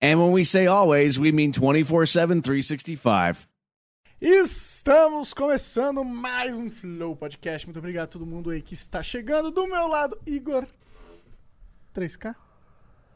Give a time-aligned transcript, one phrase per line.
[0.00, 3.48] And when we say always, we mean 24 7, 365.
[4.20, 7.66] Estamos começando mais um Flow Podcast.
[7.66, 9.50] Muito obrigado a todo mundo aí que está chegando.
[9.50, 10.66] Do meu lado, Igor.
[11.94, 12.34] 3K?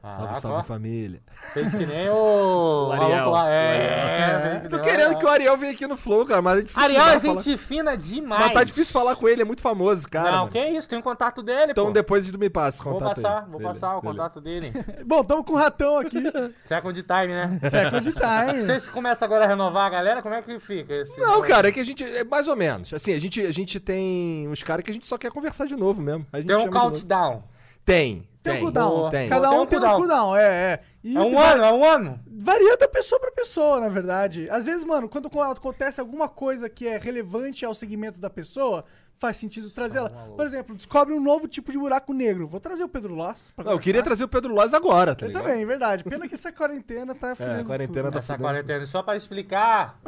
[0.03, 1.21] Salve, salve família.
[1.55, 2.89] Fez que nem o.
[2.89, 3.31] O Ariel.
[3.31, 3.49] lá.
[3.49, 4.39] É, O Ariel.
[4.57, 6.83] é, que Tô querendo que o Ariel venha aqui no Flow, cara, mas é difícil.
[6.83, 8.45] Ariel é falar- gente fina demais.
[8.47, 10.31] Mas tá difícil falar com ele, é muito famoso, cara.
[10.33, 10.51] Não, mano.
[10.51, 11.93] que isso, tem o contato dele, Então pô.
[11.93, 13.23] depois tu me passa o Vou contato aí.
[13.23, 14.19] passar, vou Beleza, passar o beleza.
[14.19, 14.73] contato dele.
[15.07, 16.19] Bom, tamo com o ratão aqui.
[16.61, 17.61] Second time, né?
[17.71, 18.63] Second time.
[18.63, 21.21] Vocês começam agora a renovar a galera, como é que fica esse.
[21.21, 22.03] Não, cara, é que a gente.
[22.03, 22.93] É mais ou menos.
[22.93, 25.77] Assim, a gente, a gente tem uns caras que a gente só quer conversar de
[25.77, 26.27] novo mesmo.
[26.33, 26.91] A gente Tem um chama de novo.
[26.91, 27.43] countdown.
[27.85, 28.27] Tem.
[28.43, 28.61] Tem um Tem.
[28.63, 29.11] cooldown.
[29.11, 29.29] Tem.
[29.29, 29.99] Cada Tem um um tem um cooldown.
[29.99, 30.81] cooldown, é, é.
[31.05, 32.21] E É um va- ano, é um ano.
[32.27, 34.49] Varia da pessoa pra pessoa, na verdade.
[34.51, 38.85] Às vezes, mano, quando acontece alguma coisa que é relevante ao segmento da pessoa,
[39.23, 40.11] faz sentido trazer ela.
[40.11, 42.49] Por exemplo, descobre um novo tipo de buraco negro.
[42.49, 43.53] Vou trazer o Pedro Loss.
[43.57, 45.45] Não, eu queria trazer o Pedro Loz agora, tá Eu ligado?
[45.45, 46.03] também, verdade.
[46.03, 48.13] Pena que essa quarentena tá fudendo a quarentena tudo.
[48.15, 48.43] tá Essa fudendo.
[48.49, 49.99] quarentena, só pra explicar,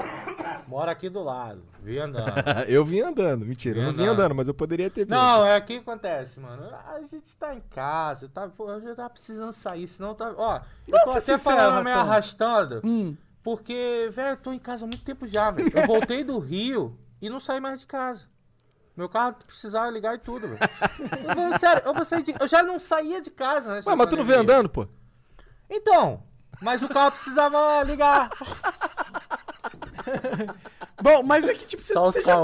[0.67, 1.63] mora aqui do lado.
[1.81, 2.33] Vi andando.
[2.69, 3.79] eu vim andando, mentira.
[3.79, 4.21] Eu não Vim vim andando.
[4.21, 5.11] andando, mas eu poderia ter vindo.
[5.15, 6.65] Não, é o que acontece, mano.
[6.93, 10.35] A gente tá em casa, tá, pô, eu já tava precisando sair, senão tá.
[10.37, 10.57] Ó,
[10.89, 12.11] eu Nossa, tô até sincero, falando meio Ratão.
[12.11, 13.17] arrastando, Hum.
[13.43, 15.71] porque, velho, eu tô em casa há muito tempo já, velho.
[15.73, 18.23] Eu voltei do Rio e não saí mais de casa.
[18.97, 20.61] Meu carro precisava ligar e tudo, velho.
[21.53, 23.81] Eu Sério, eu, vou sair de- eu já não saía de casa, né?
[23.85, 24.87] Ué, mas tu não veio andando, pô?
[25.69, 26.23] Então,
[26.61, 28.31] mas o carro precisava ligar.
[31.03, 32.37] Bom, mas é que, tipo, você, Só os você já...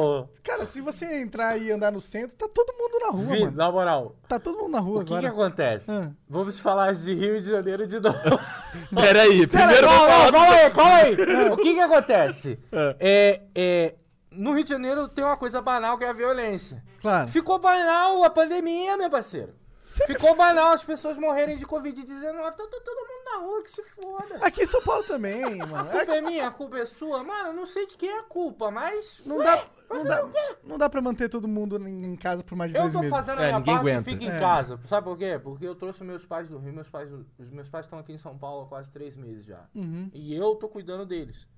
[0.43, 3.57] Cara, se você entrar e andar no centro, tá todo mundo na rua, Vi, mano.
[3.57, 5.29] na moral, Tá todo mundo na rua o que que agora.
[5.29, 5.91] acontece?
[5.91, 6.11] Ah.
[6.29, 8.19] Vamos falar de Rio de Janeiro de novo.
[8.95, 10.33] Peraí, primeiro vou não, falar.
[10.33, 11.51] calma aí, calma aí.
[11.53, 12.59] O que que acontece?
[12.99, 13.95] É, é,
[14.31, 16.83] no Rio de Janeiro tem uma coisa banal que é a violência.
[17.01, 17.29] Claro.
[17.29, 19.55] Ficou banal a pandemia, meu parceiro.
[19.81, 22.33] Sempre Ficou banal as pessoas morrerem de Covid-19.
[22.33, 24.37] Tá, tá todo mundo na rua, que se foda.
[24.41, 25.75] Aqui em São Paulo também, mano.
[25.77, 27.25] A culpa é minha, a culpa é sua.
[27.25, 29.21] Mano, eu não sei de quem é a culpa, mas...
[29.27, 30.29] Não dá, não, dá,
[30.63, 33.17] não dá pra manter todo mundo em casa por mais de Eu dois tô meses.
[33.17, 34.11] fazendo a É, minha ninguém parte aguenta.
[34.11, 34.39] e fico em É.
[34.39, 34.79] casa.
[34.87, 35.41] Sabe por quê?
[35.43, 36.73] Porque eu trouxe meus pais do Rio.
[36.73, 39.65] Meus pais, os meus pais estão aqui em São Paulo há quase três meses já.
[39.75, 40.09] Uhum.
[40.15, 41.49] E eu tô cuidando deles.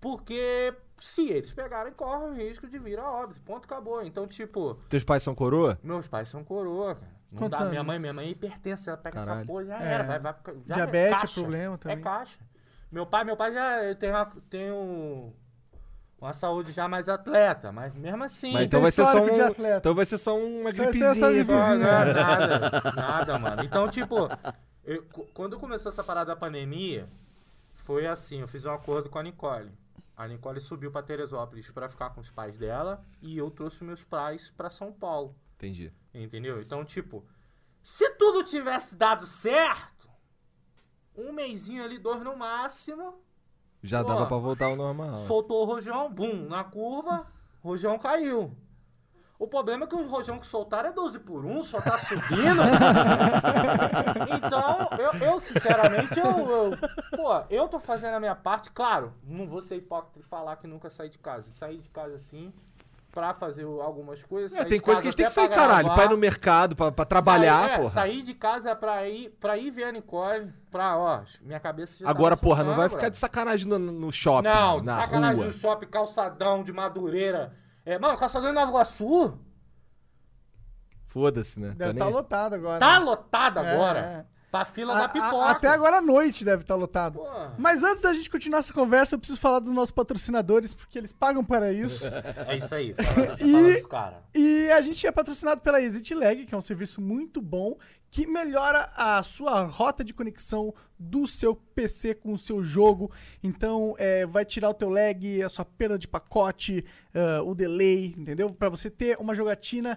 [0.00, 3.40] Porque se eles pegarem, correm o risco de vir a óbito.
[3.42, 4.02] Ponto, acabou.
[4.02, 5.78] Então, tipo, Teus pais são coroa?
[5.82, 7.20] meus pais são coroa, cara.
[7.30, 7.64] Não Quantos dá.
[7.66, 9.38] Minha mãe, minha mãe é hipertensa, ela pega Caralho.
[9.40, 9.92] essa porra, já É.
[9.92, 10.04] era.
[10.04, 10.34] Vai, vai,
[10.66, 11.40] já Diabetes é caixa.
[11.40, 11.98] problema também.
[11.98, 12.38] É caixa.
[12.90, 15.32] Meu pai, meu pai já tem uma, tem um,
[16.20, 18.52] uma saúde já mais atleta, mas mesmo assim.
[18.52, 19.32] Mas então vai ser só um.
[19.32, 19.76] de atleta.
[19.78, 21.44] Então vai ser só uma Só vai ser essa gripezinha.
[21.68, 23.62] Só, nada, nada, nada, mano.
[23.64, 24.28] Então, tipo,
[24.84, 27.06] eu- quando começou essa parada da pandemia,
[27.76, 29.70] foi assim, eu fiz um acordo com a Nicole.
[30.20, 34.04] A Nicole subiu pra Teresópolis pra ficar com os pais dela e eu trouxe meus
[34.04, 35.90] pais pra São Paulo, Entendi.
[36.12, 36.60] entendeu?
[36.60, 37.24] Então, tipo,
[37.82, 40.10] se tudo tivesse dado certo,
[41.16, 43.14] um mêsinho ali, dois no máximo,
[43.82, 45.16] Já Pô, dava pra voltar ao normal.
[45.16, 47.26] soltou o rojão, bum, na curva,
[47.62, 48.54] rojão caiu.
[49.40, 52.60] O problema é que o rojão que soltaram é 12 por 1, só tá subindo.
[54.36, 56.76] então, eu, eu, sinceramente, eu, eu-
[57.16, 60.66] Pô, eu tô fazendo a minha parte, claro, não vou ser hipócrita e falar que
[60.66, 61.50] nunca saí de casa.
[61.52, 62.52] Saí de casa sim,
[63.10, 64.52] pra fazer algumas coisas.
[64.58, 65.84] É, tem coisa que a gente tem que sair, pra caralho.
[65.84, 65.94] gravar.
[65.94, 67.90] Pra ir no mercado, pra, pra trabalhar, Saí, é, porra.
[67.90, 72.08] Saí de casa pra ir, pra ir ver a Nicole, pra, ó, minha cabeça já
[72.08, 75.36] Agora, tava porra, não vai ficar de sacanagem no, no shopping, Não, de na sacanagem
[75.36, 75.46] rua.
[75.46, 77.58] no shopping, calçadão de Madureira.
[77.84, 79.38] É, mano, calçadão de Nova Iguaçu
[81.06, 81.70] Foda-se, né?
[81.76, 82.78] Deve Tá lotado agora.
[82.78, 83.04] tá né?
[83.04, 83.98] lotado É, agora.
[84.00, 84.39] é.
[84.50, 85.46] Pra fila A- da a- pipoca.
[85.46, 87.20] até agora à noite deve estar lotado.
[87.20, 87.54] Porra.
[87.56, 91.12] Mas antes da gente continuar essa conversa, eu preciso falar dos nossos patrocinadores, porque eles
[91.12, 92.04] pagam para isso.
[92.48, 92.94] É isso aí.
[92.94, 94.24] Fala, E- fala.
[94.34, 97.76] E a gente é patrocinado pela Exit Lag, que é um serviço muito bom,
[98.10, 103.10] que melhora a sua rota de conexão do seu PC com o seu jogo.
[103.40, 108.14] Então, é, vai tirar o teu lag, a sua perda de pacote, ah, o delay,
[108.18, 108.52] entendeu?
[108.52, 109.96] Para você ter uma jogatina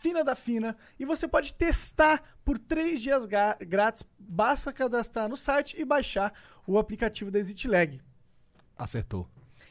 [0.00, 0.76] fina da fina.
[0.98, 4.04] E você pode testar por três dias grátis.
[4.18, 6.32] Basta cadastrar no site e baixar
[6.66, 8.00] o aplicativo da Exit Lag
[8.76, 9.28] Acertou.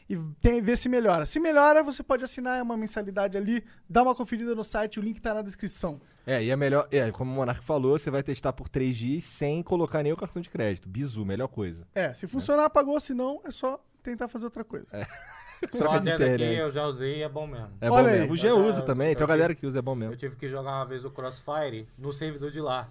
[0.09, 1.25] e tem, ver se melhora.
[1.25, 5.21] Se melhora, você pode assinar uma mensalidade ali, dá uma conferida no site, o link
[5.21, 5.99] tá na descrição.
[6.25, 6.87] É, e é melhor.
[6.91, 10.17] É, como o Monark falou, você vai testar por 3 dias sem colocar nem o
[10.17, 10.89] cartão de crédito.
[10.89, 11.87] Bizu, melhor coisa.
[11.95, 14.85] É, se funcionar, pagou, se não, é só tentar fazer outra coisa.
[14.91, 14.97] Só
[15.71, 16.59] Troca de adendo aqui, internet.
[16.59, 17.69] eu já usei e é bom mesmo.
[17.81, 18.19] É Olha bom aí.
[18.19, 18.33] mesmo.
[18.33, 20.13] O já- usa também, tem uma galera que usa, é bom mesmo.
[20.13, 22.87] Eu tive que jogar uma vez o Crossfire no servidor de lá.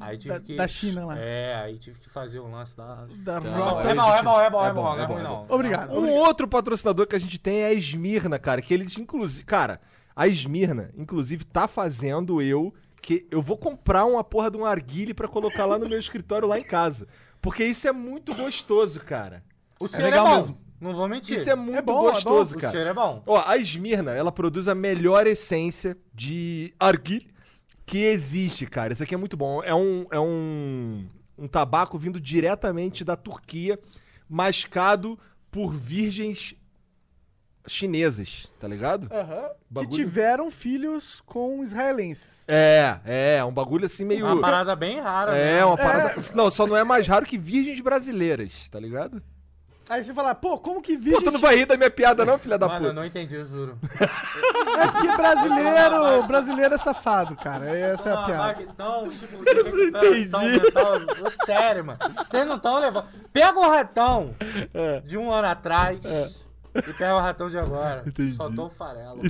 [0.00, 0.54] Aí tive Da- que.
[0.56, 1.18] da China lá.
[1.18, 3.04] É, aí tive que fazer o lance da.
[3.16, 3.88] Da Não, rota.
[3.90, 5.20] É bom, é bom, é bom, É é bom, bom, é não é bom, ruim
[5.20, 5.46] é não.
[5.48, 5.92] Obrigado.
[5.98, 9.80] Um outro patrocinador que a gente tem é a Esmirna, cara, que eles inclusive, cara,
[10.14, 12.72] a Esmirna, inclusive, tá fazendo eu
[13.02, 16.46] que eu vou comprar uma porra de um arguile pra colocar lá no meu escritório
[16.46, 17.08] lá em casa.
[17.42, 19.42] Porque isso é muito gostoso, cara.
[19.80, 20.36] O é, legal bom.
[20.36, 20.58] mesmo.
[20.80, 21.36] Não vou mentir.
[21.36, 22.72] Isso é muito bom, é gostoso, O cara.
[22.72, 23.22] cheiro é bom.
[23.26, 27.28] Ó, a Esmirna, ela produz a melhor essência de arguile
[27.84, 28.92] que existe, cara.
[28.92, 29.62] Isso aqui é muito bom.
[29.62, 33.78] É um, é um, um tabaco vindo diretamente da Turquia,
[34.28, 35.18] mascado
[35.50, 36.54] por virgens
[37.66, 39.08] chinesas, tá ligado?
[39.12, 39.50] Aham.
[39.80, 42.44] Que tiveram filhos com israelenses.
[42.48, 44.24] É, é, um bagulho assim meio.
[44.24, 45.36] Uma parada bem rara.
[45.36, 45.64] É, né?
[45.64, 46.24] uma parada.
[46.34, 49.22] Não, só não é mais raro que virgens brasileiras, tá ligado?
[49.88, 51.24] Aí você fala, pô, como que Pô, virgem...
[51.24, 52.92] tu não vai rir da minha piada, não, filha da Mano, eu puta?
[53.00, 53.78] não entendi, eu juro.
[54.78, 57.64] É porque brasileiro, brasileiro é safado, cara.
[57.76, 58.62] Essa é a piada.
[58.62, 60.92] Então, tipo, recuperação mental.
[61.26, 61.98] Ô, Sério, mano.
[62.28, 63.06] Vocês não estão levando.
[63.32, 64.36] Pega o ratão
[64.72, 65.00] É.
[65.00, 65.98] de um ano atrás
[66.76, 68.04] e pega o ratão de agora.
[68.36, 69.20] Só tô o farelo.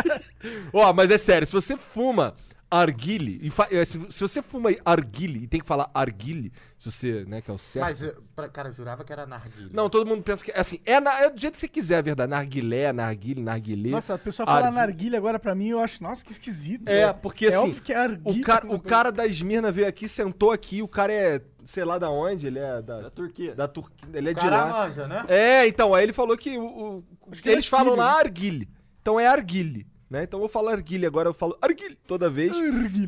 [0.72, 2.32] Ó, mas é sério, se você fuma
[2.74, 6.90] arguile, e fa- é, se, se você fuma arguile e tem que falar arguile, se
[6.90, 7.84] você, né, que é o certo.
[7.84, 9.68] Mas, eu- pra- cara, eu jurava que era narguilha.
[9.72, 11.98] Não, todo mundo pensa que é assim, é, na- é do jeito que você quiser,
[11.98, 12.30] é verdade.
[12.30, 13.90] Narguilé, narguile, narguilé.
[13.90, 14.76] Nossa, a pessoa fala Arguile.
[14.76, 16.88] narguilha agora pra mim, eu acho, nossa, que esquisito.
[16.88, 18.40] É, porque é assim, óbvio que é arguilha.
[18.40, 21.98] o cara, o cara da Esmirna veio aqui, sentou aqui, o cara é, sei lá
[21.98, 23.54] da onde, ele é da, Da Turquia.
[23.54, 24.66] da Turquia, ele é de lá.
[24.70, 25.24] manja, né?
[25.28, 28.68] É, então, aí ele falou que o, o- que ele eles é falam lá arguile.
[29.00, 30.24] Então é arguile, né?
[30.24, 32.52] Então eu vou falar arguile, agora eu falo arguile toda vez.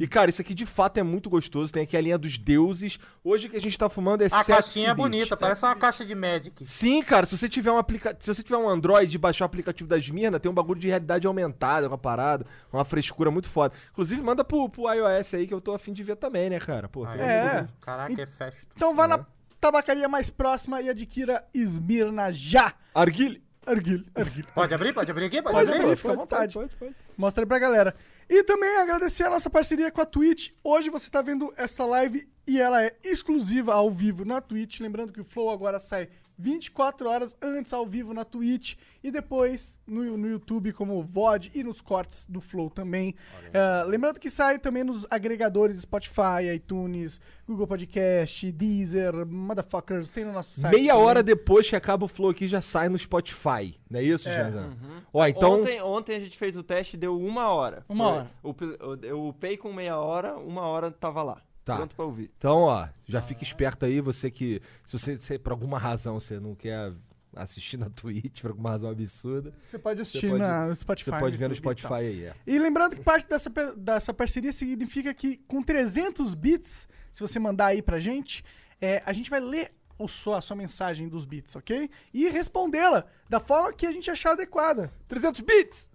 [0.00, 2.98] E cara, isso aqui de fato é muito gostoso, tem aqui a linha dos deuses.
[3.22, 6.04] Hoje o que a gente tá fumando é A caixinha é bonita, parece uma caixa
[6.04, 6.64] de Magic.
[6.64, 8.16] Sim, cara, se você tiver um aplica...
[8.18, 10.88] se você tiver um Android e baixar o aplicativo da Esmirna, tem um bagulho de
[10.88, 13.74] realidade aumentada com a parada, uma frescura muito foda.
[13.92, 16.88] Inclusive, manda pro, pro iOS aí que eu tô afim de ver também, né, cara?
[16.88, 17.68] Pô, um É.
[17.82, 18.66] Caraca, é festo.
[18.74, 19.26] Então vá na
[19.60, 22.72] tabacaria mais próxima e adquira Esmirna já.
[22.94, 23.43] Arguile.
[23.66, 24.48] Arguilha, arguilha.
[24.54, 24.92] Pode abrir?
[24.92, 25.42] Pode abrir aqui?
[25.42, 25.82] Pode, Pode abrir?
[25.82, 25.96] abrir.
[25.96, 26.54] fica à vontade.
[26.54, 27.94] Pode, pode, Mostra aí pra galera.
[28.28, 30.50] E também agradecer a nossa parceria com a Twitch.
[30.62, 34.80] Hoje você tá vendo essa live e ela é exclusiva ao vivo na Twitch.
[34.80, 36.08] Lembrando que o Flow agora sai
[36.38, 41.62] 24 horas antes ao vivo na Twitch e depois no, no YouTube como VOD e
[41.62, 43.14] nos cortes do Flow também.
[43.52, 50.32] É, lembrando que sai também nos agregadores Spotify, iTunes, Google Podcast, Deezer, Motherfuckers, tem no
[50.32, 50.74] nosso site.
[50.74, 51.06] Meia também.
[51.06, 53.78] hora depois que acaba o Flow aqui já sai no Spotify.
[53.90, 54.34] Não é isso, É.
[54.44, 54.70] Janzão?
[55.12, 55.60] Ó, então.
[55.60, 57.84] Ontem, ontem a gente fez o teste deu uma hora.
[57.88, 58.30] Uma hora.
[58.42, 61.40] O, pe- eu- eu upei com meia hora, uma hora tava lá.
[61.64, 61.76] Tá.
[61.76, 62.30] Pronto pra ouvir.
[62.36, 64.60] Então, ó, já fica esperto aí, você que.
[64.84, 66.92] Se você, se por alguma razão você não quer
[67.34, 71.10] assistir na Twitch, por alguma razão absurda, Você pode assistir pode- na- no Spotify.
[71.10, 71.56] você pode ver no e.
[71.56, 72.34] Spotify aí, é.
[72.46, 77.66] E lembrando que parte dessa, dessa parceria significa que com 300 bits, se você mandar
[77.68, 78.44] aí pra gente,
[78.80, 81.88] é, a gente vai ler o sua, a sua mensagem dos bits, ok?
[82.12, 84.92] E respondê-la da forma que a gente achar adequada.
[85.08, 85.90] 300 bits!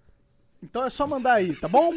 [0.64, 1.94] Então é só mandar aí, tá bom?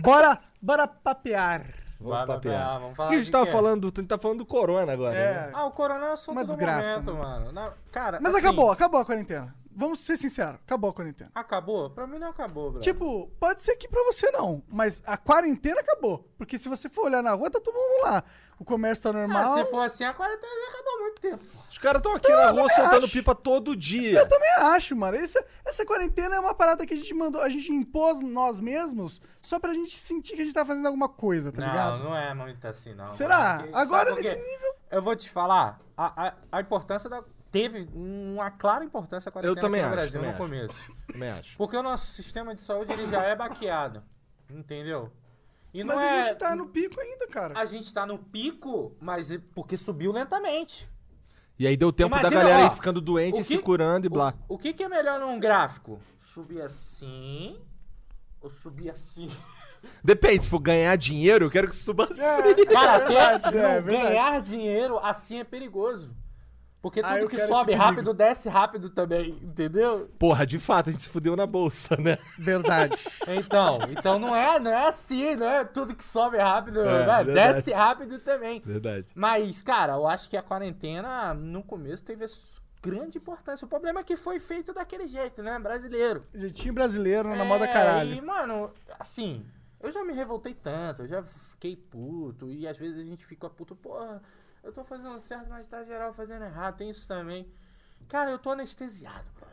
[0.00, 1.81] bora, bora papear.
[2.10, 2.80] Vamos papear.
[2.80, 3.52] vamos falar que a gente tava quê?
[3.52, 5.34] falando, do- a gente tá falando do Corona agora, É.
[5.46, 5.50] né?
[5.54, 7.18] Ah, o corona é o assunto Uma do desgraça, momento, né?
[7.18, 7.52] mano.
[7.52, 9.54] Na- cara, Mas assim, acabou, acabou a quarentena.
[9.74, 11.30] Vamos ser sinceros, acabou a quarentena.
[11.34, 11.88] Acabou?
[11.88, 12.80] Pra mim não acabou, bro.
[12.82, 16.28] Tipo, pode ser que pra você não, mas a quarentena acabou.
[16.36, 18.22] Porque se você for olhar na rua, tá todo mundo lá.
[18.62, 19.58] O comércio tá Ah, normal.
[19.58, 21.44] se for assim, a quarentena já acabou há muito tempo.
[21.68, 23.12] Os caras estão aqui na rua soltando acho.
[23.12, 24.20] pipa todo dia.
[24.20, 25.16] Eu também acho, mano.
[25.16, 29.20] Essa, essa quarentena é uma parada que a gente mandou, a gente impôs nós mesmos
[29.42, 32.04] só pra gente sentir que a gente tá fazendo alguma coisa, tá não, ligado?
[32.04, 33.06] não é muito assim, não.
[33.08, 33.58] Será?
[33.64, 34.74] Porque- Agora nesse nível.
[34.92, 37.20] Eu vou te falar, a, a, a importância da...
[37.50, 40.94] Teve uma clara importância a quarentena Eu também aqui no acho, Brasil também no começo.
[41.12, 41.56] Também acho.
[41.58, 44.04] Porque o nosso sistema de saúde ele já é baqueado.
[44.48, 45.10] Entendeu?
[45.72, 46.20] E não Mas é...
[46.20, 47.58] a gente tá no pico ainda, cara.
[47.58, 50.88] A gente tá no pico, mas é porque subiu lentamente.
[51.58, 54.06] E aí deu tempo Imagina, da galera ó, ir ficando doente, o se que- curando
[54.06, 54.34] e blá.
[54.48, 56.00] O, o que, que é melhor num gráfico?
[56.18, 57.56] Subir assim
[58.40, 59.28] ou subir assim?
[60.04, 62.20] Depende, se for ganhar dinheiro, eu quero que suba assim.
[62.72, 66.14] Cara, até verdade, é ganhar dinheiro assim é perigoso.
[66.82, 70.10] Porque Ah, tudo eu que sobe rápido desce rápido também, entendeu?
[70.18, 72.18] Porra, de fato, a gente se fudeu na bolsa, né?
[72.36, 72.96] Verdade.
[73.28, 77.32] Então, então não é, não é assim, não é tudo que sobe rápido, É, né?
[77.32, 78.60] desce rápido também.
[78.64, 79.06] Verdade.
[79.14, 82.26] Mas, cara, eu acho que a quarentena no começo teve
[82.82, 83.64] grande importância.
[83.64, 85.56] O problema é que foi feito daquele jeito, né?
[85.60, 86.22] Brasileiro.
[86.34, 88.12] Jeitinho brasileiro na É, moda caralho.
[88.12, 89.46] E, mano, assim,
[89.80, 93.48] eu já me revoltei tanto, eu já fiquei puto, e às vezes a gente fica
[93.48, 94.20] puto, porra,
[94.62, 97.50] eu tô fazendo certo, mas tá geral fazendo errado, tem isso também.
[98.08, 99.52] Cara, eu tô anestesiado, brother.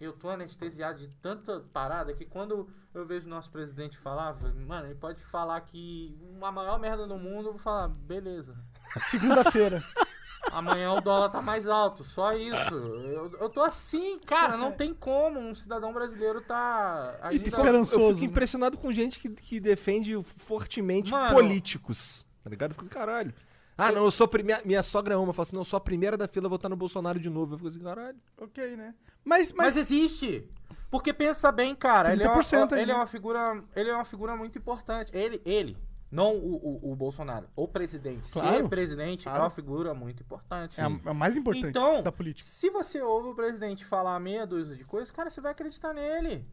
[0.00, 4.34] Eu tô anestesiado de tanta parada que quando eu vejo o nosso presidente falar,
[4.66, 8.56] mano, ele pode falar que uma maior merda no mundo, eu vou falar, beleza.
[9.10, 9.82] Segunda-feira.
[10.52, 12.74] Amanhã o dólar tá mais alto, só isso.
[12.74, 17.48] Eu, eu tô assim, cara, não tem como um cidadão brasileiro tá E ainda...
[17.48, 18.30] esperançoso, Eu fico né?
[18.30, 21.34] impressionado com gente que, que defende fortemente Mano.
[21.34, 22.26] políticos.
[22.42, 22.72] Tá ligado?
[22.72, 23.34] Eu fico assim, caralho.
[23.76, 24.62] Ah, não, eu sou a primeira.
[24.64, 25.32] Minha sogra ama.
[25.32, 27.54] Fala assim, não, eu sou a primeira da fila a votar no Bolsonaro de novo.
[27.54, 28.16] Eu fico assim, caralho.
[28.38, 28.94] ok, né?
[29.24, 30.48] Mas, Mas, mas, existe.
[30.90, 34.04] Porque pensa bem, cara, ele é, uma, 30% ele é uma figura, ele é uma
[34.04, 35.10] figura muito importante.
[35.12, 35.76] Ele, ele,
[36.08, 38.30] não o, o, o Bolsonaro, o presidente.
[38.30, 38.54] Claro.
[38.62, 39.42] Ser presidente é Claro.
[39.44, 40.80] uma figura muito importante.
[40.80, 42.48] é a, a mais importante Então, da política.
[42.48, 46.46] se você ouve o presidente falar meia dúzia de coisas, cara, você vai acreditar nele.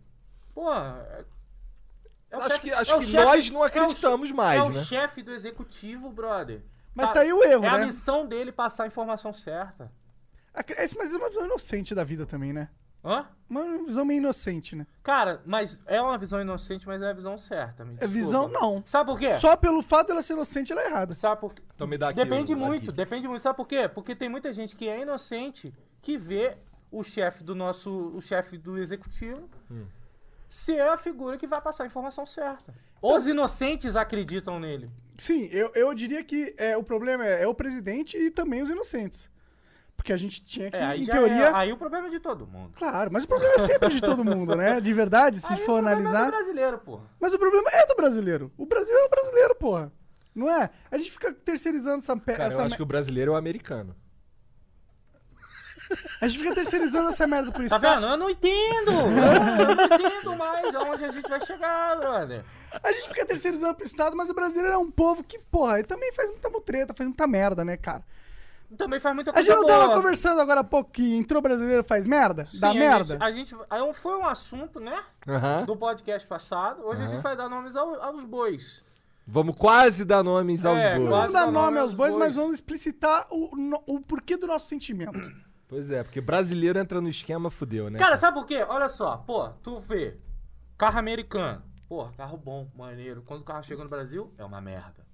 [0.56, 1.24] Pô, é,
[2.32, 4.32] é o acho chefe- que, acho é o que chefe- nós não é o acreditamos
[4.32, 4.84] mais, é o né?
[4.86, 6.64] chefe do executivo, brother.
[6.94, 7.86] Mas Tá- tá aí o erro, É a né?
[7.86, 9.92] missão dele passar a informação certa.
[10.54, 12.70] A- esse- Mas é uma visão inocente da vida também, né?
[13.04, 13.26] Hã?
[13.50, 14.86] Uma visão meio inocente, né?
[15.02, 17.84] Cara, mas é uma visão inocente, mas é a visão certa.
[17.84, 18.84] me É visão, não.
[18.86, 19.40] Sabe por quê?
[19.40, 21.14] Só pelo fato dela ser inocente, ela é errada.
[21.16, 21.64] Sabe por quê?
[21.74, 22.98] Então me dá aqui Depende muito, aqui.
[22.98, 23.42] depende muito.
[23.42, 23.88] Sabe por quê?
[23.88, 26.58] Porque tem muita gente que é inocente que vê
[26.92, 29.86] o chefe do nosso, o chefe do executivo Hum.
[30.50, 32.72] ser a figura que vai passar a informação certa.
[33.02, 34.92] Os inocentes acreditam nele.
[35.22, 38.70] Sim, eu, eu diria que é, o problema é, é o presidente e também os
[38.72, 39.30] inocentes.
[39.96, 41.44] Porque a gente tinha que, É, aí em teoria.
[41.50, 42.74] é, aí o problema é de todo mundo.
[42.76, 44.82] Clacle mas o problema é sempre de todo mundo, né?
[44.82, 46.26] De verdade, se aí for o problema é analisar.
[46.26, 47.04] do brasileiro, porra.
[47.20, 48.52] Mas o problema é do brasileiro.
[48.58, 49.92] O brasileiro é o brasileiro, porra.
[50.34, 50.72] Não é?
[50.90, 53.38] A gente fica terceirizando essa, Cara, eu essa acho me- que o brasileiro é o
[53.38, 53.96] americano.
[56.22, 57.82] A gente fica terceirizando essa merda por Tá Estado.
[58.02, 58.06] vendo?
[58.08, 58.92] Eu não entendo.
[58.92, 62.44] Eu não entendo mais aonde a gente vai chegar, brother.
[62.84, 65.88] A gente fica terceirizando pro Estado, mas o brasileiro é um povo que, porra, ele
[65.88, 68.04] também faz muita mutreta, faz muita merda, né, cara?
[68.78, 69.80] Também faz muita A coisa gente não boa.
[69.80, 72.46] tava conversando agora há pouco que entrou brasileiro faz merda?
[72.46, 73.14] Sim, Dá a merda?
[73.16, 74.98] Gente, a gente, aí foi um assunto, né?
[75.28, 75.66] Aham.
[75.66, 76.82] Do podcast passado.
[76.86, 78.82] Hoje a gente vai dar nomes ao- aos bois.
[79.28, 81.02] Vamos quase dar nomes aos É, bois.
[81.04, 81.22] Não quase.
[81.28, 82.26] vamos dar dá nome nome aos aos bois, bois.
[82.26, 85.20] mas vamos explicitar o, no- o porquê do nosso sentimento.
[85.68, 88.00] Pois é, porque brasileiro entra no esquema, fudeu, né?
[88.00, 88.66] Cara, sabe por quê?
[88.68, 90.18] Olha só, pô, tu vê.
[90.78, 91.62] Carro americano.
[91.92, 93.22] Pô, carro bom, maneiro.
[93.24, 95.06] Quando o carro chega no Brasil, é uma merda.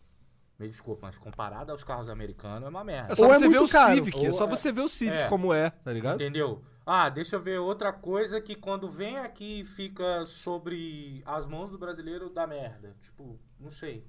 [0.60, 3.14] Me desculpa, mas comparado aos carros americanos, é uma merda.
[3.14, 4.82] é só Ou é você ver muito o caro, Civic, é só é- você ver
[4.82, 5.28] o Civic é.
[5.28, 6.22] como é, tá ligado?
[6.22, 6.64] Entendeu?
[6.86, 11.80] Ah, deixa eu ver outra coisa que quando vem aqui fica sobre as mãos do
[11.80, 12.96] brasileiro dá merda.
[13.02, 14.06] Tipo, não sei.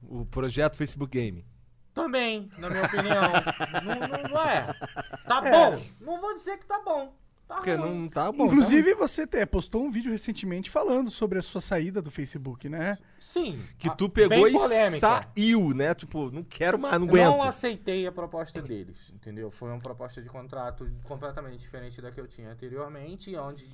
[0.00, 1.44] O projeto Facebook Game.
[1.92, 3.22] Também, na minha opinião.
[3.82, 4.66] não, não- não é.
[5.26, 5.50] Tá É.
[5.50, 5.82] bom.
[6.00, 7.16] Não vou dizer que tá bom.
[7.52, 8.46] Tá Porque não tá bom.
[8.46, 12.96] Inclusive, você te- postou um vídeo recentemente falando sobre a sua saída do Facebook, né?
[13.20, 13.58] Sim.
[13.58, 13.74] tá?
[13.78, 14.98] Que ah, tu pegou e polêmica.
[14.98, 15.94] saiu, né?
[15.94, 17.30] Tipo, não quero mais, não Eu aguento.
[17.38, 19.50] não aceitei a proposta deles, entendeu?
[19.50, 23.68] Foi uma proposta de contrato completamente diferente da que eu tinha anteriormente, onde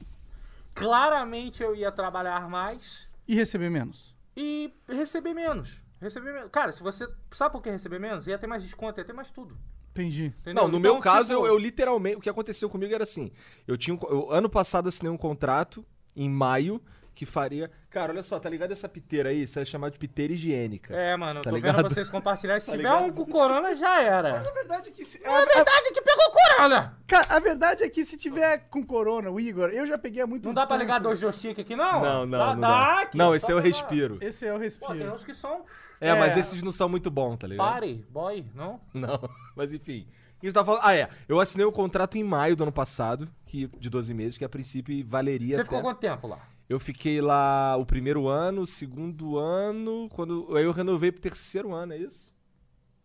[0.75, 4.15] claramente eu ia trabalhar mais E receber menos.
[4.37, 5.81] e receber menos.
[6.01, 6.51] Receber menos.
[6.53, 7.09] Cara, se você.
[7.33, 8.27] Sabe por que receber menos?
[8.29, 9.57] Ia ter mais desconto, ia ter mais tudo.
[9.91, 10.27] Entendi.
[10.41, 10.55] Entendeu?
[10.55, 12.17] Não, no Então, meu caso, tipo, eu, eu literalmente.
[12.17, 13.31] O que aconteceu comigo era assim:
[13.67, 13.99] eu tinha.
[14.03, 16.81] eu, ano passado assinei um contrato, em maio,
[17.19, 17.69] que faria.
[17.91, 19.43] Cara, olha só, tá ligado essa piteira aí?
[19.43, 20.95] Isso é chamado de piteira higiênica.
[20.95, 21.77] É, mano, Tá tô ligado?
[21.79, 22.61] vendo vocês compartilhar.
[22.61, 23.03] Se Tá tiver ligado?
[23.07, 24.37] um com corona, já era.
[24.39, 26.97] A verdade é que se, É verdade que pegou corona!
[27.09, 30.27] Cara, a verdade é que se tiver com corona, o Igor, eu já peguei há
[30.29, 32.01] muito Não dá pra ligar dois joystick aqui, não?
[32.01, 32.61] Não, não, Dá- não.
[32.61, 33.01] dá dá.
[33.01, 34.19] aqui, não, esse é o respiro.
[34.21, 35.13] Esse é o Pô, tem respiro.
[35.15, 35.65] uns que são.
[36.01, 36.41] É, mas É.
[36.41, 37.67] esses não são muito bons, tá ligado?
[37.67, 38.81] Pare, boy, não?
[38.95, 39.19] Não,
[39.57, 40.07] mas enfim.
[40.37, 40.83] O que a gente tá falando?
[40.85, 41.09] Ah, é.
[41.29, 44.49] Eu assinei um contrato em maio do ano passado, que, de 12 meses, que a
[44.49, 45.57] princípio valeria.
[45.57, 46.39] Você até- ficou quanto tempo lá?
[46.69, 50.55] Eu fiquei lá o primeiro ano, o segundo ano, quando.
[50.57, 52.33] Aí eu renovei pro terceiro ano, é isso?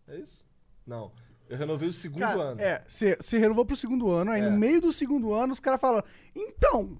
[0.08, 0.46] É isso?
[0.86, 1.12] Não.
[1.50, 2.62] Eu renovei o segundo Cara, ano.
[2.62, 4.50] é, você renovou pro segundo ano, aí É.
[4.50, 6.04] no meio do segundo ano os caras falam,
[6.36, 6.98] então,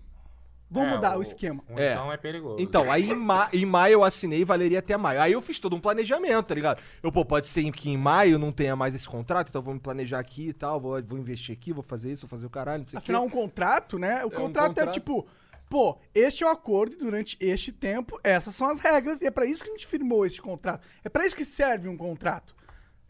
[0.72, 1.64] Vamos É, mudar o, esquema.
[1.70, 1.92] O É.
[1.92, 2.56] então é perigoso.
[2.60, 5.22] Então, aí em, ma- em maio eu assinei e valeria até maio.
[5.22, 6.82] Aí eu fiz todo um planejamento, tá ligado?
[7.04, 9.80] Eu, pô, pode ser que em maio não tenha mais esse contrato, então vou me
[9.80, 12.80] planejar aqui e tal, vou, vou investir aqui, vou fazer isso, vou fazer o caralho,
[12.80, 13.12] não sei o quê.
[13.12, 14.24] Afinal, um contrato, né?
[14.26, 14.94] O um contrato é contrato.
[14.96, 15.28] tipo,
[15.74, 19.32] pô, este é o acordo e durante este tempo, essas são as regras e é
[19.32, 20.88] pra isso que a gente firmou este contrato.
[21.04, 22.56] É pra isso que serve um contrato.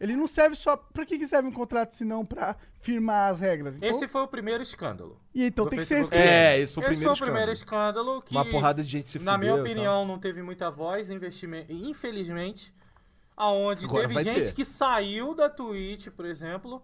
[0.00, 0.74] Ele não serve só.
[0.74, 3.76] Pra que, que serve um contrato se não pra firmar as regras?
[3.76, 5.20] Então, Esse foi o primeiro escândalo.
[5.34, 6.22] e então tem que ser Facebook.
[6.22, 9.10] É, esse foi o Esse primeiro foi o primeiro escândalo que, Uma porrada de gente
[9.10, 11.70] se na minha opinião, não teve muita voz, investimento.
[11.70, 12.74] Infelizmente,
[13.36, 14.54] aonde Agora teve gente ter.
[14.54, 16.82] que saiu da Twitch, por exemplo,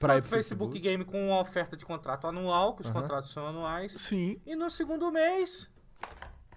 [0.00, 3.92] Pro pro Facebook, Game com uma oferta de contrato anual, que os contratos são anuais.
[3.92, 4.40] Sim.
[4.46, 5.70] E no segundo mês,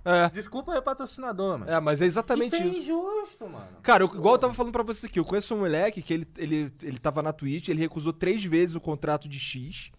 [0.05, 1.71] É, desculpa aí, patrocinador, mano.
[1.71, 2.79] é, mas é exatamente isso é isso.
[2.79, 3.67] injusto, mano.
[3.81, 6.27] Cara, eu- igual eu tava falando pra vocês aqui, eu conheço um moleque que ele,
[6.37, 9.91] ele, ele tava na Twitch, ele recusou três vezes o contrato de X.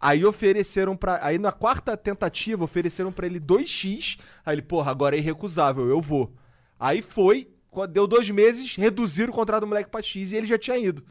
[0.00, 1.18] Aí ofereceram pra.
[1.24, 4.18] Aí na quarta tentativa ofereceram pra ele 2x.
[4.46, 6.32] Aí ele, porra, agora é irrecusável, eu vou.
[6.78, 7.50] Aí foi,
[7.90, 11.04] deu dois meses, reduziram o contrato do moleque pra X e ele já tinha ido.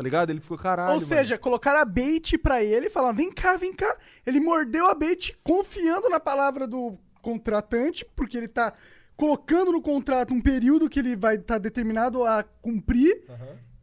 [0.00, 0.30] Tá ligado?
[0.30, 0.94] Ele ficou caralho.
[0.94, 1.06] Ou mano.
[1.06, 3.94] seja, colocaram a bait pra ele e falaram: vem cá, vem cá.
[4.24, 8.72] Ele mordeu a bait confiando na palavra do contratante, porque ele tá
[9.14, 13.24] colocando no contrato um período que ele vai estar determinado a cumprir.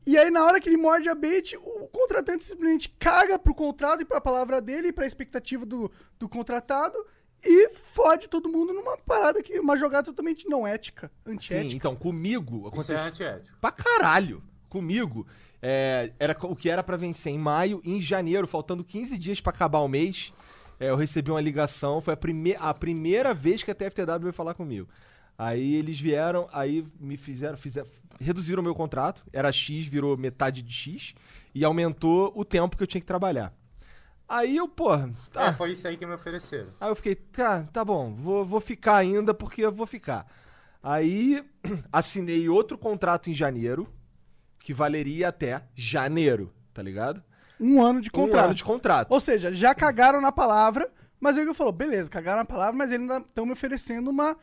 [0.07, 4.01] E aí, na hora que ele morde a bait, o contratante simplesmente caga pro contrato
[4.01, 6.97] e pra palavra dele e pra expectativa do, do contratado
[7.45, 11.75] e fode todo mundo numa parada que uma jogada totalmente não ética, Sim, antiética.
[11.75, 12.97] então, comigo é aconteceu.
[12.97, 13.55] antiético.
[13.61, 14.41] pra caralho.
[14.69, 15.25] Comigo,
[15.61, 19.41] é, era o que era pra vencer em maio e em janeiro, faltando 15 dias
[19.41, 20.33] pra acabar o mês,
[20.79, 24.33] é, eu recebi uma ligação, foi a, prime a primeira vez que a TFTW veio
[24.33, 24.87] falar comigo.
[25.37, 27.87] Aí eles vieram, aí me fizeram, fizeram,
[28.19, 31.13] reduziram o meu contrato, era X, virou metade de X,
[31.53, 33.53] e aumentou o tempo que eu tinha que trabalhar.
[34.27, 36.69] Aí eu, porra, tá, É, foi isso aí que me ofereceram.
[36.81, 40.27] Aí eu fiquei, tá, tá bom, vou, vou ficar ainda porque eu vou ficar.
[40.83, 41.43] Aí
[41.91, 43.87] assinei outro contrato em janeiro,
[44.59, 47.23] que valeria até janeiro, tá ligado?
[47.59, 48.41] Um ano de contrato.
[48.41, 49.11] Um ano de contrato.
[49.11, 52.91] Ou seja, já cagaram na palavra, mas o Igor falou, beleza, cagaram na palavra, mas
[52.91, 54.37] eles ainda estão me oferecendo uma,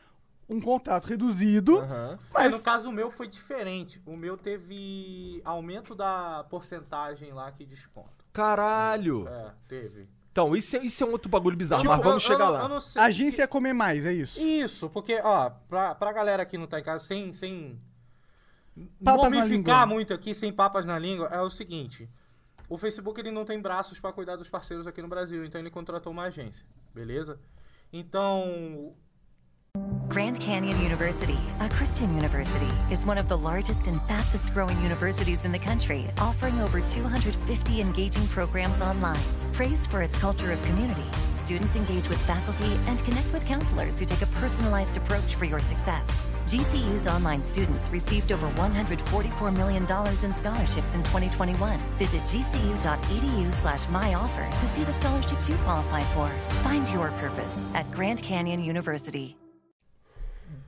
[0.48, 1.78] um contrato reduzido.
[1.78, 2.18] Aham.
[2.32, 2.44] Mas...
[2.46, 4.02] Mas no caso o meu foi diferente.
[4.04, 8.24] O meu teve aumento da porcentagem lá que desconto.
[8.32, 9.28] Caralho!
[9.28, 10.08] É, teve.
[10.32, 12.50] Então, isso é, isso é um outro bagulho bizarro, Tipo, mas vamos eu- chegar eu,
[12.50, 12.62] lá.
[12.62, 13.00] Eu não sei.
[13.00, 14.40] a agência ia comer mais, é isso.
[14.42, 17.80] Isso, porque, ó, pra, pra galera que não tá em casa, sem, sem
[19.02, 19.86] Papas na momificar língua.
[19.86, 22.08] muito aqui, sem papas na língua, é o seguinte.
[22.68, 25.70] O Facebook, ele não tem braços pra cuidar dos parceiros aqui no Brasil, então ele
[25.70, 27.38] contratou uma agência, beleza?
[27.92, 28.96] Então,
[30.14, 35.44] Grand Canyon University, a Christian university, is one of the largest and fastest growing universities
[35.44, 39.18] in the country, offering over 250 engaging programs online.
[39.52, 44.04] Praised for its culture of community, students engage with faculty and connect with counselors who
[44.04, 46.30] take a personalized approach for your success.
[46.48, 51.80] GCU's online students received over $144 million in scholarships in 2021.
[51.98, 56.30] Visit gcu.edu slash myoffer to see the scholarships you qualify for.
[56.62, 59.36] Find your purpose at Grand Canyon University.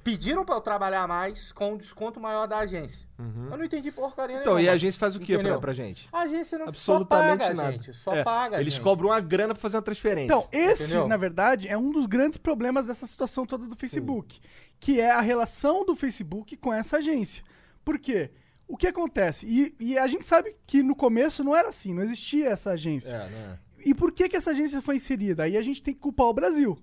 [0.04, 3.06] Pediram pra eu trabalhar mais com um desconto maior da agência.
[3.18, 4.40] Eu não entendi porcaria Uhum.
[4.42, 4.68] Então, nenhuma.
[4.68, 6.08] e a agência faz o quê pra, pra gente?
[6.12, 7.72] A agência não Absolutamente só paga, nada.
[7.72, 7.94] gente.
[7.94, 8.82] Só É, paga, Eles gente.
[8.82, 10.26] cobram uma grana pra fazer uma transferência.
[10.26, 11.08] Então, esse, Entendeu?
[11.08, 14.38] na verdade, é um dos grandes problemas dessa situação toda do Facebook,
[14.78, 17.42] que é a relação do Facebook com essa agência.
[17.84, 18.30] Por quê?
[18.68, 19.46] O que acontece?
[19.46, 23.16] E, e a gente sabe que no começo não era assim, não existia essa agência.
[23.16, 23.58] É, né?
[23.84, 25.44] E por que, que essa agência foi inserida?
[25.44, 26.76] Aí a gente tem que culpar o Brasil.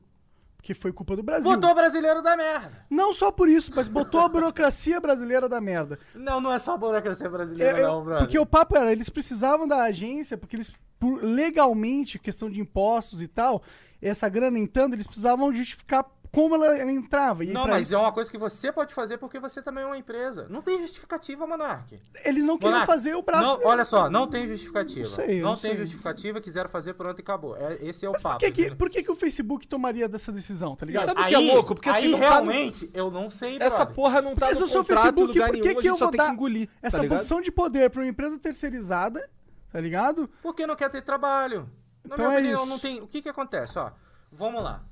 [0.63, 1.43] Porque foi culpa do Brasil.
[1.51, 2.85] Botou o brasileiro da merda.
[2.89, 5.99] Não só por isso, mas botou a burocracia brasileira da merda.
[6.15, 8.23] Não, não é só a burocracia brasileira, Eu- eu- não, brother.
[8.23, 13.21] porque o papo era, eles precisavam da agência, porque eles, por- legalmente, questão de impostos
[13.21, 13.61] e tal,
[14.01, 17.45] essa grana entrando, eles precisavam justificar como ela, ela entrava.
[17.45, 19.87] E Não, mas isso, é uma coisa que você pode fazer porque você também é
[19.87, 20.47] uma empresa.
[20.49, 21.99] Não tem justificativa, Monark.
[22.25, 23.59] eles não queriam Monark, fazer o braço não.
[23.63, 25.07] Olha só, não tem justificativa.
[25.07, 25.77] Não sei, não não tem sei.
[25.81, 27.55] justificativa, quiseram fazer, pronto e acabou.
[27.55, 28.39] É, esse é o Mas papo.
[28.39, 31.05] por que, que, por que, que o Facebook tomaria dessa decisão, tá ligado?
[31.05, 31.75] Sabe o que é louco?
[31.75, 33.95] Porque aí assim, não tá no- realmente, eu não sei, Essa brother.
[33.95, 35.79] porra não tá Porque se no eu sou contrato em Facebook, lugar por que, nenhum,
[35.81, 37.17] que eu vou dar engolir, tá essa ligado?
[37.17, 39.29] posição de poder pra uma empresa terceirizada,
[39.71, 40.27] tá ligado?
[40.41, 41.69] Porque não quer ter trabalho.
[42.03, 42.65] Na Então minha é opinião, isso.
[42.69, 43.01] não tem.
[43.01, 43.77] O que que acontece?
[43.77, 43.91] Ó,
[44.31, 44.83] vamos lá.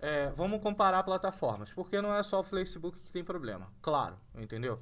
[0.00, 1.72] É, vamos comparar plataformas.
[1.72, 3.68] Porque não é só o Facebook que tem problema.
[3.82, 4.78] Claro, entendeu?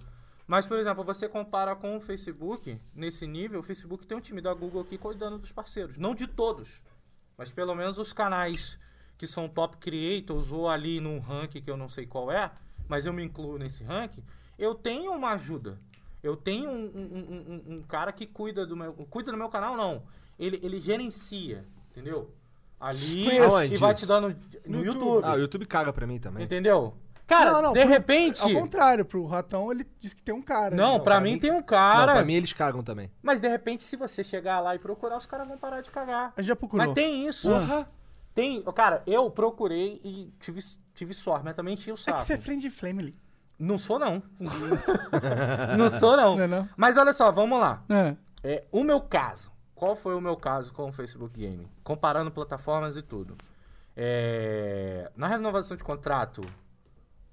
[0.47, 4.41] Mas, por exemplo, você compara com o Facebook, nesse nível, o Facebook tem um time
[4.41, 5.99] da Google aqui cuidando dos parceiros.
[5.99, 6.81] Não de todos.
[7.37, 8.79] Mas pelo menos os canais
[9.19, 12.51] que são top creators ou ali num ranking que eu não sei qual é,
[12.89, 14.25] mas eu me incluo nesse ranking,
[14.59, 15.79] eu tenho uma ajuda.
[16.23, 18.93] Eu tenho um, um- um- um- cara que cuida do meu.
[18.93, 20.03] Cuida do meu canal, não.
[20.39, 22.33] Ele, ele gerencia, entendeu?
[22.81, 23.75] Ali Conheço.
[23.75, 24.37] e vai te dando no,
[24.79, 25.05] No YouTube.
[25.05, 25.23] YouTube.
[25.25, 26.45] Ah, o YouTube caga pra mim também.
[26.45, 26.95] Entendeu?
[27.27, 28.41] Cara, Não, não, de pro- repente.
[28.43, 30.75] Ao contrário, pro ratão ele diz que tem um cara.
[30.75, 30.99] Não, né?
[31.01, 32.13] pra, pra mim, mim- tem um Não, cara.
[32.15, 33.11] pra mim eles cagam também.
[33.23, 36.33] Mas de repente, se você chegar lá e procurar, os caras vão parar de cagar.
[36.37, 36.87] A gente já procurou.
[36.87, 37.51] Mas tem isso.
[38.35, 38.63] Tem.
[38.75, 40.61] Cara, eu procurei e tive,
[40.95, 42.19] tive sorte, mas também tinha o É saco.
[42.19, 43.15] que você é friend family.
[43.59, 44.23] Não sou, não.
[45.77, 46.37] não sou, não.
[46.37, 46.69] Não é não?
[46.77, 47.83] Mas olha só, vamos lá.
[47.91, 48.15] É.
[48.43, 49.51] É, o meu caso.
[49.79, 51.69] Qual foi o meu caso com o Facebook Game?
[51.85, 53.37] Comparando plataformas e tudo.
[53.97, 56.43] É, na renovação de contrato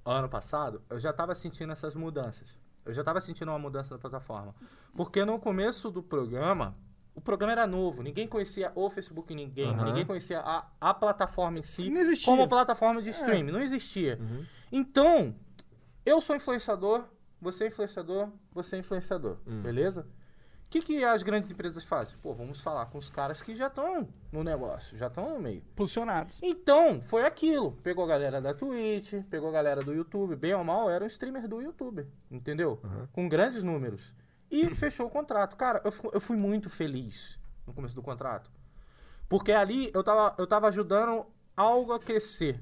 [0.04, 2.46] ano passado, eu já estava sentindo essas mudanças.
[2.84, 4.54] Eu já estava sentindo uma mudança na plataforma.
[4.94, 6.76] Porque no começo do programa,
[7.16, 8.00] o programa era novo.
[8.00, 9.74] Ninguém conhecia o Facebook Game.
[9.74, 9.84] Aham.
[9.84, 11.92] Ninguém conhecia a, a plataforma em si
[12.24, 13.42] como plataforma de stream.
[13.42, 14.20] Não existia.
[14.70, 15.34] Então,
[16.04, 17.02] eu sou influenciador,
[17.40, 19.38] você é influenciador, você é influenciador.
[19.44, 20.06] Beleza?
[20.66, 22.18] O que, que as grandes empresas fazem?
[22.20, 25.62] Pô, vamos falar com os caras que já estão no negócio, já estão no meio.
[25.76, 26.38] Posicionados.
[26.42, 27.72] Então, foi aquilo.
[27.84, 30.34] Pegou a galera da Twitch, pegou a galera do YouTube.
[30.34, 32.04] Bem ou mal, era um streamer do YouTube.
[32.28, 32.80] Entendeu?
[33.12, 34.12] Com grandes números.
[34.50, 35.56] E fechou o contrato.
[35.56, 38.50] Cara, eu, eu fui muito feliz no começo do contrato.
[39.28, 41.26] Porque ali eu tava, eu tava ajudando
[41.56, 42.60] algo a crescer.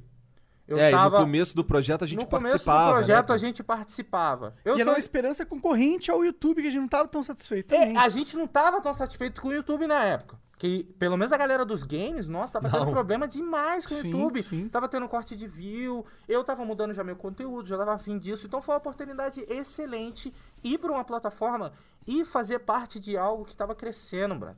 [0.66, 1.16] Eu é, tava.
[1.16, 2.92] e no começo do projeto a gente no começo do participava.
[2.94, 4.54] projeto né, a gente participava.
[4.64, 7.22] Eu e era sou- uma esperança concorrente ao YouTube, que a gente não tava tão
[7.22, 10.38] satisfeito É, a gente não tava tão satisfeito com o YouTube na época.
[10.56, 12.92] Que pelo menos a galera dos games, nossa, tava tendo Não.
[12.92, 14.42] problema demais com o Sim, YouTube.
[14.42, 14.68] sim.
[14.68, 18.46] Tava tendo corte de view, eu tava mudando já meu conteúdo, já tava afim disso.
[18.46, 21.72] Então foi uma oportunidade excelente ir pra uma plataforma
[22.06, 24.56] e fazer parte de algo que tava crescendo, brother.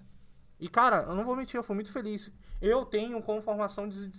[0.60, 2.30] E cara, eu não vou mentir, eu fui muito feliz.
[2.62, 4.10] Eu tenho como formação de.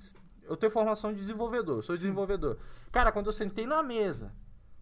[0.48, 2.58] Eu tenho formação de desenvolvedor, sou desenvolvedor.
[2.92, 4.32] Cara, quando eu sentei na mesa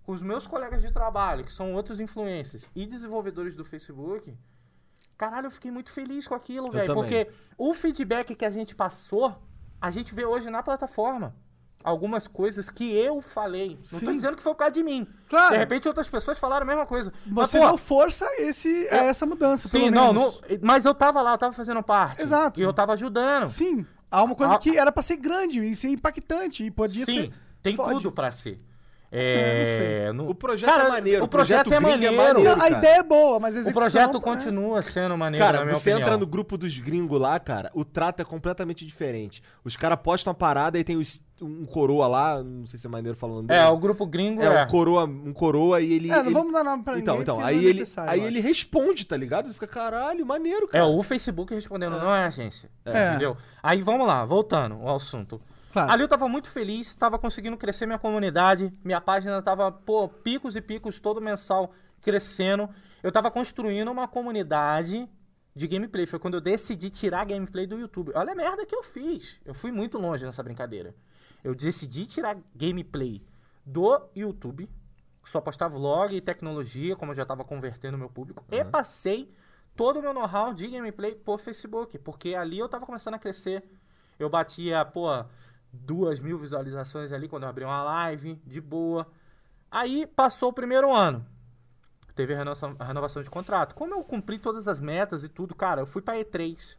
[0.04, 4.38] com os meus colegas de trabalho, que são outros influencers e desenvolvedores do Facebook,
[5.17, 6.93] caralho, eu fiquei muito feliz com aquilo, velho.
[6.93, 9.36] Porque o feedback que a gente passou,
[9.82, 11.36] a gente vê hoje na plataforma.
[11.84, 13.78] Algumas coisas que eu falei.
[13.91, 14.15] Não tô Sim.
[14.15, 15.08] dizendo que foi por causa de mim.
[15.30, 15.51] Claro.
[15.51, 17.13] De repente outras pessoas falaram a mesma coisa.
[17.28, 21.21] Mas, Você pô, deu força esse, a essa mudança, Sim, não, não, mas eu tava
[21.21, 22.23] lá, eu tava fazendo parte.
[22.23, 22.60] Exato.
[22.60, 23.49] E eu tava ajudando.
[23.49, 23.86] Sim.
[24.15, 24.58] Há uma coisa Ah.
[24.60, 26.63] que era pra ser grande e ser impactante.
[26.63, 27.34] E podia Sim, ser.
[27.62, 27.95] tem Fode.
[27.95, 28.62] tudo pra ser.
[29.17, 32.15] É, É, no- O projeto Cara, é maneiro, O projeto, o é projeto é maneiro.
[32.17, 32.43] maneiro.
[32.58, 33.82] Não, a ideia é boa, mas a O execução...
[33.82, 36.08] projeto tá- continua sendo maneiro, Cara, na minha você opinião.
[36.08, 39.41] entra no grupo dos gringos lá, cara, o trato é completamente diferente.
[39.63, 42.89] Os caras postam uma parada e tem os- um coroa lá, não sei se é
[42.89, 44.63] maneiro falando É, o grupo gringo É, é.
[44.63, 46.10] um coroa, um coroa e ele.
[46.12, 48.21] É, não ele- vamos dar nome pra Então, ninguém, então, aí não é ele, aí
[48.21, 49.45] ele responde, tá ligado?
[49.45, 50.86] Ele fica, caralho, maneiro, É cara.
[50.88, 52.69] o Facebook respondendo, não é a agência.
[52.86, 53.10] É.
[53.10, 53.36] Entendeu?
[53.63, 55.41] Aí vamos lá, voltando ao assunto.
[55.75, 55.91] Claro.
[55.91, 60.55] Ali eu tava muito feliz, tava conseguindo crescer minha comunidade, minha página tava, pô, picos
[60.55, 62.69] e picos todo mensal crescendo.
[63.03, 65.05] Eu tava construindo uma comunidade
[65.53, 66.05] de gameplay.
[66.05, 68.13] Foi quando eu decidi tirar a gameplay do YouTube.
[68.15, 69.38] Olha a merda que eu fiz.
[69.43, 70.95] Eu fui muito longe nessa brincadeira.
[71.43, 73.21] Eu decidi tirar gameplay
[73.65, 74.69] do YouTube,
[75.25, 79.29] só postar vlog e tecnologia, como eu já tava convertendo meu público, e passei
[79.75, 83.61] todo o meu know-how de gameplay por Facebook, porque ali eu tava começando a crescer.
[84.17, 85.09] Eu batia, pô,
[85.75, 89.07] duas mil visualizações ali quando eu abri uma live, de boa.
[89.69, 91.25] Aí passou o primeiro ano.
[92.15, 93.75] Teve a renovação, a renovação de contrato.
[93.75, 96.77] Como eu cumpri todas as metas e tudo, cara, eu fui pra E3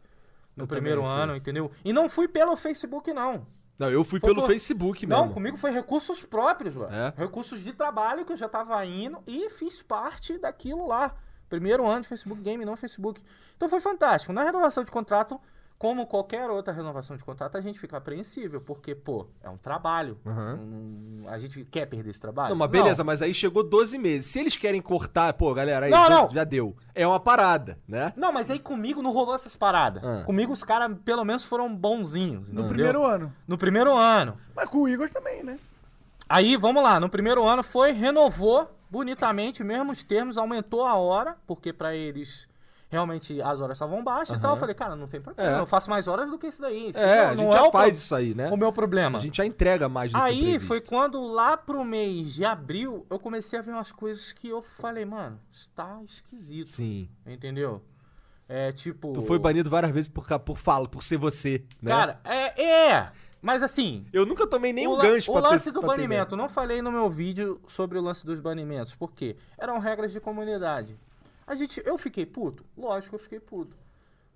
[0.55, 1.71] no Eu primeiro ano, entendeu?
[1.85, 3.45] E não fui pelo Facebook, não.
[3.77, 5.33] Não, eu fui Foi pelo por- Facebook Não, mesmo.
[5.35, 6.87] comigo foi recursos próprios, lá.
[6.91, 7.13] É?
[7.15, 11.13] Recursos de trabalho que eu já tava indo e fiz parte daquilo lá.
[11.47, 13.23] Primeiro ano de Facebook Game, não Facebook.
[13.55, 14.33] Então foi fantástico.
[14.33, 15.39] Na renovação de contrato,
[15.79, 20.17] como qualquer outra renovação de contrato, a gente fica apreensível, porque, pô, é um trabalho.
[20.25, 22.49] Não- a gente quer perder esse trabalho?
[22.49, 24.25] Não, mas beleza, mas aí chegou 12 meses.
[24.31, 26.29] Se eles querem cortar, pô, galera, aí Não, já, não.
[26.31, 26.75] já deu.
[26.95, 28.11] É uma parada, né?
[28.17, 30.03] Não, mas aí comigo não rolou essas paradas.
[30.03, 30.23] Ah.
[30.25, 32.49] Comigo os caras, pelo menos, foram bonzinhos.
[32.51, 32.69] No entendeu?
[32.69, 33.33] primeiro ano.
[33.47, 34.37] No primeiro ano.
[34.55, 35.59] Mas com o Igor também, né?
[36.27, 41.71] Aí, vamos lá, no primeiro ano foi, renovou bonitamente, mesmos termos, aumentou a hora, porque
[41.71, 42.47] pra eles
[42.89, 44.53] realmente as horas estavam baixas e tal.
[44.55, 45.59] Eu falei, cara, não tem problema, É.
[45.59, 46.89] eu faço mais horas do que isso daí.
[46.89, 48.49] Isso É, não- a gente já o faz pro- isso aí, né?
[48.51, 49.17] O meu problema.
[49.17, 52.45] A gente já entrega mais do que o Aí foi quando lá pro mês de
[52.45, 56.69] abril eu comecei a ver umas coisas que eu falei, mano, isso tá esquisito.
[56.69, 57.09] Sim.
[57.25, 57.81] Entendeu?
[58.49, 59.11] É tipo.
[59.11, 61.91] Tu foi banido várias vezes por, por fala, por ser você, né?
[61.91, 62.61] Cara, é.
[62.93, 63.11] É!
[63.41, 65.79] Mas assim, eu nunca tomei nem o, um la- gancho o pra ter- lance do
[65.81, 69.35] pra ter banimento, não falei no meu vídeo sobre o lance dos banimentos, por quê?
[69.57, 70.97] Eram regras de comunidade.
[71.47, 72.63] A gente, eu fiquei puto?
[72.77, 73.75] Lógico, eu fiquei puto.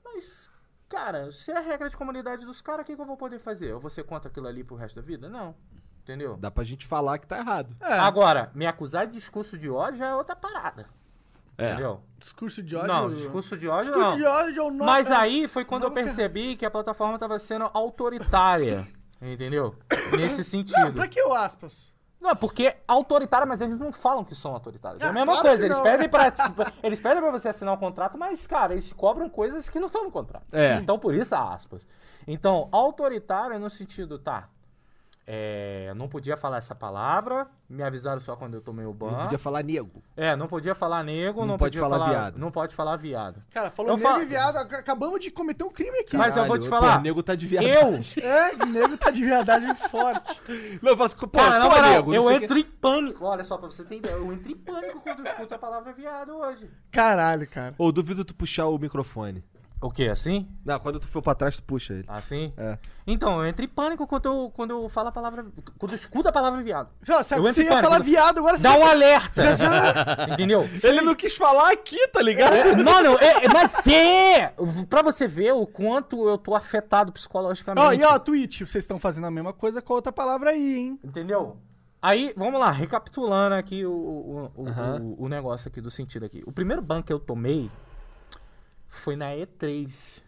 [0.04, 0.50] Mas,
[0.88, 3.38] cara, se é a regra de comunidade dos caras, o que, que eu vou poder
[3.40, 3.68] fazer?
[3.70, 5.30] Eu vou ser contra aquilo ali pro resto da vida?
[5.30, 5.54] Não.
[6.02, 6.36] Entendeu?
[6.38, 7.76] Dá pra gente falar que tá errado.
[7.80, 7.94] É.
[8.00, 10.88] Agora, me acusar de discurso de ódio já é outra parada.
[11.54, 12.02] Entendeu?
[12.18, 12.88] Discurso de ódio.
[12.88, 14.18] Não, discurso de ódio Discurso não.
[14.18, 14.86] de ódio é o nome.
[14.86, 18.88] Mas é- aí foi quando eu percebi que a plataforma tava sendo autoritária.
[19.22, 19.76] Entendeu?
[20.18, 20.94] Nesse Não, sentido.
[20.94, 21.94] pra que o aspas?
[22.22, 25.02] Não, porque autoritária, mas eles não falam que são autoritários.
[25.02, 26.32] É a Ah, mesma claro coisa, eles não, pedem pra,
[26.84, 30.04] eles pedem pra você assinar um contrato, mas, cara, eles cobram coisas que não estão
[30.04, 30.46] no contrato.
[30.52, 30.76] É.
[30.76, 31.88] Então, por isso, aspas.
[32.28, 34.48] Então, autoritário é no sentido, tá,
[35.28, 39.12] é, não podia falar essa palavra, me avisaram só quando eu tomei o ban.
[39.12, 40.04] Não podia falar nego.
[40.18, 42.38] É, não podia falar nego, Não não, pode podia falar viado.
[42.38, 43.42] Não pode falar viado.
[43.54, 46.18] Cara, falou Eu falo- e viado, ac- acabamos de cometer um crime aqui.
[46.18, 48.24] Mas eu vou te Caralho, falar, Pô, nego tá de Eu, viadagem.
[48.24, 50.42] É, nego tá de viadagem forte.
[50.82, 52.64] Não, eu faço, pô, cara, na pô, nego, não eu sei o que- entro em
[52.64, 53.24] pânico.
[53.26, 55.94] Olha só, pra você ter ideia, eu entro em pânico quando eu escuto a palavra
[55.94, 56.70] viado hoje.
[56.92, 57.74] Caralho, cara.
[57.78, 59.44] Ô, duvido tu puxar o microfone.
[59.82, 60.48] O quê, assim?
[60.64, 62.04] Não, quando tu for pra trás, tu puxa ele.
[62.08, 62.54] Assim?
[62.56, 62.78] É.
[63.08, 65.44] Então, eu entro em pânico quando eu, quando eu falo a palavra.
[65.80, 66.90] Quando eu escuto a palavra viado.
[67.10, 67.88] Lá, você, Eu você ia pânico.
[67.90, 69.42] falar viado, agora você Dá um já- alerta!
[70.34, 70.70] Entendeu?
[70.84, 72.54] Ele não quis falar aqui, tá ligado?
[72.54, 74.54] É, Mano, é, é- mas é!
[74.88, 77.84] Pra você ver o quanto eu tô afetado psicologicamente.
[77.88, 80.76] Ó, e ó, Twitch, vocês estão fazendo a mesma coisa com a outra palavra aí,
[80.78, 81.00] hein?
[81.04, 81.58] Entendeu?
[82.00, 86.44] Aí, vamos lá, recapitulando aqui o, o, o, o- o negócio aqui do sentido aqui.
[86.46, 87.70] O primeiro ban que eu tomei
[88.92, 90.22] foi na E3.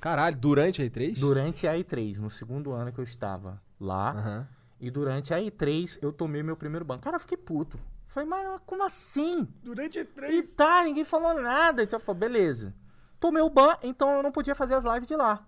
[0.00, 1.18] Caralho, durante a E3?
[1.18, 4.10] Durante a E3, no segundo ano que eu estava lá.
[4.10, 4.48] Aham.
[4.78, 6.98] E durante a E3 eu tomei meu primeiro ban.
[6.98, 7.78] Cara, eu fiquei puto.
[8.08, 9.48] Falei, mas como assim?
[9.62, 10.54] Durante E três.
[10.54, 11.82] tá, ninguém falou nada.
[11.82, 12.74] Então eu falei, beleza.
[13.18, 15.46] Tomei o ban, então eu não podia fazer as lives de lá.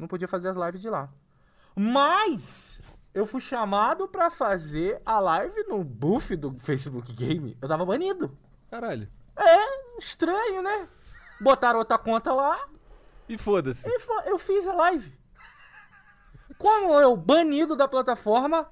[0.00, 1.08] Não podia fazer as lives de lá.
[1.76, 2.80] Mas
[3.14, 7.56] eu fui chamado pra fazer a live no buff do Facebook Game.
[7.62, 8.36] Eu tava banido.
[8.68, 9.08] Caralho.
[9.36, 10.88] É, estranho, né?
[11.44, 12.58] Botaram outra conta lá
[13.28, 13.88] E foda-se.
[13.88, 15.12] e fo- eu fiz a live.
[16.58, 18.68] Como eu, banido da plataforma,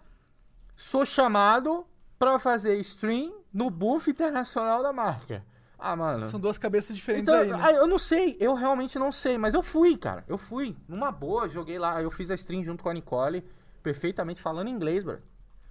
[0.77, 1.87] sou chamado
[2.19, 5.45] pra fazer stream no buff internacional da marca.
[5.79, 6.29] Ah, mano.
[6.29, 7.79] São duas cabeças diferentes Então, aí, né?
[7.79, 10.25] eu não sei, eu realmente não sei, mas eu fui, cara.
[10.29, 13.45] Eu fui, numa boa, joguei lá, eu fiz a stream junto com a Nicole,
[13.83, 15.19] perfeitamente falando inglês, bro.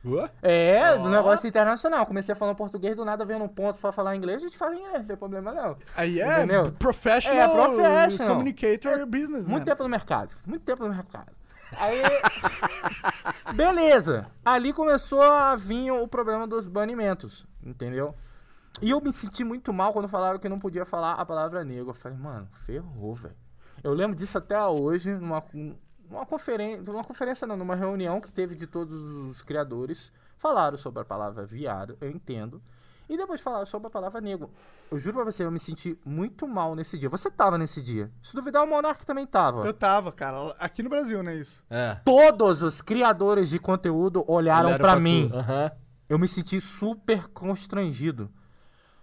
[0.04, 0.32] Ué?
[0.42, 2.06] É, do negócio internacional.
[2.08, 4.76] Comecei a falar português, do nada veio num ponto pra falar inglês, a gente fala
[4.76, 5.78] inglês, não tem problema não.
[5.96, 6.72] Aí é Entendeu?
[6.72, 8.34] professional, É, professional.
[8.34, 9.72] communicator business, Muito né?
[9.72, 11.32] tempo no mercado, muito tempo no mercado.
[11.78, 12.02] Aí,
[13.56, 14.28] beleza.
[14.44, 18.14] Ali começou a vir o problema dos banimentos, entendeu?
[18.82, 21.90] E eu me senti muito mal quando falaram que não podia falar a palavra negro.
[21.92, 23.36] Eu falei, mano, ferrou, velho.
[23.84, 25.44] Eu lembro disso até hoje, numa,
[26.12, 30.12] numa conferência, numa conferência não, numa reunião que teve de todos os criadores.
[30.38, 32.62] Falaram sobre a palavra viado, eu entendo.
[33.08, 34.50] E depois falaram sobre a palavra negro.
[34.90, 37.10] Eu juro pra você, eu me senti muito mal nesse dia.
[37.10, 38.12] Você tava nesse dia.
[38.22, 39.66] Se duvidar, o Monark também tava.
[39.66, 40.56] Eu tava, cara.
[40.60, 41.64] Aqui no Brasil, né, isso?
[41.70, 41.96] É.
[42.06, 45.02] Todos os criadores de conteúdo olharam, Olharam pra tu.
[45.02, 45.30] mim.
[45.34, 45.72] Aham.
[46.08, 48.30] Eu me senti super constrangido.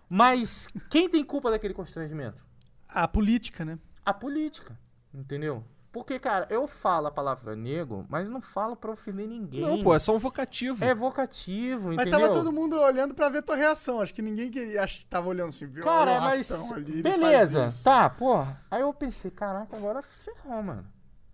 [0.09, 2.45] Mas quem tem culpa daquele constrangimento?
[2.89, 3.79] A política, né?
[4.05, 4.79] A política,
[5.13, 5.63] entendeu?
[5.91, 9.63] Porque, cara, eu falo a palavra nego, mas não falo pra ofender ninguém.
[9.63, 10.85] Não, pô, é só um vocativo.
[10.85, 12.21] É vocativo, Mas entendeu?
[12.29, 14.01] tava todo mundo olhando pra ver tua reação.
[14.01, 15.83] Acho que ninguém que acho que tava olhando assim, viu?
[15.83, 16.53] Cara, o mas.
[16.73, 18.45] ali, ele beleza, tá, pô.
[18.71, 20.87] Aí eu pensei, caraca, agora ferrou, mano.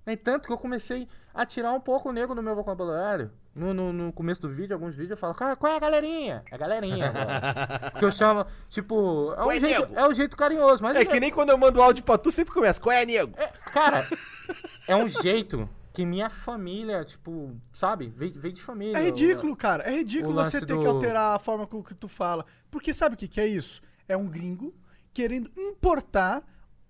[0.07, 3.31] Nem tanto que eu comecei a tirar um pouco o nego do meu vocabulário.
[3.55, 6.43] No, no, no começo do vídeo, alguns vídeos eu falo, cara, qual é a galerinha?
[6.51, 7.93] É galerinha agora.
[7.99, 9.95] que eu chamo, tipo, é um, Qual é, jeito, nego?
[9.99, 10.97] é um jeito carinhoso, mas.
[10.97, 12.81] É que nem quando eu mando áudio pra tu, sempre começa.
[12.81, 13.33] Qual é, nego?
[13.39, 14.07] É, cara,
[14.89, 18.09] é um jeito que minha família, tipo, sabe?
[18.17, 18.99] Veio, veio de família.
[18.99, 19.85] É ridículo, cara.
[19.85, 22.45] É o ridículo você ter do- que alterar a forma com que tu fala.
[22.71, 23.81] Porque sabe o que, que é isso?
[24.09, 24.75] É um gringo
[25.13, 26.43] querendo importar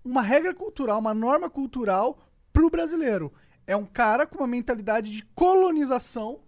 [0.03, 2.17] uma regra cultural, uma norma cultural
[2.51, 3.31] pro brasileiro.
[3.67, 6.39] É um cara com uma mentalidade de colonização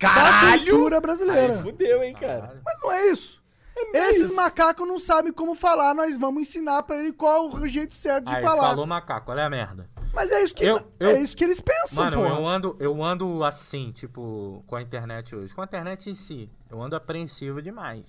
[0.00, 0.64] da Caralho!
[0.70, 1.54] cultura brasileira.
[1.54, 2.40] Aí fudeu, hein, cara.
[2.42, 2.60] Caralho.
[2.64, 3.42] Mas não é isso.
[3.92, 7.94] Esses macacos não sabem como falar, nós vamos ensinar pra ele qual é o jeito
[7.96, 8.68] certo de Aí, falar.
[8.68, 9.90] falou macaco, olha a merda.
[10.14, 12.26] Mas é isso que, Eu- eu- é isso que eles pensam, Mano, pô.
[12.26, 15.54] eu ando, eu ando assim, tipo, com a internet hoje.
[15.54, 18.04] Com a internet em si, eu ando apreensivo demais.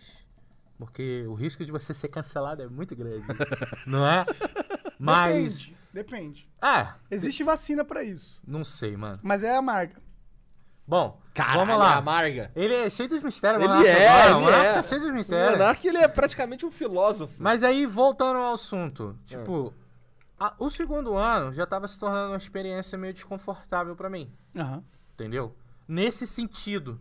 [0.78, 3.26] Porque o risco de você ser cancelado é muito grande.
[3.88, 4.26] não é?
[5.00, 5.32] Mas.
[5.34, 6.50] Depende, depende.
[6.62, 9.20] Ah, Existe vacina pra isso, não sei, mano.
[9.24, 9.96] mas é amarga.
[10.88, 11.96] Bom, Caralho, vamos lá.
[11.96, 12.52] amarga.
[12.56, 14.74] Ele é cheio dos mistérios, Ele Monarca, é, agora, ele o Monarca é.
[14.74, 15.52] tá cheio dos O mistérios.
[15.58, 17.34] Monark, ele é praticamente um filósofo.
[17.40, 19.74] Mas aí, voltando ao assunto, tipo,
[20.40, 24.32] a- o segundo ano já tava se tornando uma experiência meio desconfortável pra mim.
[24.56, 24.84] Aham.
[25.14, 25.56] Entendeu?
[25.88, 27.00] Nesse sentido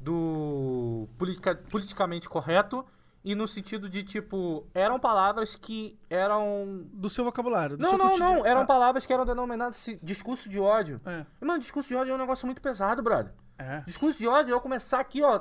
[0.00, 2.84] do politica- politicamente correto
[3.24, 6.86] e no sentido de, tipo, eram palavras que eram.
[6.92, 7.76] Do seu vocabulário.
[7.76, 8.34] Do Não, seu não, cotidiano.
[8.40, 8.46] não.
[8.46, 11.00] Eram Ah, palavras que eram denominadas se- discurso de ódio.
[11.06, 11.24] É.
[11.40, 13.32] E, Mano, discurso de ódio é um negócio muito pesado, brother.
[13.56, 13.80] É.
[13.80, 15.40] Discurso de ódio é eu começar aqui, ó.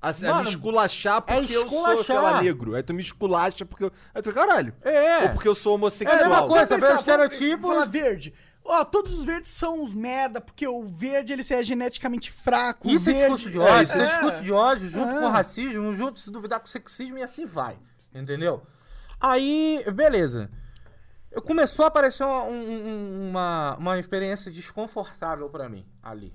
[0.00, 2.42] A, a me esculachar é porque eu sou, sei lá, esculachar.
[2.44, 2.74] negro.
[2.76, 3.92] Aí tu me esculacha porque eu.
[4.14, 4.72] Aí tu caralho.
[4.82, 5.24] É.
[5.24, 6.18] Ou porque eu sou É a homossexual.
[6.28, 6.76] mesma coisa.
[6.76, 8.32] O pensar, estereotipo- Falar verde.
[8.64, 12.86] Ó, todos os verdes são uns merda, porque o verde ele é geneticamente fraco.
[12.86, 13.34] o Isso é verde...
[13.34, 14.06] discurso de ódio, isso é, É.
[14.08, 15.20] discurso de ódio junto É.
[15.20, 17.78] com racismo, junto se duvidar com sexismo e assim vai.
[18.14, 18.62] Entendeu?
[19.18, 20.50] Aí, beleza.
[21.32, 26.32] Eu- Começou a aparecer uma, um- um- uma, uma experiência desconfortável pra mim ali.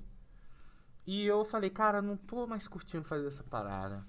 [1.06, 4.04] E eu falei, cara, não tô mais curtindo fazer essa parada.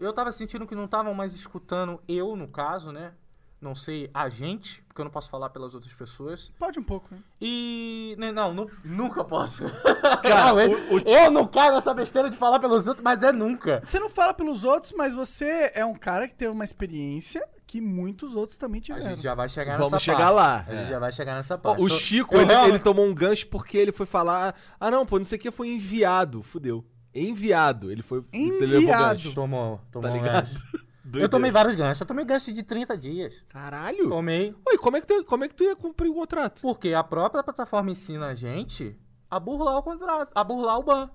[0.00, 3.12] Eu tava sentindo que não estavam mais escutando eu, no caso, né?
[3.60, 6.52] Não sei, a gente, porque eu não posso falar pelas outras pessoas.
[6.58, 7.20] Pode um pouco, né?
[7.40, 8.14] E.
[8.18, 9.62] né, Não, nu- nunca posso.
[10.22, 13.22] Cara, Não, eu, o- o eu não caio nessa besteira de falar pelos outros, mas
[13.22, 13.80] é nunca.
[13.84, 17.80] Você não fala pelos outros, mas você é um cara que teve uma experiência que
[17.80, 19.10] muitos outros também A tiveram.
[19.10, 20.34] gente já vai chegar Vamos nessa chegar parte.
[20.36, 20.76] lá, A é.
[20.80, 21.82] gente já vai chegar nessa parte.
[21.82, 24.54] o Chico, ele, ele tomou um gancho porque ele foi falar.
[24.78, 26.42] Ah, não, pô, não sei o que foi enviado.
[26.42, 26.84] Fudeu.
[27.14, 27.90] Enviado.
[27.92, 28.24] Ele foi.
[28.32, 29.04] Ele levou Enviado.
[29.14, 29.34] gancho.
[29.34, 30.46] Tomou, tomou Tá um ligado?
[30.46, 30.62] gancho.
[31.04, 31.28] Eu Doideira.
[31.28, 32.00] tomei vários ganchos.
[32.00, 33.44] Eu tomei gancho de 30 dias.
[33.50, 34.08] Caralho.
[34.08, 34.54] Tomei.
[34.66, 36.62] Oi, como é, que tu, como é que tu ia cumprir o contrato?
[36.62, 38.98] Porque a própria plataforma ensina a gente
[39.30, 41.10] a burlar o contrato, a burlar o ban.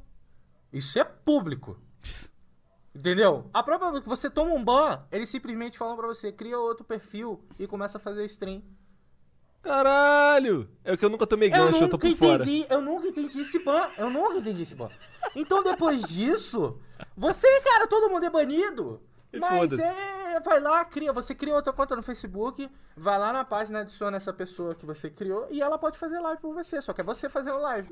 [0.71, 1.77] Isso é público.
[2.99, 3.49] Entendeu?
[3.53, 4.01] A própria.
[4.01, 8.01] Você toma um ban, eles simplesmente falam pra você, cria outro perfil e começa a
[8.01, 8.61] fazer stream.
[9.61, 10.69] Caralho.
[10.83, 12.43] É que eu nunca tomei gancho, eu, tô por fora.
[12.43, 13.87] entendi, eu nunca entendi esse ban.
[13.97, 14.89] Eu nunca entendi esse ban.
[15.33, 16.77] Então depois disso,
[17.15, 19.01] você, cara, todo mundo é banido.
[19.31, 19.81] E Mas foda-se.
[20.29, 24.17] É, vai lá, cria, você cria outra conta no Facebook, vai lá na página, adiciona
[24.17, 27.03] essa pessoa que você criou e ela pode fazer live por você, só que é
[27.03, 27.89] você fazendo live.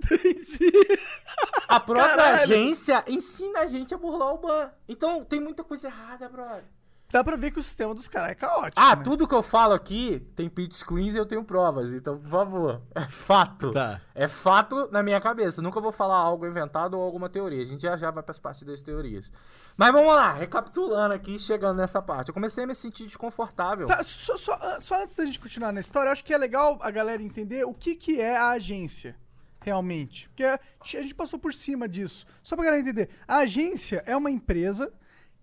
[1.67, 2.43] A própria Caralho.
[2.43, 4.71] agência ensina a gente a burlar o ban.
[4.87, 6.63] Então tem muita coisa errada, brother.
[7.09, 8.73] Dá pra ver que o sistema dos caras é caótico.
[8.75, 9.03] Ah, né?
[9.03, 11.93] tudo que eu falo aqui tem pitch screens e eu tenho provas.
[11.93, 13.71] Então, por favor, é fato.
[13.71, 14.01] Tá.
[14.13, 15.61] É fato na minha cabeça.
[15.61, 17.61] Nunca vou falar algo inventado ou alguma teoria.
[17.61, 19.31] A gente já já vai pras partes das teorias.
[19.77, 22.29] Mas vamos lá, recapitulando aqui, chegando nessa parte.
[22.29, 23.85] Eu comecei a me sentir desconfortável.
[23.85, 26.89] Tá, só, só- só antes da gente continuar na história, acho que é legal a
[26.89, 29.15] galera entender o que, que é a agência,
[29.61, 30.27] realmente.
[30.29, 30.59] Porque a
[31.01, 32.25] gente passou por cima disso.
[32.41, 33.09] Só pra galera entender.
[33.27, 34.91] A agência é uma empresa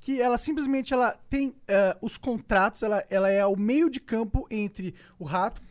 [0.01, 4.47] que ela simplesmente ela tem eh, os contratos, ela, ela é o meio de campo
[4.51, 5.63] entre o rato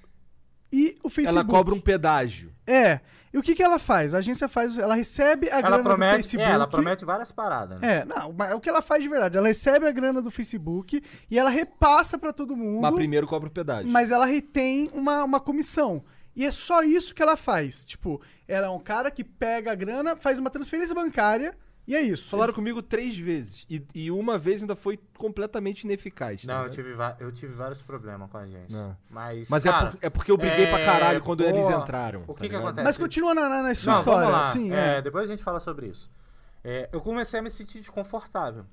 [0.71, 1.37] e o Facebook.
[1.37, 2.51] Ela cobra um pedágio.
[2.65, 3.01] É.
[3.33, 4.13] E o que, que ela faz?
[4.13, 4.77] A agência faz.
[4.77, 6.49] Ela recebe a ela grana do promete, Facebook.
[6.49, 7.79] é, ela promete várias paradas.
[7.79, 7.97] Né?
[7.97, 9.37] É, não, mas é o que ela faz de verdade.
[9.37, 12.81] Ela recebe a grana do Facebook e ela repassa pra todo mundo.
[12.81, 13.89] Mas primeiro cobra o pedágio.
[13.89, 16.03] Mas ela retém uma, uma comissão.
[16.35, 17.83] E é só isso que ela faz.
[17.85, 22.01] Tipo, ela é um cara que pega a grana, faz uma transferência bancária e é
[22.01, 22.29] isso.
[22.29, 23.65] Falaram Eles- comigo três vezes.
[23.69, 26.43] E, e uma vez ainda foi completamente ineficaz.
[26.45, 28.71] tá Não, eu tive, eu tive vários problemas com a gente.
[28.71, 28.95] Não.
[29.09, 31.69] Mas, Mas cara, é, por- é porque eu briguei pra é, caralho quando pô, eles
[31.69, 32.23] entraram.
[32.23, 32.61] o tá que que ligado?
[32.63, 32.83] acontece?
[32.85, 34.27] Mas continua na, na, na sua Não, história.
[34.29, 34.49] vamos lá.
[34.51, 35.01] Sim, É, é.
[35.01, 36.09] Depois a gente fala sobre isso.
[36.63, 38.65] É, eu comecei a me sentir desconfortável.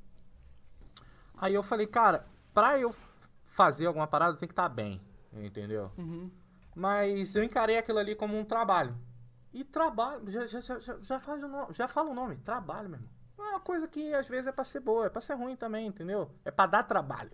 [1.37, 2.95] Aí eu falei, cara, pra eu
[3.45, 5.01] fazer alguma parada, tem que estar bem.
[5.33, 5.91] Entendeu?
[5.97, 6.31] Uhum.
[6.75, 8.95] Mas eu encarei aquilo ali como um trabalho.
[9.53, 12.99] E trabalho, já, já, já, já, faz o nome, já fala o nome, trabalho, meu
[12.99, 13.11] irmão.
[13.39, 15.87] É uma coisa que às vezes é pra ser boa, é pra ser ruim também,
[15.87, 16.31] entendeu?
[16.45, 17.33] É pra dar trabalho.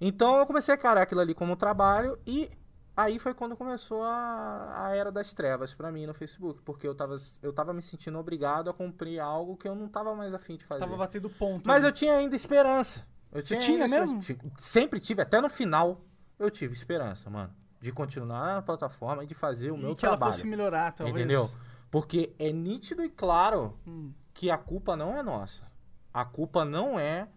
[0.00, 2.50] Então eu comecei a encarar aquilo ali como trabalho e
[2.96, 6.94] aí foi quando começou a, a era das trevas pra mim no Facebook, porque eu
[6.94, 10.56] tava, eu tava me sentindo obrigado a cumprir algo que eu não tava mais afim
[10.56, 10.80] de fazer.
[10.80, 11.66] Tava batendo ponto.
[11.68, 11.88] Mas né?
[11.88, 13.06] eu tinha ainda esperança.
[13.30, 14.20] Eu tinha, tinha mesmo?
[14.56, 16.04] Sempre tive, até no final,
[16.38, 17.54] eu tive esperança, mano.
[17.82, 20.32] De continuar na plataforma e de fazer o meu e que ela trabalho.
[20.32, 21.16] fosse melhorar, talvez.
[21.16, 21.50] Entendeu?
[21.90, 24.12] Porque é nítido e claro Hum.
[24.32, 25.70] que a culpa não é nossa.
[26.14, 27.28] A culpa não é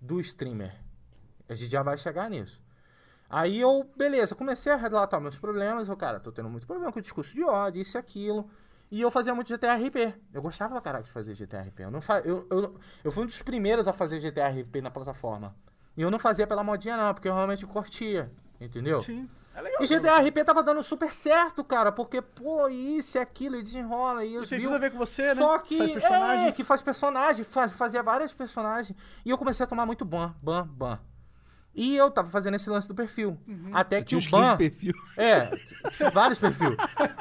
[0.00, 0.74] do streamer.
[1.48, 2.60] A gente já vai chegar nisso.
[3.30, 5.88] Aí eu, beleza, comecei a relatar meus problemas.
[5.88, 8.50] Eu, cara, tô tendo muito problema com o discurso de ódio, isso e aquilo.
[8.90, 10.14] E eu fazia muito GTRP.
[10.34, 11.84] Eu gostava pra caralho de fazer GTRP.
[11.84, 12.18] Eu, não fa...
[12.20, 15.54] eu, eu, eu fui um dos primeiros a fazer GTRP na plataforma.
[15.96, 18.30] E eu não fazia pela modinha, não, porque eu realmente curtia.
[18.60, 19.00] Entendeu?
[19.00, 19.28] Sim.
[19.54, 19.82] É legal.
[19.82, 24.34] E GTRP tava dando super certo, cara, porque, pô, isso e aquilo, e desenrola, e
[24.34, 24.64] eu Isso tem vi.
[24.64, 25.34] tudo a ver com você, né?
[25.34, 25.76] Só que.
[25.78, 26.48] Faz personagens.
[26.48, 28.96] É, que faz personagem, faz, fazia vários personagens.
[29.24, 30.98] E eu comecei a tomar muito ban, ban, ban.
[31.74, 33.38] E eu tava fazendo esse lance do perfil.
[33.48, 33.70] Uhum.
[33.72, 34.56] Até Eu que tinha o uns 15 ban.
[34.56, 34.92] perfil.
[35.16, 35.50] É,
[36.12, 36.76] vários perfis.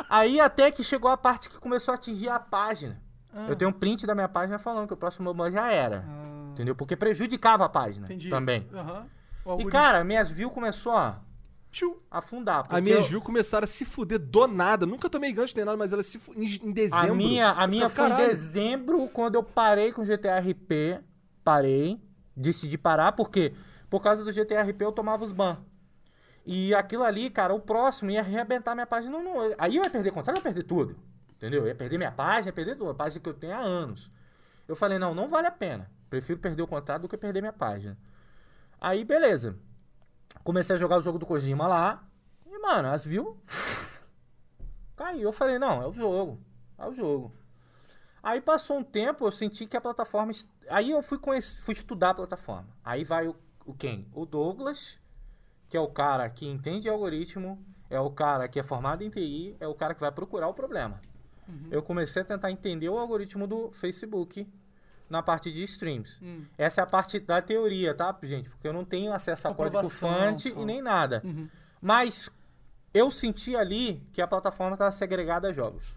[0.10, 3.02] Aí até que chegou a parte que começou a atingir a página.
[3.34, 3.46] Ah.
[3.48, 6.04] Eu tenho um print da minha página falando que o próximo ban já era.
[6.52, 6.76] Entendeu?
[6.76, 8.30] Porque prejudicava a página Entendi.
[8.30, 8.68] também.
[9.46, 11.20] O E, cara, minhas views começou a
[11.72, 12.02] Tchiu.
[12.12, 12.60] afundar.
[12.60, 14.86] As porque minhas eu- views começaram a se fuder do nada.
[14.86, 17.12] Nunca tomei gancho nem nada, mas elas se em, em dezembro.
[17.12, 18.28] A minha, a minha foi em "Caralho".
[18.30, 21.00] dezembro, quando eu parei com o GTRP.
[21.44, 22.00] Parei.
[22.36, 23.54] Decidi parar, porque
[23.90, 25.58] por causa do GTRP eu tomava os ban.
[26.46, 29.12] E aquilo ali, cara, o próximo ia arrebentar minha página.
[29.12, 30.96] Não, não, aí eu ia perder contato, eu ia perder tudo.
[31.38, 31.62] Entendeu?
[31.62, 32.90] Eu ia perder minha página, ia perder tudo.
[32.92, 34.12] A página que eu tenho há anos.
[34.68, 35.90] Eu falei, não, não vale a pena.
[36.10, 37.98] Prefiro perder o contrato do que perder minha página.
[38.80, 39.56] Aí, beleza.
[40.44, 42.04] Comecei a jogar o jogo do Kojima lá.
[42.46, 43.38] E, mano, as views.
[44.96, 45.22] Caiu.
[45.30, 46.40] Eu falei, não, é o jogo.
[46.78, 47.32] É o jogo.
[48.24, 50.32] Aí passou um tempo, eu senti que a plataforma.
[50.70, 52.68] Aí eu fui, conhec- fui estudar a plataforma.
[52.84, 53.36] Aí vai o,
[53.66, 54.08] o quem?
[54.14, 55.00] O Douglas,
[55.68, 59.56] que é o cara que entende algoritmo, é o cara que é formado em TI,
[59.60, 61.02] é o cara que vai procurar o problema.
[61.70, 64.48] Eu comecei a tentar entender o algoritmo do Facebook
[65.12, 66.18] na parte de streams.
[66.24, 66.46] Hum.
[66.58, 68.50] Essa é a parte da teoria, tá, gente?
[68.50, 71.22] Porque eu não tenho acesso a código fonte e nem nada.
[71.24, 71.50] Uhum.
[71.82, 72.30] Mas
[72.94, 75.96] eu senti ali que a plataforma estava segregada a jogos.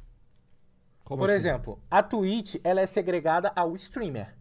[1.04, 1.38] Como Por assim?
[1.38, 4.34] exemplo, a Twitch ela é segregada ao streamer.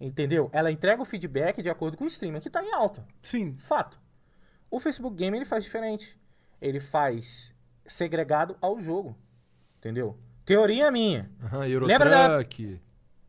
[0.00, 0.48] Entendeu?
[0.52, 3.06] Ela entrega o feedback de acordo com o streamer que está em alta.
[3.20, 3.56] Sim.
[3.58, 4.00] Fato.
[4.70, 6.18] O Facebook Game ele faz diferente.
[6.60, 7.54] Ele faz
[7.84, 9.16] segregado ao jogo.
[9.78, 10.18] Entendeu?
[10.44, 11.30] Teoria minha.
[11.42, 12.44] Aham, Lembra da-.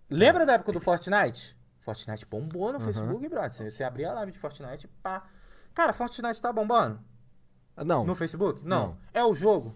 [0.10, 1.55] Lembra da época do Fortnite?
[1.82, 3.51] Fortnite bombou no Facebook, brother.
[3.51, 5.24] Você, você abria a live de Fortnite, pá.
[5.74, 6.99] Cara, Fortnite tá bombando
[7.76, 8.05] Ah, Não.
[8.05, 8.62] no Facebook?
[8.66, 8.88] Não.
[8.89, 8.97] Não.
[9.14, 9.76] É o jogo?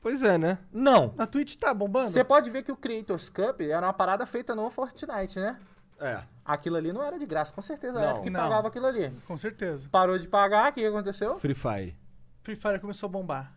[0.00, 0.58] Pois é, né?
[0.72, 1.12] Não.
[1.16, 2.10] Na Twitch tá bombando?
[2.10, 5.58] Você pode ver que o Creators Cup era uma parada feita no Fortnite, né?
[5.98, 6.22] É.
[6.44, 7.94] Aquilo ali não era de graça, com certeza.
[7.94, 8.02] Não.
[8.02, 8.40] Era que Não.
[8.40, 9.10] pagava aquilo ali.
[9.26, 9.88] Com certeza.
[9.90, 11.38] Parou de pagar, o que que aconteceu?
[11.38, 11.96] Free Fire.
[12.42, 13.52] Free Fire começou a bombar.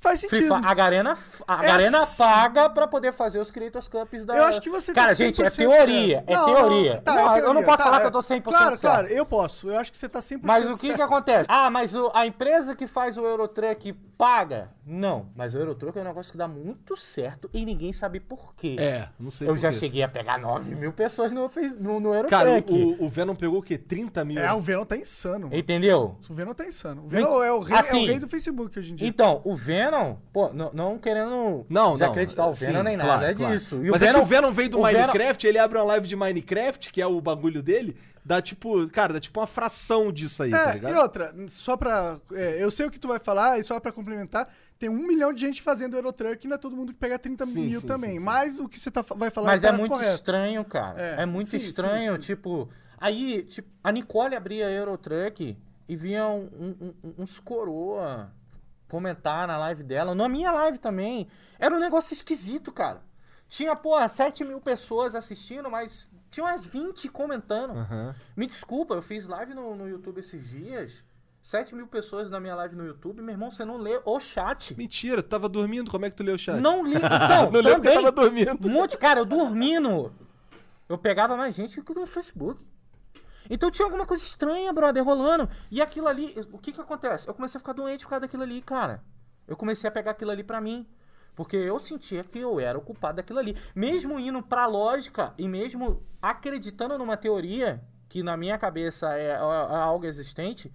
[0.00, 0.54] Faz sentido.
[0.54, 1.10] A Garena,
[1.46, 4.36] a Essa- Garena paga pra poder fazer os Creators Cups da.
[4.36, 6.24] Eu acho que você tá Cara, gente, é 100% teoria.
[6.26, 6.94] É Não, teoria.
[6.94, 8.00] não, tá, Não, é Eu não teoria, posso tá, falar é.
[8.02, 8.80] que eu tô 100% Claro, certo.
[8.80, 9.68] claro, eu posso.
[9.68, 11.02] Eu acho que você tá 100% Mas o que que certo.
[11.02, 11.46] acontece?
[11.48, 14.70] Ah, mas o- a empresa que faz o Eurotruck paga?
[14.86, 18.54] Não, mas o Eurotruck é um negócio que dá muito certo e ninguém sabe por
[18.54, 18.76] quê.
[18.78, 19.78] É, não sei Eu por já quê.
[19.78, 22.30] cheguei a pegar 9 mil pessoas no, no, no Eurotruck.
[22.30, 23.76] Cara, o, o Venom pegou o quê?
[23.76, 24.38] 30 mil?
[24.40, 25.46] É, o Venom tá insano.
[25.48, 25.56] mano.
[25.56, 26.16] Entendeu?
[26.28, 27.04] O Venom tá insano.
[27.04, 29.06] O Venom é o, rei, é Assim, o rei do Facebook hoje em dia.
[29.08, 29.87] Então, o Venom,
[30.32, 31.92] pô, não, não querendo Não, não.
[31.94, 33.54] desacreditar o Venom Sim, nem claro, nada, é claro.
[33.56, 33.84] disso.
[33.84, 36.06] E Mas é que o Venom veio do o Venom- Minecraft, ele abre uma live
[36.08, 40.42] de Minecraft, que é o bagulho dele, dá tipo, cara, dá tipo uma fração disso
[40.42, 40.92] aí, tá É, ligado?
[40.92, 42.18] e outra, só pra.
[42.32, 45.32] é, eu sei o que tu vai falar, e só pra complementar, tem um milhão
[45.32, 47.86] de gente fazendo Eurotruck e não é todo mundo que pega 30 Sim, mil sim,
[47.86, 48.10] também.
[48.12, 48.24] sim, sim.
[48.24, 50.14] Mas o que você tá, vai falar Mas tá é muito correto.
[50.14, 51.00] estranho, cara.
[51.00, 52.18] É, É, muito sim, sim, estranho, sim.
[52.20, 52.68] tipo.
[53.00, 55.56] Aí, tipo, a Nicole abria Eurotruck
[55.88, 58.30] e vinha um- um- um- uns coroa
[58.88, 60.14] comentar na live dela.
[60.14, 61.28] Na minha live também.
[61.58, 63.02] Era um negócio esquisito, cara.
[63.48, 67.70] Tinha, pô, 7 mil pessoas assistindo, mas tinha umas 20 comentando.
[67.70, 68.14] Aham.
[68.36, 71.02] Me desculpa, eu fiz live no, no YouTube esses dias.
[71.42, 73.22] 7 mil pessoas na minha live no YouTube.
[73.22, 74.76] Meu irmão, você não lê o chat.
[74.76, 76.60] Mentira, tu tava dormindo, como é que tu leu o chat?
[76.60, 76.96] Não li.
[76.96, 77.94] Então, Não também.
[77.94, 78.68] tava dormindo.
[78.68, 80.12] Um monte, cara, eu dormindo.
[80.88, 82.62] Eu pegava mais gente que no Facebook.
[83.50, 85.48] Então tinha alguma coisa estranha, brother, rolando.
[85.70, 87.28] E aquilo ali, o que que acontece?
[87.28, 89.02] Eu comecei a ficar doente por causa daquilo ali, cara.
[89.46, 90.86] Eu comecei a pegar aquilo ali pra mim.
[91.34, 93.56] Porque eu sentia que eu era o culpado daquilo ali.
[93.74, 99.30] Mesmo indo pra lógica e mesmo acreditando numa teoria, que na minha cabeça é, é-
[99.30, 100.72] é algo existente,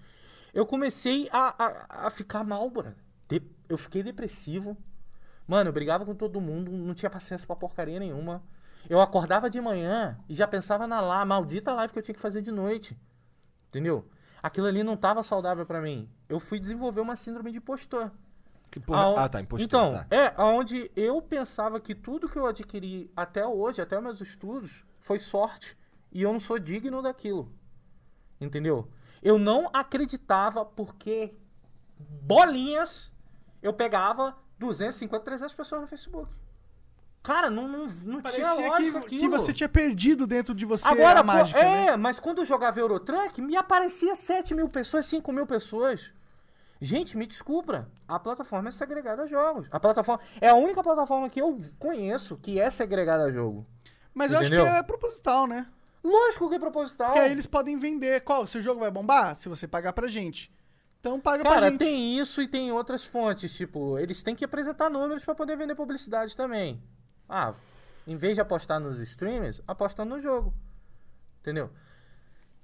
[0.53, 2.95] eu comecei a, a, a ficar mal, brother.
[3.27, 4.77] De- eu fiquei depressivo.
[5.45, 8.41] Mano, eu brigava com todo mundo, não tinha paciência pra porcaria nenhuma.
[8.89, 12.21] Eu acordava de manhã e já pensava na lá, maldita live que eu tinha que
[12.21, 12.97] fazer de noite.
[13.69, 14.07] Entendeu?
[14.41, 16.09] Aquilo ali não tava saudável pra mim.
[16.27, 18.11] Eu fui desenvolver uma síndrome de impostor.
[18.69, 19.01] Que porra?
[19.03, 20.07] Aon- Ah, tá, impostor, Então, tá.
[20.09, 25.17] é onde eu pensava que tudo que eu adquiri até hoje, até meus estudos, foi
[25.19, 25.77] sorte.
[26.11, 27.51] E eu não sou digno daquilo.
[28.41, 28.89] Entendeu?
[29.21, 31.33] Eu não acreditava porque
[31.97, 33.11] bolinhas
[33.61, 36.35] eu pegava 250, 300 pessoas no Facebook.
[37.23, 40.85] Cara, não, não, não tinha Parecia lógica que, que você tinha perdido dentro de você
[40.85, 41.95] Agora, a pô, mágica, é, né?
[41.95, 46.11] mas quando eu jogava Eurotruck, me aparecia 7 mil pessoas, 5 mil pessoas.
[46.81, 49.67] Gente, me desculpa, a plataforma é segregada a jogos.
[49.71, 53.65] A plataforma é a única plataforma que eu conheço que é segregada a jogo.
[54.13, 54.73] Mas eu acho que Entendeu?
[54.75, 55.65] é proposital, né?
[56.03, 57.07] Lógico que é proposital.
[57.07, 58.19] Porque aí eles podem vender.
[58.21, 58.45] Qual?
[58.45, 59.33] Seu jogo vai bombar?
[59.37, 60.51] Se você pagar pra gente.
[60.99, 61.79] Então paga pra Cara, gente.
[61.79, 65.75] tem isso e tem outras fontes, tipo, eles têm que apresentar números pra poder vender
[65.75, 66.81] publicidade também.
[67.27, 67.53] Ah,
[68.05, 70.53] em vez de apostar nos streamers, aposta no jogo.
[71.41, 71.69] Entendeu?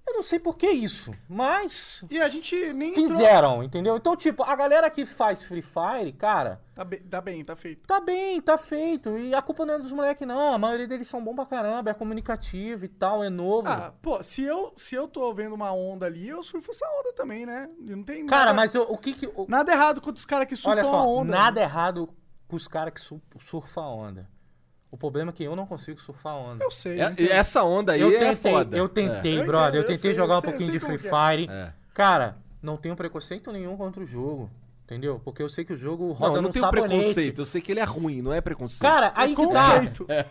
[0.08, 3.10] Eu não sei por que isso, mas E a gente nem entrou...
[3.10, 3.96] fizeram, entendeu?
[3.96, 7.86] Então, tipo, a galera que faz Free Fire, cara, Tá bem, tá bem, tá feito.
[7.86, 9.20] tá bem, tá feito.
[9.20, 10.54] E a culpa não é dos moleques, não.
[10.54, 13.68] A maioria deles são bons pra caramba, é comunicativo e tal, é novo.
[13.68, 17.14] Ah, pô, se eu, se eu tô vendo uma onda ali, eu surfo essa onda
[17.14, 17.70] também, né?
[17.78, 19.28] Não tem cara, nada, mas o, o que que.
[19.28, 21.32] o- nada errado com os caras que surfam olha a só, onda.
[21.38, 22.10] nada errado
[22.48, 24.30] com os caras que su surfam a onda.
[24.92, 26.64] O problema é que eu não consigo surfar a onda.
[26.64, 27.00] Eu sei.
[27.00, 28.76] É- essa onda aí eu é tentei, foda.
[28.78, 29.42] eu tentei, É.
[29.42, 29.76] Eu brother.
[29.76, 30.98] Eu entendo, eu tentei sei, jogar eu um sei, pouquinho de Free é.
[30.98, 31.48] Fire.
[31.52, 31.74] É.
[31.94, 34.50] Cara, não tenho preconceito nenhum contra o jogo.
[34.86, 35.22] Entendeu?
[35.24, 36.88] Porque eu sei que o jogo Não, roda eu não tenho sabonete.
[36.88, 37.38] preconceito.
[37.42, 38.82] Eu sei que ele é ruim, não é preconceito.
[38.82, 39.82] Cara, aí que tá.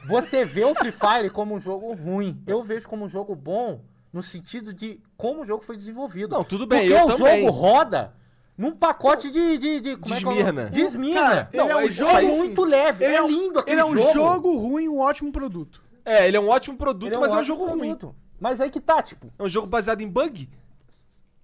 [0.08, 2.42] Você vê o Free Fire como um jogo ruim.
[2.44, 3.80] Eu vejo como um jogo bom
[4.12, 6.34] no sentido de como o jogo foi desenvolvido.
[6.34, 7.44] Não, tudo bem, Porque eu o também.
[7.46, 8.12] jogo roda
[8.58, 9.56] num pacote de...
[9.56, 13.04] De, de, como De é que é Não, ele é um é jogo- muito leve.
[13.04, 14.12] Ele é, é um- lindo aquele Ele é um jogo.
[14.12, 15.80] jogo ruim, um ótimo produto.
[16.04, 17.94] É, ele é um ótimo produto, Ele mas é um ótimo jogo ruim.
[17.94, 18.14] produto.
[18.40, 19.32] Mas aí que tá, tipo...
[19.38, 20.48] É um jogo baseado em bug?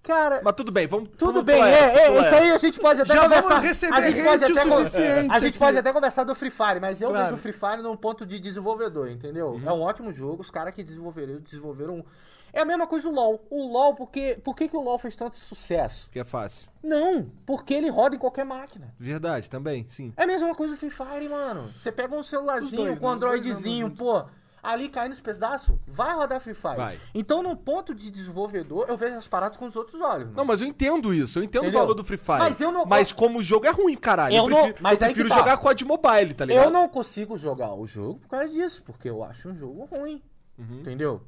[0.02, 0.42] Cara...
[0.44, 1.08] Mas tudo bem, vamos.
[1.16, 3.58] Tudo vamos bem, é, essa, é, isso aí a gente pode até Já vamos conversar.
[3.60, 5.58] receber a gente pode até suficiente A gente aqui.
[5.58, 7.24] pode até conversar do Free Fire, mas eu Claro.
[7.24, 9.58] vejo o Free Fire num ponto de desenvolvedor, entendeu?
[9.64, 12.04] É um ótimo jogo, os caras que desenvolveram, desenvolveram.
[12.54, 13.44] É a mesma coisa do LoL.
[13.50, 16.08] O LoL, porque, por que, que o LoL fez tanto sucesso?
[16.10, 16.68] Que é fácil.
[16.82, 18.94] Não, porque ele roda em qualquer máquina.
[18.98, 20.12] Verdade, também, sim.
[20.16, 21.72] É a mesma coisa do Free Fire, mano.
[21.74, 23.14] Você pega um celularzinho dois, com né?
[23.14, 24.24] Os dois Androidzinho, pô,
[24.62, 26.76] ali cai nos pedaços, vai rodar Free Fire.
[26.76, 27.00] Vai.
[27.12, 30.26] Então, no ponto de desenvolvedor, eu vejo as paradas com os outros olhos.
[30.26, 30.36] mano.
[30.36, 31.40] Não, mas eu entendo isso.
[31.40, 31.80] Eu entendo Entendeu?
[31.80, 32.38] o valor do Free Fire.
[32.38, 34.34] Mas eu não- Mas como o jogo é ruim, caralho.
[34.36, 35.34] Eu Eu, não- prefiro, mas eu prefiro tá.
[35.34, 36.64] jogar COD Mobile, tá ligado?
[36.66, 40.22] Eu não consigo jogar o jogo por causa disso, porque eu acho um jogo ruim.
[40.56, 41.20] Entendeu?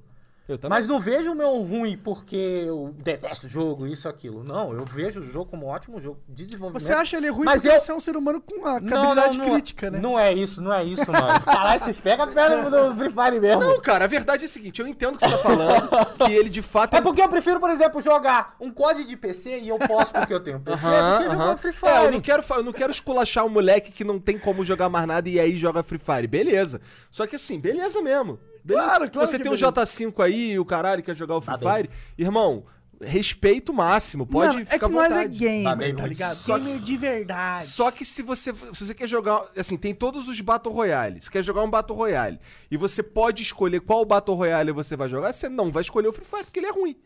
[0.48, 0.78] Eu também.
[0.78, 4.44] Mas não vejo o meu ruim porque eu detesto o jogo, isso, aquilo.
[4.44, 6.82] Não, eu vejo o jogo como um ótimo jogo de desenvolvimento.
[6.84, 9.10] Você acha ele ruim Mas porque eu- você é um ser humano com uma Não,
[9.10, 9.98] habilidade não, crítica, né?
[9.98, 11.40] Não é isso, não é isso, mano.
[11.44, 13.60] Caralho, vocês pegam a perna do Free Fire mesmo.
[13.60, 15.88] Não, cara, a verdade é a seguinte, eu entendo o que você tá falando,
[16.26, 19.58] que ele de fato É porque eu prefiro, por exemplo, jogar um COD de PC
[19.58, 21.56] e eu posso porque eu tenho PC, Aham, do que jogar.
[21.58, 21.90] Free Fire.
[21.92, 24.88] É, eu não quero, eu não quero esculachar um moleque que não tem como jogar
[24.88, 26.26] mais nada e aí joga Free Fire.
[26.28, 26.80] Beleza.
[27.10, 28.38] Só que assim, beleza mesmo.
[28.66, 28.84] Beleza.
[28.88, 29.72] Claro, claro Você que tem um beleza.
[29.72, 31.84] J5 aí e o caralho quer jogar o Free Tá bem.
[31.84, 31.90] Fire.
[32.18, 32.64] Irmão,
[33.00, 34.26] respeito máximo.
[34.26, 35.38] Pode Mano, é ficar que à nós é vontade.
[35.38, 36.34] gamer, Tá bem, tá mas ligado?
[36.36, 37.66] só- Gamer de verdade.
[37.66, 41.20] Só que se você, se você quer jogar, assim, tem todos os Battle Royale.
[41.20, 42.40] Você quer jogar um Battle Royale
[42.70, 46.12] e você pode escolher qual Battle Royale você vai jogar, você não vai escolher o
[46.12, 46.96] Free Fire porque ele é ruim.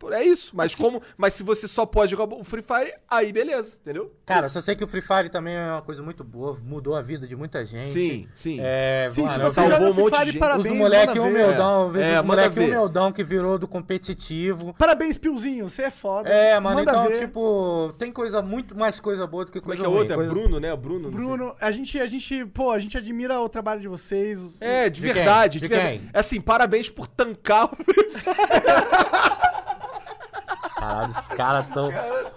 [0.00, 0.50] Por- É isso.
[0.56, 4.10] Mas como, mas se você só pode jogar o Free Fire, aí beleza, entendeu?
[4.24, 4.54] Cara, Isso.
[4.54, 7.26] só sei que o Free Fire também é uma coisa muito boa, mudou a vida
[7.26, 7.90] de muita gente.
[7.90, 8.56] Sim, sim.
[8.62, 10.40] É, Sim, se mano, você eu salvou joga um monte Free de Fire, gente.
[10.40, 14.74] parabéns, Os moleque humildão, eu vejo É, os moleque humildão que virou do competitivo.
[14.78, 16.30] Parabéns, Piozinho, você é foda.
[16.30, 17.18] É, mano, Manda então, ver.
[17.18, 19.92] tipo, tem coisa muito mais coisa boa do que Como é coisa que é o
[19.92, 20.00] ruim.
[20.00, 20.14] outro?
[20.14, 20.74] É coisa- Bruno, né?
[20.76, 21.10] Bruno.
[21.10, 21.26] não sei.
[21.28, 24.56] Bruno, a gente, a gente, pô, a gente admira o trabalho de vocês.
[24.62, 25.12] É, de, De quem?
[25.14, 25.58] verdade.
[25.60, 25.98] De De verdade.
[25.98, 26.10] quem?
[26.14, 27.76] É assim, parabéns por tancar o
[30.80, 31.90] Caralho, os caras tão.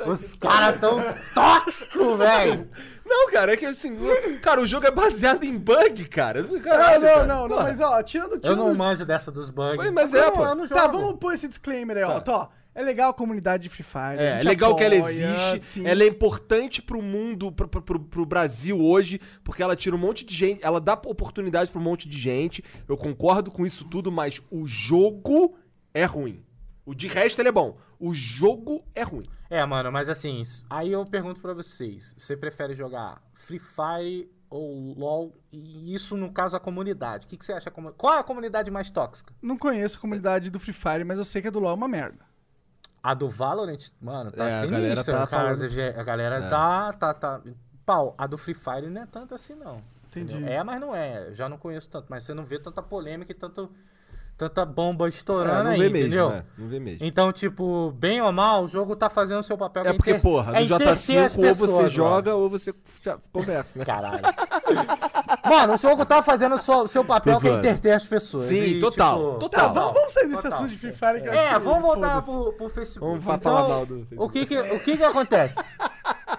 [0.06, 1.02] Os caras tão
[1.34, 2.70] tóxicos, velho.
[3.06, 3.98] Não, cara, é que assim,
[4.41, 6.41] cara, o jogo é baseado em bug, cara.
[6.44, 7.26] Não, Caralho, não, cara.
[7.26, 9.78] não, não, mas ó, tirando, Eu tirando não manjo dessa dos bugs.
[9.78, 10.46] Mas- mas é, Eu pô.
[10.46, 10.68] Eu não.
[10.68, 12.20] Tá, vamos pôr esse disclaimer aí, ó.
[12.20, 12.48] Tá, ó.
[12.76, 14.18] É legal a comunidade de Free Fire.
[14.18, 15.86] É, é legal que ela apoia, existe, sim.
[15.88, 20.00] ela é importante pro mundo, pro, pro, pro- pro Brasil hoje, porque ela tira um
[20.00, 22.64] monte de gente, ela dá oportunidade pra um monte de gente.
[22.89, 25.56] Eu concordo com isso tudo, mas o jogo
[25.94, 26.44] é ruim.
[26.84, 27.78] O de resto ele é bom.
[28.04, 29.24] O jogo é ruim.
[29.49, 34.93] É, mano, mas assim, aí eu pergunto pra vocês: você prefere jogar Free Fire ou
[34.93, 35.34] LOL?
[35.54, 37.26] E isso no caso a comunidade.
[37.26, 37.72] O que, que você acha?
[37.72, 39.34] Qual é a comunidade mais tóxica?
[39.41, 41.76] Não conheço a comunidade do Free Fire, mas eu sei que a do LoL é
[41.76, 42.26] uma merda.
[43.01, 44.80] A do Valorant, mano, tá É, a sinistra.
[44.80, 45.99] galera tá cara, falando.
[45.99, 47.41] A galera tá, tá, tá.
[47.86, 49.82] Pau, a do Free Fire não é tanto assim, não.
[50.08, 50.34] Entendi.
[50.34, 50.54] entendeu?
[50.54, 51.30] É, mas não é.
[51.30, 52.08] Eu já não conheço tanto.
[52.10, 53.72] Mas você não vê tanta polêmica e tanto,
[54.38, 56.32] tanta bomba estourando É, não aí, vê mesmo, entendeu?
[56.32, 57.00] é, não vê mesmo.
[57.06, 59.84] Então, tipo, bem ou mal, o jogo tá fazendo o seu papel.
[59.86, 62.44] É porque, inter- porra, é no as J5 ou você pessoas, joga mano.
[62.44, 62.74] ou você
[63.32, 63.86] conversa, né?
[63.86, 64.22] Caralho.
[65.46, 68.44] Mano, o jogo tá fazendo o seu, papel Tô que é entreter as pessoas.
[68.44, 69.62] Sim, E, total, tipo, total.
[69.68, 70.58] Tá, vamos, vamos sair desse Total.
[70.60, 71.28] assunto de Free Fire.
[71.28, 73.20] É, que- vamos voltar pro, pro Facebook.
[73.20, 74.24] Vamos Então, falar mal do Facebook.
[74.24, 75.56] O que que, o que que acontece?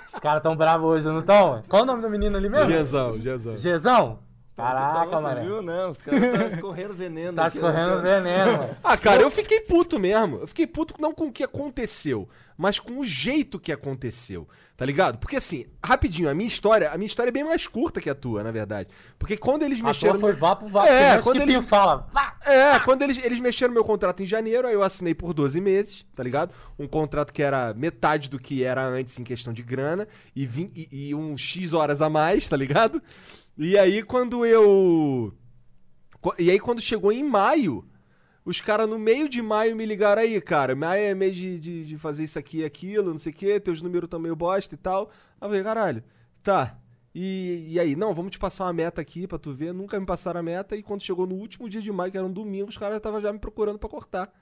[0.06, 1.62] Os caras tão bravos hoje, não tão?
[1.68, 2.70] Qual o nome do menino ali mesmo?
[2.70, 3.56] Jezão, Jezão.
[3.56, 4.18] Gezão?
[4.56, 5.40] Caraca, mano.
[5.44, 5.86] Viu, né?
[5.86, 7.32] Os caras estão escorrendo veneno.
[7.36, 8.20] Tá escorrendo né, cara?
[8.22, 8.76] veneno, mano.
[8.84, 10.38] Ah, cara, eu fiquei puto mesmo.
[10.38, 14.46] Eu fiquei puto não com o que aconteceu, mas com o jeito que aconteceu.
[14.76, 15.18] Tá ligado?
[15.18, 18.14] Porque assim, rapidinho, a minha história, a minha história é bem mais curta que a
[18.14, 18.88] tua, na verdade.
[19.18, 20.14] Porque quando eles A mexeram.
[20.14, 20.84] tua foi vá pro vá.
[20.88, 22.34] É, quando eles- fala, vá.
[22.44, 26.04] É, quando eles, eles mexeram meu contrato em janeiro, aí eu assinei por 12 meses,
[26.16, 26.52] tá ligado?
[26.76, 30.68] Um contrato que era metade do que era antes em questão de grana e, vim,
[30.74, 33.00] e, e um X horas a mais, tá ligado?
[33.56, 35.32] E aí quando eu.
[36.38, 37.84] E aí quando chegou em maio,
[38.44, 40.74] os caras no meio de maio me ligaram aí, cara.
[40.74, 43.60] Maio é mês de, de, de fazer isso aqui e aquilo, não sei o quê,
[43.60, 45.10] teus números tão meio bosta e tal.
[45.40, 46.04] Aí eu falei, caralho,
[46.42, 46.78] tá.
[47.14, 49.72] E, e aí, não, vamos te passar uma meta aqui pra tu ver.
[49.72, 50.74] Nunca me passaram a meta.
[50.76, 53.20] E quando chegou no último dia de maio, que era um domingo, os caras estavam
[53.20, 54.32] já me procurando pra cortar.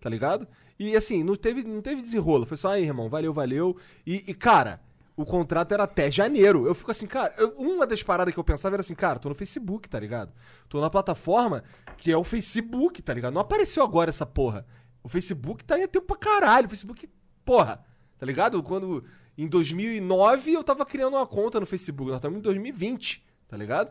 [0.00, 0.48] Tá ligado?
[0.78, 2.46] E assim, não teve, não teve desenrolo.
[2.46, 3.76] Foi só aí, irmão, valeu, valeu.
[4.06, 4.80] E, e, cara,
[5.16, 6.66] o contrato era até janeiro.
[6.66, 9.28] Eu fico assim, cara, eu- uma das paradas que eu pensava era assim, cara, tô
[9.28, 10.32] no Facebook, tá ligado?
[10.68, 11.62] Tô na plataforma
[11.98, 13.32] que é o Facebook, tá ligado?
[13.34, 14.66] Não apareceu agora essa porra.
[15.02, 16.66] O Facebook tá aí há tempo pra caralho.
[16.66, 17.08] O Facebook,
[17.44, 17.84] porra,
[18.18, 18.62] tá ligado?
[18.62, 19.04] Quando.
[19.36, 23.90] Em 2009 eu tava criando uma conta no Facebook, nós estamos em 2020, tá ligado?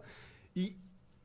[0.55, 0.77] E,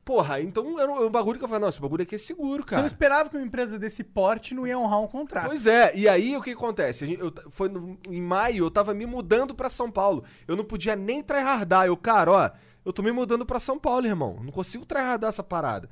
[0.07, 2.75] porra, então era um bagulho que eu falei, não, esse bagulho aqui é seguro, Você
[2.75, 2.85] não cara.
[2.87, 5.47] esperava que uma empresa desse porte não ia honrar um contrato.
[5.47, 7.17] Pois é, e aí o que acontece?
[7.19, 10.23] Eu, foi no- em maio, eu tava me mudando pra São Paulo.
[10.47, 11.87] Eu não podia nem tryhardar.
[11.87, 12.49] Eu, cara, ó,
[12.85, 14.39] eu tô me mudando pra São Paulo, irmão.
[14.41, 15.89] Não consigo tryhardar essa parada.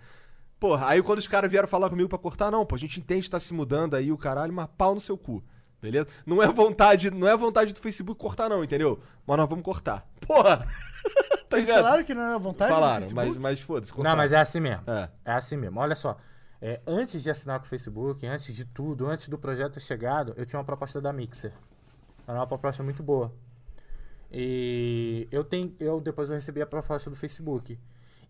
[0.58, 3.24] Porra, aí quando os caras vieram falar comigo pra cortar, não, pô, a gente entende
[3.26, 5.44] que tá se mudando aí, o caralho, mas pau no seu cu.
[5.86, 6.08] Beleza?
[6.26, 9.00] Não é vontade, não é vontade do Facebook cortar, não, entendeu?
[9.26, 10.06] Mas nós vamos cortar.
[10.20, 10.68] Porra!
[11.50, 11.84] tá ligado?
[11.84, 13.98] falaram que não era vontade do Falaram, mas, mas foda-se.
[13.98, 14.84] Não, mas é assim mesmo.
[14.88, 15.10] É.
[15.24, 15.80] É assim mesmo.
[15.80, 16.18] Olha só.
[16.62, 20.34] É, antes de assinar com o Facebook, antes de tudo, antes do projeto ter chegado,
[20.36, 21.54] eu tinha uma proposta da Mixer.
[22.28, 23.32] Era uma proposta muito boa.
[24.32, 27.78] E eu tenho, eu depois eu recebi a proposta do Facebook.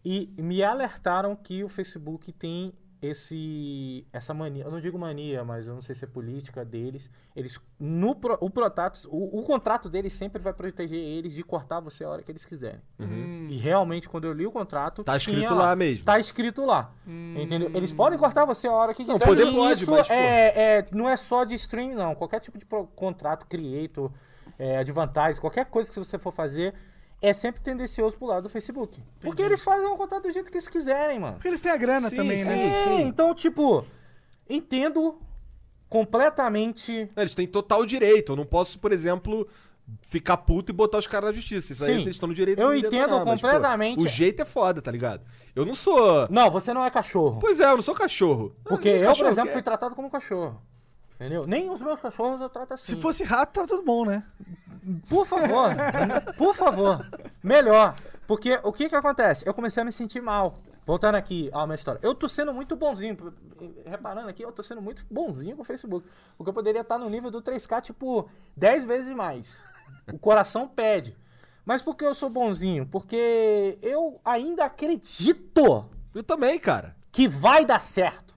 [0.03, 5.67] E me alertaram que o Facebook tem esse essa mania, eu não digo mania, mas
[5.67, 7.09] eu não sei se é política deles.
[7.35, 11.79] Eles no pro- o protato, o, o contrato deles sempre vai proteger eles de cortar
[11.79, 12.81] você a hora que eles quiserem.
[13.49, 15.03] E realmente quando eu li o contrato, Uhum.
[15.05, 16.05] Tá escrito lá mesmo.
[16.05, 16.91] Tá escrito lá.
[17.07, 17.69] Entendeu?
[17.73, 19.33] Eles podem cortar você a hora que Não, quiserem.
[19.35, 22.15] poder e pode, isso mas, é, é- não é só de stream, não.
[22.15, 24.11] Qualquer tipo de pro- contrato, creator,
[24.57, 26.73] é, advantage, qualquer coisa que você for fazer,
[27.25, 29.01] é sempre tendencioso pro lado do Facebook.
[29.19, 31.33] Porque eles fazem o contrato do jeito que eles quiserem, mano.
[31.33, 32.49] Porque eles têm a grana Sim, também, sim.
[32.49, 32.83] né?
[32.85, 33.85] É, então, tipo,
[34.47, 35.19] entendo
[35.89, 37.09] completamente.
[37.17, 38.33] Eles têm total direito.
[38.33, 39.47] Eu não posso, por exemplo,
[40.07, 41.73] ficar puto e botar os caras na justiça.
[41.73, 42.01] Isso aí Sim.
[42.01, 44.03] eles estão no direito Eu entendo detonar, mas, pô, completamente.
[44.03, 45.23] o jeito é foda, tá ligado?
[45.55, 46.27] Eu não sou.
[46.29, 47.39] Não, você não é cachorro.
[47.39, 48.55] Pois é, eu não sou cachorro.
[48.63, 49.63] Porque nem eu, por exemplo, que fui é.
[49.63, 50.61] tratado como cachorro.
[51.15, 51.47] Entendeu?
[51.47, 52.95] Nem os meus cachorros eu trato assim.
[52.95, 54.23] Se fosse rato, tava tudo bom, né?
[55.09, 55.69] Por favor,
[56.37, 57.09] por favor,
[57.41, 57.95] melhor.
[58.27, 59.47] Porque o que que acontece?
[59.47, 60.57] Eu comecei a me sentir mal.
[60.85, 61.99] Voltando aqui à minha história.
[62.03, 63.17] Eu tô sendo muito bonzinho.
[63.85, 66.07] Reparando aqui, eu tô sendo muito bonzinho com o Facebook.
[66.37, 69.63] Porque eu poderia estar no nível do 3K, tipo, 10 vezes mais.
[70.11, 71.17] O coração pede.
[71.65, 72.85] Mas por que eu sou bonzinho?
[72.85, 76.95] Porque eu ainda acredito Eu também, cara.
[77.11, 78.34] que vai dar certo.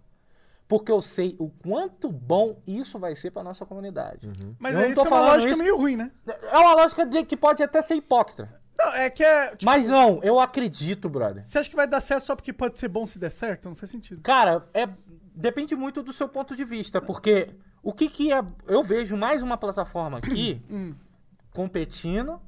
[0.69, 4.31] Porque eu sei o quanto bom isso vai ser pra nossa comunidade.
[4.59, 6.11] Mas Eu não aí tô isso é uma lógica isso- meio ruim, né?
[6.27, 8.61] É uma lógica de que pode até ser hipócrita.
[8.79, 9.49] Não, é que é.
[9.53, 11.43] Tipo, Mas não, eu acredito, brother.
[11.45, 13.69] Você acha que vai dar certo só porque pode ser bom se der certo?
[13.69, 14.21] Não faz sentido.
[14.23, 14.87] Cara, é
[15.35, 17.49] depende muito do seu ponto de vista, porque
[17.83, 20.61] o que que é, eu vejo mais uma plataforma aqui
[21.53, 22.41] competindo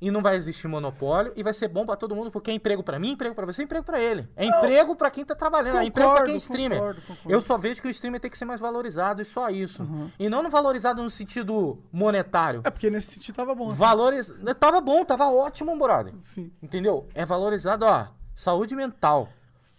[0.00, 2.82] e não vai existir monopólio e vai ser bom pra todo mundo porque é emprego
[2.82, 4.28] pra mim, emprego pra você, emprego pra ele.
[4.36, 6.78] É emprego pra quem tá trabalhando, é emprego pra quem é concordo, streamer.
[6.78, 7.30] concordo, concordo.
[7.32, 9.86] Eu só vejo que o streamer tem que ser mais valorizado e só isso.
[10.18, 12.60] E não valorizado no sentido monetário.
[12.64, 13.68] É porque nesse sentido tava bom.
[13.70, 13.74] né?
[13.74, 14.32] Valoriz...
[14.60, 16.14] Tava bom, tava ótimo, brother.
[16.20, 16.50] Sim.
[16.62, 17.08] Entendeu?
[17.14, 19.28] É valorizado, ó, saúde mental.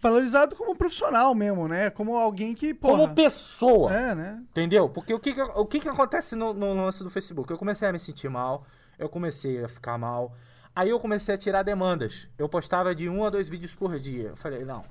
[0.02, 1.90] Valorizado como profissional mesmo, né?
[1.90, 2.98] Como alguém que, porra...
[2.98, 3.94] Como pessoa.
[3.94, 4.42] É, né?
[4.50, 4.88] Entendeu?
[4.88, 7.50] Porque o que, que- o que, que acontece no, no lance do Facebook?
[7.50, 8.64] Eu comecei a me sentir mal,
[9.00, 10.34] eu comecei a ficar mal.
[10.74, 12.28] Aí eu comecei a tirar demandas.
[12.38, 14.28] Eu postava de um a dois vídeos por dia.
[14.28, 14.84] Eu falei, não.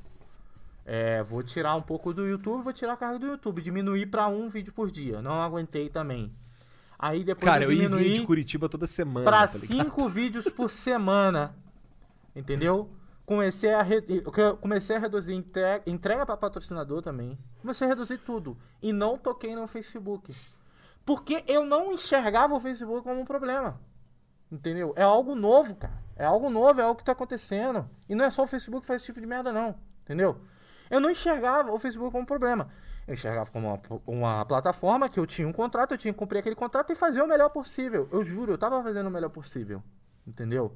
[0.85, 4.27] É, vou tirar um pouco do YouTube, vou tirar a carga do YouTube, diminuir pra
[4.27, 5.21] um vídeo por dia.
[5.21, 6.33] Não aguentei também.
[6.97, 9.25] Aí depois Cara, eu ia diminuí vir de Curitiba toda semana.
[9.25, 11.55] pra tá cinco vídeos por semana.
[12.35, 12.89] Entendeu?
[13.25, 17.37] Comecei a, re- eu comecei a reduzir entrega, entrega para patrocinador também.
[17.61, 18.57] Comecei a reduzir tudo.
[18.81, 20.35] E não toquei no Facebook.
[21.05, 23.79] Porque eu não enxergava o Facebook como um problema.
[24.51, 24.93] Entendeu?
[24.95, 25.93] É algo novo, cara.
[26.15, 27.89] É algo novo, é algo que tá acontecendo.
[28.07, 29.75] E não é só o Facebook que faz esse tipo de merda, não.
[30.03, 30.41] Entendeu?
[30.89, 32.69] Eu não enxergava o Facebook como um problema.
[33.07, 36.39] Eu enxergava como uma, uma plataforma que eu tinha um contrato, eu tinha que cumprir
[36.39, 38.07] aquele contrato e fazer o melhor possível.
[38.11, 39.81] Eu juro, eu tava fazendo o melhor possível.
[40.27, 40.75] Entendeu?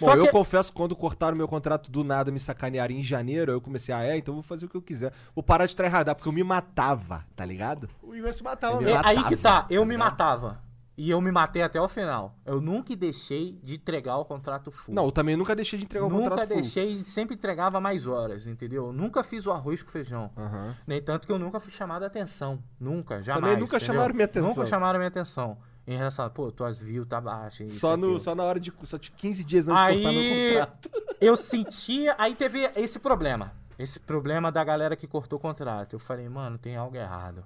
[0.00, 3.60] Bom, eu confesso que quando cortaram meu contrato do nada, me sacanearam em janeiro, eu
[3.60, 5.12] comecei, ah, é, então eu vou fazer o que eu quiser.
[5.34, 7.88] Vou parar de tryhardar, porque eu me matava, tá ligado?
[8.02, 9.00] O Igor se matava Ele mesmo.
[9.00, 10.10] É aí que tá, eu tá me ligado?
[10.10, 10.62] matava.
[10.96, 12.36] E eu me matei até o final.
[12.44, 14.94] Eu nunca deixei de entregar o contrato full.
[14.94, 16.56] Não, eu também nunca deixei de entregar o nunca contrato full.
[16.56, 18.86] deixei, sempre entregava mais horas, entendeu?
[18.86, 20.30] Eu nunca fiz o arroz com feijão.
[20.36, 20.76] Aham.
[20.86, 22.62] Nem tanto que eu nunca fui chamado a atenção.
[22.78, 23.56] Nunca, jamais.
[23.56, 23.94] nunca entendeu?
[23.94, 24.54] chamaram minha atenção.
[24.54, 25.56] Nunca chamaram minha atenção.
[25.86, 27.66] Em relação a, pô, tuas views tá baixa.
[27.66, 28.20] Só, no, aquilo.
[28.20, 28.72] só na hora de.
[28.84, 30.90] Só de 15 dias antes de cortar meu Aí contrato.
[31.20, 32.14] eu sentia.
[32.18, 33.52] Aí teve esse problema.
[33.78, 35.94] Esse problema da galera que cortou o contrato.
[35.94, 37.44] Eu falei, mano, tem algo errado.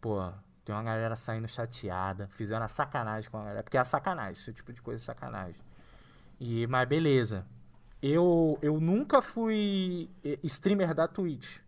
[0.00, 0.32] Pô,
[0.64, 2.28] tem uma galera saindo chateada.
[2.28, 3.62] Fizeram a sacanagem com a galera.
[3.62, 5.60] Porque é a sacanagem, esse tipo de coisa é sacanagem.
[6.38, 7.44] E, mas beleza.
[8.02, 10.10] Eu, eu nunca fui
[10.42, 11.58] streamer da Twitch.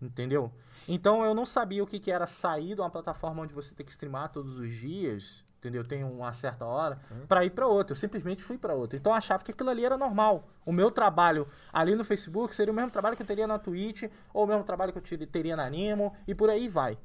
[0.00, 0.52] Entendeu?
[0.86, 3.84] Então eu não sabia o que, que era sair de uma plataforma onde você tem
[3.84, 5.82] que streamar todos os dias, entendeu?
[5.82, 7.92] Tem uma certa hora, pra ir pra outra.
[7.92, 8.98] Eu simplesmente fui pra outra.
[8.98, 10.48] Então eu achava que aquilo ali era normal.
[10.66, 14.04] O meu trabalho ali no Facebook seria o mesmo trabalho que eu teria na Twitch,
[14.34, 16.98] ou o mesmo trabalho que eu teria na Animo, e por aí vai.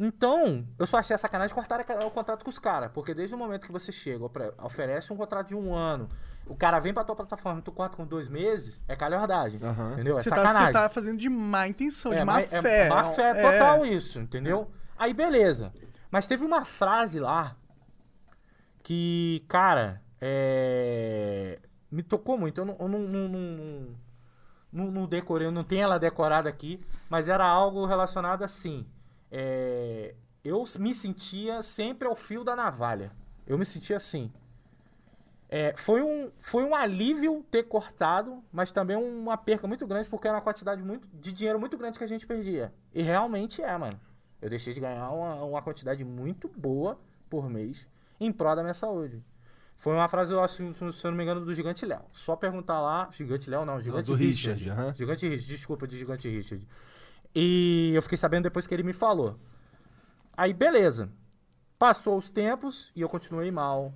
[0.00, 2.90] Então, eu só achei a sacanagem cortar o contrato com os caras.
[2.92, 4.24] Porque desde o momento que você chega,
[4.62, 6.08] oferece um contrato de um ano,
[6.46, 9.60] o cara vem pra tua plataforma e tu corta com dois meses, é calhordagem.
[9.62, 9.94] Aham.
[9.94, 10.16] Entendeu?
[10.18, 10.66] É Você tá, sacanagem.
[10.68, 12.86] você tá fazendo de má intenção, de É, má mas fé.
[12.86, 13.34] É má fé É.
[13.52, 14.70] total isso, entendeu?
[14.96, 15.72] Aí beleza.
[16.10, 17.56] Mas teve uma frase lá
[18.82, 21.58] que, cara, é...
[21.90, 22.60] me tocou muito.
[22.60, 23.96] Eu não, eu não, não, não,
[24.72, 26.80] não- não decorei, eu não tenho ela decorada aqui,
[27.10, 28.86] mas era algo relacionado assim.
[29.30, 30.14] É,
[30.44, 33.12] Eu me sentia sempre ao fio da navalha.
[33.46, 34.32] Eu me sentia assim.
[35.48, 40.28] É, foi, um, foi um alívio ter cortado, mas também uma perca muito grande, porque
[40.28, 42.72] era uma quantidade muito, de dinheiro muito grande que a gente perdia.
[42.92, 43.98] E realmente é, mano.
[44.40, 47.88] Eu deixei de ganhar uma, uma quantidade muito boa por mês
[48.20, 49.24] em prol da minha saúde.
[49.76, 50.56] Foi uma frase, eu acho,
[50.92, 52.02] se eu não me engano, do Gigante Léo.
[52.12, 53.08] Só perguntar lá.
[53.12, 54.92] Gigante Léo não, Gigante do Richard, aham.
[54.92, 56.66] Gigante Richard, desculpa, de Gigante Richard.
[57.40, 59.38] E eu fiquei sabendo depois que ele me falou.
[60.36, 61.08] Aí, beleza.
[61.78, 63.94] Passou os tempos e eu continuei mal.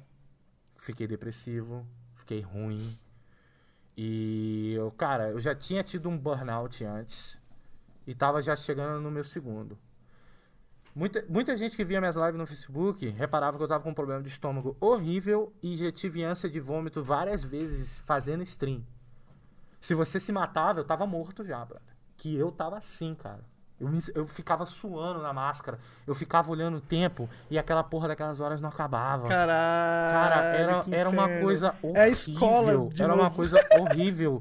[0.76, 1.84] Fiquei depressivo,
[2.14, 2.96] fiquei ruim.
[3.96, 7.36] E eu, cara, eu já tinha tido um burnout antes.
[8.06, 9.76] E tava já chegando no meu segundo.
[10.94, 13.94] Muita, muita gente que via minhas lives no Facebook reparava que eu tava com um
[13.94, 18.86] problema de estômago horrível e já tive ânsia de vômito várias vezes fazendo stream.
[19.80, 21.91] Se você se matava, eu tava morto já, brother.
[22.22, 23.40] Que eu tava assim, cara.
[23.80, 25.80] Eu, me- eu ficava suando na máscara.
[26.06, 29.26] Eu ficava olhando o tempo e aquela porra daquelas horas não acabava.
[29.28, 30.12] Caralho.
[30.12, 32.00] Cara, era, era uma coisa horrível.
[32.00, 33.34] É a escola de Era uma novo.
[33.34, 34.40] coisa horrível.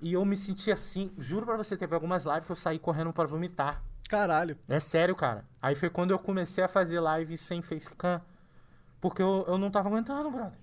[0.00, 1.10] E eu me sentia assim.
[1.18, 3.82] Juro pra você, teve algumas lives que eu saí correndo pra vomitar.
[4.08, 4.56] Caralho.
[4.68, 5.44] É sério, cara.
[5.60, 8.20] Aí foi quando eu comecei a fazer live sem facecam.
[9.00, 10.56] Porque eu, eu não tava aguentando, brother.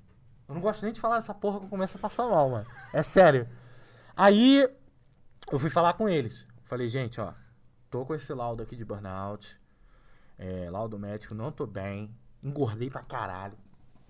[0.48, 2.66] Eu não gosto nem de falar dessa porra que eu começo a passar mal, mano.
[2.94, 3.46] É sério.
[4.16, 4.70] Aí
[5.52, 6.46] eu fui falar com eles.
[6.66, 7.34] Falei, gente, ó,
[7.90, 9.60] tô com esse laudo aqui de burnout.
[10.38, 12.14] É, laudo médico, não tô bem.
[12.44, 13.58] Engordei pra caralho.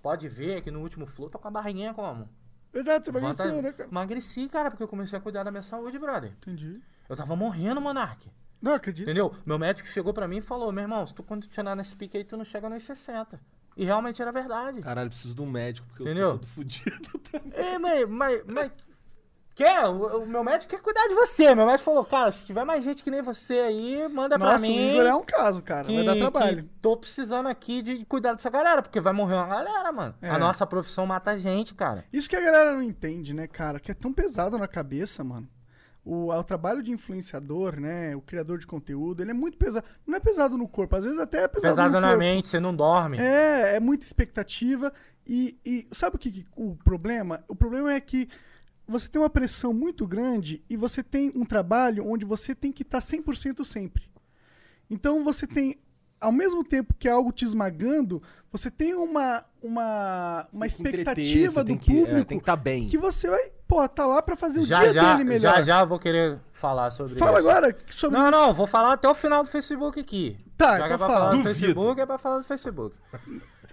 [0.01, 2.29] Pode ver que no último flow tô com a barriguinha como?
[2.71, 3.89] Verdade, você Vanta- emagreceu, né, cara?
[3.89, 6.31] Emagreci, cara, porque eu comecei a cuidar da minha saúde, brother.
[6.31, 6.81] Entendi.
[7.07, 8.29] Eu tava morrendo, Monark.
[8.61, 9.05] Não, acredito.
[9.05, 9.33] Entendeu?
[9.45, 12.23] Meu médico chegou pra mim e falou: meu irmão, se tu continuar nesse pique aí,
[12.23, 13.39] tu não chega nos 60.
[13.77, 14.81] E realmente era verdade.
[14.81, 16.31] Caralho, preciso de um médico, porque Entendeu?
[16.31, 17.21] eu tô todo fudido.
[17.53, 18.71] É, mas, mas, mas
[19.55, 19.85] quer?
[19.85, 21.55] O, o meu médico quer cuidar de você.
[21.55, 24.67] Meu médico falou: cara, se tiver mais gente que nem você aí, manda pra Nossa,
[24.67, 24.77] mim.
[24.77, 25.87] o Igor é um caso, cara.
[25.87, 26.69] que, Vai dar trabalho.
[26.81, 30.13] tô precisando aqui de cuidar dessa galera, porque vai morrer uma galera, mano.
[30.21, 30.29] É.
[30.29, 32.03] A nossa profissão mata a gente, cara.
[32.13, 33.79] Isso que a galera não entende, né, cara?
[33.79, 35.47] Que é tão pesado na cabeça, mano.
[36.03, 38.15] O, o trabalho de influenciador, né?
[38.15, 39.83] O criador de conteúdo, ele é muito pesado.
[40.05, 42.19] Não é pesado no corpo, às vezes até é pesado, Pesado na corpo.
[42.19, 43.17] mente, você não dorme.
[43.17, 44.93] É, é muita expectativa.
[45.25, 47.43] E, e sabe o que, que o problema?
[47.47, 48.29] O problema é que
[48.87, 52.83] você tem uma pressão muito grande e você tem um trabalho onde você tem que
[52.83, 54.03] tá estar 100% sempre.
[54.89, 55.77] Então você tem,
[56.21, 58.21] ao mesmo tempo que é algo te esmagando,
[58.51, 62.87] você tem uma, uma, uma expectativa do que- é, público tem que tá bem.
[62.87, 65.55] que você vai, pô, tá lá pra fazer o já, dia já, dele melhor.
[65.57, 67.49] já, já vou querer falar sobre Fala isso.
[67.49, 70.37] agora sobre Não, não, vou falar até o final do Facebook aqui.
[70.57, 71.19] Tá, Já que então é pra fala.
[71.19, 71.43] falar do.
[71.43, 72.95] Facebook, é pra falar do Facebook.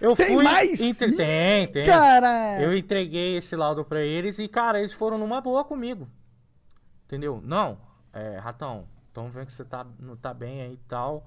[0.03, 0.43] Eu Tem fui.
[0.43, 0.81] mais?
[0.81, 1.85] entre- Tem, tem.
[1.85, 6.09] Cara, Eu entreguei esse laudo pra eles e, cara, eles foram numa boa comigo.
[7.05, 7.41] Entendeu?
[7.41, 7.77] Não,
[8.11, 11.25] é, Ratão, então vendo que você tá, não tá bem aí e tal.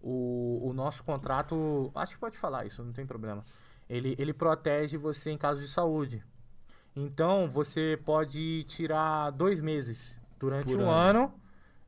[0.00, 1.90] O, o nosso contrato.
[1.96, 3.42] Acho que pode falar isso, não tem problema.
[3.90, 6.22] Ele, ele protege você em caso de saúde.
[6.94, 11.34] Então, você pode tirar dois meses durante Por um ano,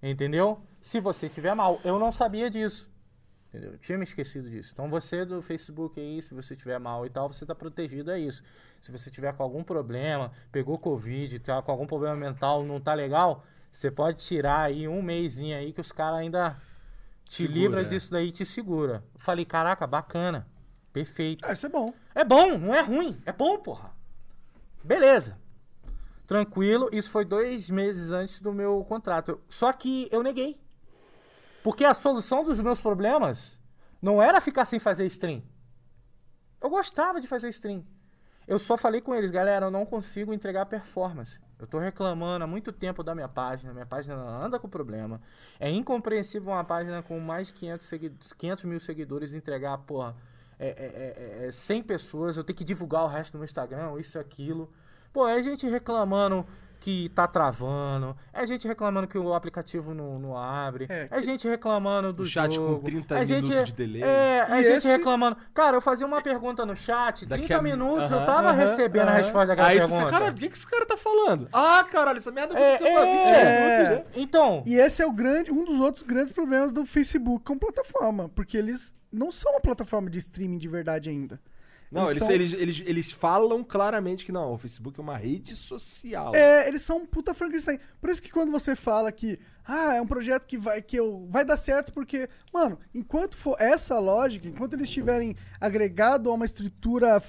[0.03, 0.61] entendeu?
[0.80, 1.80] Se você tiver mal.
[1.85, 2.91] Eu não sabia disso.
[3.55, 3.71] Entendeu?
[3.71, 4.73] Eu tinha me esquecido disso.
[4.73, 8.19] Então você do Facebook aí, se você tiver mal e tal, você tá protegido a
[8.19, 8.43] isso.
[8.81, 12.93] Se você tiver com algum problema, pegou Covid, tá com algum problema mental, não tá
[12.95, 16.61] legal, você pode tirar aí um mêsinho aí que os caras ainda
[17.29, 17.85] te Segura, livra é.
[17.85, 19.05] disso daí e te segura.
[19.15, 20.49] Eu falei, caraca, bacana.
[20.93, 21.47] Perfeito.
[21.47, 21.95] ah, isso é bom.
[22.13, 23.23] É bom, não é ruim.
[23.25, 23.93] É bom, porra.
[24.83, 25.39] Beleza.
[26.27, 26.89] Tranquilo.
[26.93, 29.41] Isso foi dois meses antes do meu contrato.
[29.49, 30.64] Só que eu neguei.
[31.65, 33.59] Porque a solução dos meus problemas
[34.01, 35.43] não era ficar sem fazer stream.
[36.61, 37.83] Eu gostava de fazer stream.
[38.47, 41.41] Eu só falei com eles, galera, eu não consigo entregar performance.
[41.59, 43.73] Eu tô reclamando há muito tempo da minha página.
[43.73, 45.23] Minha página anda com problema.
[45.59, 50.15] É incompreensível uma página com mais de 500, segui 500 mil seguidores entregar, porra,
[50.59, 52.37] é, é, é, é 100 pessoas.
[52.37, 54.71] Eu tenho que divulgar o resto no Instagram, isso, aquilo.
[55.15, 56.47] Pô, é gente reclamando
[56.85, 61.49] que tá travando, é gente reclamando que o aplicativo não, não abre, É, é, gente
[61.49, 64.03] reclamando do chat com jogo, 30 é gente, minutos de delay.
[64.03, 65.39] É, é gente esse- reclamando.
[65.55, 68.59] Cara, eu fazia uma pergunta no chat, Daqui 30 a- minutos, eu Aham, tava aham,
[68.59, 69.16] recebendo a aham.
[69.22, 70.01] resposta daquela Aí tu pergunta.
[70.05, 71.49] fica, caralho, o que, que esse cara tá falando?
[71.55, 73.61] Ah, caralho, essa merda É, aconteceu há 20 é.
[73.89, 74.05] minutos, né?
[74.22, 78.28] Então, E esse é o grande, um dos outros grandes problemas do Facebook como plataforma,
[78.35, 81.41] porque eles não são uma plataforma de streaming de verdade ainda.
[81.95, 85.55] Não, eles, são- eles, eles, eles falam claramente que não, o Facebook é uma rede
[85.57, 86.35] social.
[86.35, 87.79] É, eles são um puta Frankenstein.
[88.01, 91.27] Por isso que quando você fala que ah, é um projeto que vai que eu,
[91.31, 96.45] vai dar certo porque, mano, enquanto for essa lógica, enquanto eles tiverem agregado a uma
[96.45, 97.23] estrutura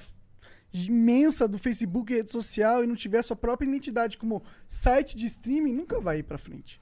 [0.72, 5.24] imensa do Facebook e rede social e não tiver sua própria identidade como site de
[5.26, 6.80] streaming, nunca vai ir pra frente.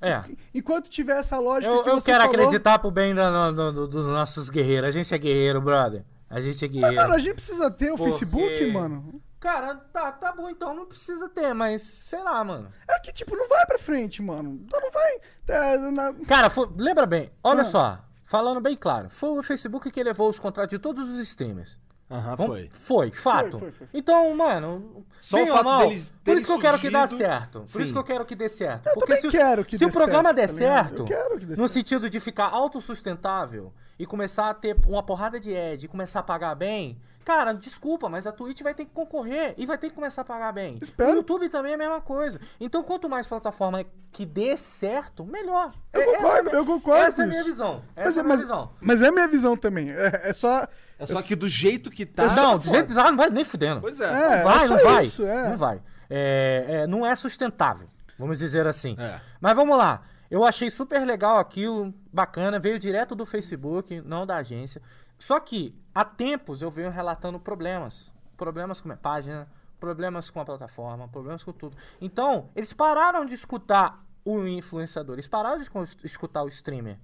[0.00, 0.22] é.
[0.54, 3.72] Enquanto tiver essa lógica Eu, que eu você quero falou, acreditar pro bem da- do-
[3.72, 4.88] do- dos nossos guerreiros.
[4.88, 6.04] A gente é guerreiro, brother.
[6.28, 6.96] A gente é Mas, guerreiro.
[6.96, 9.22] mano, a gente precisa ter o Porque- Facebook, mano.
[9.38, 12.72] Cara, tá, tá bom então, não precisa ter, mas sei lá, mano.
[12.88, 14.58] É que, tipo, não vai pra frente, mano.
[14.64, 15.20] Então não vai.
[15.48, 17.64] É, na- Cara, foi- lembra bem, olha Ah.
[17.66, 21.78] só, falando bem claro, foi o Facebook que levou os contratos de todos os streamers.
[22.10, 22.70] Aham, Vamos- foi.
[22.70, 23.58] Foi, fato.
[23.58, 23.88] Foi, foi, foi.
[23.92, 26.90] Então, mano, Só bem o ou fato mal, deles Por isso que eu quero que
[26.90, 27.60] dê surgido- certo.
[27.60, 27.82] Por Sim.
[27.82, 28.86] isso que eu quero que dê certo.
[28.86, 31.04] Eu Porque também se, quero que se dê o programa certo, der tá certo, Eu
[31.06, 31.72] quero que dê no certo.
[31.72, 36.22] sentido de ficar autossustentável e começar a ter uma porrada de ad e começar a
[36.22, 39.94] pagar bem, cara, desculpa, mas a Twitch vai ter que concorrer e vai ter que
[39.94, 40.78] começar a pagar bem.
[40.80, 41.12] Espero.
[41.12, 42.40] O YouTube também é a mesma coisa.
[42.60, 45.72] Então, quanto mais plataforma que dê certo, melhor.
[45.92, 47.82] Eu É- essa é concordo, eu concordo Essa é a minha visão.
[47.96, 48.70] Essa Mas, é a minha mas, visão.
[48.80, 49.90] mas é a minha visão também.
[49.90, 50.66] É, é só.
[50.98, 52.26] É só que do jeito que tá.
[52.34, 53.80] não, do jeito que tá, não vai nem fudendo.
[53.80, 54.04] Pois é.
[54.04, 55.04] É, não vai, é só não vai.
[55.04, 55.48] isso, é.
[55.50, 55.82] Não vai.
[56.08, 57.88] É, é, não é sustentável,
[58.18, 58.94] vamos dizer assim.
[58.98, 59.20] É.
[59.40, 60.02] Mas vamos lá.
[60.34, 64.82] Eu achei super legal aquilo, bacana, veio direto do Facebook, não da agência.
[65.16, 68.10] Só que, há tempos, eu venho relatando problemas.
[68.36, 71.76] Problemas com a minha página, problemas com a plataforma, problemas com tudo.
[72.00, 76.98] Então, eles pararam de escutar o influenciador, eles pararam de escu- escutar o streamer.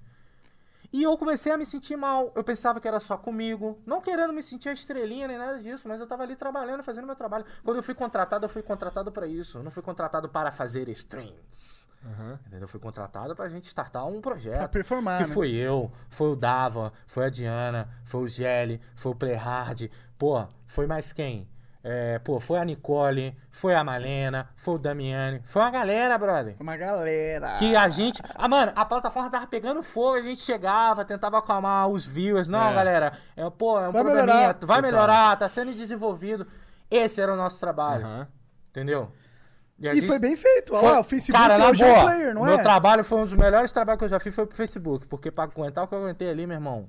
[0.92, 2.32] E eu comecei a me sentir mal.
[2.34, 3.80] Eu pensava que era só comigo.
[3.86, 7.06] Não querendo me sentir a estrelinha nem nada disso, mas eu tava ali trabalhando, fazendo
[7.06, 7.44] meu trabalho.
[7.62, 9.58] Quando eu fui contratado, eu fui contratado pra isso.
[9.58, 11.79] Eu não fui contratado para fazer streams.
[12.02, 12.62] Entendeu?
[12.62, 14.58] Eu fui contratado pra gente startar um projeto.
[14.58, 15.34] Pra performar, Que né?
[15.34, 19.90] foi eu, foi o Dava, foi a Diana, foi o Gelli, foi o Playhard.
[20.18, 21.46] Pô, foi mais quem?
[21.82, 25.40] É, pô, foi a Nicole, foi a Malena, foi o Damiani.
[25.46, 26.56] Foi uma galera, brother.
[26.60, 27.56] Uma galera.
[27.58, 28.20] Que a gente.
[28.34, 32.48] Ah, mano, a plataforma tava pegando fogo, a gente chegava, tentava acalmar os viewers.
[32.48, 32.74] Não, É.
[32.74, 34.58] galera, é, pô, é um Vai probleminha, melhorar.
[34.66, 36.46] vai melhorar, tá sendo desenvolvido.
[36.90, 38.28] Esse era o nosso trabalho, Aham.
[38.70, 39.10] entendeu?
[39.88, 40.72] A E gente- foi bem feito.
[40.74, 42.62] Olha foi- lá, o Facebook Cara, na é um boa, player, não meu é?
[42.62, 45.44] trabalho foi um dos melhores trabalhos que eu já fiz foi pro Facebook, porque pra
[45.44, 46.88] aguentar o que eu aguentei ali, meu irmão,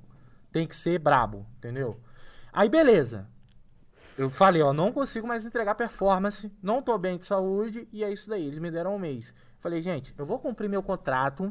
[0.50, 1.98] tem que ser brabo, entendeu?
[2.52, 3.26] Aí, beleza.
[4.18, 8.12] Eu falei, ó, não consigo mais entregar performance, não tô bem de saúde, e é
[8.12, 8.46] isso daí.
[8.46, 9.32] Eles me deram um mês.
[9.58, 11.50] Falei, gente, eu vou cumprir meu contrato,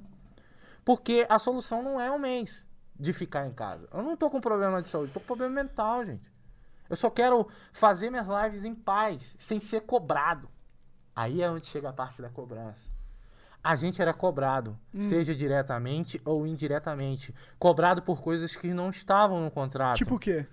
[0.85, 2.63] porque a solução não é um mês
[2.99, 3.87] de ficar em casa.
[3.91, 6.31] Eu não tô com problema de saúde, tô com problema mental, gente.
[6.87, 10.47] Eu só quero fazer minhas lives em paz, sem ser cobrado.
[11.15, 12.89] Aí é onde chega a parte da cobrança.
[13.63, 15.01] A gente era cobrado, Hum.
[15.01, 17.33] seja diretamente ou indiretamente.
[17.59, 19.97] Cobrado por coisas que não estavam no contrato.
[19.97, 20.45] Tipo o quê?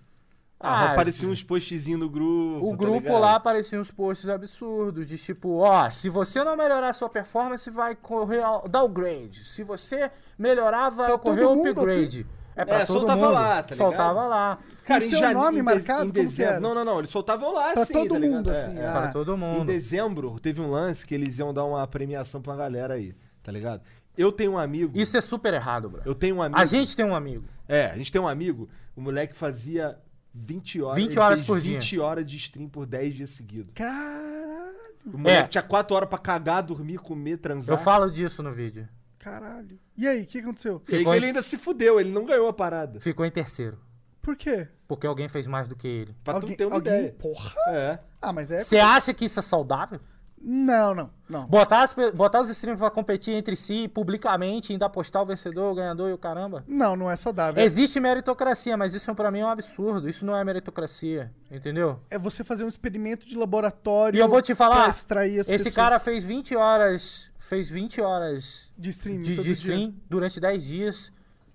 [0.60, 2.66] Ah, Ah, aparecia uns postzinhos no grupo.
[2.66, 3.20] O tá grupo ligado?
[3.20, 7.70] lá apareciam uns posts absurdos, de tipo, ó, se você não melhorar a sua performance,
[7.70, 9.44] vai correr ao- downgrade.
[9.48, 12.26] Se você melhorar, vai Pra ocorrer mundo, upgrade.
[12.58, 13.32] É pra É, todo soltava mundo.
[13.34, 13.76] lá, tá ligado?
[13.76, 14.58] Soltava lá.
[14.84, 16.52] Cara, E em seu jane- nome em marcado, Em dezembro.
[16.52, 16.60] era?
[16.60, 16.98] Não, não, não.
[16.98, 18.86] Eles soltavam lá Pra assim, todo tá mundo, É, assim, é.
[18.86, 18.92] ah.
[18.92, 19.64] Para todo Em mundo.
[19.66, 23.52] dezembro, teve um lance que eles iam dar uma premiação pra uma galera aí, tá
[23.52, 23.82] ligado?
[24.16, 24.98] Eu tenho um amigo.
[24.98, 26.02] Isso é super errado, bro.
[26.04, 26.60] Eu tenho um amigo.
[26.60, 27.44] A gente tem um amigo.
[27.68, 28.68] É, a gente tem um amigo.
[28.96, 29.96] O moleque fazia
[30.34, 30.96] 20 horas.
[30.96, 31.78] 20 ele horas por dia.
[31.78, 33.70] 20 horas de stream por 10 dias seguidos.
[33.74, 34.76] Caralho.
[35.06, 35.46] O moleque É.
[35.48, 37.78] tinha 4 horas pra cagar, dormir, comer, transar.
[37.78, 38.88] Eu falo disso no vídeo.
[39.18, 39.78] Caralho.
[39.96, 40.82] E aí, o que aconteceu?
[40.88, 43.00] E aí Ficou ele em- ainda se fudeu, ele não ganhou a parada.
[43.00, 43.78] Ficou em terceiro.
[44.22, 44.68] Por quê?
[44.86, 46.16] Porque alguém fez mais do que ele.
[46.22, 46.92] Pra alguém, tu ter uma alguém...
[46.92, 47.12] ideia.
[47.18, 47.52] Porra.
[47.68, 47.98] É.
[48.22, 48.62] Ah, mas é...
[48.62, 50.00] Você acha que isso é saudável?
[50.40, 51.46] Não, não, não.
[51.48, 55.72] Botar, as pe- botar os streamers pra competir entre si publicamente, ainda postar o vencedor,
[55.72, 56.62] o ganhador e o caramba?
[56.68, 57.60] Não, não é saudável.
[57.64, 60.08] Existe meritocracia, mas isso pra mim é um absurdo.
[60.08, 61.98] Isso não é meritocracia, entendeu?
[62.08, 65.48] É você fazer um experimento de laboratório E eu vou te pra falar, extrair as
[65.48, 70.38] esse pessoas cara fez 20 horas, fez 20 horas de stream de, de stream durante
[70.38, 71.12] 10 dias,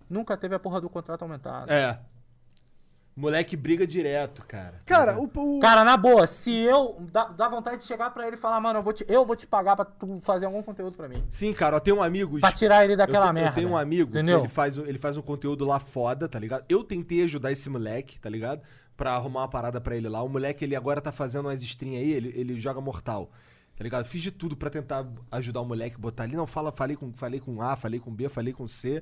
[0.10, 1.72] nunca teve a porra do contrato aumentado.
[1.72, 2.00] É.
[3.16, 4.82] Moleque briga direto, cara.
[4.88, 8.36] Cara, o, o- Cara, na boa, se eu dá, dá vontade de chegar pra ele
[8.36, 10.98] e falar, mano, eu vou te, eu vou te pagar pra tu fazer algum conteúdo
[10.98, 11.24] pra mim.
[11.30, 12.40] Sim, cara, eu tenho um amigo.
[12.40, 13.50] Pra tirar ele daquela eu, te- merda.
[13.52, 14.40] Eu tenho um amigo entendeu?
[14.40, 16.66] que ele faz, um- ele faz um conteúdo lá foda, tá ligado?
[16.68, 18.64] Eu tentei ajudar esse moleque, tá ligado?
[18.98, 20.24] Pra arrumar uma parada pra ele lá.
[20.24, 23.30] O moleque, ele agora tá fazendo umas stream aí, ele, ele joga Mortal.
[23.76, 24.06] Tá ligado?
[24.06, 26.36] Fiz de tudo pra tentar ajudar o moleque, botar ali.
[26.36, 29.02] Não, fala, falei com, falei com A, falei com B, falei com C.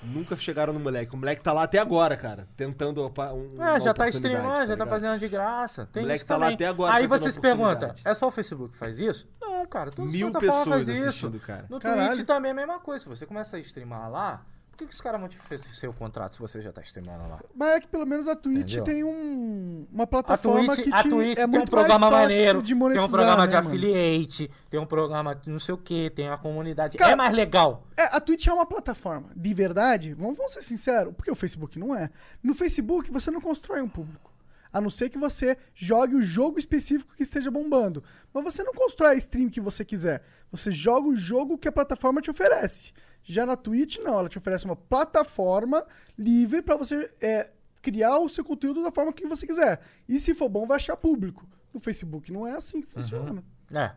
[0.00, 1.12] Nunca chegaram no moleque.
[1.14, 2.48] O moleque tá lá até agora, cara.
[2.56, 5.88] Tentando opa- um, É, já tá streamando, já tá fazendo de graça.
[5.92, 6.54] Tem moleque isso tá lá também.
[6.54, 9.28] até agora Aí você se pergunta, é só o Facebook que faz isso?
[9.40, 11.08] Não, cara, Mil pessoas fazem isso.
[11.08, 11.66] assistindo, cara.
[11.68, 12.14] No Caralho.
[12.14, 13.02] Twitch também é a mesma coisa.
[13.04, 15.92] Se você começa a streamar lá, por que, que os caras vão te oferecer o
[15.92, 17.40] contrato se você já tá streamando lá?
[17.54, 18.84] Mas é que pelo menos a Twitch Entendeu?
[18.84, 21.98] tem um, uma A plataforma Twitch, que a te, Twitch é tem um muito programa
[21.98, 23.68] mais fácil maneiro, de tem monetizar, um programa de né, mano?
[23.68, 26.96] affiliate, tem um programa de não sei o que, tem a comunidade.
[26.96, 27.86] Cara, é mais legal.
[27.98, 31.78] É, a Twitch é uma plataforma de verdade, vamos, vamos ser sinceros, porque o Facebook
[31.78, 32.08] não é.
[32.42, 34.32] No Facebook você não constrói um público.
[34.72, 38.02] A não ser que você jogue o jogo específico que esteja bombando.
[38.32, 40.22] Mas você não constrói a stream que você quiser.
[40.50, 42.90] Você joga o jogo que a plataforma te oferece.
[43.24, 44.18] Já na Twitch, não.
[44.18, 45.84] Ela te oferece uma plataforma
[46.18, 47.50] livre pra você é,
[47.80, 49.80] criar o seu conteúdo da forma que você quiser.
[50.08, 51.46] E se for bom, vai achar público.
[51.72, 53.42] No Facebook não é assim que funciona.
[53.72, 53.92] É.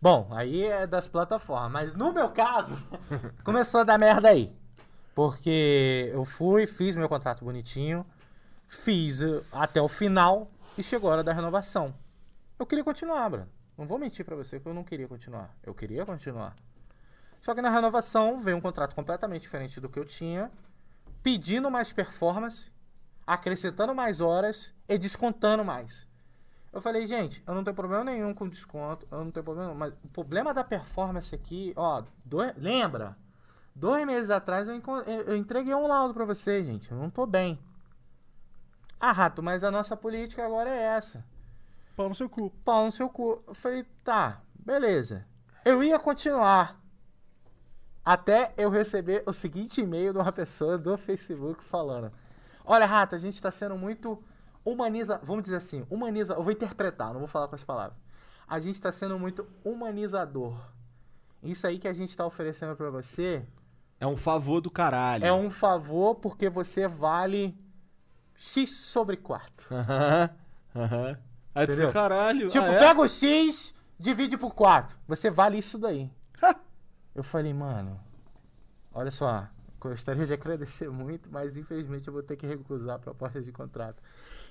[0.00, 1.70] Bom, aí é das plataformas.
[1.70, 2.76] Mas no meu caso,
[3.44, 4.52] começou a dar merda aí.
[5.14, 8.04] Porque eu fui, fiz meu contrato bonitinho,
[8.66, 11.94] fiz eh, até o final e chegou a hora da renovação.
[12.58, 13.48] Eu queria continuar, Bruno.
[13.76, 15.54] Não vou mentir pra você que eu não queria continuar.
[15.62, 16.56] Eu queria continuar.
[17.42, 20.50] Só que na renovação veio um contrato completamente diferente do que eu tinha,
[21.22, 22.70] pedindo mais performance,
[23.26, 26.06] acrescentando mais horas e descontando mais.
[26.72, 29.92] Eu falei, gente, eu não tenho problema nenhum com desconto, eu não tenho problema, mas
[30.02, 33.16] o problema da performance aqui, ó, dois- lembra?
[33.74, 37.58] Dois meses atrás eu, eu- entreguei um laudo pra você, gente, eu não tô bem.
[39.00, 41.24] Ah, Rato, mas a nossa política agora é essa.
[41.96, 42.50] Pau no seu cu.
[42.64, 43.42] Pau no seu cu.
[43.48, 45.26] Eu falei, tá, beleza.
[45.64, 46.80] Eu ia continuar.
[48.04, 52.12] Até eu receber o seguinte e-mail de uma pessoa do Facebook falando:
[52.64, 54.22] Olha, Rato, a gente tá sendo muito
[54.64, 55.20] humaniza.
[55.22, 56.34] Vamos dizer assim, humaniza.
[56.34, 57.96] Eu vou interpretar, não vou falar com as palavras.
[58.48, 60.56] A gente tá sendo muito humanizador.
[61.42, 63.44] Isso aí que a gente tá oferecendo pra você
[63.98, 65.24] É um favor do caralho.
[65.24, 67.56] é um favor porque você vale
[68.34, 69.74] X sobre 4.
[69.74, 70.30] Aham,
[70.74, 71.18] aham.
[71.54, 72.48] Aí tu fica, caralho.
[72.48, 72.78] Tipo, ah, é?
[72.78, 74.96] pega o X, divide por 4.
[75.06, 76.10] Você vale isso daí.
[77.14, 77.98] Eu falei, mano,
[78.92, 79.46] olha só,
[79.80, 84.02] gostaria de agradecer muito, mas infelizmente eu vou ter que recusar a proposta de contrato.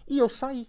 [0.07, 0.67] E eu saí.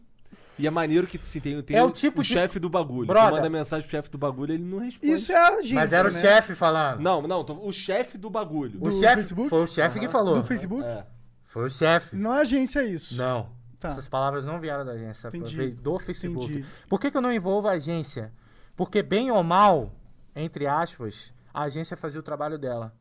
[0.58, 3.06] E é maneiro que se tem, tem É o, o tipo de- chefe do bagulho.
[3.06, 3.28] Brother.
[3.30, 5.12] Tu manda mensagem pro chefe do bagulho, ele não responde.
[5.12, 6.20] Isso é a agência, Mas era o né?
[6.20, 7.00] chefe falando.
[7.00, 8.78] Não, não, tô- o chefe do bagulho.
[8.80, 9.50] o do chefe Facebook?
[9.50, 10.36] foi o chefe que falou.
[10.36, 10.84] Do Facebook?
[10.86, 11.06] É.
[11.44, 12.16] Foi o chefe.
[12.16, 13.14] Não é agência isso.
[13.16, 13.50] Não.
[13.78, 13.88] Tá.
[13.88, 15.56] Essas palavras não vieram da agência, Entendi.
[15.56, 16.46] veio do Facebook.
[16.50, 16.66] Entendi.
[16.88, 18.32] Por que, que eu não envolvo a agência?
[18.76, 19.92] Porque, bem ou mal,
[20.36, 22.94] entre aspas, a agência fazia o trabalho dela.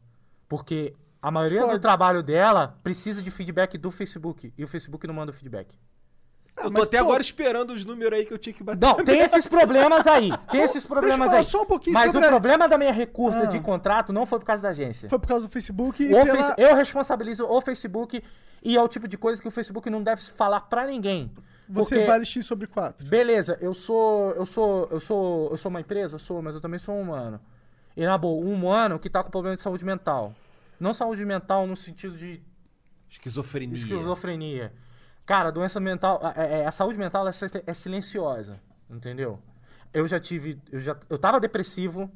[0.47, 4.53] Porque a maioria do trabalho dela precisa de feedback do Facebook.
[4.57, 5.77] E o Facebook não manda o feedback.
[6.57, 8.85] Eu tô mas, até pô- agora esperando os números aí que eu tinha que bater.
[8.85, 10.29] Não, tem esses problemas aí.
[10.51, 11.45] Tem esses problemas falar aí.
[11.45, 13.45] só um pouquinho Mas sobre o a- problema da minha recursa Ah.
[13.45, 15.07] de contrato não foi por causa da agência.
[15.09, 16.35] Foi por causa do Facebook e O pela...
[16.37, 18.21] Face- Eu responsabilizo o Facebook
[18.61, 21.31] e é o tipo de coisa que o Facebook não deve falar pra ninguém.
[21.69, 23.07] Você Porque- vale X sobre 4.
[23.07, 24.31] Beleza, eu sou.
[24.31, 24.89] Eu sou.
[24.91, 25.49] Eu sou.
[25.51, 27.39] Eu sou uma empresa, sou, mas eu também sou um humano.
[27.95, 30.33] E na boa, um humano que tá com problema de saúde mental.
[30.79, 32.41] Não saúde mental no sentido de
[33.09, 33.75] Esquizofrenia.
[33.75, 34.73] esquizofrenia.
[35.25, 36.19] Cara, a doença mental.
[36.23, 37.31] A, a- a saúde mental é
[37.67, 38.59] é silenciosa.
[38.89, 39.39] Entendeu?
[39.93, 40.59] Eu já tive.
[40.71, 42.09] Eu, já, eu tava depressivo,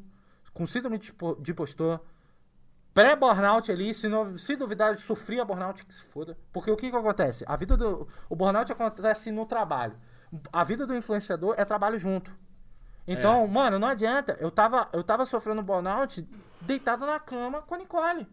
[0.53, 1.99] com síndrome de po- de postor.
[2.93, 6.37] Pré-burnout ali, se, não, se duvidar, eu sofria burnout, que se foda.
[6.53, 7.43] Porque o que que acontece?
[7.45, 8.07] A vida do.
[8.29, 9.95] O burnout acontece no trabalho.
[10.51, 12.31] A vida do influenciador é trabalho junto.
[13.07, 14.37] Então, mano, não adianta.
[14.39, 16.27] Eu tava, eu tava sofrendo burnout
[16.61, 18.27] deitado na cama com a Nicole.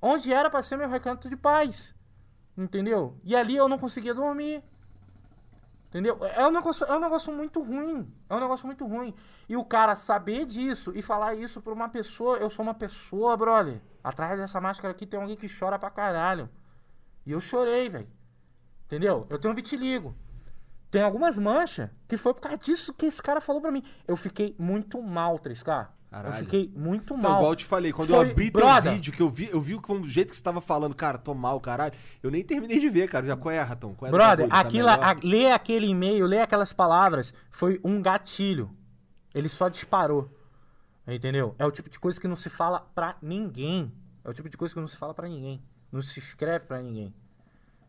[0.00, 1.94] Onde era pra ser meu recanto de paz.
[2.56, 3.18] Entendeu?
[3.24, 4.62] E ali eu não conseguia dormir.
[5.88, 6.18] Entendeu?
[6.36, 8.10] É um, negócio, é um negócio muito ruim.
[8.28, 9.14] É um negócio muito ruim.
[9.48, 12.38] E o cara saber disso e falar isso pra uma pessoa.
[12.38, 13.80] Eu sou uma pessoa, brother.
[14.02, 16.48] Atrás dessa máscara aqui tem alguém que chora pra caralho.
[17.26, 18.08] E eu chorei, velho.
[18.86, 19.26] Entendeu?
[19.28, 20.14] Eu tenho vitiligo.
[20.92, 23.82] Tem algumas manchas que foi por causa disso que esse cara falou pra mim.
[24.06, 25.88] Eu fiquei muito mal, 3K.
[26.10, 26.34] Caralho.
[26.34, 27.36] Eu fiquei muito Então, mal.
[27.38, 29.58] igual eu te falei, quando Foi- eu abri brother, teu vídeo, que eu vi, eu
[29.62, 31.94] vi o jeito que você tava falando, cara, tô mal, caralho.
[32.22, 33.24] Eu nem terminei de ver, cara.
[33.24, 33.94] Já qual é, Ratão?
[33.94, 34.50] Qual é Brother, bagulho?
[34.50, 38.70] Tá aquilo, a, ler aquele e-mail, ler aquelas palavras, foi um gatilho.
[39.34, 40.30] Ele só disparou.
[41.08, 41.54] Entendeu?
[41.58, 43.90] É o tipo de coisa que não se fala pra ninguém.
[44.22, 45.62] É o tipo de coisa que não se fala pra ninguém.
[45.90, 47.14] Não se escreve pra ninguém.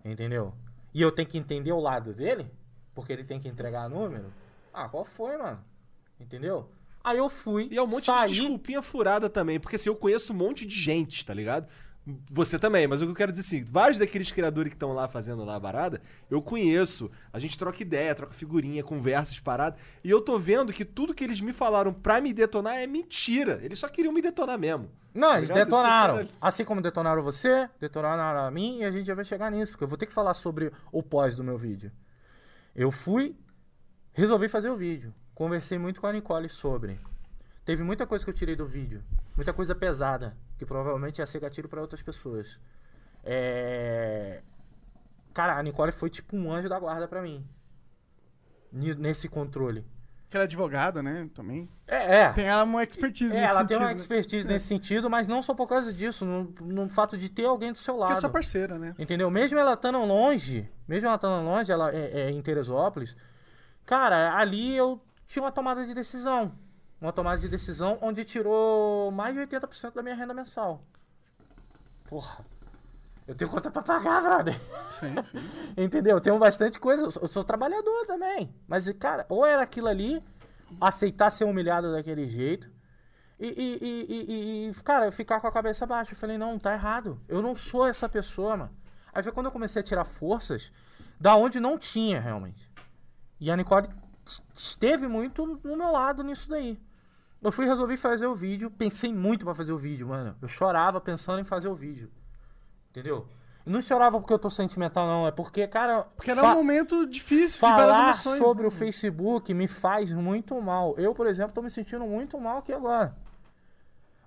[0.06, 0.54] Entendeu?
[0.94, 2.50] E eu tenho que entender o lado dele,
[2.94, 4.34] porque ele tem que entregar número.
[4.74, 5.64] Ah, qual foi, mano?
[6.20, 6.70] Entendeu?
[7.04, 9.96] Aí eu fui, E é um monte saí, de desculpinha furada também, porque assim, eu
[9.96, 11.68] conheço um monte de gente, tá ligado?
[12.32, 15.08] Você também, mas o que eu quero dizer assim, vários daqueles criadores que estão lá
[15.08, 17.10] fazendo lá a parada, eu conheço.
[17.32, 19.80] A gente troca ideia, troca figurinha, conversas, paradas.
[20.04, 23.60] E eu tô vendo que tudo que eles me falaram pra me detonar é mentira.
[23.64, 24.92] Eles só queriam me detonar mesmo.
[25.14, 25.66] Não, eles Ligado?
[25.66, 26.16] detonaram.
[26.18, 29.78] Cara, Assim como detonaram você, detonaram a mim e a gente já vai chegar nisso.
[29.78, 31.90] Que eu vou ter que falar sobre o pós do meu vídeo.
[32.76, 33.36] Eu fui,
[34.12, 35.14] resolvi fazer o vídeo.
[35.36, 37.00] Conversei muito com a Nicole sobre.
[37.66, 39.04] Teve muita coisa que eu tirei do vídeo.
[39.36, 40.36] Muita coisa pesada.
[40.58, 42.60] Que provavelmente ia ser gatilho pra outras pessoas.
[43.24, 44.42] É...
[45.34, 47.48] Cara, a Nicole foi tipo um anjo da guarda pra mim.
[48.72, 49.86] Nesse controle.
[50.34, 51.30] Que ela é advogada, né?
[51.36, 51.70] Também.
[51.88, 52.34] É, é.
[52.34, 53.68] Tem ela uma expertise É, nesse ela sentido.
[53.68, 53.94] tem uma né?
[53.94, 57.72] expertise nesse sentido, mas não só por causa disso, no, no fato de ter alguém
[57.72, 58.20] do seu Porque é lado.
[58.22, 58.96] sua parceira, né?
[58.98, 59.30] Entendeu?
[59.30, 63.16] Mesmo ela estando longe, mesmo ela estando longe, ela é, é em Teresópolis,
[63.86, 66.52] cara, ali eu tinha uma tomada de decisão.
[67.00, 70.82] Uma tomada de decisão onde tirou mais de 80% da minha renda mensal.
[72.06, 72.44] Porra.
[73.28, 74.60] Eu tenho conta pra pagar, brother.
[75.00, 75.50] Sim, sim.
[75.82, 76.18] Entendeu?
[76.18, 77.04] Eu tenho bastante coisa.
[77.06, 78.54] Eu sou, eu sou trabalhador também.
[78.68, 80.22] Mas, cara, ou era aquilo ali,
[80.82, 82.70] aceitar ser humilhado daquele jeito.
[83.40, 86.14] E, e- e- e- cara, ficar com a cabeça baixa.
[86.14, 87.20] Eu falei, não, tá errado.
[87.28, 88.72] Eu não sou essa pessoa, mano.
[89.14, 90.72] Aí foi quando eu comecei a tirar forças
[91.20, 92.70] da onde não tinha, realmente.
[93.40, 93.88] E a Nicole
[94.26, 96.80] es- esteve muito no meu lado nisso daí.
[97.42, 100.36] Eu fui resolvi fazer o vídeo, pensei muito pra fazer o vídeo, mano.
[100.42, 102.10] Eu chorava pensando em fazer o vídeo.
[102.94, 103.28] Entendeu?
[103.66, 105.26] Não chorava porque eu tô sentimental, não.
[105.28, 106.04] É porque, cara.
[106.16, 108.38] Porque era um momento difícil de várias Falar emoções.
[108.38, 108.68] sobre né?
[108.68, 110.94] o Facebook me faz muito mal.
[110.98, 113.16] Eu, por exemplo, tô me sentindo muito mal aqui agora.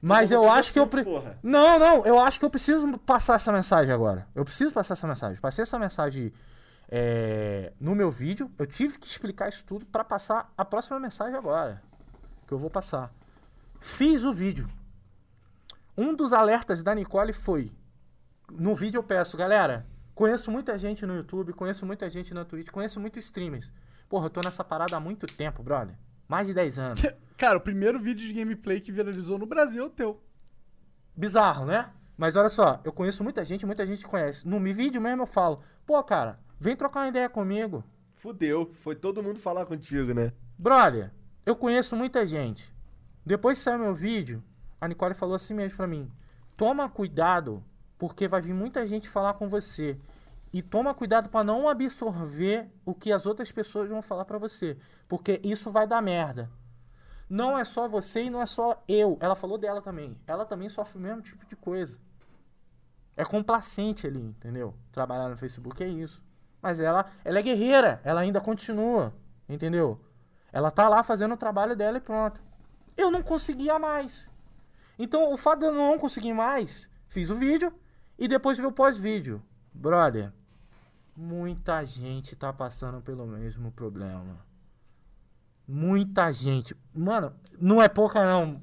[0.02, 0.86] Mas eu acho que eu.
[0.86, 1.38] pre- porra.
[1.42, 4.26] Não, não, eu acho que eu preciso passar essa mensagem agora.
[4.34, 5.40] Eu preciso passar essa mensagem.
[5.40, 6.32] Passei essa mensagem
[6.88, 8.50] é, no meu vídeo.
[8.58, 11.82] Eu tive que explicar isso tudo pra passar a próxima mensagem agora.
[12.46, 13.12] Que eu vou passar.
[13.80, 14.66] Fiz o vídeo.
[15.96, 17.70] Um dos alertas da Nicole foi:
[18.50, 22.70] no vídeo eu peço, galera, conheço muita gente no YouTube, conheço muita gente na Twitch,
[22.70, 23.72] conheço muitos streamers.
[24.08, 25.96] Porra, eu tô nessa parada há muito tempo, brother.
[26.28, 27.02] Mais de 10 anos.
[27.36, 30.22] Cara, o primeiro vídeo de gameplay que viralizou no Brasil é o teu.
[31.16, 31.90] Bizarro, né?
[32.16, 34.48] Mas olha só, eu conheço muita gente, muita gente conhece.
[34.48, 37.84] No vídeo mesmo eu falo, pô, cara, vem trocar uma ideia comigo.
[38.14, 38.70] Fudeu.
[38.74, 40.32] Foi todo mundo falar contigo, né?
[40.58, 41.12] Brother,
[41.44, 42.74] eu conheço muita gente.
[43.24, 44.42] Depois que saiu meu vídeo,
[44.80, 46.10] a Nicole falou assim mesmo pra mim:
[46.56, 47.62] toma cuidado,
[47.98, 49.98] porque vai vir muita gente falar com você.
[50.52, 54.78] E toma cuidado pra não absorver o que as outras pessoas vão falar pra você,
[55.08, 56.50] porque isso vai dar merda.
[57.28, 59.18] Não é só você e não é só eu.
[59.20, 60.16] Ela falou dela também.
[60.26, 61.98] Ela também sofre o mesmo tipo de coisa.
[63.16, 64.74] É complacente ali, entendeu?
[64.92, 66.22] Trabalhar no Facebook é isso.
[66.62, 69.12] Mas ela, ela é guerreira, ela ainda continua,
[69.48, 70.00] entendeu?
[70.52, 72.42] Ela tá lá fazendo o trabalho dela e pronto.
[72.96, 74.28] Eu não conseguia mais.
[74.98, 77.72] Então, o fato de eu não conseguir mais, fiz o vídeo
[78.18, 79.42] e depois vi o pós-vídeo.
[79.72, 80.32] Brother,
[81.16, 84.44] muita gente tá passando pelo mesmo problema.
[85.66, 86.76] Muita gente.
[86.94, 88.60] Mano, não é pouca não.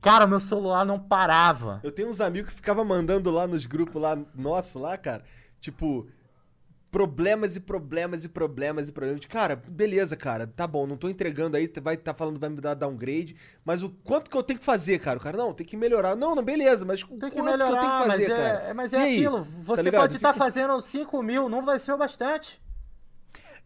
[0.00, 1.80] Cara, meu celular não parava.
[1.82, 5.24] Eu tenho uns amigos que ficavam mandando lá nos grupos lá, nosso lá, cara,
[5.60, 6.06] tipo,
[6.94, 9.26] problemas e problemas e problemas e problemas.
[9.26, 12.74] Cara, beleza, cara, tá bom, não tô entregando aí, vai tá falando vai me dar
[12.74, 13.34] downgrade,
[13.64, 15.18] mas o quanto que eu tenho que fazer, cara?
[15.18, 16.14] O cara, não, tem que melhorar.
[16.14, 18.38] Não, não, beleza, mas o Tem que quanto melhorar, que eu tenho que fazer, mas,
[18.38, 18.62] cara?
[18.68, 19.16] é, mas E é aí?
[19.16, 19.38] aquilo.
[19.44, 20.00] Tá Você ligado?
[20.02, 22.62] pode estar Fica- fazendo 5 mil, não vai ser o bastante.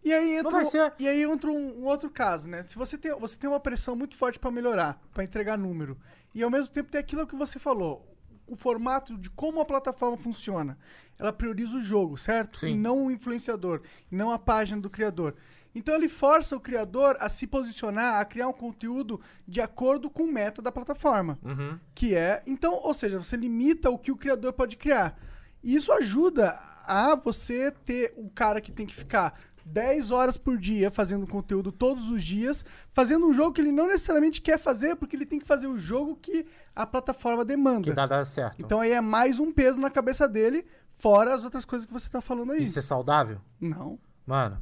[0.03, 0.93] E aí entra, um- ser.
[0.99, 2.63] e aí entra um, um outro caso, né?
[2.63, 5.99] Se você tem, você tem uma pressão muito forte pra melhorar, pra entregar número,
[6.35, 8.08] e ao mesmo tempo tem aquilo que você falou,
[8.49, 10.79] o formato de como a plataforma funciona.
[11.19, 12.59] Ela prioriza o jogo, certo?
[12.59, 12.69] Sim.
[12.69, 15.35] E não o influenciador, e não a página do criador.
[15.75, 20.25] Então ele força o criador a se posicionar, a criar um conteúdo de acordo com
[20.25, 21.39] o meta da plataforma.
[21.95, 22.43] Que é.
[22.47, 25.19] Então, ou seja, você limita o que o criador pode criar.
[25.63, 29.39] E isso ajuda a você ter o cara que tem que ficar
[29.73, 33.87] 10 horas por dia fazendo conteúdo todos os dias, fazendo um jogo que ele não
[33.87, 37.83] necessariamente quer fazer, porque ele tem que fazer o jogo que a plataforma demanda.
[37.83, 38.57] Que dá, dá certo.
[38.59, 40.65] Então aí é mais um peso na cabeça dele,
[40.95, 42.63] fora as outras coisas que você tá falando aí.
[42.63, 43.39] Isso é saudável?
[43.61, 43.99] Não.
[44.27, 44.61] Mano.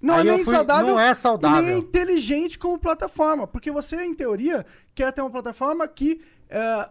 [0.00, 0.86] Não Aí é nem fui- saudável.
[0.86, 1.60] não é E saudável.
[1.60, 3.48] nem é inteligente como plataforma.
[3.48, 4.64] Porque você, em teoria,
[4.94, 6.90] quer ter uma plataforma que eh,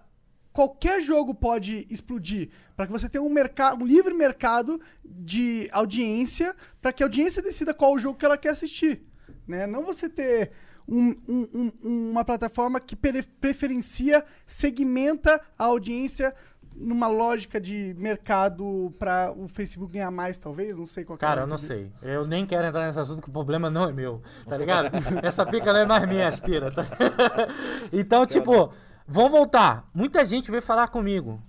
[0.57, 2.49] qualquer jogo pode explodir.
[2.75, 7.43] Para que você tenha um, mercado, um livre mercado de audiência, para que a audiência
[7.43, 9.03] decida qual o jogo que ela quer assistir.
[9.47, 9.67] Né?
[9.67, 10.49] Não você ter
[10.87, 16.33] um- um- um- uma plataforma que pre- preferencia, segmenta a audiência
[16.75, 20.75] numa lógica de mercado para o Facebook ganhar mais, talvez?
[20.77, 21.67] Não sei qual que é Cara, eu não disso.
[21.67, 21.91] sei.
[22.01, 24.21] Eu nem quero entrar nesse assunto que o problema não é meu.
[24.47, 24.89] Tá ligado?
[25.23, 26.71] Essa pica não é mais minha, aspira.
[26.71, 26.83] Tá?
[27.93, 28.71] então, tipo,
[29.07, 29.89] vamos voltar.
[29.93, 31.41] Muita gente veio falar comigo.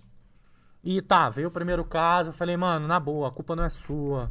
[0.83, 3.71] E tá, veio o primeiro caso, eu falei, mano, na boa, a culpa não é
[3.71, 4.31] sua.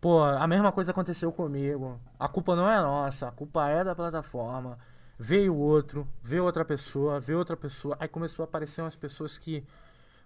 [0.00, 2.00] Pô, a mesma coisa aconteceu comigo.
[2.18, 4.78] A culpa não é nossa, a culpa é da plataforma.
[5.18, 7.96] Veio outro, veio outra pessoa, veio outra pessoa.
[8.00, 9.66] Aí começou a aparecer umas pessoas que.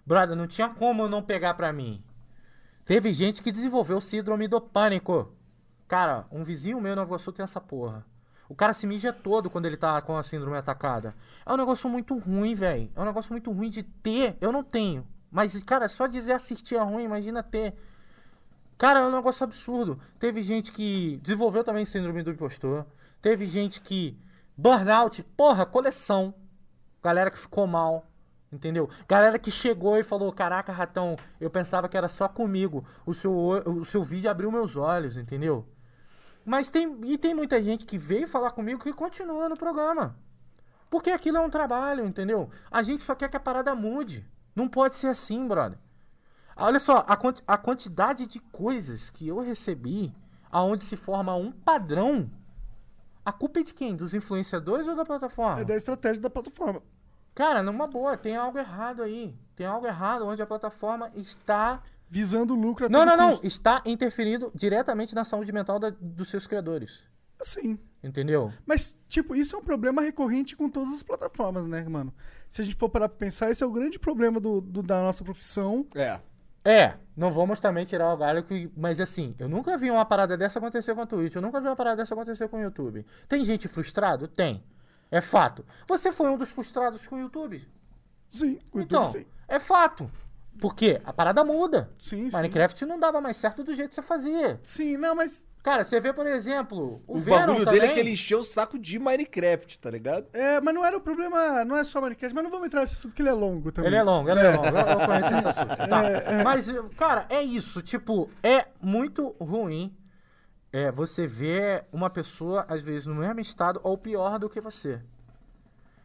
[0.05, 2.01] Brother, não tinha como eu não pegar pra mim.
[2.85, 5.33] Teve gente que desenvolveu síndrome do pânico.
[5.87, 8.05] Cara, um vizinho meu Nova Iguaçu tem essa porra.
[8.47, 11.15] O cara se mija todo quando ele tá com a síndrome atacada.
[11.45, 12.91] É um negócio muito ruim, velho.
[12.95, 14.37] É um negócio muito ruim de ter.
[14.39, 15.05] Eu não tenho.
[15.31, 17.73] Mas, cara, só dizer assistir é ruim, imagina ter.
[18.77, 19.99] Cara, é um negócio absurdo.
[20.19, 22.85] Teve gente que desenvolveu também síndrome do impostor.
[23.21, 24.17] Teve gente que.
[24.57, 26.33] Burnout, porra, coleção.
[27.01, 28.05] Galera que ficou mal.
[28.51, 28.89] Entendeu?
[29.07, 32.85] Galera que chegou e falou: Caraca, ratão, eu pensava que era só comigo.
[33.05, 35.67] O seu, o seu vídeo abriu meus olhos, entendeu?
[36.45, 36.97] Mas tem.
[37.05, 40.15] E tem muita gente que veio falar comigo que continua no programa.
[40.89, 42.49] Porque aquilo é um trabalho, entendeu?
[42.69, 44.25] A gente só quer que a parada mude.
[44.55, 45.77] Não pode ser assim, brother.
[46.55, 50.15] Olha só, a, quanti a quantidade de coisas que eu recebi
[50.49, 52.31] aonde se forma um padrão.
[53.25, 53.95] A culpa é de quem?
[53.95, 55.59] Dos influenciadores ou da plataforma?
[55.59, 56.81] É da estratégia da plataforma.
[57.33, 59.35] Cara, numa boa, tem algo errado aí.
[59.55, 61.81] Tem algo errado onde a plataforma está.
[62.09, 63.29] Visando o lucro a Não, não, não.
[63.31, 63.45] custo.
[63.47, 67.03] Está interferindo diretamente na saúde mental da- dos seus criadores.
[67.43, 67.77] Sim.
[68.03, 68.53] Entendeu?
[68.65, 72.13] Mas, tipo, isso é um problema recorrente com todas as plataformas, né, mano?
[72.47, 75.01] Se a gente for parar pra pensar, esse é o grande problema do, do- da
[75.01, 75.85] nossa profissão.
[75.95, 76.19] É.
[76.67, 78.71] É, não vamos também tirar o galho que.
[78.75, 81.35] Mas assim, eu nunca vi uma parada dessa acontecer com a Twitch.
[81.35, 83.05] Eu nunca vi uma parada dessa acontecer com o YouTube.
[83.27, 84.27] Tem gente frustrado?
[84.27, 84.63] Tem.
[85.11, 85.63] É fato.
[85.87, 87.67] Você foi um dos frustrados com o YouTube?
[88.31, 89.29] Sim, o Então, YouTube sim.
[89.47, 90.09] é fato.
[90.59, 91.01] Por quê?
[91.03, 91.89] A parada muda.
[91.97, 92.35] Sim, sim.
[92.35, 94.59] Minecraft não dava mais certo do jeito que você fazia.
[94.63, 95.45] Sim, não, mas.
[95.61, 97.79] Cara, você vê, por exemplo, o, O, Venom bagulho também.
[97.79, 100.27] dele é que ele encheu o saco de Minecraft, tá ligado?
[100.31, 102.93] É, mas não era o problema, não é só Minecraft, mas não vamos entrar nesse
[102.93, 103.89] assunto que ele é longo também.
[103.89, 104.67] Ele é longo, ele é longo.
[104.67, 105.75] Eu, eu conheço esse assunto.
[105.89, 106.43] Tá.
[106.43, 107.81] Mas, cara, é isso.
[107.81, 109.91] Tipo, é muito ruim
[110.71, 115.01] é, você ver uma pessoa, às vezes, no mesmo estado ou pior do que você.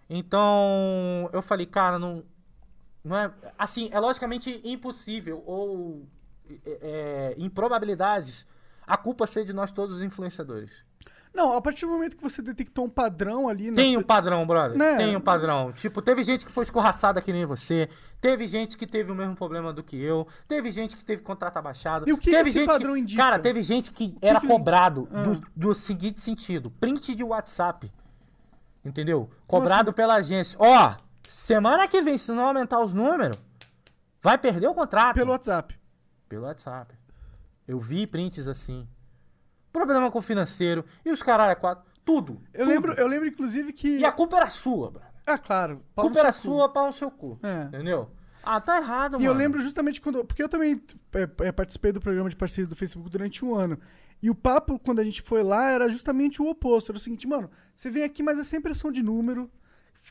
[0.08, 2.24] Então, eu falei, cara, não.
[3.04, 3.32] Não é.
[3.58, 6.06] Assim, é logicamente impossível ou
[6.48, 8.46] é, é, em probabilidades
[8.86, 10.70] a culpa ser de nós todos os influenciadores.
[11.32, 13.72] Não, a partir do momento que você detectou um padrão ali...
[13.72, 14.76] Tem um padrão, brother.
[14.76, 14.96] Né?
[14.96, 15.72] Tem um padrão.
[15.72, 17.88] Tipo, teve gente que foi escorraçada que nem você.
[18.20, 20.26] Teve gente que teve o mesmo problema do que eu.
[20.48, 22.08] Teve gente que teve contrato abaixado.
[22.08, 23.22] E o que teve que esse gente padrão indica?
[23.22, 25.22] Cara, teve gente que era que cobrado Ah.
[25.22, 27.92] do, do seguinte sentido: print de WhatsApp.
[28.84, 29.30] Entendeu?
[29.46, 29.96] Cobrado assim?
[29.96, 30.58] pela agência.
[30.60, 30.94] Ó,
[31.32, 33.40] semana que vem, se não aumentar os números,
[34.20, 35.14] vai perder o contrato.
[35.14, 35.78] Pelo WhatsApp.
[36.28, 36.94] Pelo WhatsApp.
[37.66, 38.86] Eu vi prints assim.
[39.72, 40.84] Problema com o financeiro.
[41.04, 41.88] E os caralho, quatro.
[42.04, 42.42] Tudo.
[42.52, 42.68] Eu tudo.
[42.68, 43.98] lembro, eu lembro inclusive que...
[43.98, 45.10] E a culpa era sua, brother.
[45.26, 45.82] Ah, claro.
[45.92, 46.38] A pau culpa era cu.
[46.38, 47.38] sua, pau no seu cu.
[47.42, 47.64] É.
[47.64, 48.10] Entendeu?
[48.42, 49.24] Ah, tá errado, mano.
[49.24, 50.24] E eu lembro justamente quando.
[50.24, 50.82] Porque eu também
[51.14, 53.78] é, é, participei do programa de parceria do Facebook durante um ano.
[54.22, 56.90] E o papo, quando a gente foi lá, era justamente o oposto.
[56.90, 59.50] Era o seguinte, mano, você vem aqui, mas é sem pressão de número,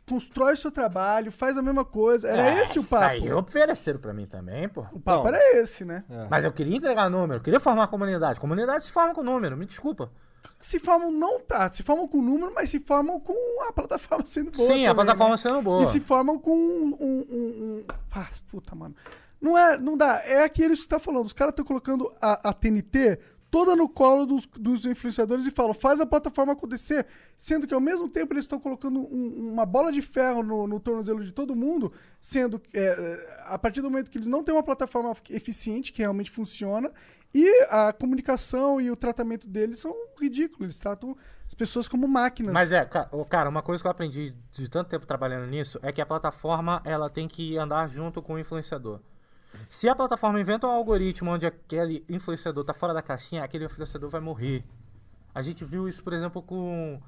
[0.08, 2.28] constrói o seu trabalho, faz a mesma coisa.
[2.28, 3.06] Era É, esse o Isso papo.
[3.06, 4.82] aí ofereceram pra mim também, pô.
[4.92, 5.28] O papo Então.
[5.28, 6.04] era esse, né?
[6.30, 8.40] Mas eu queria entregar número, eu queria formar a comunidade.
[8.40, 10.12] Comunidade se forma com número, me desculpa.
[10.60, 13.34] Se formam, não tá, se formam com número, mas se formam com
[13.68, 14.68] a plataforma sendo boa.
[14.68, 15.38] Sim, a também, plataforma né?
[15.38, 15.84] sendo boa.
[15.84, 16.96] E se formam com um.
[17.00, 18.96] um, um- um- Ah, puta, mano.
[19.42, 20.22] Não é, não dá.
[20.26, 21.26] É aquilo que você tá falando.
[21.26, 23.20] Os caras estão colocando a, a TNT
[23.52, 27.06] toda no colo dos, dos influenciadores e falam, faz a plataforma acontecer.
[27.38, 30.80] Sendo que ao mesmo tempo eles estão colocando um- uma bola de ferro no, no
[30.80, 34.64] tornozelo de todo mundo, sendo é, a partir do momento que eles não têm uma
[34.64, 36.92] plataforma eficiente que realmente funciona,
[37.34, 40.62] e a comunicação e o tratamento deles são ridículos.
[40.64, 41.16] Eles tratam
[41.46, 42.52] as pessoas como máquinas.
[42.54, 42.84] Mas é,
[43.30, 46.82] cara, uma coisa que eu aprendi de tanto tempo trabalhando nisso é que a plataforma
[46.84, 49.00] ela tem que andar junto com o influenciador.
[49.70, 54.10] Se a plataforma inventa um algoritmo onde aquele influenciador tá fora da caixinha, aquele influenciador
[54.10, 54.64] vai morrer.
[55.34, 57.02] A gente viu isso, por exemplo, com.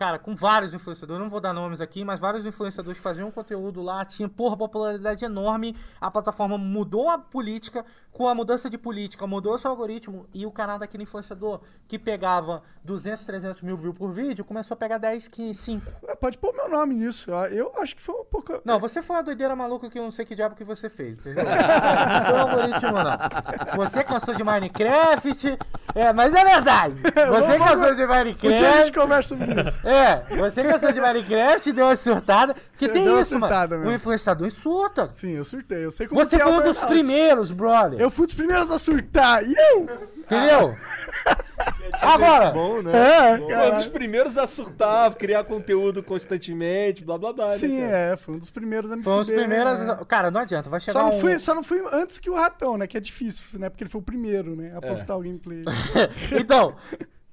[0.00, 3.82] Cara, com vários influenciadores, não vou dar nomes aqui, mas vários influenciadores que faziam conteúdo
[3.82, 5.76] lá, tinha, porra, popularidade enorme.
[6.00, 10.50] A plataforma mudou a política, com a mudança de política, mudou seu algoritmo, e o
[10.50, 15.28] canal daquele influenciador que pegava 200, 300 mil views por vídeo, começou a pegar 10,
[15.28, 15.92] 15, 5.
[16.08, 17.30] Ah, Pode pôr meu nome nisso.
[17.30, 18.58] Eu acho que foi um pouco.
[18.64, 21.18] Não, você foi uma doideira maluca que eu não sei que diabo que você fez,
[21.18, 21.44] entendeu?
[21.44, 23.76] Não foi o algoritmo, não.
[23.76, 25.58] Você cansou de Minecraft,
[25.94, 26.96] é, mas é verdade.
[27.30, 28.92] Você cansou de Um dia a gente Minecraft.
[28.92, 29.80] conversa sobre isso.
[29.90, 32.54] É, você cansou de Minecraft, deu uma surtada.
[32.70, 33.80] Porque tem Deu uma isso, surtada mano.
[33.80, 33.90] mesmo.
[33.90, 35.10] O influenciador surta.
[35.12, 35.84] Sim, eu surtei.
[35.84, 38.00] Eu sei como Você que é foi um dos primeiros, brother.
[38.00, 39.42] Eu fui dos primeiros a surtar.
[39.44, 39.82] E eu?
[40.18, 40.76] Entendeu?
[42.00, 42.92] Agora, Bom, né?
[43.32, 43.48] É, Bom.
[43.48, 43.72] cara.
[43.72, 47.48] Um dos primeiros a surtar, criar conteúdo constantemente, blá blá blá.
[47.48, 47.96] né, Sim, cara?
[47.96, 49.80] é, foi um dos primeiros a me foi um dos primeiros.
[49.80, 49.98] né?
[50.06, 51.20] Cara, não adianta, vai chegar Só não, um...
[51.20, 52.86] fui, só não fui antes que o Ratão, né?
[52.86, 53.68] Que é difícil, né?
[53.68, 54.72] Porque ele foi o primeiro, né?
[54.76, 55.62] A postar o gameplay.
[56.38, 56.76] então,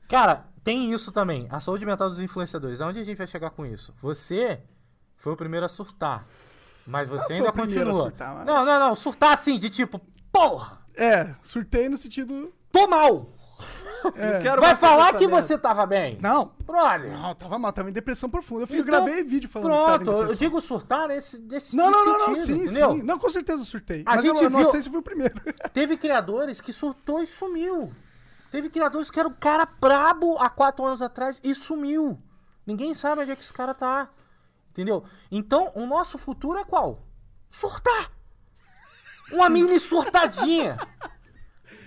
[0.10, 1.48] cara, tem isso também.
[1.50, 2.82] A saúde mental dos influenciadores.
[2.82, 3.94] Aonde a gente vai chegar com isso?
[4.02, 4.60] Você
[5.16, 6.28] foi o primeiro a surtar.
[6.86, 7.94] Mas você ainda continua.
[8.04, 8.96] surtar, mas- Não, não, não.
[8.96, 10.00] Surtar assim, de tipo,
[10.32, 12.54] porra, É, surtei no sentido.
[12.72, 13.30] tô mal.
[14.16, 14.40] É.
[14.40, 15.42] Quero Vai falar que merda.
[15.42, 16.18] você tava bem.
[16.22, 17.12] Não, Brother.
[17.12, 18.64] não, tava mal, tava em depressão profunda.
[18.64, 21.40] Eu, fui, eu Então, gravei vídeo falando que tava em Pronto, eu digo surtar nesse,
[21.40, 22.92] nesse Não, não, não, não, sentido, sim, entendeu?
[22.94, 23.02] sim.
[23.02, 24.04] Não, com certeza eu surtei.
[24.06, 25.34] A mas gente eu, eu não viu- sei se foi o primeiro.
[25.74, 27.92] Teve criadores que surtou e sumiu.
[28.52, 32.22] Teve criadores que eram cara brabo há quatro anos atrás e sumiu.
[32.66, 34.10] Ninguém sabe onde é que esse cara tá.
[34.72, 35.04] Entendeu?
[35.32, 37.04] Então, o nosso futuro é qual?
[37.50, 38.12] Surtar!
[39.32, 40.78] Uma mini surtadinha.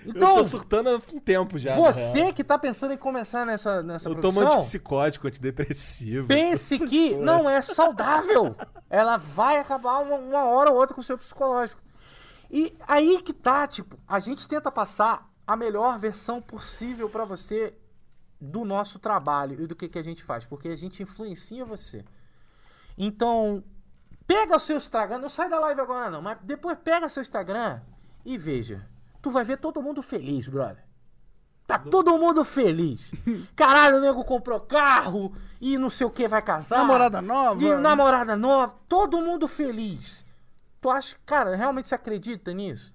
[0.03, 1.75] Eu Então, tô surtando há um tempo já.
[1.75, 6.27] você que tá pensando em começar nessa, nessa Eu tomo profissão, antipsicótico, antidepressivo.
[6.27, 8.55] pense que não é saudável.
[8.89, 11.81] Ela vai acabar uma, uma hora ou outra com o seu psicológico.
[12.49, 17.73] E aí que tá, tipo, a gente tenta passar a melhor versão possível pra você
[18.39, 22.03] do nosso trabalho e do que, que a gente faz, porque a gente influencia você.
[22.97, 23.63] Então,
[24.25, 27.81] pega o seu Instagram, não sai da live agora não, mas depois pega seu Instagram
[28.25, 28.87] e veja.
[29.21, 30.83] Tu vai ver todo mundo feliz, brother.
[31.67, 33.11] Tá todo mundo feliz.
[33.55, 36.79] Caralho, o nego comprou carro e não sei o que vai casar.
[36.79, 37.63] Namorada nova.
[37.63, 40.25] E namorada nova, todo mundo feliz.
[40.81, 42.93] Tu acha, cara, realmente você acredita nisso?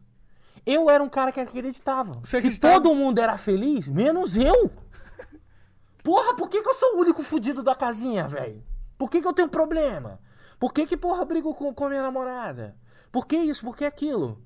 [0.66, 2.14] Eu era um cara que acreditava.
[2.14, 2.74] Você que acreditava?
[2.74, 4.70] todo mundo era feliz, menos eu.
[6.02, 8.62] Porra, por que, que eu sou o único fudido da casinha, velho?
[8.98, 10.20] Por que, que eu tenho problema?
[10.58, 12.76] Por que, que porra, brigo com, com a minha namorada?
[13.12, 13.64] Por que isso?
[13.64, 14.40] Por que aquilo?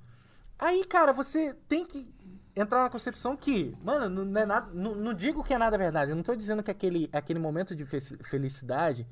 [0.58, 2.12] Aí, cara, você tem que
[2.56, 6.10] entrar na concepção que, mano, não, é nada, não, não digo que é nada verdade.
[6.12, 9.06] Eu não tô dizendo que aquele, aquele momento de fe- felicidade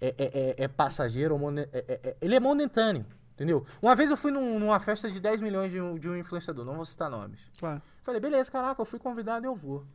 [0.00, 1.36] é, é- é- é passageiro,
[1.72, 3.06] é- é- ele é momentâneo,
[3.38, 3.64] entendeu?
[3.80, 6.64] Uma vez eu fui num- numa festa de 10 milhões de um, de um influenciador,
[6.64, 7.40] não vou citar nomes.
[7.56, 7.80] Claro.
[8.02, 9.86] Falei, beleza, caraca, eu fui convidado e eu vou.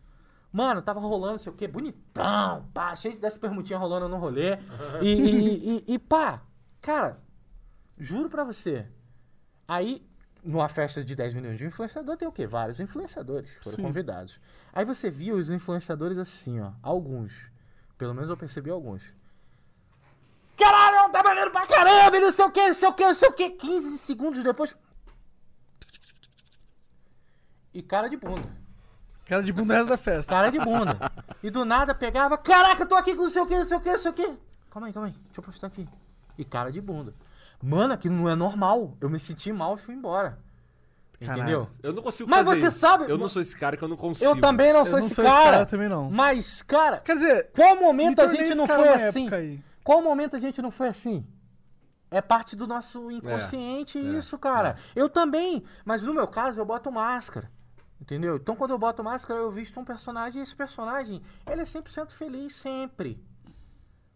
[0.51, 4.57] Mano, tava rolando, sei o que, bonitão, pá, cheio das permutinhas rolando no rolê.
[5.01, 6.41] E, e, e- e, pá,
[6.79, 7.19] cara,
[7.97, 8.87] juro pra você.
[9.67, 10.07] Aí,
[10.43, 12.47] numa festa de 10 milhões de influenciador, tem o quê?
[12.47, 13.81] Vários influenciadores foram Sim.
[13.81, 14.39] convidados.
[14.71, 17.51] Aí você viu os influenciadores assim, ó, alguns.
[17.97, 19.01] Pelo menos eu percebi alguns.
[20.57, 23.13] Caralho, tá maneiro pra caramba, e não sei o que, não sei o que, não
[23.13, 23.49] sei o que.
[23.51, 24.75] 15 segundos depois.
[27.73, 28.47] E cara de bunda.
[29.25, 30.29] Cara de bunda resto da festa.
[30.33, 30.97] Cara de bunda.
[31.41, 33.77] E do nada pegava, caraca, eu tô aqui com não sei o que, não sei
[33.77, 34.37] o que, não sei o que.
[34.69, 35.87] Calma aí, calma aí, deixa eu postar aqui.
[36.37, 37.13] E cara de bunda.
[37.61, 38.95] Mano, aquilo não é normal.
[38.99, 40.37] Eu me senti mal e fui embora.
[41.21, 41.69] Entendeu?
[41.81, 42.79] Eu não consigo Mas fazer você isso.
[42.79, 44.29] sabe- Eu não sou esse cara que eu não consigo.
[44.29, 45.51] Eu também não Eu sou não esse sou esse cara.
[45.51, 46.11] cara também, não.
[46.11, 49.21] Mas, cara, Quer dizer, qual me momento a gente não cara foi assim?
[49.21, 49.63] época aí.
[49.83, 51.27] Qual momento a gente não foi assim?
[52.09, 54.77] É parte do nosso inconsciente É, isso, cara.
[54.95, 57.51] Eu também, mas no meu caso eu boto máscara.
[57.99, 58.35] Entendeu?
[58.35, 62.11] Então quando eu boto máscara eu visto um personagem e esse personagem, ele é 100%
[62.11, 63.19] feliz sempre.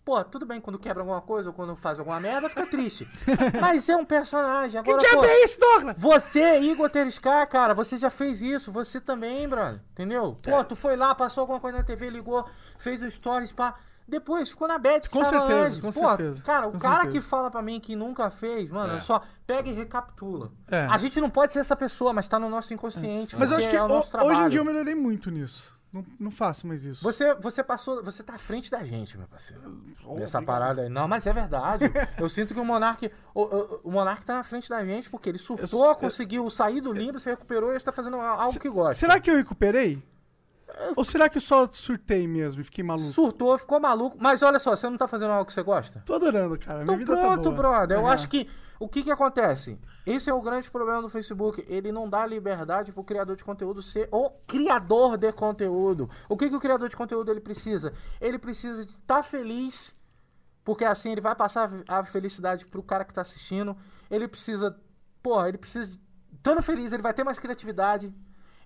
[0.08, 3.06] Pô, tudo bem quando quebra alguma coisa ou quando faz alguma merda, fica triste.
[3.60, 4.80] Mas é um personagem.
[4.80, 5.98] Agora, que diabo é isso, Douglas?
[5.98, 9.82] você, Igor Terescar, cara, você já fez isso, você também, brother.
[9.92, 10.38] Entendeu?
[10.46, 10.50] É.
[10.50, 13.76] Pô, tu foi lá, passou alguma coisa na TV, ligou, fez o stories, pá.
[14.08, 17.18] Depois ficou na bet Com certeza, com Pô, certeza, Cara, o com cara certeza.
[17.20, 19.00] que fala pra mim que nunca fez, mano, É.
[19.02, 20.52] só pega e recapitula.
[20.70, 20.86] É.
[20.86, 23.36] A gente não pode ser essa pessoa, mas tá no nosso inconsciente.
[23.38, 24.32] Mas eu acho que é o nosso ho- trabalho.
[24.32, 25.76] hoje em dia eu melhorei muito nisso.
[25.92, 27.02] Não, não faço mais isso.
[27.02, 29.82] Você, você passou, você tá à frente da gente, meu parceiro.
[30.16, 30.90] Nessa parada aí.
[30.90, 31.86] Não, mas é verdade.
[32.20, 35.30] Eu sinto que o Monark, o, o, o Monark tá na frente da gente porque
[35.30, 38.70] ele surtou, Eu- eu- conseguiu sair do limbo, se recuperou e está fazendo algo que
[38.70, 38.96] gosta.
[38.96, 40.04] Será que eu recuperei?
[40.96, 43.08] Ou será que eu só surtei mesmo e fiquei maluco?
[43.10, 44.18] Surtou, ficou maluco.
[44.20, 46.02] Mas olha só, você não tá fazendo algo que você gosta?
[46.06, 46.84] Tô adorando, cara.
[46.84, 47.56] Então Minha vida pronto, tá boa.
[47.56, 47.98] brother.
[47.98, 48.12] Eu É.
[48.14, 48.50] acho que
[48.80, 49.80] o que que acontece?
[50.06, 51.66] Esse é o grande problema do Facebook.
[51.68, 56.10] Ele não dá liberdade pro criador de conteúdo ser o criador de conteúdo.
[56.30, 57.94] O que que o criador de conteúdo ele precisa?
[58.22, 59.96] Ele precisa de estar feliz,
[60.64, 63.76] porque assim ele vai passar a felicidade pro cara que tá assistindo.
[64.12, 64.78] Ele precisa,
[65.24, 65.98] porra, ele precisa
[66.36, 68.14] estando feliz, ele vai ter mais criatividade.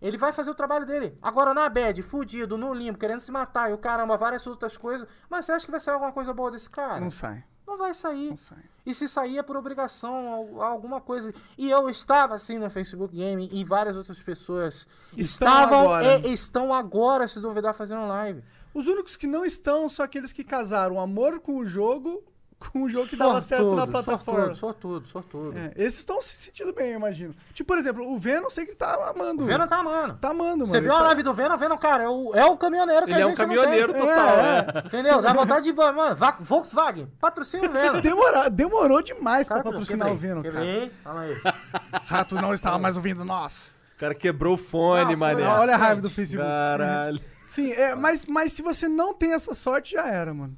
[0.01, 1.17] Ele vai fazer o trabalho dele.
[1.21, 5.07] Agora na bad, fudido, no limbo, querendo se matar e o caramba, várias outras coisas.
[5.29, 6.99] Mas você acha que vai sair alguma coisa boa desse cara?
[6.99, 7.43] Não sai.
[7.67, 8.31] Não vai sair.
[8.31, 8.63] Não sai.
[8.85, 11.31] E se sair é por obrigação, al- alguma coisa.
[11.57, 16.17] E eu estava assim no Facebook Game e várias outras pessoas Estão estavam agora.
[16.27, 18.43] e estão agora, se duvidar, fazendo live.
[18.73, 22.23] Os únicos que não estão são aqueles que casaram amor com o jogo
[22.69, 24.53] com um jogo que dava certo na plataforma.
[24.53, 25.57] Sortudo, sortudo, sortudo.
[25.57, 27.33] É, esses estão se sentindo bem, eu imagino.
[27.53, 29.43] Tipo, por exemplo, o Venom, eu sei que ele tá amando.
[29.43, 30.13] O Venom tá amando.
[30.15, 30.67] Tá amando, mano.
[30.67, 31.57] Você viu a tá- live do Venom?
[31.57, 33.93] Venom, cara, é o, é o caminhoneiro que Ele a é um gente não caminhoneiro
[33.93, 34.01] tem.
[34.01, 34.87] total, É, é.
[34.87, 35.21] Entendeu?
[35.21, 35.73] Dá vontade de...
[35.73, 38.01] Mano, Va- Volkswagen, patrocina o Venom.
[38.01, 40.65] Demora, demorou demais pra Cara, patrocinar quebrei, o Venom, cara.
[40.65, 40.91] quebrei.
[41.03, 41.41] Calma aí.
[42.05, 43.73] Rato não estava mais ouvindo nós.
[43.95, 45.43] O cara quebrou o fone, Não, mané.
[45.45, 45.79] Olha a gente.
[45.85, 46.47] raiva do Facebook.
[46.49, 47.19] Caralho.
[47.45, 50.55] Sim, é, mas, mas se você não tem essa sorte, já era, mano.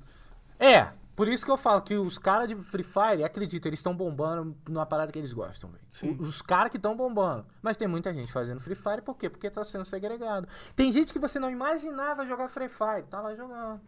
[0.60, 3.96] É, por isso que eu falo que os caras de Free Fire, acredita, eles estão
[3.96, 6.22] bombando numa parada que eles gostam, velho.
[6.22, 7.46] Os caras que estão bombando.
[7.62, 9.30] Mas tem muita gente fazendo Free Fire, por quê?
[9.30, 10.48] Porque tá sendo segregado.
[10.76, 13.80] Tem gente que você não imaginava jogar Free Fire, tá lá jogando.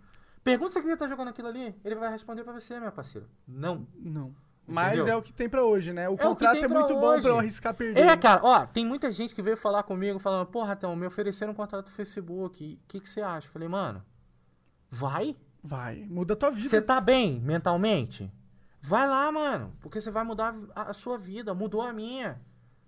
[0.44, 3.28] Pergunta se ele tá jogando aquilo ali, ele vai responder pra você, meu parceiro.
[3.48, 3.88] Não.
[3.96, 4.32] Não.
[4.68, 5.14] Mas Entendeu?
[5.14, 6.10] é o que tem pra hoje, né?
[6.10, 7.22] O É o contrato tem é muito bom hoje.
[7.22, 8.00] pra eu arriscar perder.
[8.00, 11.52] É, cara, ó, tem muita gente que veio falar comigo falando, porra, Ratão, me ofereceram
[11.52, 12.80] um contrato no Facebook.
[12.84, 13.48] O que, que você acha?
[13.48, 14.04] Eu Falei, mano,
[14.90, 15.36] vai.
[15.66, 16.70] Vai, muda a tua vida.
[16.70, 18.32] Você tá bem mentalmente?
[18.80, 19.74] Vai lá, mano.
[19.82, 21.56] Porque você vai mudar a, a sua vida.
[21.56, 22.40] Mudou a minha.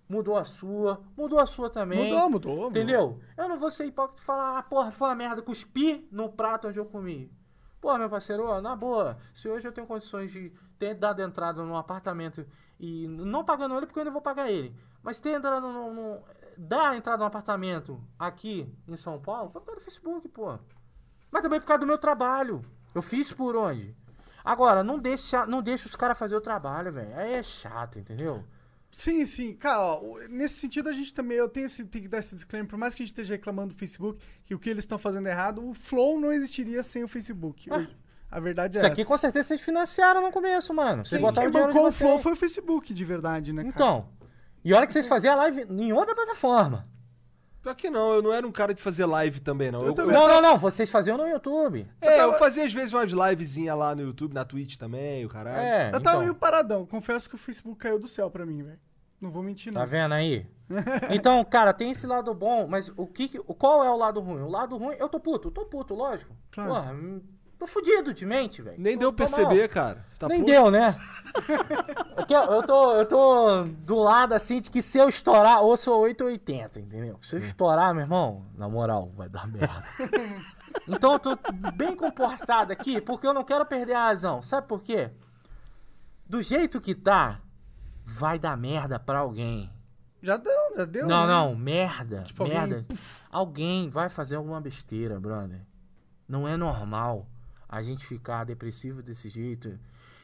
[0.08, 1.02] Mudou a sua.
[1.16, 2.12] Mudou a sua também.
[2.12, 2.70] Mudou, mudou, mudou.
[2.70, 3.20] Entendeu?
[3.36, 6.68] Eu não vou ser hipócrita e falar, ah, porra, foi uma merda, cuspi no prato
[6.68, 7.32] onde eu comi.
[7.80, 11.64] Porra, meu parceiro, ó, na boa, se hoje eu tenho condições de ter dado entrada
[11.64, 12.46] num apartamento
[12.78, 14.72] e não pagando ele, porque eu ainda vou pagar ele,
[15.02, 15.94] mas ter entrado num.
[15.94, 16.22] num
[16.56, 20.58] dar entrada num apartamento aqui em São Paulo, foi do Facebook, pô.
[21.30, 22.62] Mas também por causa do meu trabalho.
[22.94, 23.94] Eu fiz por onde?
[24.44, 27.14] Agora, não deixa, não deixa os caras fazer o trabalho, velho.
[27.16, 28.44] Aí é chato, entendeu?
[28.90, 29.54] Sim, sim.
[29.54, 30.00] Cara, ó,
[30.30, 32.94] nesse sentido a gente também, eu tenho esse, tem que dar esse disclaimer, por mais
[32.94, 35.62] que a gente esteja reclamando do Facebook, que o que eles estão fazendo é errado,
[35.62, 37.68] o Flow não existiria sem o Facebook.
[37.70, 37.86] Ah.
[38.30, 39.08] A verdade é Isso aqui essa.
[39.08, 41.04] com certeza vocês financiaram no começo, mano.
[41.04, 41.92] Vocês Quem, botaram quem bancou o.
[41.92, 43.74] Flow foi o Facebook, de verdade, né, cara?
[43.74, 44.08] Então.
[44.64, 46.86] E olha que vocês faziam a live em outra plataforma.
[47.62, 49.82] Pior que não, eu não era um cara de fazer live também, não.
[49.84, 50.14] Eu, também.
[50.14, 50.56] Não, não, não.
[50.56, 51.86] Vocês faziam no YouTube.
[52.00, 55.58] É, eu fazia às vezes umas livezinhas lá no YouTube, na Twitch também, o caralho.
[55.58, 55.88] É.
[55.88, 56.20] Eu tava então.
[56.20, 56.86] meio paradão.
[56.86, 58.78] Confesso que o Facebook caiu do céu pra mim, velho.
[59.20, 59.80] Não vou mentir, não.
[59.80, 60.46] Tá vendo aí?
[61.10, 64.42] Então, cara, tem esse lado bom, mas o que, que- qual é o lado ruim?
[64.42, 66.32] O lado ruim, eu tô puto, eu tô puto, lógico.
[66.52, 66.70] Claro.
[66.70, 67.22] Porra, hum,
[67.58, 68.76] tô fudido de mente, velho.
[68.78, 69.68] Nem Tô- deu tô perceber, mal.
[69.68, 70.04] cara.
[70.08, 70.50] Você tá Nem puto?
[70.52, 70.96] deu, né?
[72.16, 76.00] É eu, tô, eu tô do lado assim de que se eu estourar, ou sou
[76.02, 77.18] 880, entendeu?
[77.20, 79.84] Se eu estourar, meu irmão, na moral, vai dar merda.
[80.86, 81.38] Então eu tô
[81.74, 84.40] bem comportado aqui, porque eu não quero perder a razão.
[84.42, 85.10] Sabe por quê?
[86.26, 87.40] Do jeito que tá,
[88.04, 89.70] vai dar merda pra alguém.
[90.22, 91.06] Já deu, já deu.
[91.06, 91.32] Não, né?
[91.32, 92.22] não, merda.
[92.22, 92.86] Tipo, alguém, merda.
[93.30, 95.60] Alguém vai fazer alguma besteira, brother.
[96.28, 97.26] Não é normal
[97.68, 99.78] a gente ficar depressivo desse jeito.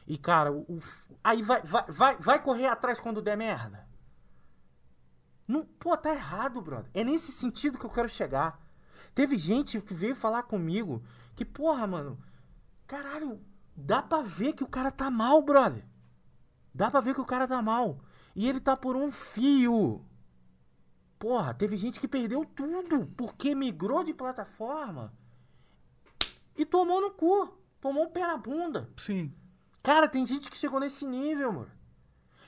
[0.07, 0.79] E, cara, o, o-
[1.23, 3.85] aí vai, vai, vai, vai correr atrás quando der merda.
[5.47, 6.89] Não, pô, tá errado, brother.
[6.93, 8.59] É nesse sentido que eu quero chegar.
[9.13, 11.03] Teve gente que veio falar comigo
[11.35, 12.19] que, porra, mano,
[12.87, 13.39] caralho,
[13.75, 15.85] dá pra ver que o cara tá mal, brother.
[16.73, 17.99] Dá pra ver que o cara tá mal.
[18.35, 20.03] E ele tá por um fio.
[21.17, 25.13] Porra, teve gente que perdeu tudo porque migrou de plataforma
[26.57, 27.53] e tomou no cu.
[27.81, 28.89] Tomou um pé na bunda.
[28.97, 29.33] Sim.
[29.83, 31.71] Cara, tem gente que chegou nesse nível, mano.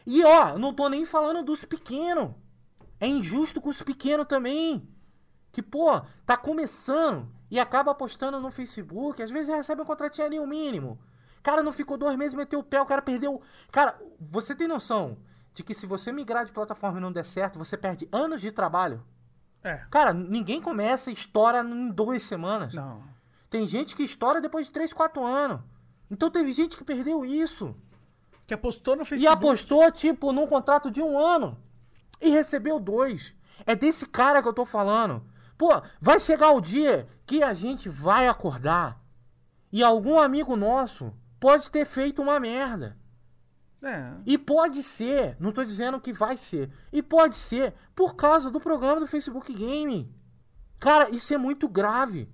[0.05, 2.31] E ó, não tô nem falando dos pequenos.
[2.99, 4.89] É injusto com os pequenos também.
[5.51, 9.21] Que, pô, tá começando e acaba postando no Facebook.
[9.21, 10.99] Às vezes recebe um contratinho ali, o mínimo.
[11.43, 13.41] Cara, não ficou dois meses, meteu o pé, o cara perdeu.
[13.71, 15.17] Cara, você tem noção
[15.53, 18.51] de que se você migrar de plataforma e não der certo, você perde anos de
[18.51, 19.03] trabalho?
[19.63, 19.77] É.
[19.89, 22.73] Cara, ninguém começa e estoura em duas semanas.
[22.73, 23.03] Não.
[23.49, 25.61] Tem gente que estoura depois de 3, 4 anos.
[26.09, 27.75] Então teve gente que perdeu isso.
[28.45, 29.33] Que apostou no E Facebook.
[29.33, 31.57] apostou, tipo, num contrato de um ano.
[32.21, 33.33] E recebeu dois.
[33.65, 35.23] É desse cara que eu tô falando.
[35.57, 35.69] Pô,
[35.99, 39.01] vai chegar o dia que a gente vai acordar.
[39.71, 42.97] E algum amigo nosso pode ter feito uma merda.
[43.81, 44.13] É.
[44.25, 46.71] E pode ser, não tô dizendo que vai ser.
[46.91, 50.11] E pode ser por causa do programa do Facebook Game.
[50.79, 52.29] Cara, isso é muito grave.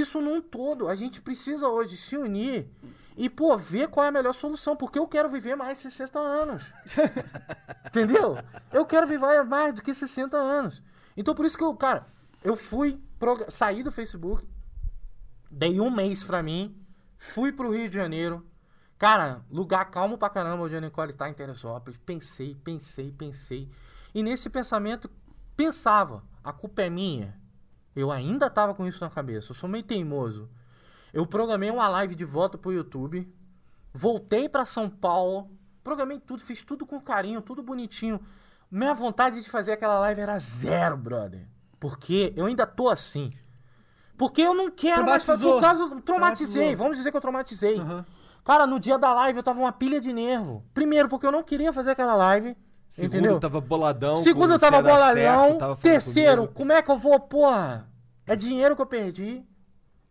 [0.00, 0.88] Isso num todo.
[0.88, 2.66] A gente precisa hoje se unir
[3.16, 4.74] e, pô, ver qual é a melhor solução.
[4.76, 6.62] Porque eu quero viver mais de 60 anos.
[7.86, 8.38] Entendeu?
[8.72, 10.82] Eu quero viver mais do que 60 anos.
[11.16, 12.06] Então por isso que eu, cara,
[12.42, 14.48] eu fui, progra- saí do Facebook,
[15.50, 16.74] dei um mês pra mim,
[17.18, 18.46] fui pro Rio de Janeiro.
[18.98, 21.98] Cara, lugar calmo pra caramba onde a Nicole tá em Teresópolis.
[21.98, 23.68] Pensei, pensei, pensei.
[24.14, 25.10] E nesse pensamento,
[25.56, 27.36] pensava, a culpa é minha.
[27.94, 29.50] Eu ainda tava com isso na cabeça.
[29.50, 30.48] Eu sou meio teimoso.
[31.12, 33.30] Eu programei uma live de volta pro YouTube.
[33.92, 35.50] Voltei pra São Paulo.
[35.84, 38.20] Programei tudo, fiz tudo com carinho, tudo bonitinho.
[38.70, 41.46] Minha vontade de fazer aquela live era zero, brother.
[41.78, 43.30] Porque eu ainda tô assim.
[44.16, 45.44] Porque eu não quero mais fazer.
[45.44, 46.00] Por causa.
[46.00, 46.74] Traumatizei.
[46.74, 47.78] Vamos dizer que eu traumatizei.
[47.78, 48.06] Aham.
[48.44, 50.64] Cara, no dia da live eu tava uma pilha de nervo.
[50.72, 52.56] Primeiro, porque eu não queria fazer aquela live.
[52.92, 53.32] Segundo, entendeu?
[53.32, 54.16] eu tava boladão.
[54.16, 55.48] Segundo, eu tava boladão.
[55.48, 56.54] certo, tava Terceiro, comigo.
[56.54, 57.88] como é que eu vou, porra?
[58.26, 59.42] É dinheiro que eu perdi.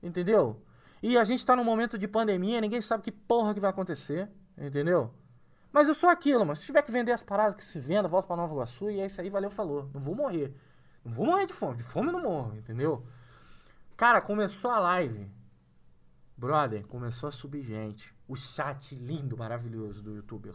[0.01, 0.59] Entendeu?
[0.99, 4.27] E a gente tá num momento de pandemia, ninguém sabe que porra que vai acontecer.
[4.57, 5.13] Entendeu?
[5.71, 8.25] Mas eu sou aquilo, mas se tiver que vender as paradas que se venda, volta
[8.25, 9.87] pra Nova Iguaçu e é isso aí, valeu, falou.
[9.93, 10.51] Não vou morrer.
[11.05, 11.77] Não vou morrer de fome.
[11.77, 13.05] De fome eu não morro, entendeu?
[13.95, 15.29] Cara, começou a live.
[16.35, 18.11] Brother, começou a subir gente.
[18.27, 20.51] O chat lindo, maravilhoso do YouTube.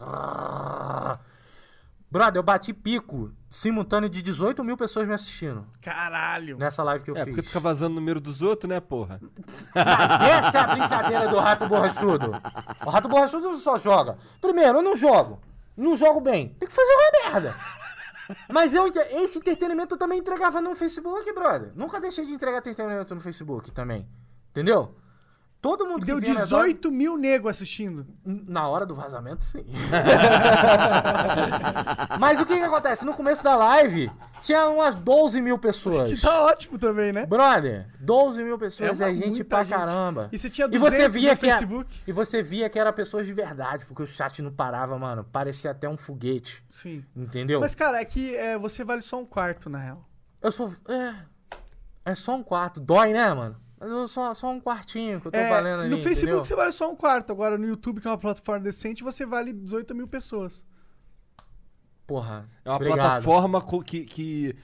[2.11, 6.57] Brother, eu bati pico simultâneo de 18 mil pessoas me assistindo Caralho.
[6.57, 7.29] nessa live que eu É, fiz.
[7.29, 9.21] porque tu fica vazando o número dos outros, né, porra?
[9.75, 12.33] Mas essa é a brincadeira do rato borrachudo.
[12.85, 14.19] O rato borrachudo não só joga.
[14.41, 15.41] Primeiro, eu não jogo.
[15.77, 16.51] Não jogo bem.
[16.59, 17.57] Tem que fazer uma merda.
[18.53, 18.87] Mas eu,
[19.23, 21.73] esse entretenimento eu também entregava no Facebook, brother.
[21.75, 24.07] Nunca deixei de entregar entretenimento no Facebook também.
[24.51, 24.95] Entendeu?
[25.67, 28.07] Todo mundo Deu que lives- 18 mil nego assistindo.
[28.25, 29.67] Na hora do vazamento, sim.
[32.21, 33.05] Mas o que que acontece?
[33.05, 34.11] No começo da live,
[34.43, 36.13] tinha umas 12 mil pessoas.
[36.15, 37.27] Que tá ótimo também, né?
[37.27, 39.77] Brother, 12 mil pessoas É é, gente pra gente.
[39.77, 40.29] caramba.
[40.33, 42.01] E você tinha E você 200 via no que era- Facebook?
[42.07, 45.25] E você via que era pessoas de verdade, porque o chat não parava, mano.
[45.25, 46.63] Parecia até um foguete.
[46.71, 47.05] Sim.
[47.17, 47.61] Entendeu?
[47.61, 50.05] Mas, cara, é que é, você vale só um quarto, na real.
[50.41, 50.73] Eu sou.
[50.89, 51.15] É.
[52.05, 52.81] É só um quarto.
[52.81, 53.57] Dói, né, mano?
[53.79, 55.91] Mas eu sou só um quartinho que eu tô É, valendo ali.
[55.91, 56.45] no Facebook entendeu?
[56.45, 57.31] você vale só um quarto.
[57.33, 60.65] Agora no YouTube, que é uma plataforma decente, você vale 18 mil pessoas.
[62.07, 62.49] Porra.
[62.65, 62.97] É uma obrigado.
[62.99, 64.05] plataforma que.
[64.05, 64.57] que...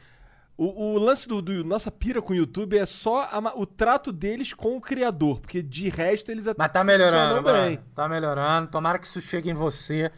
[0.57, 4.13] O, o lance do, do nossa pira com o YouTube é só a o trato
[4.13, 7.79] deles com o criador, porque de resto eles até Mas tá melhorando, funcionam mano.
[7.95, 8.71] Tá melhorando.
[8.71, 10.13] Tomara que isso chegue em você.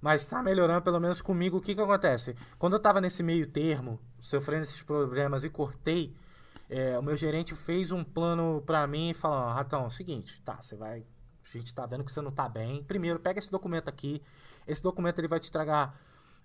[0.00, 1.58] Mas tá melhorando, pelo menos comigo.
[1.58, 2.34] O que que acontece?
[2.58, 6.14] Quando eu tava nesse meio termo, sofrendo esses problemas e cortei,
[6.72, 10.40] é, o meu gerente fez um plano pra mim e falou, Ratão, é o seguinte,
[10.44, 11.04] tá, você vai...
[11.54, 12.82] A gente tá vendo que você não tá bem.
[12.82, 14.22] Primeiro, pega esse documento aqui.
[14.66, 15.94] Esse documento ele vai te tragar,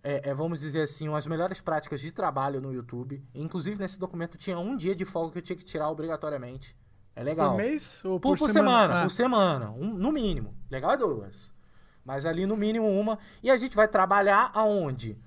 [0.03, 3.23] é, é, vamos dizer assim, as melhores práticas de trabalho no YouTube.
[3.33, 6.75] Inclusive, nesse documento tinha um dia de folga que eu tinha que tirar obrigatoriamente.
[7.15, 7.51] É legal.
[7.51, 10.53] Por mês ou Por, por, por semana, Ah, por semana, um- no mínimo.
[10.69, 11.55] Legal é duas.
[12.03, 13.17] Mas ali no mínimo uma.
[13.41, 15.17] E a gente vai trabalhar aonde?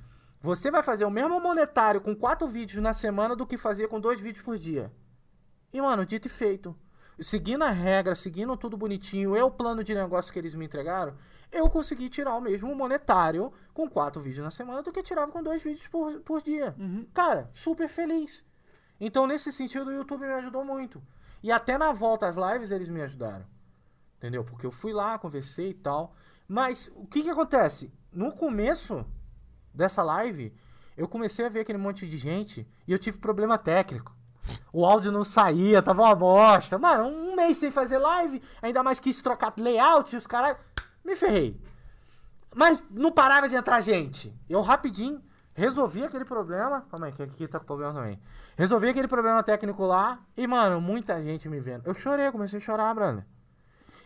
[0.43, 4.01] Você vai fazer o mesmo monetário com quatro vídeos na semana do que fazia com
[4.01, 4.91] dois vídeos por dia.
[5.71, 6.75] E, mano, dito e feito.
[7.21, 11.15] Seguindo a regra, seguindo tudo bonitinho, eu o plano de negócio que eles me entregaram,
[11.53, 15.43] eu consegui tirar o mesmo monetário com quatro vídeos na semana do que tirava com
[15.43, 16.75] dois vídeos por, por dia.
[17.13, 18.43] Cara, super feliz.
[18.99, 21.03] Então, nesse sentido, o YouTube me ajudou muito.
[21.43, 23.45] E até na volta às lives eles me ajudaram.
[24.17, 24.43] Entendeu?
[24.43, 26.15] Porque eu fui lá, conversei e tal.
[26.49, 27.93] Mas o que que acontece?
[28.11, 29.05] No começo
[29.75, 30.53] dessa live,
[30.97, 34.15] eu comecei a ver aquele monte de gente e eu tive problema técnico.
[34.73, 36.79] O áudio não saía, tava uma bosta.
[36.79, 40.57] Mano, um mês sem fazer live, ainda mais quis trocar layout e os caras.
[41.05, 41.61] Me ferrei.
[42.55, 44.35] Mas não parava de entrar gente.
[44.49, 45.23] Eu rapidinho
[45.55, 46.83] resolvi aquele problema.
[46.91, 48.21] Calma aí, que aqui tá com problema também.
[48.57, 51.87] Resolvi aquele problema técnico lá e, mano, muita gente me vendo.
[51.87, 53.25] Eu chorei, comecei a chorar, brother.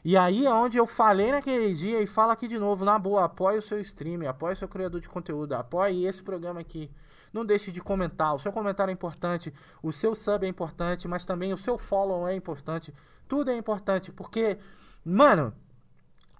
[0.04, 3.24] E aí é onde eu falei naquele dia e falo aqui de novo, na boa,
[3.24, 6.90] apoie o seu streamer, apoie o seu criador de conteúdo, apoie esse programa aqui.
[7.32, 9.52] Não deixe de comentar, o seu comentário é importante,
[9.82, 12.94] o seu sub é importante, mas também o seu follow é importante.
[13.26, 14.58] Tudo é importante, porque,
[15.02, 15.54] mano,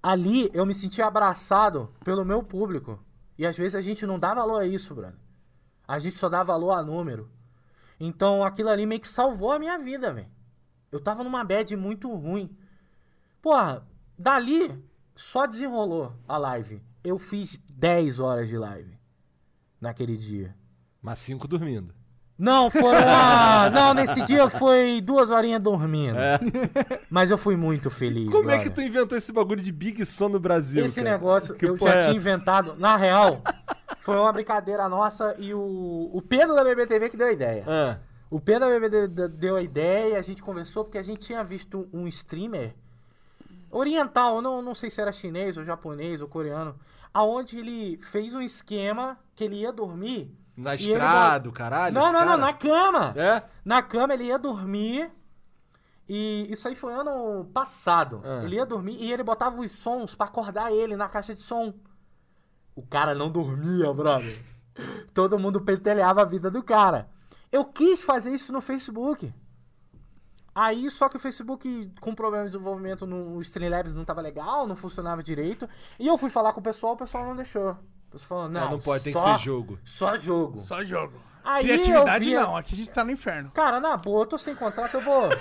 [0.02, 3.02] ali eu me senti abraçado pelo meu público.
[3.38, 5.18] E às vezes a gente não dá valor a isso, brother.
[5.88, 7.30] A gente só dá valor a número.
[7.98, 10.28] Então aquilo ali meio que salvou a minha vida, velho.
[10.92, 12.54] Eu tava numa bad muito ruim.
[13.44, 13.86] Porra,
[14.18, 14.72] dali
[15.14, 16.80] só desenrolou a live.
[17.04, 18.96] Eu fiz 10 horas de live
[19.78, 20.56] naquele dia.
[21.02, 21.94] Mas cinco dormindo.
[22.38, 22.96] Não, foram.
[23.06, 26.16] ah, não, nesse dia foi duas horinhas dormindo.
[27.10, 28.28] Mas eu fui muito feliz.
[28.28, 28.32] É.
[28.32, 28.72] Como é que brother.
[28.86, 30.82] tu inventou esse bagulho de Big Som no Brasil?
[30.82, 31.10] Esse cara?
[31.10, 32.12] negócio Que eu já é tinha essa?
[32.16, 32.76] inventado.
[32.78, 33.42] Na real,
[33.98, 37.62] foi uma brincadeira nossa e o, o Pedro da BBTV que deu a ideia.
[37.68, 37.98] Ah,
[38.30, 41.86] O Pedro da BBTV deu a ideia, a gente conversou porque a gente tinha visto
[41.92, 42.74] um streamer
[43.74, 46.78] oriental, não, não sei se era chinês ou japonês ou coreano,
[47.12, 50.32] aonde ele fez um esquema que ele ia dormir.
[50.56, 51.94] na ele estrada, o caralho.
[51.94, 52.36] Não, não, não, cara?
[52.36, 53.14] na cama.
[53.16, 53.42] É?
[53.64, 55.10] Na cama ele ia dormir.
[56.08, 58.22] E isso aí foi ano passado.
[58.24, 58.44] Ah.
[58.44, 61.74] Ele ia dormir e ele botava os sons pra acordar ele na caixa de som.
[62.76, 64.38] O cara não dormia, brother.
[65.14, 67.08] Todo mundo pentelhava a vida do cara.
[67.50, 69.32] Eu quis fazer isso no Facebook.
[70.54, 74.76] Aí, só que o Facebook, com problema de desenvolvimento no Streamlabs, não tava legal, não
[74.76, 75.68] funcionava direito.
[75.98, 77.72] E eu fui falar com o pessoal, o pessoal não deixou.
[77.72, 79.78] O pessoal falou, não, Não, não pode, tem que só- ser jogo.
[79.84, 80.60] Só jogo.
[80.60, 81.18] Só jogo.
[81.42, 83.50] Aí Criatividade via- não, aqui a gente tá no inferno.
[83.52, 85.28] Cara, na boa, eu tô sem contrato, eu vou.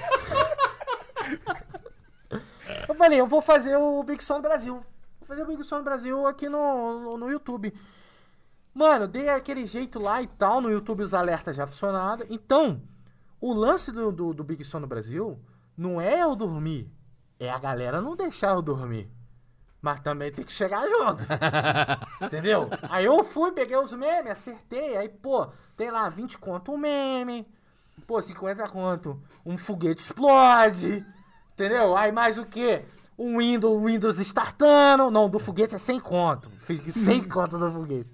[2.88, 4.74] Eu falei, eu vou fazer o Big Som no Brasil.
[5.20, 7.74] Vou fazer o Big Som no Brasil aqui no, no, no YouTube.
[8.74, 12.26] Mano, dei aquele jeito lá e tal, no YouTube os alertas já funcionaram.
[12.30, 12.82] Então,
[13.44, 15.38] o lance do, do, do Big Som no Brasil
[15.76, 16.90] não é eu dormir,
[17.38, 19.12] é a galera não deixar eu dormir.
[19.82, 21.24] Mas também tem que chegar junto.
[22.24, 22.70] Entendeu?
[22.84, 24.96] Aí eu fui, peguei os memes, acertei.
[24.96, 27.46] Aí, pô, tem lá 20 conto um meme.
[28.08, 31.06] Pô, 50 conto um foguete explode.
[31.52, 31.98] Entendeu?
[31.98, 32.86] Aí mais o quê?
[33.20, 35.12] Um Windows, Windows startando.
[35.12, 36.50] Não, do foguete é 100 conto.
[36.62, 38.10] Fiz 100 conto do foguete.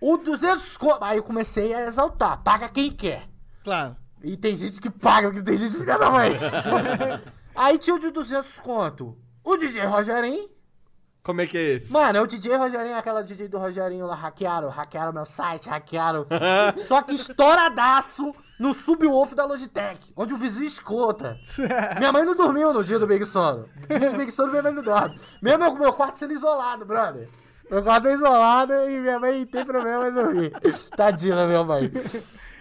[0.00, 1.04] O 200 conto.
[1.04, 2.42] Aí eu comecei a exaltar.
[2.42, 3.28] Paga quem quer.
[3.62, 3.94] Claro.
[4.22, 6.32] E tem gente que paga, porque tem gente filha da mãe.
[7.54, 9.16] Aí tinha o de 200 conto.
[9.44, 10.48] O DJ Rogerinho.
[11.22, 11.92] Como é que é esse?
[11.92, 16.26] Mano, é o DJ Rogerinho, aquela DJ do Rogerinho lá, hackearam, hackearam meu site, hackearam.
[16.78, 21.36] Só que estouradaço no subwoofer da Logitech, onde o vizinho escuta.
[21.98, 23.68] Minha mãe não dormiu no dia do Big Sono.
[23.88, 25.18] No dia do Big Sono, minha mãe não dorme.
[25.42, 27.28] Mesmo meu, meu quarto sendo isolado, brother.
[27.68, 30.52] Meu quarto é isolado e minha mãe tem problema em dormir.
[30.96, 31.90] Tadinha minha mãe.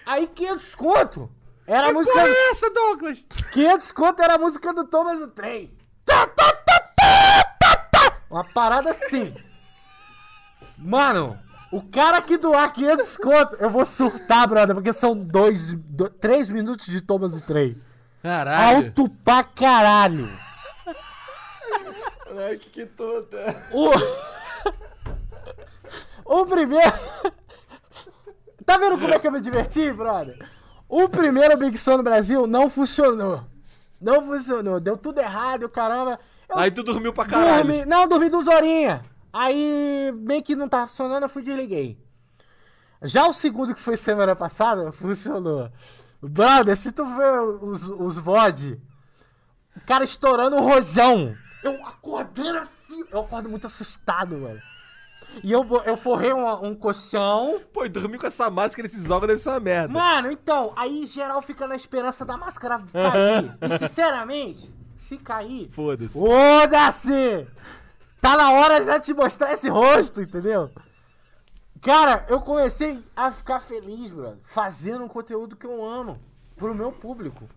[0.06, 1.30] Aí 500 conto.
[1.68, 2.14] Era a música.
[2.14, 3.28] Porra é essa, Douglas?
[3.52, 5.76] 500 conto era a música do Thomas o Trem.
[6.06, 6.76] Tá, tá, tá.
[8.30, 9.34] Uma parada assim.
[10.78, 11.40] Mano,
[11.72, 16.50] o cara que doar 500 conto, eu vou surtar, brother, porque são dois, do, três
[16.50, 17.82] minutos de Thomas o Trem.
[18.22, 18.88] Caralho.
[18.88, 20.30] Alto pra caralho.
[22.60, 23.64] Que que toda.
[23.72, 23.92] O...
[26.42, 26.92] o primeiro...
[28.66, 30.38] Tá vendo como é que eu me diverti, brother?
[30.88, 33.44] O primeiro Big Son no Brasil não funcionou.
[34.00, 34.80] Não funcionou.
[34.80, 36.20] Deu tudo errado, caramba.
[36.48, 37.68] Eu Aí tu dormiu pra caralho.
[37.68, 37.86] dormi...
[37.86, 39.02] Não, dormi duas horinhas.
[39.34, 41.98] Aí, meio que não tava funcionando, eu fui desliguei.
[43.02, 45.70] Já o segundo, que foi semana passada, funcionou.
[46.22, 48.80] Brother, se tu vê os, os VOD,
[49.76, 51.36] o cara estourando o rojão.
[51.64, 54.62] Eu acordando assim, eu acordo muito assustado, mano.
[55.44, 57.62] E eu, eu forrei um, um colchão.
[57.74, 59.94] Pô, e dormir com essa máscara nesses órgãos deve ser uma merda.
[59.94, 63.58] Mano, então, aí geral fica na esperança da máscara cair.
[63.62, 66.14] e sinceramente, se cair, Foda-se.
[66.14, 67.48] Foda-se!
[68.22, 70.72] Tá na hora de já te mostrar esse rosto, entendeu?
[71.82, 76.20] Cara, eu comecei a ficar feliz, brother, fazendo um conteúdo que eu amo
[76.56, 77.48] pro meu público.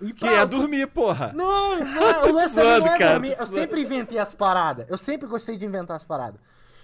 [0.00, 1.32] E Que é dormir, porra.
[1.34, 3.36] Não, não, Tô o lance zoando, não é cara, dormir.
[3.38, 4.86] Eu sempre inventei as paradas.
[4.88, 6.40] Eu sempre gostei de inventar as paradas.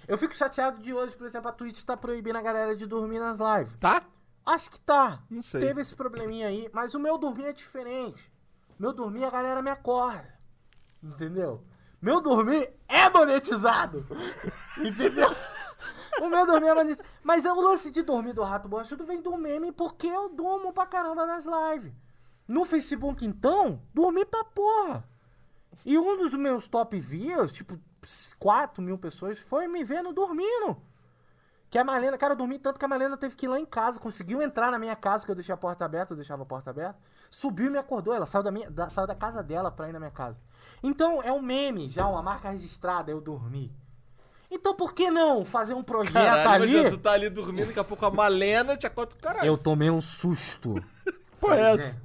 [0.06, 3.18] Eu fico chateado de hoje, por exemplo, a Twitch tá proibindo a galera de dormir
[3.18, 3.78] nas lives.
[3.78, 4.02] Tá?
[4.44, 5.22] Acho que tá.
[5.30, 5.60] Não sei.
[5.60, 8.30] Teve esse probleminha aí, mas o meu dormir é diferente.
[8.78, 10.34] Meu dormir, a galera me acorda.
[11.02, 11.64] Entendeu?
[12.00, 14.06] Meu dormir é monetizado.
[14.76, 15.34] Entendeu?
[16.20, 17.08] O meu dormir é monetizado.
[17.22, 20.72] Mas é o lance de dormir do Rato Borrachudo vem do meme porque eu durmo
[20.72, 21.94] pra caramba nas lives.
[22.46, 25.08] No Facebook, então, dormi pra porra.
[25.84, 27.78] E um dos meus top views, tipo,
[28.38, 30.76] 4 mil pessoas, foi me vendo dormindo.
[31.70, 33.66] Que a Malena, cara, eu dormi tanto que a Malena teve que ir lá em
[33.66, 36.46] casa, conseguiu entrar na minha casa, porque eu deixei a porta aberta, eu deixava a
[36.46, 36.96] porta aberta.
[37.28, 39.92] Subiu e me acordou, ela saiu da, minha, da, saiu da casa dela pra ir
[39.92, 40.38] na minha casa.
[40.82, 43.74] Então é um meme já, uma marca registrada, eu dormi.
[44.48, 46.90] Então por que não fazer um projeto Caralho, ali?
[46.90, 49.16] tu tá ali dormindo, daqui a pouco a Malena te acorda.
[49.20, 49.46] Caralho.
[49.46, 50.74] Eu tomei um susto.
[51.40, 51.90] Pô, é essa?
[51.90, 52.00] "Gente,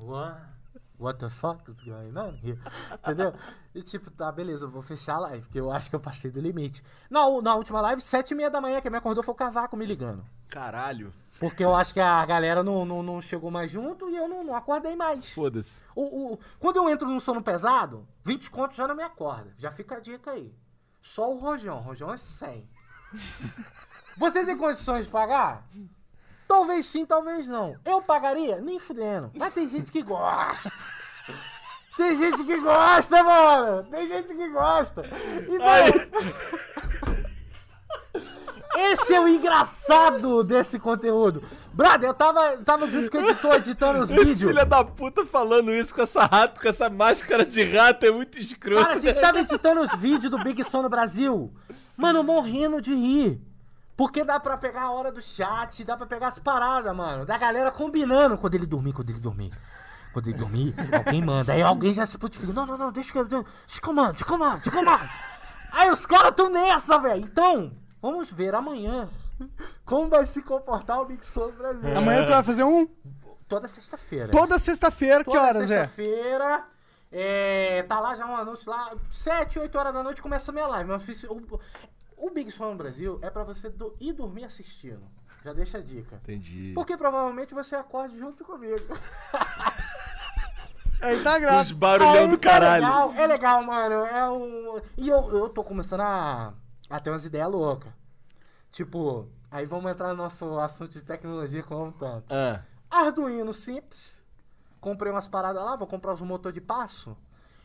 [0.99, 1.19] What?
[1.19, 2.59] The fuck is going on here?"
[2.93, 3.33] Entendeu?
[3.73, 6.29] E tipo, tá, beleza, eu vou fechar a live, porque eu acho que eu passei
[6.29, 6.83] do limite.
[7.09, 9.77] Na, na última live, sete e meia da manhã, quem me acordou foi o Cavaco
[9.77, 10.23] me ligando.
[10.49, 11.13] Caralho.
[11.39, 14.43] Porque eu acho que a galera não, não, não chegou mais junto e eu não,
[14.43, 15.31] não acordei mais.
[15.31, 15.81] Foda-se.
[15.95, 19.53] O, o- quando eu entro num sono pesado, 20 contos já não me acorda.
[19.57, 20.53] Já fica a dica aí.
[20.99, 21.77] Só o Rojão.
[21.77, 22.67] O Rojão é 100.
[24.17, 25.65] Você tem condições de pagar?
[26.49, 27.75] Talvez sim, talvez não.
[27.85, 28.59] Eu pagaria?
[28.59, 29.29] Nem fudendo.
[29.35, 30.73] Mas tem gente que gosta.
[31.95, 33.83] Tem gente que gosta, mano.
[33.83, 35.03] Tem gente que gosta.
[35.47, 35.67] Então...
[38.75, 41.43] Esse é o engraçado desse conteúdo.
[41.71, 44.51] Brother, eu tava, tava junto com o editor editando os Esse vídeos.
[44.51, 48.39] filho da puta falando isso com essa rato, com essa máscara de rato é muito
[48.39, 48.81] escroto.
[48.81, 51.53] Cara, a gente tava editando os vídeos do Big Som no Brasil.
[51.95, 53.48] Mano, morrendo de rir.
[53.99, 57.25] Porque dá pra pegar a hora do chat, dá pra pegar as paradas, mano.
[57.25, 59.51] Da galera combinando quando ele dormir, quando ele dormir.
[60.13, 61.51] Quando ele dormir, alguém manda.
[61.51, 62.53] Aí alguém já se putifica.
[62.53, 63.25] Não, não, não, deixa que eu.
[63.25, 63.43] Deixa
[63.81, 65.09] que eu mando, deixa que eu mando, deixa que eu mando.
[65.73, 67.25] Aí os caras tão nessa, velho.
[67.25, 69.09] Então, vamos ver amanhã
[69.83, 71.97] como vai se comportar o Big no Brasil.
[71.97, 72.87] Amanhã tu vai fazer um?
[73.49, 74.31] Toda sexta-feira.
[74.31, 75.79] Toda sexta-feira, que horas é?
[75.79, 76.63] sexta-feira.
[77.11, 78.93] É, tá lá já um anúncio lá.
[79.11, 80.89] 7, 8 horas da noite começa a minha live.
[80.89, 81.27] Mas eu fiz-
[82.19, 85.01] o, Big Fun no Brasil é pra você do- ir dormir assistindo.
[85.43, 86.17] Já deixa a dica.
[86.17, 86.73] Entendi.
[86.75, 88.83] Porque provavelmente você acorde junto comigo.
[91.01, 91.75] Aí tá Os graça.
[91.75, 92.83] barulhão Aí do tá caralho.
[92.83, 94.05] legal, é legal, mano.
[94.05, 94.81] É um...
[94.97, 96.53] E eu, eu tô começando a,
[96.89, 97.91] a ter umas ideias loucas.
[98.71, 102.25] Tipo, aí vamos entrar no nosso assunto de tecnologia como tanto.
[102.29, 104.17] Ah, Arduino simples.
[104.81, 107.15] Comprei umas paradas lá, vou comprar os motor de passo.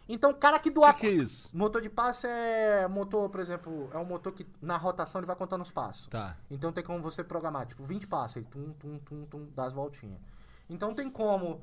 [0.09, 0.95] Então, o cara que doar.
[0.95, 1.49] que que é isso?
[1.53, 5.37] Motor de passo é motor, por exemplo, é um motor que na rotação ele vai
[5.37, 6.07] contando os passos.
[6.09, 6.37] Tá.
[6.51, 9.73] Então tem como você programar, tipo, 20 passos, aí tum, tum, tum, tum, dá as
[9.73, 10.21] voltinhas.
[10.69, 11.63] Então tem como.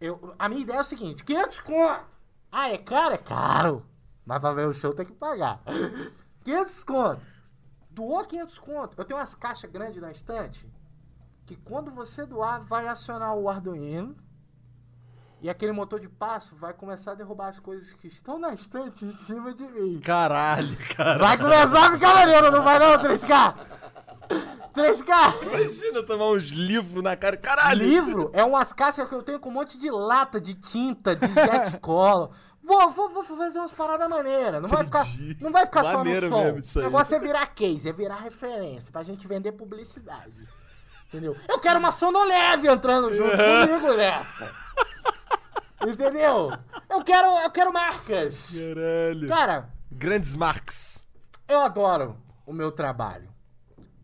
[0.00, 2.18] Eu, a minha ideia é o seguinte: 500 conto!
[2.52, 3.14] Ah, é caro?
[3.14, 3.86] É caro!
[4.26, 5.62] Mas pra ver o show tem que pagar.
[6.44, 7.22] 500 conto!
[7.90, 8.94] Doou 500 conto.
[8.98, 10.66] Eu tenho umas caixas grandes na estante
[11.50, 14.16] que quando você doar, vai acionar o Arduino.
[15.42, 19.06] E aquele motor de passo vai começar a derrubar as coisas que estão na estante
[19.06, 19.98] em cima de mim.
[20.00, 21.18] Caralho, cara.
[21.18, 23.54] Vai começar a ficar maneiro, não vai não, 3K?
[24.74, 25.42] 3K!
[25.42, 27.38] Imagina tomar uns livros na cara.
[27.38, 27.82] Caralho.
[27.82, 31.26] Livro é umas caixas que eu tenho com um monte de lata, de tinta, de
[31.26, 32.30] jet cola.
[32.62, 34.60] Vou, vou, vou fazer umas paradas maneiras.
[34.60, 35.06] Não vai ficar,
[35.40, 36.78] não vai ficar só no som.
[36.78, 40.46] O negócio é virar case, é virar referência, pra gente vender publicidade.
[41.08, 41.34] Entendeu?
[41.48, 44.54] Eu quero uma sonoleve entrando junto comigo nessa.
[45.86, 46.50] Entendeu?
[46.88, 48.52] Eu quero, eu quero marcas.
[48.52, 49.28] Caralho.
[49.28, 51.06] Cara, Grandes marks.
[51.48, 52.16] eu adoro
[52.46, 53.28] o meu trabalho.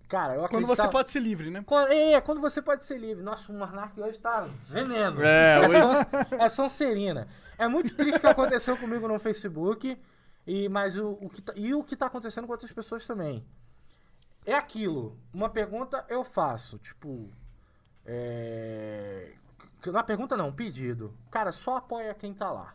[0.08, 1.62] Cara, eu Quando você pode ser livre, né?
[1.66, 3.24] Quando, é, quando você pode ser livre.
[3.24, 5.20] Nossa, o Monark hoje tá veneno.
[5.22, 7.28] É, hoje- Son- é Sonserina.
[7.58, 10.00] É muito triste o que aconteceu comigo no Facebook,
[10.46, 13.44] e, mas o, o que tá, e o que tá acontecendo com outras pessoas também.
[14.44, 15.18] É aquilo.
[15.34, 17.28] Uma pergunta eu faço, tipo.
[18.04, 19.32] É...
[19.86, 21.14] Na pergunta não, um pedido.
[21.30, 22.74] Cara, só apoia quem tá lá.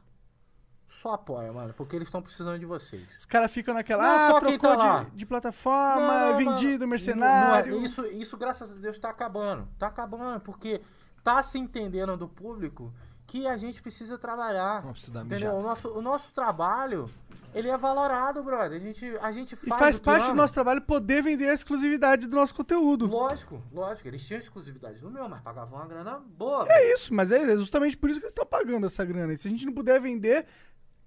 [0.87, 3.07] Só apoia, mano, porque eles estão precisando de vocês.
[3.17, 5.03] Os caras ficam naquela, Não, ah, só quem trocou tá lá.
[5.05, 7.71] de, de plataforma, Não, não, vendido, mercenário.
[7.71, 9.67] Não, não é- isso, isso, graças a Deus, tá acabando.
[9.79, 10.81] Tá acabando, porque
[11.23, 12.93] tá se entendendo do público
[13.25, 14.83] que a gente precisa trabalhar.
[14.83, 15.53] Uma entendeu?
[15.53, 17.09] O nosso, o nosso trabalho,
[17.53, 18.77] ele é valorado, brother.
[18.77, 21.49] A gente, a gente E faz faz o que parte do nosso trabalho poder vender
[21.49, 23.07] a exclusividade do nosso conteúdo.
[23.07, 24.07] Lógico, lógico.
[24.07, 26.65] Eles tinham exclusividade no meu, mas pagavam uma grana boa.
[26.69, 29.33] É isso, mas é justamente por isso que eles estão pagando essa grana.
[29.33, 30.45] E se a gente não puder vender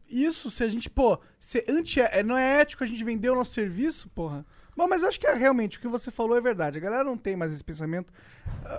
[0.09, 3.35] isso, se a gente, pô, se anti, é, não é ético a gente vender o
[3.35, 4.45] nosso serviço, porra.
[4.77, 6.79] Bom, mas eu acho que é realmente o que você falou é verdade.
[6.79, 8.13] A galera não tem mais esse pensamento.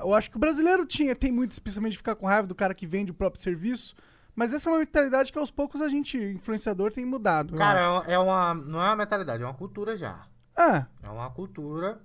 [0.02, 2.54] Eu acho que o brasileiro tinha, tem muito esse pensamento de ficar com raiva do
[2.54, 3.96] cara que vende o próprio serviço.
[4.36, 7.56] Mas essa é uma mentalidade que aos poucos a gente, influenciador, tem mudado.
[7.56, 10.28] Cara, é uma, não é uma mentalidade, é uma cultura já.
[10.56, 12.02] Ah, É uma cultura.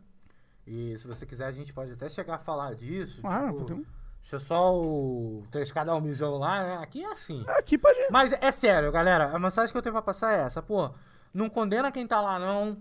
[0.66, 3.20] E se você quiser, a gente pode até chegar a falar disso.
[3.22, 3.86] claro, tipo, podemos-
[4.22, 6.76] Deixa só o 3K dar um mijão lá, né?
[6.82, 7.42] Aqui é assim.
[7.48, 7.98] aqui pode.
[8.10, 9.34] Mas é sério, galera.
[9.34, 10.90] A mensagem que eu tenho pra passar é essa, pô.
[11.32, 12.76] Não condena quem tá lá, não.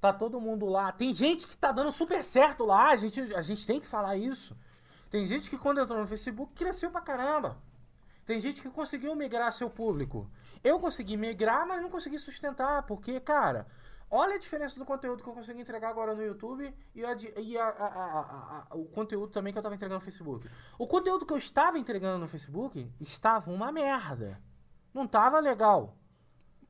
[0.00, 0.92] Tá todo mundo lá.
[0.92, 2.90] Tem gente que tá dando super certo lá.
[2.90, 4.56] A gente, a gente tem que falar isso.
[5.10, 7.56] Tem gente que quando entrou no Facebook cresceu pra caramba.
[8.26, 10.28] Tem gente que conseguiu migrar seu público.
[10.62, 12.82] Eu consegui migrar, mas não consegui sustentar.
[12.82, 13.66] Porque, cara,
[14.10, 17.56] olha a diferença do conteúdo que eu consegui entregar agora no YouTube e, a e
[17.56, 20.50] a- a- o conteúdo também que eu tava entregando no Facebook.
[20.76, 24.40] O conteúdo que eu estava entregando no Facebook estava uma merda.
[24.92, 25.96] Não tava legal.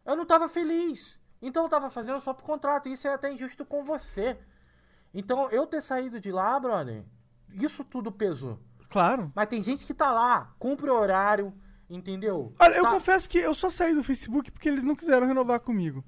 [0.04, 1.18] Eu não tava feliz.
[1.40, 2.88] Então eu tava fazendo só por contrato.
[2.88, 4.38] Isso é até injusto com você.
[5.14, 7.02] Então eu ter saído de lá, brother,
[7.48, 8.58] isso tudo pesou.
[8.96, 9.30] Claro.
[9.34, 11.52] Mas tem gente que tá lá, cumpre o horário,
[11.90, 12.54] entendeu?
[12.58, 15.60] Olha, eu Tá- confesso que eu só saí do Facebook porque eles não quiseram renovar
[15.60, 16.02] comigo.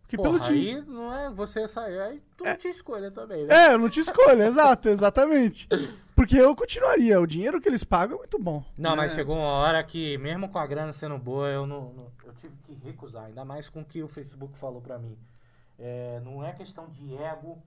[0.00, 0.80] Porque Porra, pelo dinheiro.
[0.80, 3.54] aí não é você sair, aí tu não tinha escolha também, né?
[3.68, 5.68] É, eu não te escolho, exato, exatamente.
[6.16, 7.20] Porque eu continuaria.
[7.20, 8.64] O dinheiro que eles pagam é muito bom.
[8.78, 9.14] Não, mas É.
[9.16, 12.56] chegou uma hora que, mesmo com a grana sendo boa, eu não, não- eu tive
[12.64, 13.26] que recusar.
[13.26, 15.16] Ainda mais com o que o Facebook falou pra mim.
[15.78, 17.62] É, não é questão de ego,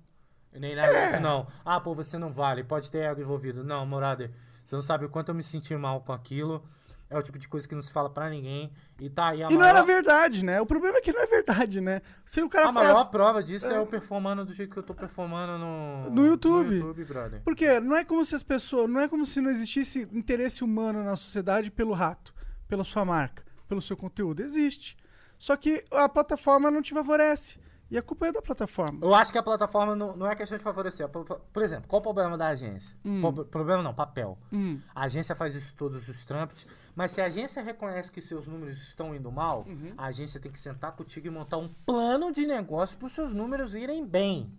[0.51, 1.07] nem nada É.
[1.11, 1.47] disso, não.
[1.63, 3.63] Ah, pô, você não vale, pode ter ego envolvido.
[3.63, 4.29] Não, Morada,
[4.65, 6.63] você não sabe o quanto eu me senti mal com aquilo.
[7.09, 8.73] É o tipo de coisa que não se fala pra ninguém.
[8.99, 10.59] E tá aí a E não maior, era verdade, né?
[10.59, 12.01] O problema é que não é verdade, né?
[12.25, 13.77] Se o cara a maior prova disso é.
[13.77, 16.69] eu performando do jeito que eu tô performando no, No YouTube.
[16.69, 17.41] No YouTube, brother.
[17.43, 18.89] Porque não é como se as pessoas.
[18.89, 22.33] Não é como se não existisse interesse humano na sociedade pelo rato,
[22.67, 24.41] pela sua marca, pelo seu conteúdo.
[24.41, 24.97] Existe.
[25.37, 27.59] Só que a plataforma não te favorece.
[27.93, 28.97] E a culpa é da plataforma.
[29.03, 31.07] Eu acho que a plataforma não, não é questão de favorecer.
[31.07, 32.89] Por, exemplo, qual o problema da agência?
[33.21, 34.35] Pro- problema não, papel.
[34.51, 34.79] Hum.
[34.95, 36.65] A agência faz isso todos os trâmites,
[36.95, 39.93] mas se a agência reconhece que seus números estão indo mal, Uhum.
[39.95, 43.31] a agência tem que sentar contigo e montar um plano de negócio para os seus
[43.31, 44.51] números irem bem.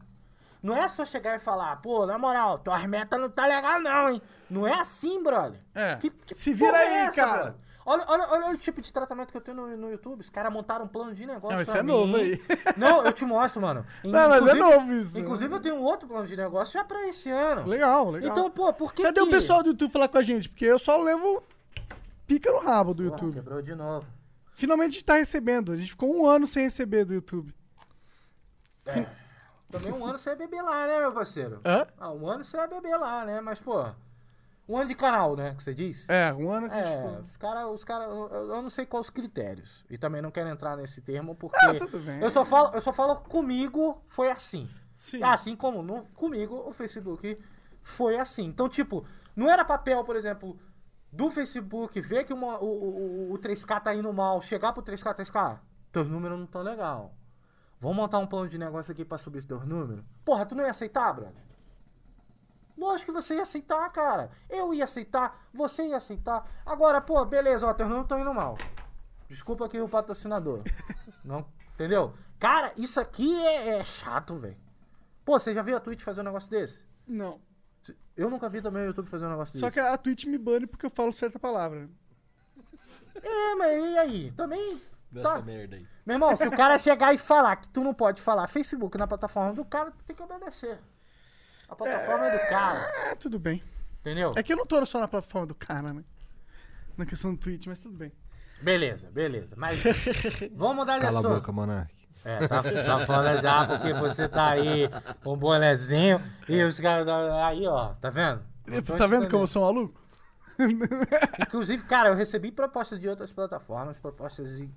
[0.62, 4.10] Não é só chegar e falar, pô, na moral, tuas metas não tá legal não,
[4.10, 4.22] hein?
[4.48, 5.60] Não é assim, brother.
[5.74, 5.96] É.
[5.96, 7.32] Que, que Se vira aí, é essa, cara.
[7.42, 7.54] brother?
[7.86, 10.20] Olha, olha, olha o tipo de tratamento que eu tenho no, no YouTube.
[10.20, 11.88] Os caras montaram um plano de negócio Não, isso é mim.
[11.88, 12.42] novo aí.
[12.76, 13.84] Não, eu te mostro, mano.
[14.02, 15.20] Não, mas é novo isso.
[15.20, 17.68] Inclusive, eu tenho um outro plano de negócio já pra esse ano.
[17.68, 18.30] Legal, legal.
[18.30, 19.26] Então, pô, por que Cadê que...
[19.26, 20.48] o pessoal do YouTube falar com a gente?
[20.48, 21.42] Porque eu só levo
[22.26, 23.34] pica no rabo do YouTube.
[23.34, 24.06] quebrou de novo.
[24.54, 25.72] Finalmente a gente tá recebendo.
[25.72, 27.54] A gente ficou um ano sem receber do YouTube.
[29.70, 31.60] Também um ano você ia beber lá, né, meu parceiro?
[31.64, 31.86] Hã?
[31.98, 33.40] Ah, um ano você beber lá, né?
[33.40, 33.84] Mas, pô,
[34.68, 36.08] um ano de canal, né, que você diz?
[36.08, 39.10] É, um ano que É, os caras, os cara, eu, eu não sei quais os
[39.10, 39.84] critérios.
[39.90, 42.20] E também não quero entrar nesse termo porque Ah, tudo bem.
[42.20, 44.68] eu só falo, eu só falo comigo foi assim.
[44.94, 45.22] Sim.
[45.22, 47.38] Assim como no, comigo o Facebook
[47.82, 48.44] foi assim.
[48.44, 49.04] Então, tipo,
[49.36, 50.58] não era papel, por exemplo,
[51.12, 52.64] do Facebook ver que uma- o,
[53.30, 55.58] o, o 3K tá indo mal, chegar pro 3K, 3K,
[55.92, 57.14] teus números não tão legal.
[57.80, 60.02] Vamos montar um plano de negócio aqui pra subir os teus números?
[60.24, 61.34] Porra, tu não ia aceitar, brother?
[62.76, 64.30] Lógico que você ia aceitar, cara.
[64.50, 66.44] Eu ia aceitar, você ia aceitar.
[66.66, 68.58] Agora, pô, beleza, ó, teus números estão indo mal.
[69.28, 70.62] Desculpa aqui o patrocinador.
[71.24, 72.14] Não, entendeu?
[72.38, 74.56] Cara, isso aqui é, é chato, velho.
[75.24, 76.84] Pô, você já viu a Twitch fazer um negócio desse?
[77.06, 77.40] Não.
[78.16, 79.80] Eu nunca vi também o YouTube fazer um negócio Só desse.
[79.80, 81.88] que a Twitch me bane porque eu falo certa palavra.
[83.22, 84.32] É, mas e aí?
[84.32, 84.80] Também.
[85.10, 85.42] Dessa Tá.
[85.42, 85.86] merda aí.
[86.04, 89.06] Meu irmão, se o cara chegar e falar que tu não pode falar Facebook na
[89.06, 90.78] plataforma do cara, tu tem que obedecer.
[91.74, 93.62] A plataforma é, do cara, Ah, tudo bem.
[94.00, 94.32] entendeu?
[94.36, 96.04] É que eu não tô só na plataforma do cara, né?
[96.96, 98.12] Na questão do Twitch, mas tudo bem.
[98.62, 99.54] Beleza, beleza.
[99.58, 99.82] Mas
[100.54, 101.34] vamos mudar de Cala a assunto.
[101.34, 101.92] boca, Monark.
[102.24, 104.88] É, tá, tá falando já porque você tá aí
[105.22, 107.06] com um bonezinho e os caras.
[107.44, 108.42] Aí, ó, tá vendo?
[108.86, 110.00] Tô tá vendo te como eu sou maluco?
[111.40, 114.70] Inclusive, cara, eu recebi propostas de outras plataformas, propostas de-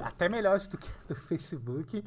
[0.00, 2.02] até melhores do que do Facebook,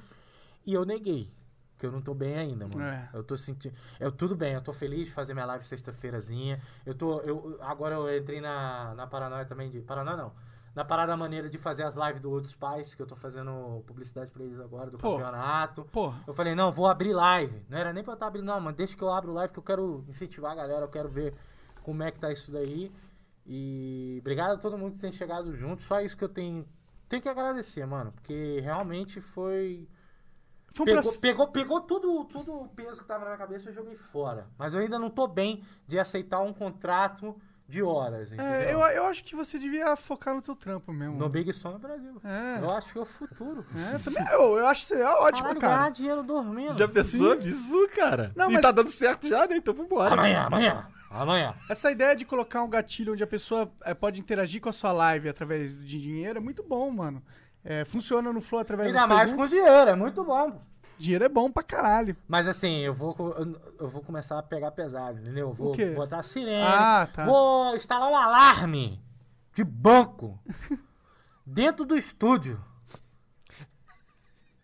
[0.65, 1.31] e eu neguei.
[1.77, 2.83] Que eu não tô bem ainda, mano.
[2.83, 3.09] É.
[3.13, 3.75] Eu tô sentindo.
[3.99, 6.59] Eu tudo bem, eu tô feliz de fazer minha live sexta-feirazinha.
[6.85, 7.19] Eu tô.
[7.21, 9.81] Eu, agora eu entrei na, na Paranoia também de.
[9.81, 10.31] Paranoia não.
[10.77, 14.31] Na parada maneira de fazer as lives do Outros Pais, que eu tô fazendo publicidade
[14.31, 15.13] pra eles agora, do Pô.
[15.13, 15.85] campeonato.
[15.85, 16.21] Porra.
[16.27, 17.65] Eu falei, não, vou abrir live.
[17.67, 18.77] Não era nem pra eu estar abrindo, não, mano.
[18.77, 21.33] Deixa que eu abro live que eu quero incentivar a galera, eu quero ver
[21.81, 22.91] como é que tá isso daí.
[23.43, 25.81] E obrigado a todo mundo que tem chegado junto.
[25.81, 26.63] Só isso que eu tenho,
[27.09, 28.11] tenho que agradecer, mano.
[28.11, 29.87] Porque realmente foi.
[30.73, 33.73] Pegou, processo- pegou, pegou tudo, tudo o peso que tava na minha cabeça e eu
[33.75, 34.47] joguei fora.
[34.59, 37.35] Mas eu ainda não tô bem de aceitar um contrato
[37.67, 38.45] de horas, entendeu?
[38.45, 41.17] É, eu, eu acho que você devia focar no teu trampo mesmo.
[41.17, 42.21] No Big Son no Brasil.
[42.23, 42.59] É.
[42.63, 43.65] Eu acho que é o futuro.
[43.75, 45.77] É, também, eu, eu acho que seria ótimo, Caralho, cara.
[45.77, 46.75] ganhar dinheiro dormindo.
[46.77, 47.35] Já pensou?
[47.39, 48.31] Isso, cara.
[48.35, 49.57] Não, e mas- tá dando certo já, né?
[49.57, 50.13] Então vambora.
[50.13, 51.55] Amanhã, amanhã, amanhã.
[51.69, 54.91] Essa ideia de colocar um gatilho onde a pessoa é, pode interagir com a sua
[54.93, 57.21] live através de dinheiro é muito bom, mano.
[57.69, 60.61] É, funciona no Flow através Ainda mais com dinheiro, é muito bom.
[60.97, 62.15] Dinheiro é bom pra caralho.
[62.25, 63.13] Mas assim, eu vou,
[63.77, 65.49] eu- vou começar a pegar pesado, entendeu?
[65.49, 66.63] Eu Vou botar sirene.
[66.65, 67.25] Ah, tá.
[67.25, 69.03] Vou instalar um alarme
[69.53, 70.39] de banco
[71.45, 72.57] dentro do estúdio.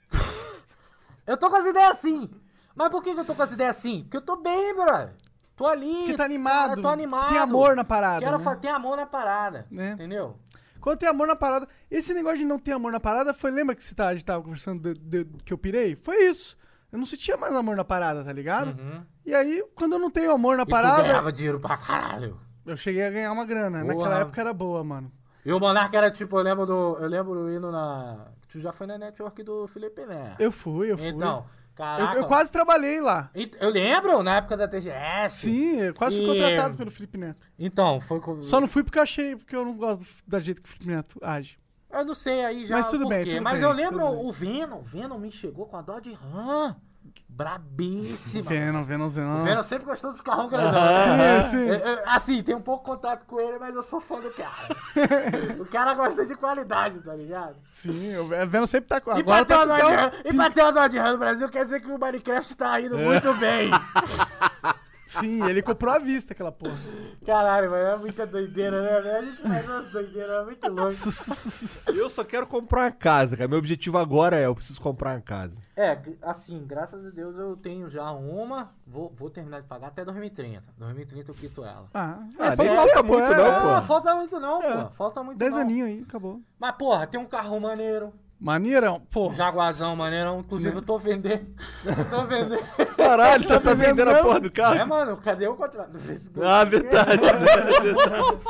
[1.28, 2.30] Eu tô com as ideias assim.
[2.76, 4.02] Mas por que que eu tô com as ideias assim?
[4.04, 5.14] Porque eu tô bem, brother.
[5.56, 5.94] Tô ali.
[6.00, 7.30] Porque tá animado, cara, tô animado.
[7.30, 8.56] tem amor na parada, Quero né?
[8.56, 9.68] ter amor na parada.
[9.70, 9.92] Né?
[9.92, 10.38] Entendeu?
[10.84, 11.66] Quando tem amor na parada.
[11.90, 13.50] Esse negócio de não ter amor na parada foi.
[13.52, 15.96] Lembra que você tava, a gente tava conversando de- de- que eu pirei?
[15.96, 16.58] Foi isso.
[16.92, 18.78] Eu não sentia mais amor na parada, tá ligado?
[18.78, 19.02] Uhum.
[19.26, 22.38] E aí, quando eu não tenho amor na E parada, ganhava dinheiro pra caralho.
[22.66, 23.80] eu cheguei a ganhar uma grana.
[23.80, 23.94] Porra.
[23.96, 25.10] Naquela época era boa, mano.
[25.46, 26.98] E o Monarca era tipo, eu lembro do.
[27.00, 28.28] Eu lembro indo na.
[28.50, 30.36] Tu já foi na network do Felipe Né?
[30.38, 31.08] Eu fui, eu fui.
[31.08, 31.46] Então, eu,
[31.76, 32.18] caraca.
[32.20, 33.30] eu quase trabalhei lá.
[33.60, 35.38] Eu lembro, na época da TGS.
[35.42, 37.48] Sim, eu quase fui E- contratado pelo Felipe Neto.
[37.58, 38.42] Então, foi com.
[38.42, 40.72] Só não fui porque eu achei, porque eu não gosto do, da jeito que o
[40.72, 41.58] Felipe Neto age.
[41.92, 44.80] Eu não sei aí já Mas tudo bem, tudo Mas bem, eu lembro o Venom.
[44.80, 46.76] O Venom me chegou com a Dodge Ram.
[47.28, 48.48] Brabíssima.
[48.48, 49.62] Venom, Venom, O Venom.
[49.64, 51.46] Sempre gostou dos carros grandões.
[51.46, 51.68] Sim, sim.
[51.68, 54.76] Eu- eu- assim, tem um pouco contato com ele, mas eu sou fã do cara.
[55.60, 57.56] o cara gosta de qualidade, tá ligado?
[57.72, 59.10] Sim, o Venom sempre tá com.
[59.18, 61.18] E Agora pra, ter tá uma Dodge Ram- e pra ter uma Dodge Ram no
[61.18, 63.04] Brasil quer dizer que o Minecraft tá indo É.
[63.04, 63.72] muito bem.
[65.20, 66.76] Sim, ele comprou à vista aquela porra.
[67.26, 69.02] Caralho, mas é muita doideira, né?
[69.02, 69.28] velho?
[69.28, 70.94] A gente faz umas doideiras, é muito louco.
[72.00, 73.48] Eu só quero comprar uma casa, cara.
[73.48, 75.54] Meu objetivo agora é eu preciso comprar uma casa.
[75.76, 78.72] É, assim, graças a Deus eu tenho já uma.
[78.86, 80.64] Vou, vou terminar de pagar até 2030.
[80.78, 81.88] 2030 eu quito ela.
[81.94, 83.38] Ah, Ah, é, nem pouco falta muito, é.
[83.38, 83.46] não,
[83.76, 83.88] Ah, pô.
[83.88, 84.90] falta muito não, pô.
[84.92, 85.60] Falta muito Dez não.
[85.62, 86.42] aninhos aí, acabou.
[86.60, 88.14] Mas, porra, tem um carro maneiro.
[88.44, 89.32] Maneirão, pô.
[89.32, 90.42] Jaguarzão maneirão.
[90.42, 91.48] Inclusive, eu tô vendendo.
[91.86, 92.62] Eu tô vendendo.
[92.98, 94.86] Caralho, já tá vendendo a porra do É, carro?
[94.90, 96.46] mano, cadê o contrato do Facebook?
[96.46, 97.22] Ah, verdade.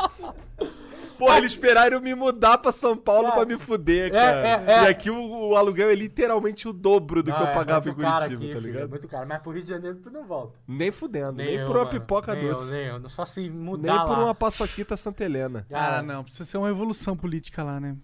[1.18, 4.48] Porra, eles esperaram eu me mudar pra São Paulo Cara, pra me fuder, é, cara.
[4.48, 4.84] é, é.
[4.84, 7.88] E aqui o, o aluguel é literalmente o dobro do Não, que eu é pagava
[7.88, 8.90] em Curitiba, aqui, tá filho, é ligado?
[8.90, 9.28] muito caro.
[9.30, 10.57] Mas pro Rio de Janeiro tu não volta.
[10.68, 11.99] Nem fudendo, nem, eu, por uma mano.
[11.99, 12.68] pipoca nem doce.
[12.72, 13.10] Eu, nem eu.
[13.10, 14.24] Só se nem mudar por lá.
[14.26, 15.65] uma paçoquita Santa Helena.
[15.70, 17.95] Cara, Ah, não, precisa ser uma evolução política lá, né?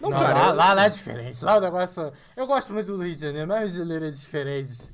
[0.00, 0.32] Não, Não, cara.
[0.38, 1.44] lá, eu- lá, lá é diferente.
[1.44, 2.12] Lá o negócio.
[2.36, 4.92] Eu gosto muito do Rio de Janeiro, mas o Rio de Janeiro é diferente.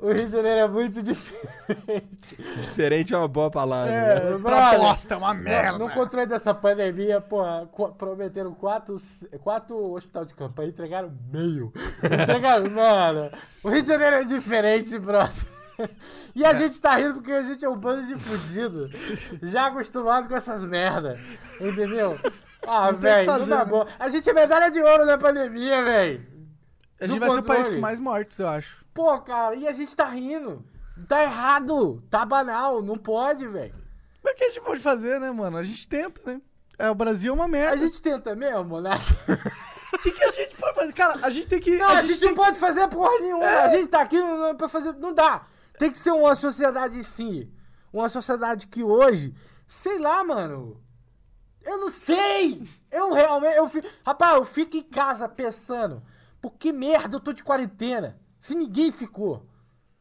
[0.00, 2.36] O Rio de Janeiro é muito diferente.
[2.38, 3.90] Diferente é uma boa palavra.
[3.92, 4.16] né?
[4.34, 5.78] É, Proposta é uma merda.
[5.78, 8.96] No, no controle dessa pandemia, porra, co- prometeram quatro,
[9.42, 11.72] quatro hospital de campanha e entregaram meio.
[12.02, 13.30] entregaram, mano.
[13.62, 15.32] O Rio de Janeiro é diferente, brother.
[16.34, 18.90] E a gente tá rindo porque a gente é um bando de fudido.
[19.42, 21.18] Já acostumado com essas merda.
[21.58, 22.18] Entendeu?
[22.66, 23.64] Ah, que velho, não dá né?
[23.64, 23.86] bom.
[23.98, 26.26] A gente é medalha de ouro na pandemia, velho.
[27.00, 28.84] A gente vai ser o país com mais mortes, eu acho.
[28.92, 30.64] Pô, cara, e a gente tá rindo.
[31.08, 32.02] Tá errado.
[32.10, 32.82] Tá banal.
[32.82, 33.74] Não pode, velho.
[34.22, 35.56] Mas o que a gente pode fazer, né, mano?
[35.56, 36.40] A gente tenta, né?
[36.78, 37.74] É, o Brasil é uma merda.
[37.74, 38.90] A gente tenta mesmo, né?
[39.92, 40.92] O que, que a gente pode fazer?
[40.92, 41.76] Cara, a gente tem que.
[41.76, 43.44] Não, a, gente, não pode fazer porra nenhuma.
[43.44, 44.92] A gente tá aqui não, pra fazer.
[44.94, 45.46] Não dá.
[45.78, 47.50] Tem que ser uma sociedade sim.
[47.92, 49.34] Uma sociedade que hoje.
[49.66, 50.80] Sei lá, mano.
[51.64, 52.66] Eu não sei!
[52.90, 53.56] Eu realmente.
[53.56, 56.02] Eu fico, rapaz, eu fico em casa pensando.
[56.40, 58.18] Por que merda eu tô de quarentena?
[58.38, 59.46] Se ninguém ficou.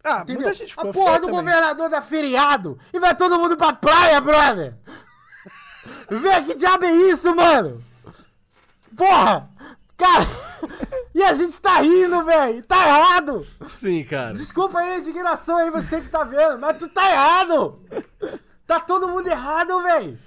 [0.04, 0.36] Ah, Entendeu?
[0.44, 0.90] muita gente ficou.
[0.90, 1.36] a porra do também.
[1.36, 4.78] governador dá feriado e vai todo mundo pra praia, brother!
[6.10, 7.84] Vê que diabo é isso, mano!
[8.96, 9.50] Porra!
[9.98, 10.26] Cara!
[11.16, 12.64] E a gente tá rindo, velho!
[12.64, 13.46] Tá errado!
[13.68, 14.34] Sim, cara.
[14.34, 17.82] Desculpa aí a indignação aí, você que tá vendo, mas tu tá errado!
[18.68, 20.18] Tá todo mundo errado, velho!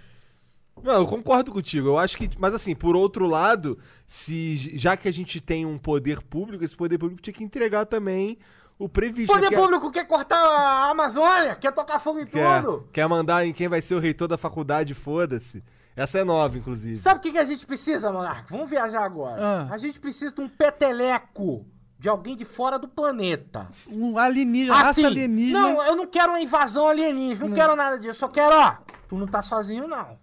[0.82, 1.88] Não, eu concordo contigo.
[1.88, 2.28] Eu acho que.
[2.38, 6.76] Mas assim, por outro lado, se já que a gente tem um poder público, esse
[6.76, 8.38] poder público tinha que entregar também
[8.78, 9.32] o previsto.
[9.32, 9.56] Poder né?
[9.56, 12.88] Público quer cortar a Amazônia, quer tocar fogo em Quer, tudo!
[12.92, 15.62] quer mandar em quem vai ser o reitor da faculdade, foda-se.
[15.94, 16.96] Essa é nova, inclusive.
[16.96, 18.46] Sabe o que, que a gente precisa, Monarca?
[18.48, 19.36] Vamos viajar agora.
[19.40, 19.68] Ah.
[19.70, 21.66] A gente precisa de um peteleco
[21.98, 23.68] de alguém de fora do planeta.
[23.86, 25.60] Um alienígena, raça Assim, alienígena.
[25.60, 28.08] não, eu não quero uma invasão alienígena, não, quero nada disso.
[28.08, 28.76] Eu só quero, ó,
[29.06, 30.18] tu não tá sozinho, não.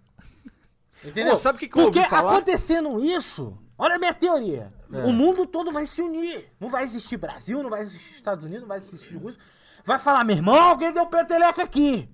[1.04, 1.32] Entendeu?
[1.32, 2.32] Pô, sabe o que que eu ouvi Porque falar?
[2.32, 4.72] acontecendo isso, olha a minha teoria.
[4.92, 5.04] É.
[5.04, 6.52] O mundo todo vai se unir.
[6.58, 9.40] Não vai existir Brasil, não vai existir Estados Unidos, não vai existir Rússia.
[9.84, 12.08] Vai falar, meu irmão, alguém deu peteleca aqui.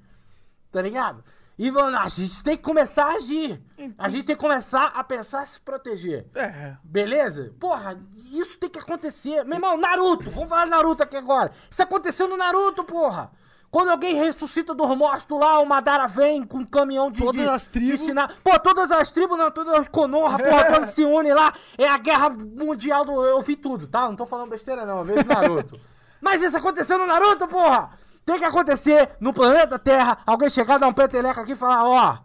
[0.71, 1.25] Tá ligado?
[1.59, 3.63] E a gente tem que começar a agir.
[3.97, 6.27] A gente tem que começar a pensar em se proteger.
[6.35, 6.77] É.
[6.85, 7.55] Beleza?
[7.59, 7.99] Porra,
[8.31, 9.43] isso tem que acontecer.
[9.45, 11.51] Meu irmão, Naruto, vamos falar de Naruto aqui agora.
[11.71, 13.33] Isso aconteceu no Naruto, porra.
[13.77, 17.21] Quando alguém ressuscita dos mortos lá, o Madara vem com um caminhão de.
[17.21, 18.01] Todas de- as tribos.
[18.01, 21.53] sinal- Pô, todas as tribos, não, todas as Konoha, porra, todas se unem lá.
[21.77, 23.23] É a guerra mundial do.
[23.23, 24.09] Eu vi tudo, tá?
[24.09, 25.01] Não tô falando besteira, não.
[25.01, 25.79] Eu vejo Naruto.
[26.23, 27.91] Mas isso aconteceu no Naruto, porra!
[28.25, 30.21] Tem que acontecer no planeta Terra.
[30.25, 32.17] Alguém chegar, dar um peteleco aqui e falar: ó,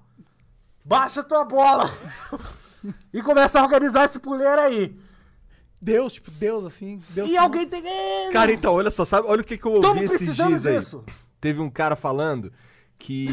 [0.85, 1.91] baixa tua bola.
[3.13, 4.97] e começar a organizar esse puleiro aí.
[5.81, 7.03] Deus, tipo, Deus, assim.
[7.09, 8.31] Deus E que- alguém tem que.
[8.31, 9.27] Cara, então, olha só, sabe?
[9.27, 10.79] Olha o que, que eu ouvi Tamo esses dias aí.
[11.41, 12.53] Teve um cara falando
[12.97, 13.27] que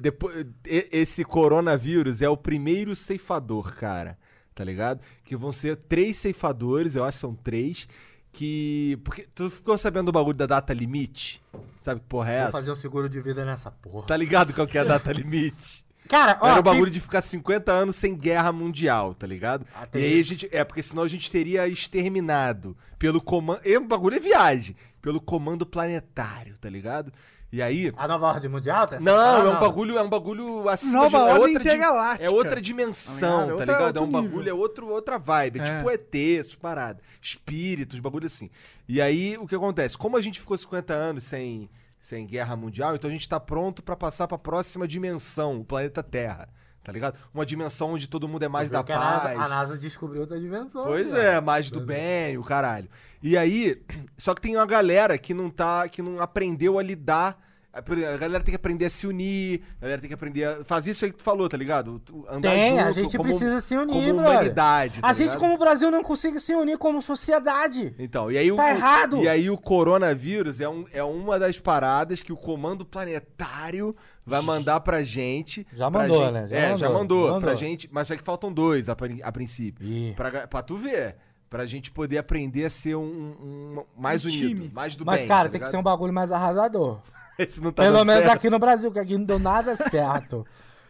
[0.00, 4.18] depois, esse coronavírus é o primeiro ceifador, cara.
[4.54, 5.00] Tá ligado?
[5.24, 7.88] Que vão ser três ceifadores, eu acho que são três.
[8.32, 8.98] Que.
[9.04, 11.42] Porque tu ficou sabendo do bagulho da data limite?
[11.80, 12.52] Sabe que porra é Vou essa?
[12.52, 14.06] fazer um seguro de vida nessa porra.
[14.06, 15.84] Tá ligado qual que é a data limite?
[16.08, 16.48] Cara, ó.
[16.48, 19.66] Era o bagulho tem- de ficar 50 anos sem guerra mundial, tá ligado?
[19.74, 20.48] Ah, e aí a gente.
[20.52, 23.60] É, porque senão a gente teria exterminado pelo comando.
[23.66, 24.76] O bagulho é viagem.
[25.02, 27.12] Pelo comando planetário, tá ligado?
[27.56, 27.90] E aí.
[27.96, 28.86] A nova ordem mundial?
[28.86, 29.48] Tá Não, parada?
[29.48, 32.24] é um bagulho, é um bagulho acima Nova de, é ordem intergaláctica.
[32.24, 33.46] É outra dimensão, Tá ligado?
[33.46, 33.96] É tá outra- ligado?
[33.96, 34.48] É um bagulho, nível.
[34.50, 35.60] é outro, outra vibe.
[35.60, 35.64] É, É.
[35.64, 37.02] tipo ET, essas paradas.
[37.18, 38.50] Espíritos, bagulho assim.
[38.86, 39.96] E aí, o que acontece?
[39.96, 43.82] Como a gente ficou 50 anos sem, sem guerra mundial, então a gente tá pronto
[43.82, 46.50] pra passar pra próxima dimensão, o planeta Terra.
[46.84, 47.18] Tá ligado?
[47.34, 49.24] Uma dimensão onde todo mundo é mais da Porque a paz.
[49.24, 50.84] NASA, a NASA descobriu outra dimensão.
[50.84, 51.16] Pois ó.
[51.16, 52.88] é, mais do bem, o caralho.
[53.20, 53.82] E aí,
[54.16, 57.44] só que tem uma galera que não tá, que não aprendeu a lidar.
[57.78, 60.92] A galera tem que aprender a se unir, a galera tem que aprender a fazer
[60.92, 62.00] isso aí que tu falou, tá ligado?
[62.28, 65.40] Andar Tem, junto a gente como, precisa se unir, como humanidade, tá A gente, ligado?
[65.40, 67.94] como Brasil, não consegue se unir como sociedade.
[67.98, 69.18] Então, e aí o Tá errado.
[69.22, 73.94] E aí o coronavírus é, um, é uma das paradas que o comando planetário
[74.24, 75.66] vai mandar pra gente.
[75.72, 76.46] Já mandou, gente- né?
[76.48, 77.40] Já é, já mandou, mandou, mandou.
[77.40, 79.86] pra gente, mas só que faltam dois a, a princípio.
[79.86, 80.12] Ih.
[80.16, 81.16] Pra, pra tu ver.
[81.48, 84.70] Pra gente poder aprender a ser um, um- mais Um unido, time.
[84.74, 85.28] mais do Mas, bem.
[85.28, 86.98] cara, tá tem que ser um bagulho mais arrasador.
[87.62, 88.34] Não tá Pelo menos certo.
[88.36, 90.46] aqui no Brasil, que aqui não deu nada certo.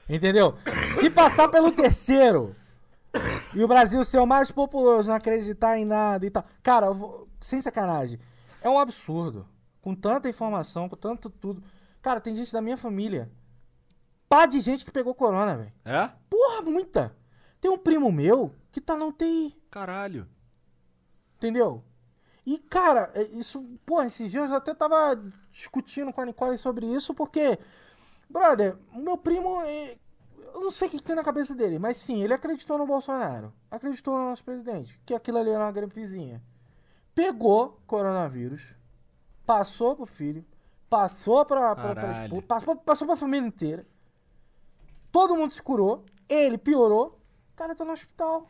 [0.08, 0.54] Entendeu?
[1.00, 2.54] Se passar pelo terceiro
[3.54, 6.44] e o Brasil ser o mais populoso, não acreditar em nada e tal.
[6.62, 8.20] Cara, eu vou- sem sacanagem.
[8.62, 9.46] É um absurdo.
[9.82, 11.62] Com tanta informação, com tanto tudo.
[12.02, 13.30] Cara, tem gente da minha família.
[14.28, 15.72] Pá de gente que pegou corona, velho.
[15.84, 16.10] É?
[16.30, 17.16] Porra, muita.
[17.60, 19.56] Tem um primo meu que tá na UTI.
[19.70, 20.26] Caralho.
[21.36, 21.82] Entendeu?
[22.46, 25.20] E, cara, é, isso, pô, esses dias eu até tava
[25.50, 27.58] discutindo com a Nicole sobre isso, porque,
[28.30, 29.98] brother, o meu primo, é,
[30.54, 33.52] eu não sei o que tem na cabeça dele, mas sim, ele acreditou no Bolsonaro,
[33.68, 36.40] acreditou no nosso presidente, que aquilo ali era uma gripezinha.
[37.12, 38.62] Pegou coronavírus,
[39.44, 40.46] passou pro filho,
[40.88, 43.84] passou pra, pra, pra esposa, passou, passou pra família inteira.
[45.10, 47.18] Todo mundo se curou, ele piorou,
[47.52, 48.46] o cara tá no hospital.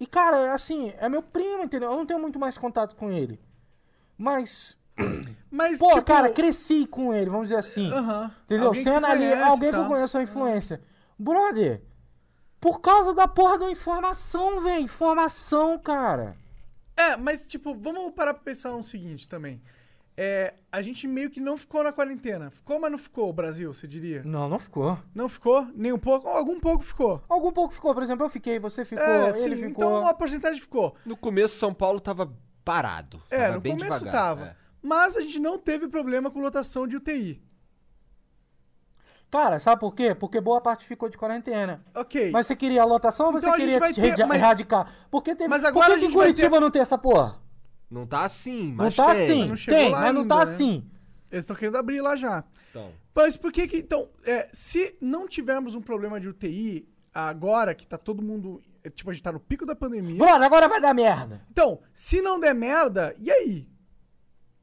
[0.00, 1.90] E, cara, assim, é meu primo, entendeu?
[1.90, 3.38] Eu não tenho muito mais contato com ele.
[4.16, 4.76] Mas,
[5.50, 7.92] Mas, pô, tipo, cara, cresci com ele, vamos dizer assim.
[7.92, 8.34] aham.
[8.44, 8.68] Entendeu?
[8.68, 10.82] Alguém Sendo ali conhece alguém e que eu conheço, uma influência.
[11.18, 11.82] Brother,
[12.58, 14.82] por causa da porra da informação, velho.
[14.82, 16.36] Informação, cara.
[16.96, 19.60] É, mas, tipo, vamos parar pra pensar um seguinte também.
[20.16, 22.50] É, a gente meio que não ficou na quarentena.
[22.50, 24.22] Ficou, mas não ficou o Brasil, você diria?
[24.24, 24.98] Não, não ficou.
[25.14, 25.66] Não ficou?
[25.74, 26.28] Nem um pouco?
[26.28, 27.22] Ou algum pouco ficou.
[27.28, 29.68] Algum pouco ficou, por exemplo, eu fiquei, você ficou, é, ele sim, ficou.
[29.86, 30.94] então uma porcentagem ficou.
[31.06, 32.30] No começo, São Paulo tava
[32.64, 33.22] parado.
[33.30, 34.44] É, tava no bem começo devagar, tava.
[34.46, 34.56] é.
[34.82, 37.42] Mas a gente não teve problema com lotação de UTI.
[39.30, 40.14] Cara, sabe por quê?
[40.14, 41.82] Porque boa parte ficou de quarentena.
[41.94, 42.30] Ok.
[42.32, 44.36] Mas você queria a lotação ou você Então a gente queria vai ter- redi- mas-
[44.38, 44.92] erradicar?
[45.10, 45.48] Porque teve...
[45.48, 47.38] Mas Por agora que a que gente vai Curitiba ter- não tem essa porra?
[47.90, 49.24] Não tá assim, Não mas tá tem.
[49.24, 49.48] assim.
[49.48, 50.52] não chegou Tem, lá mas não ainda, tá né?
[50.52, 50.90] assim.
[51.30, 52.44] Eles estão querendo abrir lá já.
[52.70, 53.76] Então, Mas por que que...
[53.78, 58.60] Então, é, se não tivermos um problema de UTI agora, que tá todo mundo...
[58.84, 60.16] é, Tipo, a gente tá no pico da pandemia.
[60.18, 61.40] Brother, agora vai dar merda.
[61.50, 63.68] Então, se não der merda, e aí?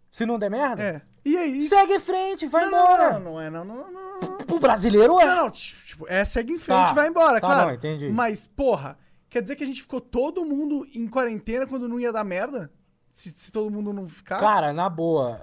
[0.09, 1.01] Se não der merda, É.
[1.23, 1.63] E aí?
[1.63, 3.13] segue em frente, vai não, não, embora.
[3.13, 4.37] Não, não, é, não, não, não, não.
[4.55, 5.25] O brasileiro é.
[5.25, 6.93] Não, não, tipo, é, segue em frente, Tá.
[6.93, 7.69] vai embora, Tá claro.
[7.69, 8.09] bom, entendi.
[8.09, 8.97] Mas, porra,
[9.29, 12.71] quer dizer que a gente ficou todo mundo em quarentena quando não ia dar merda?
[13.17, 14.43] Se, se todo mundo não ficasse?
[14.43, 15.41] Cara, na boa,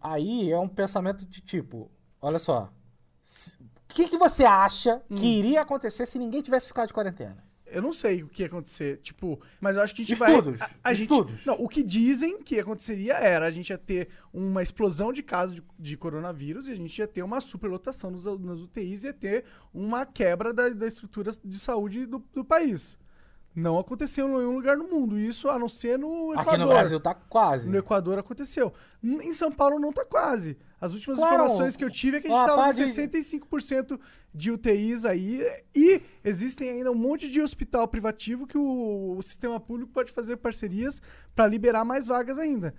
[0.00, 1.90] aí é um pensamento de tipo,
[2.22, 2.72] olha só.
[3.90, 5.16] O que, que você acha Hum.
[5.16, 7.44] que iria acontecer se ninguém tivesse ficado de quarentena?
[7.66, 10.58] Eu não sei o que ia acontecer, tipo, mas eu acho que a gente Estudos,
[10.58, 10.68] vai...
[10.68, 11.44] a- a gente- estudos.
[11.44, 15.56] não, o que dizem que aconteceria era a gente ia ter uma explosão de casos
[15.56, 19.12] de, de coronavírus e a gente ia ter uma superlotação nos, nas UTIs e ia
[19.12, 22.98] ter uma quebra da, da estrutura de saúde do, do país.
[23.54, 26.48] Não aconteceu em nenhum lugar no mundo, isso a não ser no Equador.
[26.54, 27.70] Aqui no Brasil tá quase.
[27.70, 28.72] No Equador aconteceu.
[29.02, 30.56] Em São Paulo não tá quase.
[30.80, 31.34] As últimas Claro.
[31.34, 34.00] informações que eu tive é que a gente Ó, tava com pode- 65%
[34.34, 35.42] de UTIs aí.
[35.76, 40.36] E existem ainda um monte de hospital privativo que o, o sistema público pode fazer
[40.38, 41.02] parcerias
[41.34, 42.74] para liberar mais vagas ainda.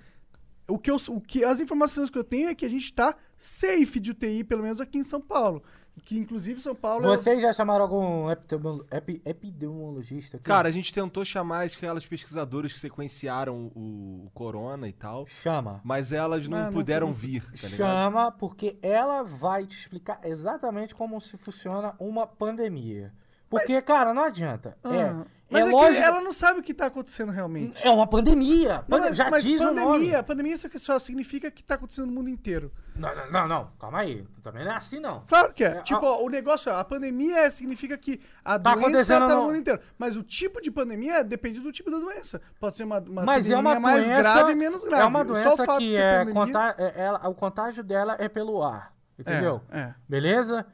[0.68, 3.16] O que, eu, o que as informações que eu tenho é que a gente tá
[3.38, 5.62] safe de UTI, pelo menos aqui em São Paulo.
[6.06, 7.06] Que inclusive São Paulo.
[7.06, 10.38] é- Vocês já chamaram algum epidemiolo- epi- epidemiologista?
[10.38, 10.44] aqui?
[10.46, 15.80] cara, a gente tentou chamar aquelas pesquisadoras que sequenciaram o, o corona e tal, chama.
[15.84, 17.20] mas elas não Ah, não puderam pude.
[17.20, 17.78] vir, tá ligado?
[17.78, 23.14] Chama, porque ela vai te explicar exatamente como se funciona uma pandemia.
[23.60, 24.78] Porque, cara, não adianta.
[24.84, 25.14] Ah, é,
[25.50, 26.06] mas é é, que lógico.
[26.06, 27.86] ela não sabe o que tá acontecendo realmente.
[27.86, 28.84] É uma pandemia.
[28.88, 29.82] Não, mas, já mas diz o nome.
[29.86, 32.72] pandemia, pandemia só que só significa que tá acontecendo no mundo inteiro.
[32.96, 33.72] Não, não, não, não.
[33.80, 34.26] Calma aí.
[34.42, 35.24] Também não é assim, não.
[35.28, 35.68] Claro que é.
[35.68, 39.28] É, tipo, a- o negócio é, a pandemia é- significa que a Tá doença tá
[39.36, 39.80] no mundo inteiro.
[39.98, 42.42] Mas o tipo de pandemia depende do tipo da doença.
[42.60, 44.22] Pode ser uma, uma Mas é pandemia uma mais doença.
[44.24, 45.04] grave e menos grave.
[45.04, 48.28] É uma Só o doença que é, pandemia- conta- é- ela- o contágio dela é
[48.28, 48.92] pelo ar.
[49.20, 49.62] Entendeu?
[49.72, 49.96] É, é.
[50.10, 50.66] Beleza?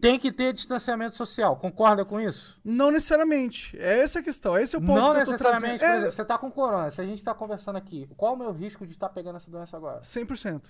[0.00, 1.56] Tem que ter distanciamento social.
[1.56, 2.58] Concorda com isso?
[2.64, 3.76] Não necessariamente.
[3.78, 4.58] É essa a questão.
[4.58, 5.78] Esse é o ponto não que eu tô necessariamente.
[5.78, 6.90] Por É, exemplo, você tá com corona.
[6.90, 9.76] Se a gente tá conversando aqui, qual o meu risco de estar pegando essa doença
[9.76, 10.00] agora?
[10.00, 10.62] 100%.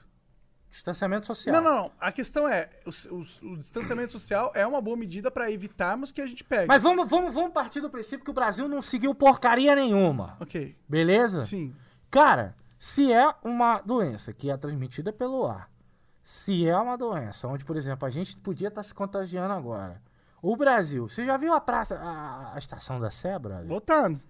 [0.71, 1.55] Distanciamento social.
[1.55, 1.91] Não, não, não.
[2.01, 6.23] A questão é, o, o- o distanciamento social é uma boa medida pra evitarmos que
[6.23, 6.67] a gente pegue.
[6.67, 10.37] Mas vamos, vamos, vamos partir do princípio que o Brasil não seguiu porcaria nenhuma.
[10.41, 10.75] Ok.
[10.89, 11.45] Beleza?
[11.45, 11.75] Sim.
[12.11, 15.69] Cara, se é uma doença que é transmitida pelo ar,
[16.23, 20.01] se é uma doença onde, por exemplo, a gente podia estar se contagiando agora.
[20.41, 23.67] O Brasil, você já viu a praça, a, a estação da Sé, brother?
[23.67, 24.21] Voltando.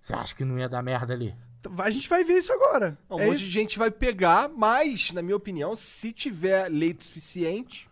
[0.00, 1.34] Você acha que não ia dar merda ali?
[1.78, 2.98] A gente vai ver isso agora.
[3.10, 3.44] Um É monte isso.
[3.46, 7.88] de gente vai pegar, mas, na minha opinião, se tiver leito suficiente,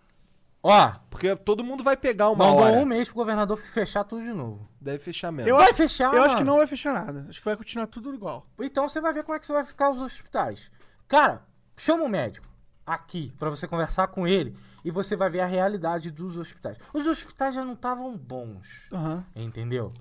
[0.65, 2.77] Ó, porque todo mundo vai pegar uma mandou hora.
[2.77, 4.69] um mês pro governador fechar tudo de novo.
[4.81, 5.49] Deve fechar mesmo.
[5.51, 6.53] Eu vai acho- fechar, Eu acho que mano.
[6.53, 7.27] não vai fechar nada.
[7.29, 8.47] Acho que vai continuar tudo igual.
[8.61, 10.70] Então você vai ver como é que você vai ficar os hospitais.
[11.09, 11.43] Cara,
[11.77, 12.47] chama um médico
[12.87, 16.77] aqui pra você conversar com ele e você vai ver a realidade dos hospitais.
[16.93, 19.25] Os hospitais já não estavam bons, Aham.
[19.37, 19.93] entendeu?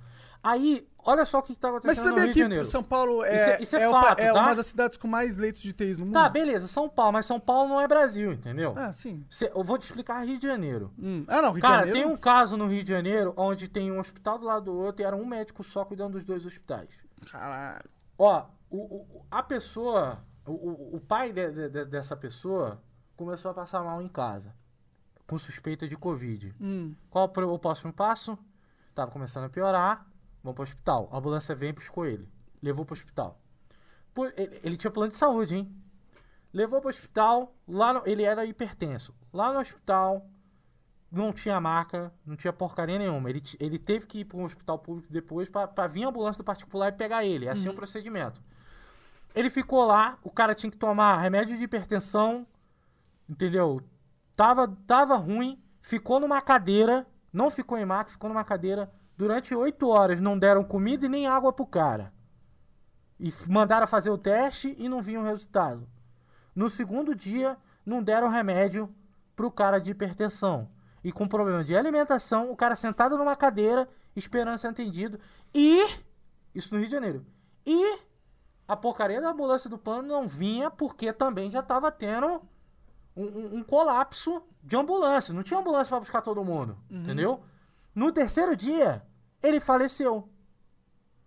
[0.43, 2.65] Aí, olha só o que, que tá Mas acontecendo no sabia Rio de que Janeiro.
[2.65, 4.41] São Paulo Isso é, é- isso é pa- fato, é tá?
[4.41, 6.15] uma das cidades com mais leitos de UTIs no mundo?
[6.15, 8.73] Tá, beleza, São Paulo, mas São Paulo não é Brasil, entendeu?
[8.75, 9.23] Ah, sim.
[9.29, 10.91] Cê- eu vou te explicar Rio de Janeiro.
[10.97, 11.23] Hum.
[11.27, 12.07] Ah, não, Rio Cara, de Janeiro.
[12.07, 15.03] tem um caso no Rio de Janeiro onde tem um hospital do lado do outro
[15.03, 16.89] e era um médico só cuidando dos dois hospitais.
[17.31, 17.87] Caralho.
[18.17, 22.81] Ó, o, o- a pessoa, o, o- pai de- de- de- dessa pessoa
[23.15, 24.53] começou a passar mal em casa,
[25.27, 26.53] com suspeita de Covid.
[26.59, 26.95] Hum.
[27.09, 28.37] Qual o pr- o próximo passo?
[28.95, 30.05] Tava começando a piorar,
[30.43, 31.07] vamos pro hospital.
[31.11, 32.27] A ambulância vem e buscou ele,
[32.61, 33.39] levou pro hospital.
[34.13, 35.75] Pô, ele, ele tinha plano de saúde, hein?
[36.53, 39.15] Levou pro hospital, lá no- ele era hipertenso.
[39.31, 40.27] Lá no hospital,
[41.09, 43.29] não tinha marca, não tinha porcaria nenhuma.
[43.29, 46.43] Ele, ele teve que ir para um hospital público depois para vir a ambulância do
[46.43, 47.45] particular e pegar ele.
[47.45, 48.41] É assim o procedimento.
[49.33, 52.45] Ele ficou lá, o cara tinha que tomar remédio de hipertensão,
[53.29, 53.81] entendeu?
[54.35, 58.91] Tava, tava ruim, ficou numa cadeira, não ficou em maca, ficou numa cadeira.
[59.17, 62.11] Durante oito horas não deram comida e nem água pro cara.
[63.19, 65.87] E mandaram fazer o teste e não vinha o resultado.
[66.55, 68.93] No segundo dia, não deram remédio
[69.35, 70.69] pro cara de hipertensão.
[71.03, 75.19] E com problema de alimentação, o cara sentado numa cadeira, esperando ser atendido.
[75.53, 75.87] E.
[76.53, 77.25] Isso no Rio de Janeiro.
[77.65, 77.99] E
[78.71, 82.41] a porcaria da ambulância do plano não vinha porque também já tava tendo
[83.15, 85.33] um, um- um colapso de ambulância.
[85.33, 86.77] Não tinha ambulância pra buscar todo mundo.
[86.89, 87.43] Entendeu?
[87.93, 89.05] No terceiro dia,
[89.43, 90.29] ele faleceu.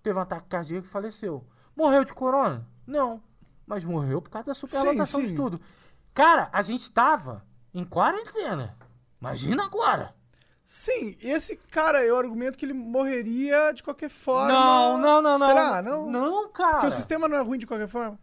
[0.03, 1.47] Teve um ataque cardíaco e faleceu.
[1.77, 2.67] Morreu de corona?
[2.87, 3.23] Não.
[3.67, 5.61] Mas morreu por causa da superlotação de tudo.
[6.13, 8.77] Cara, a gente tava em quarentena.
[9.21, 10.15] Imagina agora.
[10.65, 14.49] Sim, esse cara, eu argumento que ele morreria de qualquer forma.
[14.49, 15.49] Não, não, não, não.
[15.49, 15.83] Será?
[15.83, 16.11] Não?
[16.11, 16.73] Não, cara.
[16.73, 18.19] Porque o sistema não é ruim de qualquer forma?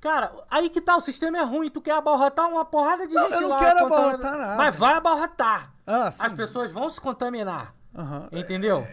[0.00, 3.24] Cara, aí que tá, o sistema é ruim, tu quer abarrotar uma porrada de Não,
[3.24, 4.56] gente eu não lá quero abarrotar nada.
[4.56, 5.72] Mas vai abarrotar.
[5.86, 6.08] Ah.
[6.18, 7.74] As pessoas vão se contaminar.
[7.94, 8.28] Aham.
[8.30, 8.86] Entendeu?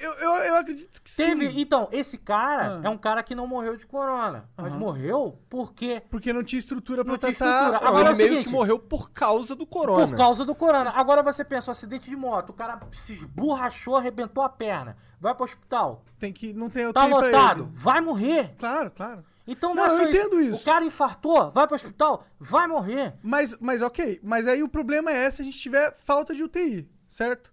[0.00, 1.60] Eu, eu, eu acredito que Teve, sim.
[1.60, 2.86] então, esse cara Ah.
[2.86, 4.80] é um cara que não morreu de corona, mas Aham.
[4.80, 7.64] morreu porque Porque não tinha estrutura pra Não tinha tratar.
[7.66, 7.88] estrutura.
[7.88, 10.08] Agora é ele o meio que morreu por causa do corona.
[10.08, 10.90] por causa do corona.
[10.90, 15.34] Agora você pensa, um acidente de moto, o cara se esborrachou, arrebentou a perna, vai
[15.34, 18.54] pro hospital, Tem que, não tem tá lotado, vai morrer.
[18.58, 19.24] Claro, claro.
[19.46, 20.60] Então Não, é eu entendo isso.
[20.60, 23.14] O cara infartou, vai pro hospital, vai morrer.
[23.22, 24.20] Mas, mas ok.
[24.22, 27.50] Mas aí o problema é se a gente tiver falta de UTI, certo?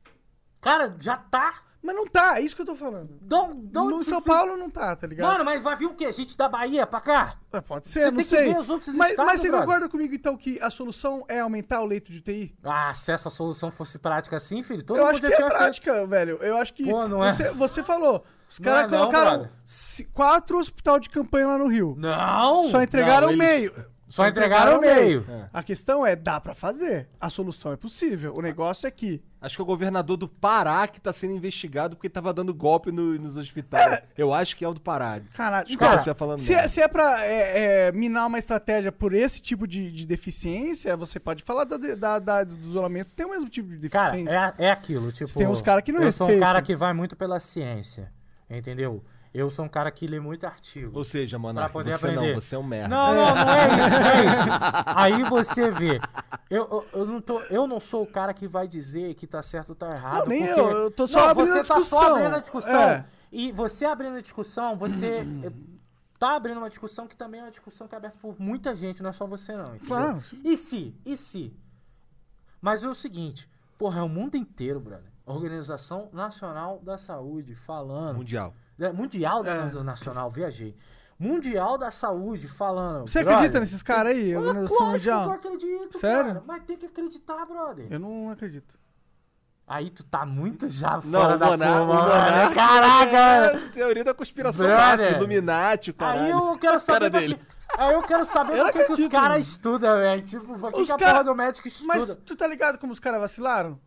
[0.65, 1.53] Cara, já tá.
[1.79, 3.11] Mas não tá, é isso que eu tô falando.
[3.71, 5.31] No São Paulo não tá, tá ligado?
[5.31, 6.11] Mano, mas vai vir o quê?
[6.11, 7.35] Gente da Bahia pra cá?
[7.53, 8.51] É, pode ser, você não tem que sei.
[8.51, 9.67] ver os outros mas, estados, mas você brother.
[9.67, 12.55] concorda comigo, então, que a solução é aumentar o leito de UTI?
[12.63, 15.47] Ah, se essa solução fosse prática assim, filho, todo eu mundo acho que é feito.
[15.47, 16.37] prática, velho.
[16.41, 16.89] Eu acho que.
[16.89, 17.31] Pô, não é?
[17.31, 18.25] você, você falou.
[18.49, 21.93] Os Não caras é não, colocaram ci- quatro hospital de campanha lá no Rio.
[21.97, 22.67] Não!
[22.69, 23.73] Só entregaram não, meio.
[24.07, 25.25] Só entregaram o meio.
[25.51, 27.07] A questão é, dá pra fazer.
[27.19, 28.35] A solução é possível.
[28.35, 29.21] O negócio é que.
[29.41, 32.91] Acho que é o governador do Pará que tá sendo investigado porque tava dando golpe
[32.91, 34.01] no- nos hospitais.
[34.17, 35.19] Eu acho que é o do Pará.
[35.33, 39.13] Caralho, Desculpa cara, falando se, é, se é pra é, é, minar uma estratégia por
[39.13, 43.29] esse tipo de, de deficiência, você pode falar da, da- da- do isolamento, tem o
[43.31, 44.55] mesmo tipo de Cara, deficiência.
[44.59, 45.33] é, é aquilo, tipo...
[45.33, 48.11] Tem uns cara que não Eu sou um cara que vai muito pela ciência,
[48.49, 49.03] entendeu?
[49.37, 50.97] Eu sou um cara que lê muito artigo.
[50.97, 52.33] Ou seja, Monark, poder você aprender.
[52.33, 52.87] não, você é um merda.
[52.87, 54.49] Não, não, não é isso, não é isso.
[54.95, 55.99] Aí você vê.
[56.49, 59.41] Eu, eu, eu não tô, eu não sou o cara que vai dizer que tá
[59.41, 60.19] certo ou tá errado.
[60.19, 60.61] Não, nem porque...
[60.61, 62.15] eu, eu tô só Não, abrindo você a tá só discussão.
[62.15, 62.81] abrindo a discussão.
[62.81, 63.05] É.
[63.29, 65.51] E você abrindo a discussão, você eh,
[66.17, 69.03] tá abrindo uma discussão que também é uma discussão que é aberta por muita gente,
[69.03, 69.65] não é só você não.
[69.65, 69.87] entendeu?
[69.87, 70.39] Claro, sim.
[70.45, 70.95] E se?
[71.05, 71.53] E se?
[72.61, 75.11] Mas é o seguinte, porra, é o mundo inteiro, brother.
[75.25, 78.15] Organização Nacional da Saúde falando.
[78.15, 78.53] Mundial.
[78.79, 79.65] É, Mundial da, É.
[79.69, 80.75] do Nacional, viajei.
[81.17, 83.07] Mundial da Saúde falando.
[83.07, 84.35] Você brother, acredita nesses caras aí?
[84.35, 85.23] Organização lógico Mundial?
[85.23, 86.25] que eu acredito, Sério?
[86.25, 86.43] cara.
[86.45, 87.87] Mas tem que acreditar, brother.
[87.89, 88.77] Eu não acredito.
[89.67, 92.53] Aí tu tá muito já Não, fora o da o curva, mano.
[92.53, 93.17] Caraca!
[93.17, 96.23] é teoria da conspiração máxima, Illuminati, o caralho.
[96.25, 96.99] Aí eu quero saber.
[96.99, 97.35] cara dele.
[97.35, 100.21] que- Aí eu quero saber Eu por que, que os caras estudam, velho.
[100.21, 101.87] Tipo, por que, Os que a cara- porra do médico estuda?
[101.87, 103.79] Mas tu tá ligado como os caras vacilaram?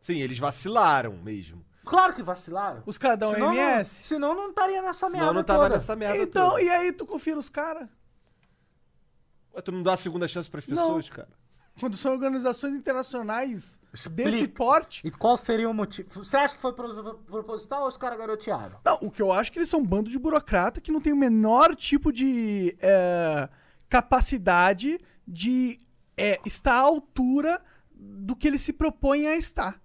[0.00, 1.64] Sim, eles vacilaram mesmo.
[1.86, 2.82] Claro que vacilaram.
[2.84, 4.04] Os caras da não- OMS?
[4.04, 5.74] Senão não estaria nessa merda Senão não tava toda.
[5.76, 6.62] nessa merda Então, toda.
[6.62, 7.88] e aí tu confia nos caras?
[9.64, 11.28] Tu não dá a segunda chance pras pessoas, cara?
[11.80, 14.30] Quando são organizações internacionais Explica.
[14.30, 15.06] desse porte?
[15.06, 16.08] E qual seria o motivo?
[16.24, 18.78] Você acha que foi pro- proposital ou os caras garotearam?
[18.84, 21.00] Não, o que eu acho é que eles são um bando de burocrata que não
[21.00, 23.48] tem o menor tipo de é,
[23.88, 24.98] capacidade
[25.28, 25.78] de
[26.16, 27.62] é, estar à altura
[27.94, 29.78] do que eles se propõem a estar.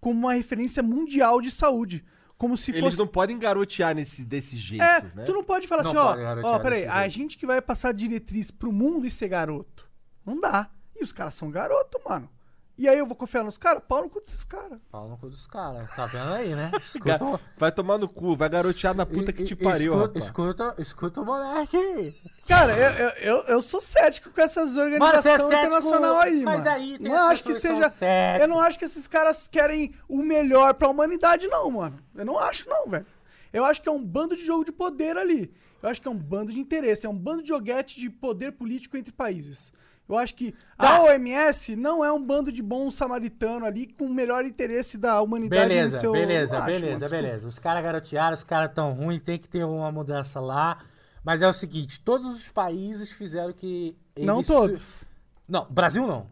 [0.00, 2.04] Como uma referência mundial de saúde.
[2.38, 2.98] Como se Eles fosse.
[2.98, 5.24] não podem garotear nesse, desse jeito, É, né?
[5.24, 7.14] tu não pode falar Não assim, ó, pode garotear ó, peraí, a jeito.
[7.14, 9.88] gente que vai passar diretriz pro mundo e ser garoto.
[10.24, 10.68] Não dá.
[10.94, 12.28] E os caras são garoto, mano.
[12.78, 13.82] E aí eu vou confiar nos caras?
[13.88, 14.78] Pau no cu desses caras.
[14.90, 15.88] Pau no cu dos caras.
[15.96, 16.70] Tá vendo aí, né?
[16.78, 20.24] Escuta, Vai tomar no cu, vai garotear na puta que te e- pariu, escuta, rapaz.
[20.24, 22.14] escuta, escuta o Monark aí.
[22.46, 26.34] Cara, eu, eu, eu, eu sou cético com essas Mano, organizações você é cético, internacionais
[26.34, 26.70] aí, mas mano.
[26.70, 27.90] aí tem não as acho que pessoas que são seja.
[27.90, 28.40] céticas.
[28.42, 31.96] Eu não acho que esses caras querem o melhor pra humanidade, não, mano.
[32.14, 33.06] Eu não acho, não, velho.
[33.54, 35.50] Eu acho que é um bando de jogo de poder ali.
[35.82, 38.52] Eu acho que é um bando de interesse, é um bando de joguete de poder
[38.52, 39.72] político entre países.
[40.08, 40.96] Eu acho que Tá.
[40.96, 45.20] a OMS não é um bando de bom samaritano ali com o melhor interesse da
[45.20, 46.12] humanidade Beleza, no seu...
[46.12, 47.48] beleza, acho, beleza, beleza.
[47.48, 50.78] Os caras garotearam, os caras tão ruins, tem que ter uma mudança lá.
[51.24, 55.04] Mas é o seguinte, todos os países fizeram que eles Não todos.
[55.48, 56.28] Não, Brasil não.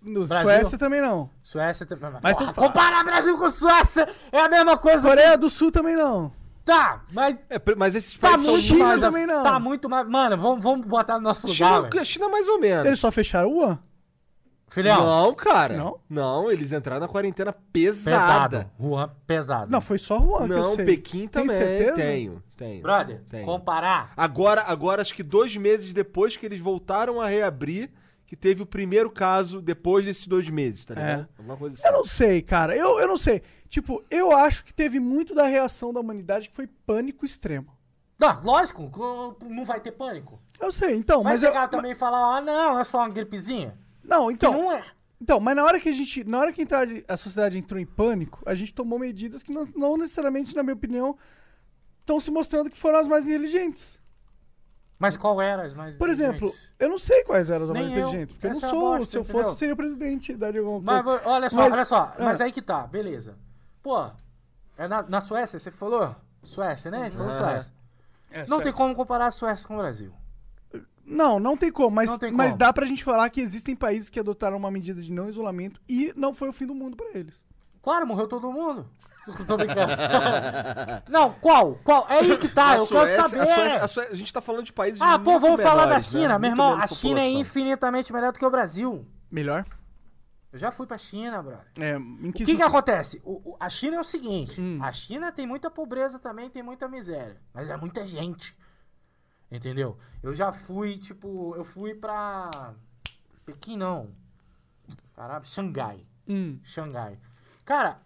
[0.00, 1.28] No Brasil- Suécia também não.
[1.42, 2.10] Suécia também.
[2.22, 2.68] Mas Porra, tu fala.
[2.68, 5.02] comparar Brasil com Suécia é a mesma coisa.
[5.02, 6.30] Coreia do Sul também não.
[6.66, 9.00] Tá, mas É, mas esses tá países são muito China mais.
[9.00, 9.42] também não.
[9.44, 10.06] Tá muito mais.
[10.08, 11.90] Mano, vamos, vamos botar no nosso A lugar.
[11.92, 12.84] China, China mais ou menos.
[12.86, 13.78] Eles só fecharam o Wuhan.
[14.68, 15.76] Filhão, Não, cara.
[15.76, 16.00] Não?
[16.10, 18.48] Não, eles entraram na quarentena pesada.
[18.58, 18.70] pesado.
[18.80, 19.70] Juan, pesado.
[19.70, 20.84] Não, foi só Wuhan que eu Não, sei.
[20.84, 21.56] Pequim Tem também.
[21.56, 21.94] certeza?
[21.96, 22.82] Tenho, tenho.
[22.82, 23.44] Brother, Tenho.
[23.44, 24.12] comparar.
[24.16, 27.90] Agora, agora, acho que dois meses depois que eles voltaram a reabrir,
[28.26, 31.28] que teve o primeiro caso depois desses dois meses, tá ligado?
[31.38, 31.86] Alguma coisa assim.
[31.86, 32.76] Eu não sei, cara.
[32.76, 33.42] Eu, eu não sei.
[33.68, 37.76] Tipo, eu acho que teve muito da reação da humanidade que foi pânico extremo.
[38.18, 38.90] Não, lógico,
[39.48, 40.40] não vai ter pânico.
[40.58, 43.08] Eu sei, então, Vai mas eu, chegar também e falar, ah, não, é só uma
[43.10, 43.76] gripezinha.
[44.02, 44.52] Não, Que então.
[44.52, 44.82] não é.
[45.20, 46.24] Então, mas na hora que a gente.
[46.24, 49.66] Na hora que entrar, a sociedade entrou em pânico, a gente tomou medidas que não,
[49.74, 51.16] não necessariamente, na minha opinião,
[52.00, 53.98] estão se mostrando que foram as mais inteligentes.
[54.98, 57.92] Mas qual era as mais Por exemplo, eu não sei quais eram as mais eu.
[57.92, 58.80] inteligentes, porque eu Essa não é sou.
[58.98, 62.12] bosta, se eu fosse, eu seria presidente da alguma Mas olha só, Mas- olha só,
[62.18, 62.44] mas ah.
[62.44, 63.36] aí que tá, beleza.
[63.86, 64.10] Pô,
[64.76, 66.12] é na, na Suécia, você falou?
[66.42, 67.02] Suécia, né?
[67.02, 67.38] A gente falou Aham.
[67.52, 67.72] Suécia.
[68.32, 68.72] É, Não tem Suécia.
[68.72, 70.12] como comparar a Suécia com o Brasil.
[71.04, 72.58] Não, não tem como, mas, tem mas como.
[72.58, 76.12] dá pra gente falar que existem países que adotaram uma medida de não isolamento e
[76.16, 77.44] não foi o fim do mundo pra eles.
[77.80, 78.90] Claro, morreu todo mundo.
[79.46, 79.92] Tô brincando.
[81.08, 81.76] Não, qual?
[81.84, 82.06] Qual?
[82.08, 83.40] É aí que tá, A eu Suécia- quero saber.
[83.42, 85.86] a Suécia- a Suécia- a gente tá falando de países Ah, pô, vamos falar da
[85.90, 86.20] menores, né?
[86.20, 86.38] China.
[86.40, 89.06] Meu Muito irmão, a China é infinitamente melhor do que o Brasil.
[89.30, 89.64] Melhor?
[90.52, 91.66] Eu já fui pra China, brother.
[91.78, 93.20] É, O que, que, que acontece?
[93.24, 94.78] O- o- a China é o seguinte: Hum.
[94.82, 97.40] a China tem muita pobreza também, tem muita miséria.
[97.52, 98.56] Mas é muita gente.
[99.50, 99.98] Entendeu?
[100.22, 102.74] Eu já fui, tipo, eu fui pra.
[103.44, 104.10] Pequim não.
[105.14, 106.06] Caralho, Xangai.
[106.28, 106.58] Hum.
[106.64, 107.18] Xangai.
[107.64, 108.00] Cara,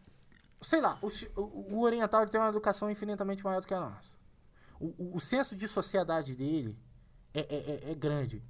[0.61, 1.09] sei lá, o,
[1.41, 4.15] o- oriental tem uma educação infinitamente maior do que a nossa.
[4.79, 6.79] O, o- o senso de sociedade dele
[7.33, 8.43] é, é- é- é grande.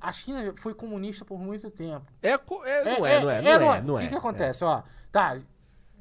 [0.00, 2.06] A China foi comunista por muito tempo.
[2.22, 4.02] É, co- é, não é, não é, não é, não O é.
[4.02, 4.64] que, que acontece?
[4.64, 5.38] Ó, tá.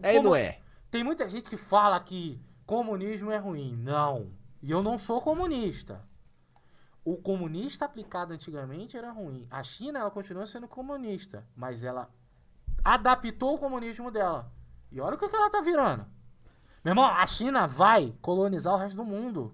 [0.01, 0.59] É como- não é.
[0.91, 3.75] Tem muita gente que fala que comunismo é ruim.
[3.75, 4.29] Não.
[4.61, 6.01] E eu não sou comunista.
[7.03, 9.45] O comunista aplicado antigamente era ruim.
[9.51, 11.43] A China, ela continua sendo comunista.
[11.55, 12.09] Mas ela
[12.83, 14.51] adaptou o comunismo dela.
[14.91, 16.05] E olha o que, que ela tá virando.
[16.83, 19.53] Meu irmão, a China vai colonizar o resto do mundo.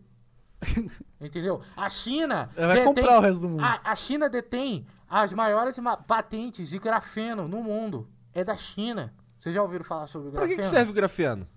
[1.22, 1.62] Entendeu?
[1.76, 2.50] A China.
[2.56, 3.64] Ela vai comprar o resto do mundo.
[3.64, 8.08] A, a China detém as maiores ma- patentes de grafeno no mundo.
[8.34, 9.14] É da China.
[9.40, 10.58] Vocês já ouviram falar sobre Pra grafeno?
[10.58, 11.48] que, que serve o grafeno?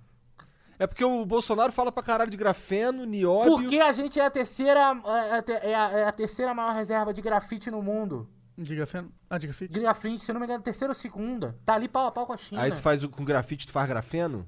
[0.79, 3.53] É porque o Bolsonaro fala pra caralho de grafeno, nióbio...
[3.57, 6.75] Porque a gente é a terceira, é a, te- é a- é a terceira maior
[6.75, 8.29] reserva de grafite no mundo.
[8.59, 9.13] De grafeno?
[9.31, 9.73] Ah, de grafite?
[9.73, 11.57] Grafite, se não me engano, terceira ou segunda.
[11.65, 12.63] Tá ali pau a pau com a China.
[12.63, 14.47] Aí tu faz o- com grafite, tu faz grafeno?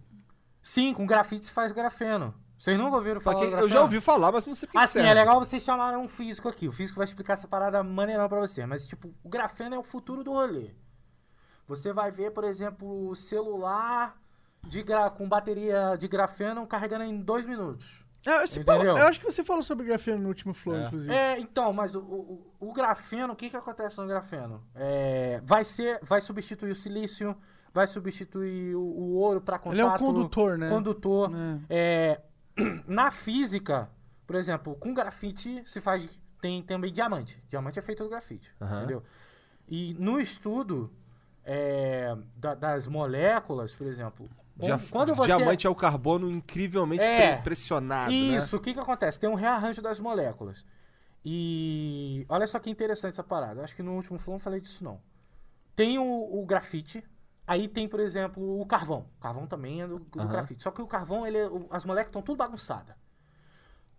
[0.63, 2.35] Sim, com grafite se faz grafeno.
[2.59, 4.81] Vocês nunca ouviram Pra falar quem- do eu já ouvi falar, mas não sei pra
[4.81, 5.09] que Assim, serve.
[5.09, 6.67] é legal vocês chamarem um físico aqui.
[6.69, 8.65] O físico vai explicar essa parada maneirão pra você.
[8.65, 10.71] Mas, tipo, o grafeno é o futuro do rolê.
[11.67, 14.17] Você vai ver, por exemplo, o celular
[14.63, 15.11] de gra...
[15.11, 18.03] com bateria de grafeno carregando em dois minutos.
[18.65, 20.87] Falou- eu acho que você falou sobre grafeno no último flow, É.
[20.87, 21.13] inclusive.
[21.13, 24.63] É, então, mas o, o, o grafeno, o que que acontece no grafeno?
[24.75, 27.37] É, vai ser, vai substituir o silício,
[27.75, 29.75] vai substituir o, o ouro para contato.
[29.75, 30.71] Ele é um condutor, né?
[30.71, 31.31] Condutor.
[31.69, 32.21] É.
[32.87, 33.91] Na física,
[34.27, 36.09] por exemplo, com grafite se faz
[36.41, 37.43] tem também diamante.
[37.49, 38.79] Diamante é feito do grafite, Aham.
[38.79, 39.03] entendeu?
[39.69, 40.93] E no estudo
[41.45, 47.35] é, da- das moléculas, por exemplo, Dia- quando, você Diamante é o carbono incrivelmente É.
[47.35, 48.61] pre- pressionado, isso, né?
[48.61, 49.19] o que que acontece?
[49.19, 50.65] Tem um rearranjo das moléculas.
[51.25, 53.63] E olha só que interessante essa parada.
[53.65, 55.01] Acho que no último flow não falei disso não.
[55.75, 57.03] Tem o, o grafite,
[57.47, 59.07] aí tem, por exemplo, o carvão.
[59.19, 60.29] O carvão também é do, do Aham.
[60.29, 60.63] grafite.
[60.63, 62.95] Só que o carvão, ele é- as moléculas estão tudo bagunçadas.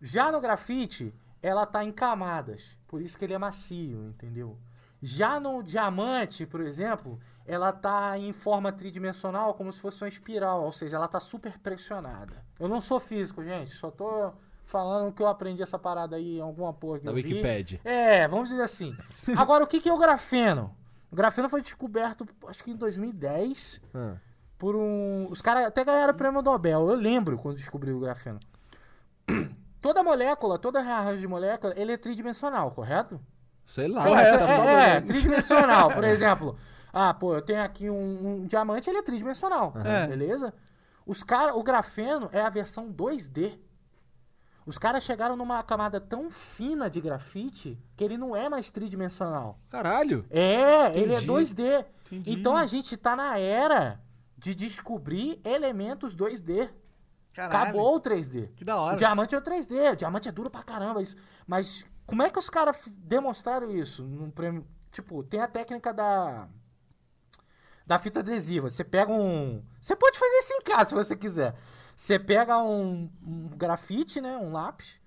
[0.02, 2.78] Já no grafite, ela tá em camadas.
[2.88, 4.58] Por isso que ele é macio, entendeu?
[5.02, 10.64] Já no diamante, por exemplo, ela tá em forma tridimensional, como se fosse uma espiral,
[10.64, 12.44] ou seja, ela tá super pressionada.
[12.60, 16.42] Eu não sou físico, gente, só tô falando que eu aprendi essa parada aí em
[16.42, 17.22] alguma porra que Na eu vi.
[17.24, 17.80] Wikipédia.
[17.84, 18.96] É, vamos dizer assim.
[19.38, 20.76] Agora, o que que é o grafeno?
[21.16, 24.16] O grafeno foi descoberto, acho que em 2010, Ah.
[24.58, 25.28] por um.
[25.32, 26.90] Os caras até ganharam o prêmio Nobel.
[26.90, 28.38] Eu lembro quando descobriu o grafeno.
[29.82, 33.18] Toda molécula, todo rearranjo de molécula, ele é tridimensional, correto?
[33.66, 34.04] Sei lá.
[34.04, 35.08] Correto, é, tá é, é, bom.
[35.08, 35.90] tridimensional.
[35.92, 36.58] Por exemplo,
[36.92, 40.08] ah, pô, eu tenho aqui um, um diamante, ele é tridimensional, É.
[40.08, 40.54] beleza?
[41.06, 43.58] Os cara, o grafeno é a versão 2D.
[44.66, 49.60] Os caras chegaram numa camada tão fina de grafite que ele não é mais tridimensional.
[49.70, 50.26] Caralho.
[50.30, 51.28] É, ele é Entendi.
[51.28, 51.86] 2D.
[52.08, 52.32] Entendi.
[52.32, 54.00] Então a gente tá na era
[54.38, 56.70] de descobrir elementos 2D.
[57.34, 57.64] Caralho.
[57.64, 58.50] Acabou o 3D.
[58.56, 58.96] Que da O hora.
[58.98, 61.02] diamante é o 3D, o diamante é duro pra caramba.
[61.02, 61.16] Isso.
[61.46, 64.04] Mas como é que os caras demonstraram isso?
[64.04, 64.66] Num prêmio.
[64.92, 66.48] Tipo, tem a técnica da.
[67.86, 68.70] Da fita adesiva.
[68.70, 69.62] Você pega um.
[69.80, 71.54] Você pode fazer isso em casa se você quiser.
[71.96, 74.38] Você pega um, um grafite, né?
[74.38, 75.00] Um lápis.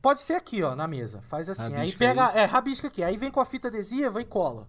[0.00, 1.20] Pode ser aqui, ó, na mesa.
[1.22, 1.62] Faz assim.
[1.64, 2.28] aí Rabisca pega.
[2.28, 2.38] aí.
[2.38, 3.02] É, rabisca aqui.
[3.02, 4.62] Aí vem com a fita adesiva e cola.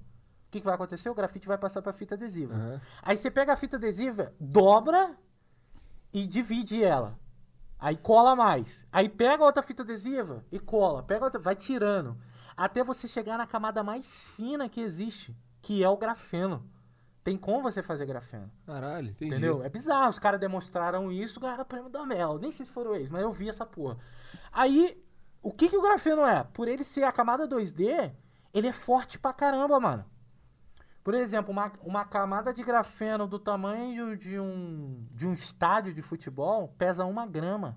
[0.47, 1.09] O que, que vai acontecer?
[1.09, 2.53] O grafite vai passar pra fita adesiva.
[2.53, 2.81] Aham.
[3.01, 5.17] Aí você pega a fita adesiva, dobra
[6.13, 7.19] e divide ela.
[7.77, 8.85] Aí cola mais.
[8.91, 11.03] Aí pega outra fita adesiva e cola.
[11.03, 12.17] Pega outra, vai tirando.
[12.55, 16.65] Até você chegar na camada mais fina que existe, que é o grafeno.
[17.25, 18.51] Tem como você fazer grafeno.
[18.67, 19.31] Caralho, entendi.
[19.31, 19.63] Entendeu?
[19.63, 20.11] É bizarro.
[20.11, 22.37] Os caras demonstraram isso, ganharam prêmio da Mel.
[22.37, 23.97] Nem sei se foram eles, mas eu vi essa porra.
[24.51, 25.03] Aí,
[25.41, 26.43] o que, que o grafeno é?
[26.43, 28.13] Por ele ser a camada 2D,
[28.53, 30.05] ele é forte pra caramba, mano.
[31.03, 36.03] Por exemplo, uma, uma camada de grafeno do tamanho de um, de um estádio de
[36.03, 37.75] futebol pesa uma grama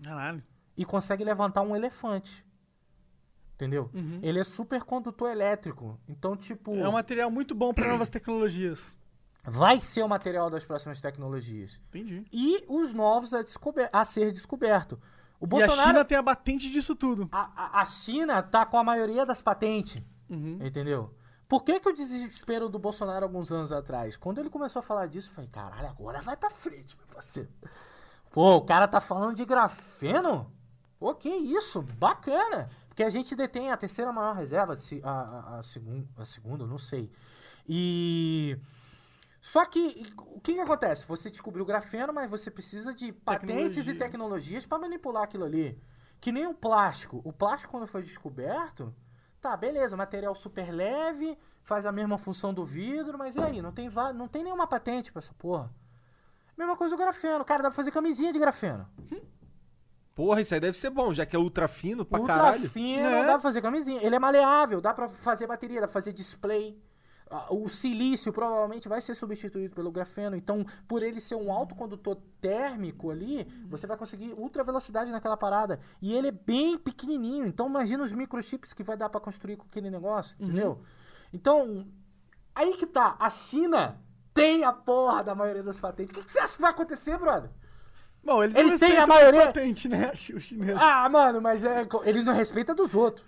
[0.00, 0.40] Caralho.
[0.76, 2.46] e consegue levantar um elefante.
[3.58, 3.90] Entendeu?
[3.92, 4.20] Uhum.
[4.22, 5.98] Ele é super condutor elétrico.
[6.08, 6.76] Então, tipo.
[6.76, 8.96] É um material muito bom pra novas tecnologias.
[9.42, 11.80] Vai ser o material das próximas tecnologias.
[11.88, 12.24] Entendi.
[12.32, 13.42] e os novos a,
[13.92, 15.00] a ser descoberto.
[15.40, 17.28] O E a Bolsonaro, China tem a batente disso tudo.
[17.32, 20.58] a, a- a China tá com a maioria das patentes, Uhum.
[20.62, 21.12] entendeu?
[21.48, 24.16] Por que, que o desespero do Bolsonaro alguns anos atrás?
[24.16, 27.48] Quando ele começou a falar disso, eu falei, caralho, agora vai pra frente, meu parceiro.
[28.30, 30.52] Pô, o cara tá falando de grafeno?
[30.98, 32.68] Pô, que isso, bacana.
[32.98, 36.66] Porque a gente detém a terceira maior reserva, se- a, a, a, segun, a segunda,
[36.66, 37.08] não sei.
[37.64, 38.58] E...
[39.40, 41.06] Só que, o que, que acontece?
[41.06, 43.98] Você descobriu o grafeno, mas você precisa de patentes e Tecnologia.
[44.00, 45.80] tecnologias para manipular aquilo ali.
[46.20, 47.20] Que nem o plástico.
[47.22, 48.92] O plástico, quando foi descoberto,
[49.40, 53.62] tá, beleza, material super leve, faz a mesma função do vidro, mas e aí?
[53.62, 55.72] Não tem, não tem nenhuma patente pra essa porra.
[56.56, 57.44] Mesma coisa o grafeno.
[57.44, 58.88] Cara, dá pra fazer camisinha de grafeno.
[60.18, 62.68] Porra, isso aí deve ser bom, já que é ultra fino pra Ultra caralho.
[62.68, 63.20] fino, É.
[63.24, 64.02] dá pra fazer camisinha.
[64.02, 66.76] Ele é maleável, dá pra fazer bateria, dá pra fazer display.
[67.30, 70.34] Ah, O silício provavelmente vai ser substituído pelo grafeno.
[70.34, 75.78] Então, por ele ser um autocondutor térmico ali, você vai conseguir ultra velocidade naquela parada.
[76.02, 77.46] E ele é bem pequenininho.
[77.46, 80.80] Então, imagina os microchips que vai dar pra construir com aquele negócio, entendeu?
[81.32, 81.86] Então,
[82.56, 83.14] aí que tá.
[83.20, 84.00] A China
[84.34, 86.10] tem a porra da maioria das patentes.
[86.10, 87.50] O que que você acha que vai acontecer, brother?
[88.28, 90.12] Bom, eles, Eles têm a maioria- patente, né?
[90.78, 93.24] Ah, mano, mas é, eles não respeitam dos outros.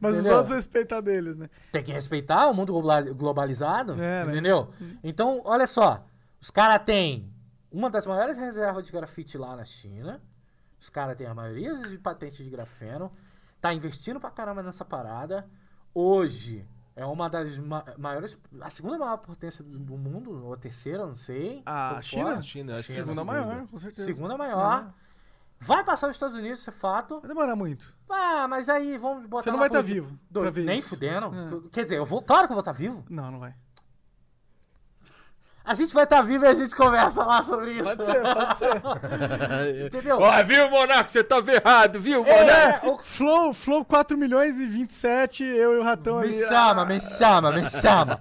[0.00, 0.32] Mas entendeu?
[0.32, 1.48] os outros respeitam deles, né?
[1.70, 4.32] Tem que respeitar o mundo global- globalizado, É, né?
[4.32, 4.72] entendeu?
[5.04, 6.04] Então, olha só,
[6.40, 7.32] os caras têm
[7.70, 10.20] uma das maiores reservas de grafite lá na China,
[10.80, 13.12] os caras têm a maioria de patentes de grafeno,
[13.60, 15.46] tá investindo pra caramba nessa parada.
[15.94, 20.56] Hoje é uma das ma- maiores, a segunda maior potência do do mundo, ou a
[20.56, 21.62] terceira, não sei.
[21.66, 22.24] A tô China?
[22.30, 22.42] fora.
[22.42, 23.46] China, acho que é a Segunda segunda.
[23.46, 24.06] maior, com certeza.
[24.06, 24.92] Segunda maior.
[25.60, 27.20] Vai passar os Estados Unidos, isso é fato.
[27.20, 27.94] Vai demorar muito.
[28.10, 30.78] Ah, mas aí vamos botar Você não vai estar por- vivo Dois- pra ver Nem
[30.80, 30.88] isso.
[30.90, 31.26] fudendo.
[31.26, 31.68] É.
[31.70, 32.20] Quer dizer, eu vou.
[32.22, 33.02] Claro que eu vou estar vivo.
[33.08, 33.54] Não, não vai.
[35.64, 37.84] A gente vai estar vivo e a gente conversa lá sobre isso.
[37.84, 38.82] Pode ser, pode ser.
[39.86, 40.18] Entendeu?
[40.20, 41.10] Ó, viu, Monarco?
[41.10, 42.86] Você tava errado, viu, Monarco?
[42.86, 46.34] É, o Flow, Flow 4 milhões e 27, eu e o Ratão Me ali.
[46.34, 48.18] chama, ah, me chama, me chama.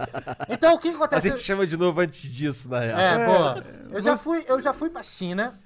[0.47, 1.29] Então o que que A acontece?
[1.29, 2.97] gente chama de novo antes disso, na real.
[2.99, 3.93] É, É, pô.
[3.95, 5.59] Eu já fui, eu já fui pra China.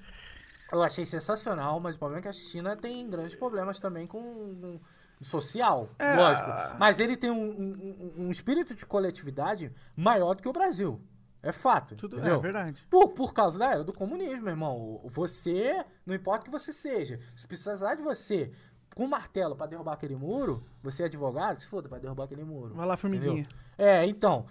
[0.72, 4.20] Eu achei sensacional, mas o problema é que a China tem grandes problemas também com,
[4.20, 4.80] com
[5.24, 6.14] social, É.
[6.14, 6.50] lógico.
[6.78, 11.00] Mas ele tem um- um- um espírito de coletividade maior do que o Brasil.
[11.42, 11.94] É fato.
[11.94, 12.84] Tudo é verdade.
[12.90, 15.00] Por, por causa da era do comunismo, meu irmão.
[15.04, 18.52] Você, não importa o que você seja, se precisar de você
[18.94, 22.42] com um martelo pra derrubar aquele muro, você é advogado, se foda, vai derrubar aquele
[22.42, 22.74] muro.
[22.74, 23.42] Vai lá, formiguinha.
[23.42, 23.58] Entendeu?
[23.78, 24.46] É, então.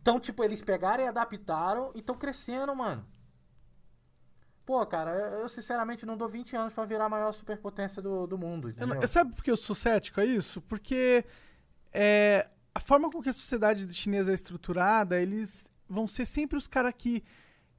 [0.00, 3.04] Então, tipo, eles pegaram e adaptaram e estão crescendo, mano.
[4.64, 8.26] Pô, cara, eu, eu, sinceramente não dou 20 anos pra virar a maior superpotência do,
[8.26, 8.70] do mundo.
[8.70, 9.08] Eu não- Entendeu?
[9.08, 10.60] sabe por que eu sou cético a isso?
[10.62, 11.24] Porque
[11.92, 16.66] é, a forma com que a sociedade chinesa é estruturada, eles vão ser sempre os
[16.66, 17.22] caras que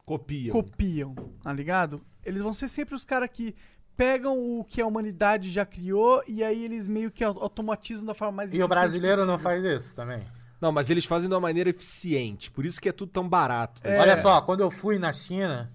[0.05, 0.51] Copia.
[0.51, 2.01] copiam, tá ligado?
[2.23, 3.55] Eles vão ser sempre os caras que
[3.95, 8.13] pegam o que a humanidade já criou e aí eles meio que au- automatizam da
[8.13, 9.61] forma mais E o brasileiro não possível.
[9.61, 10.21] faz isso também.
[10.61, 12.49] Não, mas eles fazem de uma maneira eficiente.
[12.51, 13.81] Por isso que é tudo tão barato.
[13.81, 13.99] tá É.
[13.99, 15.71] Olha só, quando eu fui na China,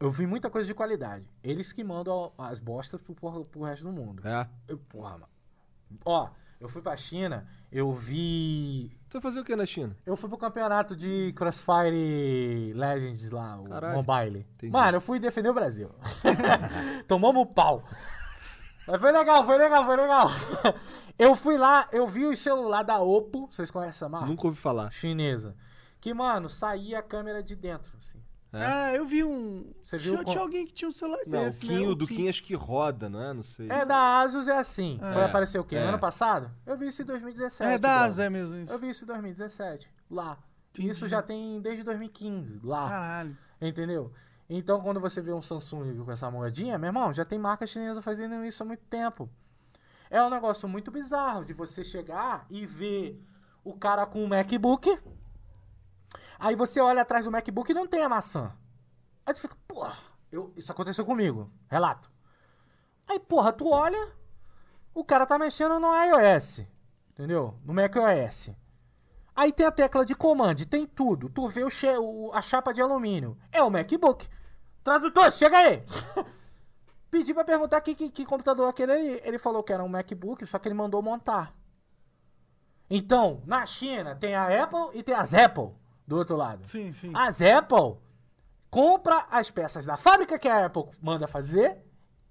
[0.00, 1.24] eu vi muita coisa de qualidade.
[1.44, 4.26] Eles que mandam as bostas pro, porra- pro resto do mundo.
[4.26, 4.48] É.
[4.68, 5.28] Eu, porra, mano.
[6.04, 6.28] Ó,
[6.60, 8.90] eu fui pra China, eu vi.
[9.10, 9.96] Tu vai fazer o que na China?
[10.06, 13.96] Eu fui pro campeonato de Crossfire Legends lá, o Caralho.
[14.02, 14.46] mobile.
[14.54, 14.72] Entendi.
[14.72, 15.90] Mano, eu fui defender o Brasil.
[17.08, 17.82] Tomamos um pau.
[18.86, 20.28] Mas foi legal, foi legal, foi legal.
[21.18, 24.26] Eu fui lá, eu vi o celular da Oppo, vocês conhecem essa marca?
[24.26, 24.90] Nunca ouvi falar.
[24.90, 25.54] Chinesa.
[26.00, 28.19] Que, mano, saía a câmera de dentro, assim.
[28.52, 29.72] Ah, eu vi um.
[29.82, 31.88] Você viu tinha, com- tinha alguém que tinha um celular Não, o desse, Kim, né?
[31.88, 33.32] o do Kim acho que roda, não é?
[33.32, 33.68] Não sei.
[33.70, 34.98] É, da Asus é assim.
[34.98, 35.76] Foi É, aparecer o quê?
[35.76, 35.82] é.
[35.84, 36.50] Ano passado?
[36.66, 37.62] Eu vi isso em 2017.
[37.74, 38.06] É, da brother.
[38.08, 38.72] Asa, é mesmo isso.
[38.72, 40.36] Eu vi isso em 2017, lá.
[40.72, 40.88] Entendi.
[40.90, 42.88] Isso já tem desde 2015, lá.
[42.88, 43.36] Caralho.
[43.60, 44.12] Entendeu?
[44.48, 48.02] Então, quando você vê um Samsung com essa moedinha, meu irmão, já tem marca chinesa
[48.02, 49.30] fazendo isso há muito tempo.
[50.10, 53.22] É um negócio muito bizarro de você chegar e ver
[53.62, 54.98] o cara com um MacBook.
[56.38, 58.52] Aí você olha atrás do MacBook e não tem a maçã.
[59.26, 59.96] Aí tu fica, porra,
[60.32, 61.50] eu, isso aconteceu comigo.
[61.68, 62.10] Relato.
[63.08, 64.12] Aí, porra, tu olha,
[64.94, 66.60] o cara tá mexendo no iOS.
[67.10, 67.58] Entendeu?
[67.64, 68.50] No macOS.
[69.34, 71.28] Aí tem a tecla de command, tem tudo.
[71.28, 71.68] Tu vê o,
[72.00, 73.36] o- a chapa de alumínio.
[73.52, 74.28] É o MacBook.
[74.82, 75.82] Tradutor, chega aí!
[77.10, 79.20] Pedi pra perguntar que, que, que computador é aquele ali.
[79.24, 81.54] Ele falou que era um MacBook, só que ele mandou montar.
[82.88, 85.72] Então, na China tem a Apple e tem as Apple
[86.10, 86.66] do outro lado.
[86.66, 87.12] Sim, sim.
[87.14, 87.96] As Apple
[88.68, 91.78] compra as peças da fábrica que a Apple manda fazer,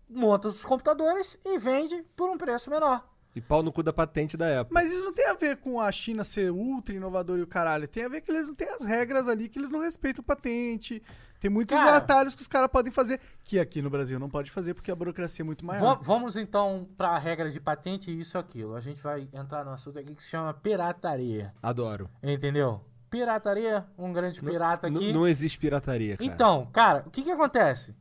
[0.10, 3.08] monta os computadores e vende por um preço menor.
[3.34, 4.74] E pau no cu da patente da Apple.
[4.74, 7.88] Mas isso não tem a ver com a China ser ultra inovador e o caralho.
[7.88, 11.02] Tem a ver que eles não têm as regras ali, que eles não respeitam patente.
[11.40, 14.52] Tem muitos Cara- atalhos que os caras podem fazer, que aqui no Brasil não pode
[14.52, 15.80] fazer porque a burocracia é muito maior.
[15.98, 18.76] Va- vamos então para a regra de patente e isso aquilo.
[18.76, 21.54] A gente vai entrar num assunto aqui que se chama pirataria.
[21.62, 22.10] Adoro.
[22.22, 22.82] Entendeu?
[23.10, 25.14] Pirataria, um grande pirata N- aqui.
[25.14, 26.30] Não existe pirataria, cara.
[26.30, 27.96] Então, cara, o que que acontece?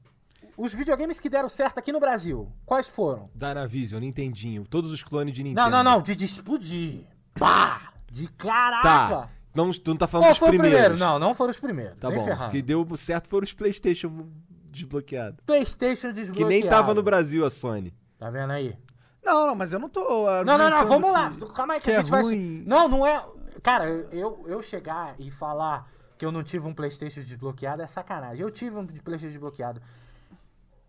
[0.56, 3.30] Os videogames que deram certo aqui no Brasil, quais foram?
[3.34, 5.70] Dynavision, Nintendinho, todos os clones de Nintendo.
[5.70, 7.04] Não, não, não, de, de explodir.
[7.34, 7.92] Pá!
[8.10, 8.82] De caraca!
[8.82, 9.28] Tá.
[9.54, 10.74] Não, tu não tá falando Qual dos foi o primeiro?
[10.76, 11.00] primeiros.
[11.00, 11.94] Não, não foram os primeiros.
[11.96, 12.24] Tá nem bom.
[12.24, 12.48] ferrando.
[12.48, 14.28] O que deu certo foram os PlayStation
[14.70, 15.40] desbloqueados.
[15.46, 16.50] PlayStation Que desbloqueado.
[16.50, 17.94] nem tava no Brasil a Sony.
[18.18, 18.76] Tá vendo aí?
[19.24, 20.00] Não, não, mas eu não tô.
[20.26, 21.30] Não, não, não, argumentando vamos lá.
[21.30, 22.22] que- Calma aí que, que a é gente vai.
[22.22, 22.64] ruim.
[22.66, 23.22] Não, não é.
[23.62, 28.42] Cara, eu, eu chegar e falar que eu não tive um PlayStation desbloqueado é sacanagem.
[28.42, 29.80] Eu tive um PlayStation desbloqueado.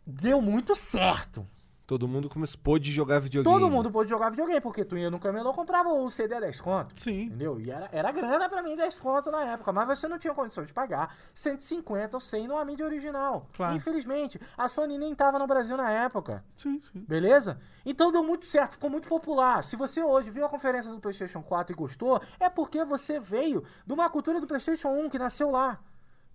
[0.05, 1.47] Deu muito certo.
[1.89, 3.51] Todo mundo começou, pôde jogar videogame.
[3.51, 6.61] Todo mundo pôde jogar videogame, porque tu ia no camelô comprava o CD a 10
[6.61, 6.93] conto.
[6.95, 7.23] Sim.
[7.23, 7.59] Entendeu?
[7.59, 10.63] E era, era grana pra mim 10 conto na época, mas você não tinha condição
[10.63, 13.47] de pagar 150 ou 100 numa mídia original.
[13.57, 13.75] Claro.
[13.75, 16.45] Infelizmente, a Sony nem tava no Brasil na época.
[16.55, 17.03] Sim, sim.
[17.07, 17.59] Beleza?
[17.83, 19.63] Então deu muito certo, ficou muito popular.
[19.63, 23.63] Se você hoje viu a conferência do PlayStation 4 e gostou, é porque você veio
[23.83, 25.79] de uma cultura do PlayStation 1 que nasceu lá.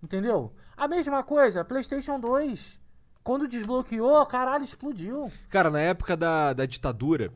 [0.03, 0.51] Entendeu?
[0.75, 2.83] A mesma coisa, PlayStation 2.
[3.25, 5.31] Quando desbloqueou, caralho, explodiu.
[5.49, 7.33] Cara, na época da, da ditadura,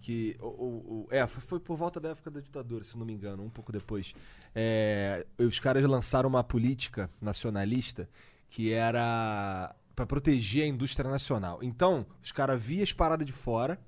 [0.00, 0.36] que.
[0.40, 3.50] O, o- é, foi, por volta da época da ditadura, se não me engano, um
[3.50, 4.14] pouco depois.
[4.54, 8.08] É, os caras lançaram uma política nacionalista
[8.48, 11.58] que era pra proteger a indústria nacional.
[11.60, 13.80] Então, os caras via as paradas de fora,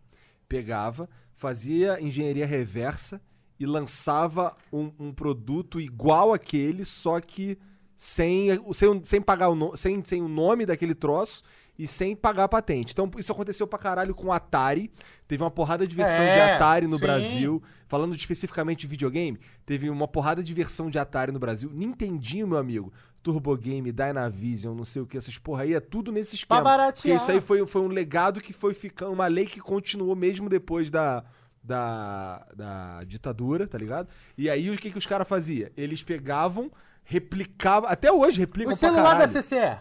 [0.49, 3.21] pegava, fazia engenharia reversa
[3.61, 7.57] e lançava um, um produto igual aquele, só que
[7.97, 11.43] sem, sem, sem pagar o, no- sem, sem o nome daquele troço
[11.79, 12.93] e sem pagar a patente.
[12.93, 14.91] Então, isso aconteceu pra caralho com o Atari.
[15.27, 17.03] Teve uma porrada de versão de É, Atari no sim.
[17.03, 17.63] Brasil.
[17.89, 21.71] Falando de- especificamente de videogame, teve uma porrada de versão de Atari no Brasil.
[21.73, 22.93] Nintendinho, meu amigo.
[23.23, 26.61] Turbo Game, Dynavision, não sei o que, essas porra aí, é tudo nesse esquema.
[26.61, 26.93] baratear.
[26.95, 30.47] Porque isso aí foi, foi um legado que foi ficando, uma lei que continuou mesmo
[30.47, 31.25] depois da,
[31.63, 34.09] da, da ditadura, tá ligado?
[34.37, 35.71] E aí o que, que os caras faziam?
[35.75, 36.71] Eles pegavam,
[37.05, 39.29] replicavam, até hoje replicam O celular da.
[39.29, 39.79] CCE.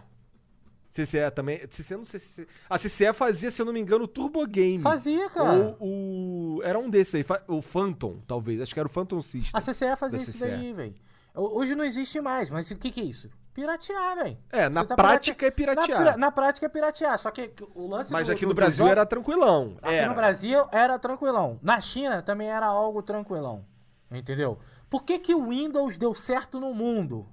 [0.91, 1.57] CCE também.
[1.67, 2.47] CCE não sei se.
[2.69, 4.77] A CCE fazia, se eu não me engano, o Turbo Game.
[4.79, 5.75] Fazia, cara.
[5.79, 6.61] Ou o.
[6.63, 7.25] Era um desses aí.
[7.47, 8.61] O Phantom, talvez.
[8.61, 9.49] Acho que era o Phantom System.
[9.53, 10.39] A CCE fazia isso CCE.
[10.47, 10.95] daí, velho.
[11.35, 13.27] Hoje não existe mais, mas o que, que é isso?
[13.55, 14.37] Piratear, velho.
[14.51, 16.05] É, na tá prática é pirate- piratear.
[16.11, 17.17] Na, na prática é piratear.
[17.17, 19.77] Só que o lance Mas do- aqui no do Brasil jogo- era tranquilão.
[19.81, 20.09] Aqui era.
[20.09, 21.59] no Brasil era tranquilão.
[21.63, 23.65] Na China também era algo tranquilão.
[24.11, 24.59] Entendeu?
[24.93, 27.27] Por que, que o Windows deu certo no mundo?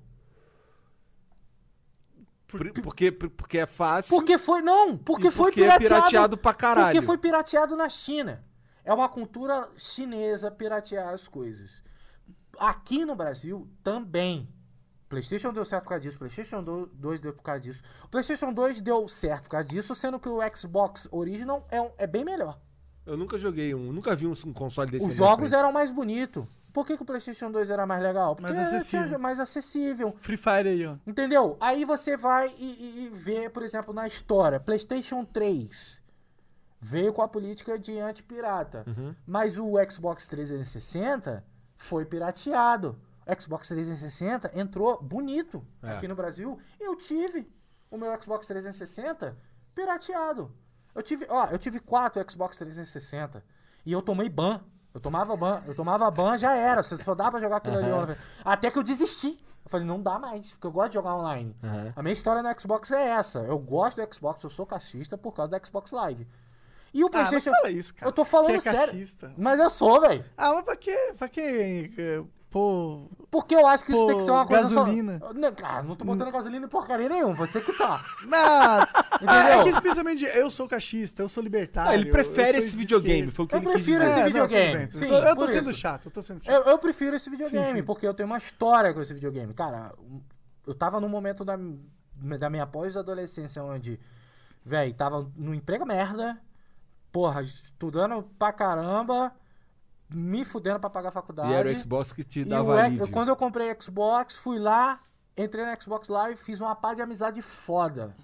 [2.48, 4.16] Por- Porque, porque é fácil.
[4.16, 4.62] Porque foi.
[4.62, 5.88] Não, porque foi porque é pirateado.
[6.06, 6.86] pirateado pra caralho.
[6.94, 8.42] Porque foi pirateado na China.
[8.82, 11.82] É uma cultura chinesa piratear as coisas.
[12.58, 14.48] Aqui no Brasil também.
[15.06, 17.82] PlayStation deu certo por causa disso, PlayStation 2 deu por causa disso.
[18.04, 21.90] O PlayStation 2 deu certo por causa disso, sendo que o Xbox Original é, um-
[21.98, 22.58] é bem melhor.
[23.04, 23.92] Eu nunca joguei um.
[23.92, 25.06] Nunca vi um, um console desse.
[25.06, 26.44] Os jogos eram mais bonitos.
[26.72, 28.36] Por que, que o PlayStation 2 era mais legal?
[28.36, 29.06] Porque Mais era- acessível.
[29.06, 30.16] tinha mais acessível.
[30.20, 30.96] Free Fire aí, ó.
[31.06, 31.56] Entendeu?
[31.60, 36.00] Aí você vai e, e- e vê, por exemplo, na história, PlayStation 3
[36.80, 39.14] veio com a política de anti-pirata, Uhum.
[39.26, 41.44] mas o Xbox 360
[41.76, 42.98] foi pirateado.
[43.26, 45.90] O Xbox 360 entrou bonito É.
[45.92, 46.58] aqui no Brasil.
[46.80, 47.46] Eu tive
[47.90, 49.36] o meu Xbox 360
[49.74, 50.50] pirateado.
[50.94, 53.44] Eu tive, ó, eu tive quatro Xbox 360
[53.86, 54.60] e eu tomei ban.
[54.92, 56.82] Eu tomava ban, eu tomava ban, já era.
[56.82, 57.92] Só só dá pra jogar aquilo ali.
[57.92, 58.16] online.
[58.44, 59.38] Até que eu desisti.
[59.64, 61.54] Eu falei, não dá mais, porque eu gosto de jogar online.
[61.62, 61.92] Aham.
[61.94, 63.38] A minha história no Xbox é essa.
[63.40, 66.26] Eu gosto do Xbox, eu sou cachista por causa do Xbox Live.
[66.92, 67.52] E o Ah, não PlayStation.
[67.52, 68.08] fala isso, cara.
[68.08, 68.86] Eu tô falando Que é sério.
[68.92, 69.32] cachista.
[69.36, 70.24] Mas eu sou, velho.
[70.36, 71.14] Ah, mas pra quê?
[71.16, 72.24] Pra quê?
[72.50, 75.20] Pô, Porque eu acho que isso Pô, tem que ser uma coisa gasolina.
[75.20, 75.32] só...
[75.32, 78.04] Não, cara, não tô botando gasolina em porcaria nenhuma, você que tá.
[78.26, 78.82] não, é
[79.22, 79.62] Entendeu?
[79.62, 81.92] que esse pensamento de eu sou cachista, eu sou libertário.
[81.92, 84.92] Ah, ele prefere esse de videogame, foi o que Eu prefiro esse É, videogame.
[84.92, 86.52] Sim, eu tô, eu tô por sendo chato, eu tô sendo chato.
[86.52, 89.54] Eu, eu prefiro esse videogame, porque eu tenho uma história com esse videogame.
[89.54, 89.94] Cara,
[90.66, 91.56] eu tava num momento da,
[92.36, 94.00] da minha pós-adolescência onde,
[94.64, 96.36] velho, tava no emprego merda,
[97.12, 99.32] porra, estudando pra caramba,
[100.12, 101.50] me fudendo pra pagar a faculdade.
[101.50, 103.08] E era o Xbox que te E dava o X- alívio.
[103.10, 105.00] quando eu comprei Xbox, fui lá,
[105.36, 108.14] entrei no Xbox Live, fiz uma pá de amizade foda.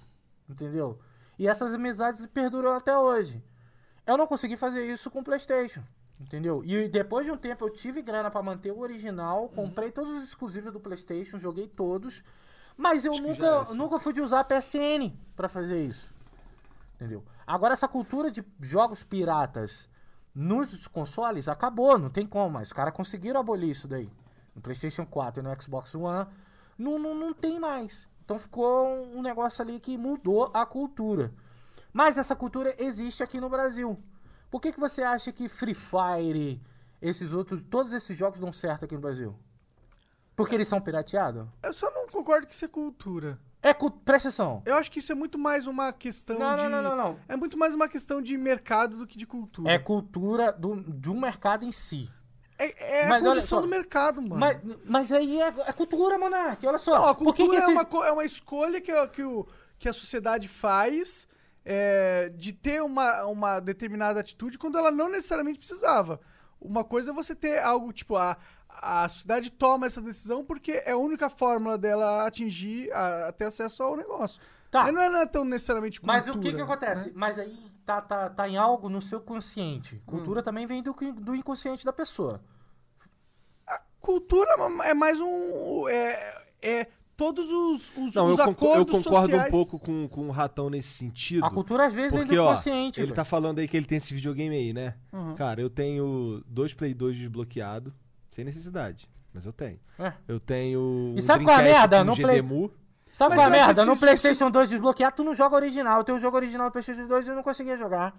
[0.49, 0.99] Entendeu?
[1.39, 3.43] E essas amizades perduram até hoje.
[4.07, 5.83] Eu não consegui fazer isso com o PlayStation.
[6.21, 6.63] Entendeu?
[6.65, 10.25] E depois de um tempo eu tive grana pra manter o original, comprei todos os
[10.25, 12.23] exclusivos do PlayStation, joguei todos.
[12.77, 13.75] Mas eu Acho nunca, era assim.
[13.77, 16.15] nunca fui de usar a PSN pra fazer isso.
[16.95, 17.23] Entendeu?
[17.47, 19.89] Agora essa cultura de jogos piratas
[20.39, 22.69] nos consoles acabou, não tem como mais.
[22.69, 24.13] Os caras conseguiram abolir isso daí.
[24.55, 26.29] No PlayStation 4 e no Xbox One,
[26.77, 28.07] não, não, não tem mais.
[28.23, 31.33] Então ficou um negócio ali que mudou a cultura.
[31.91, 33.99] Mas essa cultura existe aqui no Brasil.
[34.51, 36.61] Por que, que você acha que Free Fire,
[37.01, 39.35] esses outros, todos esses jogos dão certo aqui no Brasil?
[40.37, 41.49] Porque eles são pirateados?
[41.63, 43.39] Eu só não concordo que isso é cultura.
[43.71, 43.75] É,
[44.05, 44.63] presta atenção.
[44.65, 46.63] Eu acho que isso é muito mais uma questão Não, de.
[46.65, 47.21] não, não, não, não.
[47.29, 49.71] É muito mais uma questão de mercado do que de cultura.
[49.73, 52.11] É cultura do, do mercado em si.
[52.59, 54.37] É, é a condição só, do mercado, mano.
[54.37, 56.67] Mas, mas aí é, é cultura, Monark.
[56.67, 56.95] Olha só.
[56.99, 59.23] Não, a Por que cultura que é, esses- uma, é uma escolha que, a- que,
[59.23, 59.47] o,
[59.79, 61.29] que a sociedade faz
[61.65, 66.19] é, de ter uma, uma determinada atitude quando ela não necessariamente precisava.
[66.59, 68.39] Uma coisa é você ter algo, tipo, a,
[68.81, 73.47] a sociedade toma essa decisão porque é a única fórmula dela atingir, a, a ter
[73.47, 74.40] acesso ao negócio.
[74.70, 74.90] Tá.
[74.90, 76.19] Não é, não é tão necessariamente cultura.
[76.19, 77.07] Mas o que que acontece?
[77.07, 77.12] né?
[77.15, 80.03] Mas aí tá, tá, tá em algo no seu consciente.
[80.05, 82.40] Cultura também vem do, do inconsciente da pessoa.
[84.01, 84.51] Cultura
[84.85, 85.89] é mais um...
[85.89, 86.86] É, é
[87.16, 89.48] todos os, os, Não, eu, os eu acordos concordo sociais.
[89.48, 91.44] um pouco com, com o Ratão nesse sentido.
[91.44, 93.01] A cultura às vezes Porque, vem do ó, inconsciente.
[93.01, 94.94] ele tá falando aí que ele tem esse videogame aí, né?
[95.12, 95.35] Uhum.
[95.35, 97.93] Cara, eu tenho dois Play 2 desbloqueado,
[98.37, 99.81] sem necessidade, mas eu tenho.
[99.99, 100.13] É.
[100.29, 102.05] Eu tenho E um sabe qual é a merda?
[102.05, 102.43] No Play-.
[103.11, 103.85] Sabe Mas qual é a merda?
[103.87, 105.99] No PlayStation 2 desbloqueado, tu não joga original.
[106.01, 108.15] Eu tenho um jogo original do PlayStation 2 e eu não conseguia jogar.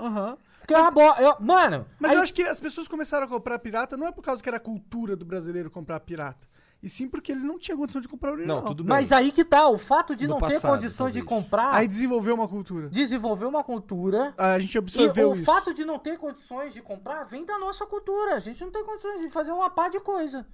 [0.00, 0.38] Aham.
[0.60, 1.14] Porque é uma boa.
[1.20, 4.12] eu- Mano, Mas aí- eu acho que as pessoas começaram a comprar pirata não é
[4.12, 6.48] por causa que era a cultura do brasileiro comprar pirata.
[6.84, 8.58] E sim porque ele não tinha condição de comprar original.
[8.58, 8.90] Não, tudo bem.
[8.90, 11.42] Mas aí que tá, o fato de No não ter passado, condições de talvez.
[11.44, 12.88] comprar, Aí desenvolveu uma cultura.
[12.90, 14.34] desenvolver uma cultura.
[14.36, 15.44] A gente E absorveu o isso.
[15.44, 18.34] fato de não ter condições de comprar vem da nossa cultura.
[18.34, 20.46] A gente não tem condições de fazer uma pá de coisa.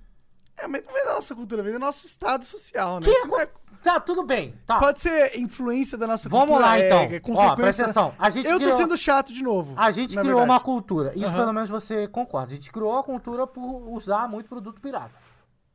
[0.57, 3.07] É, mas não vem da nossa cultura, vem do nosso estado social, né?
[3.07, 3.49] Que Isso não é-
[3.83, 4.55] Tá, tudo bem.
[4.67, 4.79] Tá.
[4.79, 6.67] Pode ser influência da nossa Vamos cultura.
[6.69, 6.99] lá, é- então.
[6.99, 7.57] É, Ó, consequência.
[7.57, 8.15] presta atenção.
[8.19, 9.73] A gente eu tô criou- sendo chato de novo.
[9.75, 10.51] A gente criou verdade.
[10.51, 11.13] uma cultura.
[11.17, 11.37] Isso Aham.
[11.39, 12.53] pelo menos você concorda.
[12.53, 15.11] A gente criou a cultura por usar muito produto pirata.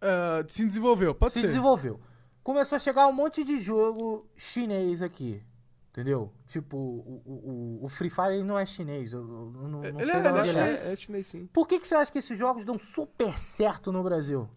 [0.05, 1.47] Ah, se desenvolveu, pode Se ser.
[1.47, 1.99] desenvolveu.
[2.43, 5.43] Começou a chegar um monte de jogo chinês aqui.
[5.91, 6.31] Entendeu?
[6.45, 9.13] Tipo, o, o, o- Free Fire ele não é chinês.
[9.13, 10.45] Eu, eu não, não Ele sei é- ele é ele é.
[10.45, 10.85] chinês.
[10.85, 11.45] É, é chinês sim.
[11.53, 14.49] Por que, que você acha que esses jogos dão super certo no Brasil?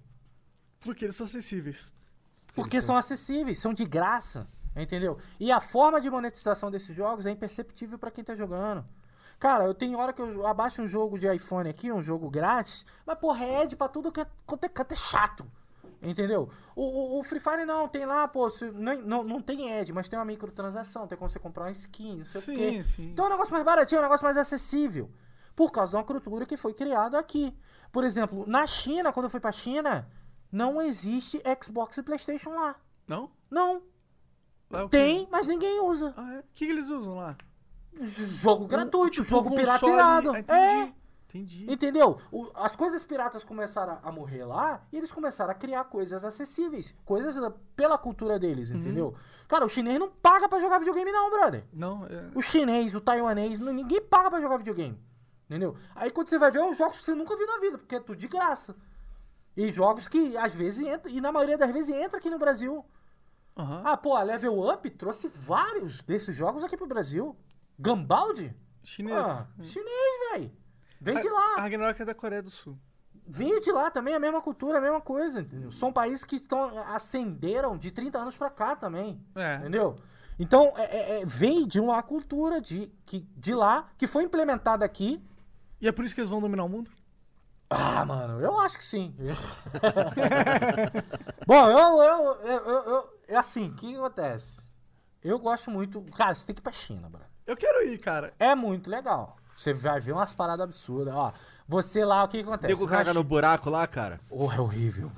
[0.80, 1.94] Porque eles são acessíveis.
[2.54, 5.16] Porque são acessíveis, são de graça, entendeu?
[5.38, 8.84] E a forma de monetização desses jogos é imperceptível pra quem tá jogando.
[9.39, 12.85] Cara, eu tenho hora que eu abaixo um jogo de iPhone aqui, um jogo grátis,
[13.06, 15.47] mas porra, é ad pra tudo que é, quanto é canto, é chato.
[16.02, 16.48] Entendeu?
[16.77, 16.82] O,
[17.16, 20.09] o- o Free Fire não, tem lá, pô, se- não, não, não tem ad, mas
[20.09, 22.70] tem uma microtransação, tem como você comprar uma skin, não sei o quê.
[22.73, 23.10] Sim, sim.
[23.10, 25.10] Então é um negócio mais baratinho, é um negócio mais acessível.
[25.56, 27.52] Por causa de uma cultura que foi criada aqui.
[27.90, 30.09] Por exemplo, na China, quando eu fui pra China,
[30.52, 32.77] não existe Xbox e Playstation lá.
[33.06, 33.31] Não?
[33.51, 33.82] Não.
[34.70, 34.89] Lá é?
[34.89, 36.15] Tem, mas ninguém usa.
[36.17, 36.39] Ah, é?
[36.41, 37.36] O que eles usam lá?
[38.00, 40.33] Jogo gratuito, Tipo, jogo um console- pirateado.
[40.49, 40.75] Ah, É.
[40.83, 40.94] Entendi.
[41.31, 41.70] Entendi.
[41.73, 42.18] Entendeu?
[42.33, 46.94] O- as coisas piratas começaram a, morrer lá e eles começaram a criar coisas acessíveis.
[47.05, 49.15] Coisas da- pela cultura deles, entendeu?
[49.47, 51.65] Cara, o chinês não paga pra jogar videogame, não, brother.
[51.73, 52.31] Não, é...
[52.34, 54.99] O chinês, o taiwanês, não- ninguém paga pra jogar videogame.
[55.47, 55.76] Entendeu?
[55.94, 57.94] Aí quando você vai ver, é uns jogos que você nunca viu na vida, porque
[57.97, 58.75] é tudo de graça.
[59.57, 62.84] E jogos que às vezes entra, e na maioria das vezes entra aqui no Brasil.
[63.57, 63.83] Aham.
[63.84, 67.36] Ah, pô, a Level Up trouxe vários desses jogos aqui pro Brasil.
[67.78, 68.55] Gambaldi?
[68.82, 69.16] Chinês.
[69.26, 70.52] Ah, chinês, velho.
[71.00, 71.57] Vem de lá.
[71.58, 72.78] A Ragnarok é da Coreia do Sul.
[73.26, 75.70] Veio de lá também, a mesma cultura, a mesma coisa, entendeu?
[75.70, 79.57] São países que estão, ascenderam de 30 anos pra cá também, É.
[79.57, 79.97] entendeu?
[80.39, 84.84] Então, é, é- é- vem de uma cultura de, que, de lá, que foi implementada
[84.84, 85.23] aqui.
[85.81, 86.90] E é por isso que eles vão dominar o mundo?
[87.68, 89.15] Ah, mano, eu acho que sim.
[91.47, 94.62] Bom, eu, eu, eu, eu, eu- é assim, o que acontece?
[95.23, 96.00] Eu gosto muito...
[96.16, 97.20] Cara, você tem que ir pra China, bro.
[97.49, 98.35] Eu quero ir, cara.
[98.39, 99.35] É muito legal.
[99.57, 101.33] Você vai ver umas paradas absurdas, ó.
[101.67, 102.75] Você lá, o que, que acontece?
[102.75, 104.20] Nego caga no buraco lá, cara?
[104.28, 105.10] Oh, é horrível.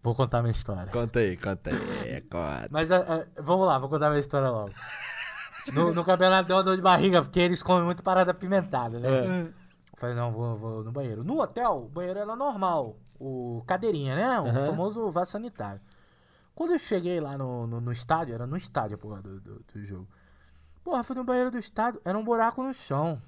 [0.00, 0.92] Vou contar minha história.
[0.92, 2.20] Conta aí, conta aí.
[2.22, 2.68] Conta.
[2.70, 4.72] Mas ah, ah, vamos lá, vou contar minha história logo.
[5.72, 9.48] No, no campeonato deu uma dor de barriga, porque eles comem muito parada apimentada, né?
[9.48, 9.52] Eu
[9.96, 11.24] falei, não, vou, vou no banheiro.
[11.24, 12.96] No hotel, o banheiro era normal.
[13.18, 14.38] O cadeirinha, né?
[14.38, 15.80] O famoso vaso sanitário.
[16.54, 19.84] Quando eu cheguei lá no, no, no estádio, era no estádio, porra, do, do, do
[19.84, 20.06] jogo.
[20.86, 23.20] Porra, fui no banheiro do estádio, era um buraco no chão.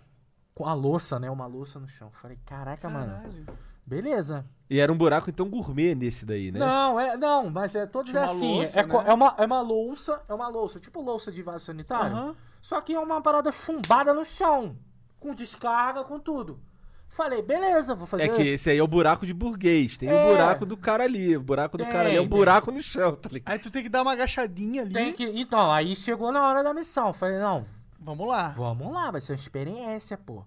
[0.55, 1.29] Com a louça, né?
[1.29, 2.09] Uma louça no chão.
[2.13, 3.17] Falei, caraca, mano.
[3.17, 3.47] Caralho.
[3.85, 4.47] Beleza.
[4.71, 6.61] E era um buraco, então, gourmet nesse daí, né?
[6.61, 8.59] Não, é, não, mas é todos é assim.
[8.59, 9.05] louça, é, né?
[9.07, 12.17] é uma, é uma louça, é uma louça, tipo louça de vaso sanitário.
[12.17, 12.37] Aham.
[12.61, 14.77] Só que é uma parada chumbada no chão.
[15.19, 16.61] Com descarga, com tudo.
[17.09, 18.25] Falei, beleza, vou fazer.
[18.25, 19.99] É que esse aí é o buraco de burguês.
[19.99, 20.25] Tem o É.
[20.31, 21.37] buraco do cara ali.
[21.37, 23.53] O buraco do Tem, cara ali é um buraco no chão, tá ligado?
[23.53, 24.93] Aí tu tem que dar uma agachadinha ali.
[24.93, 25.25] Tem que.
[25.25, 27.13] Então, aí chegou na hora da missão.
[27.13, 27.67] Falei, não,
[28.01, 28.49] Vamos lá.
[28.51, 30.45] vamos lá, vai ser uma experiência, pô.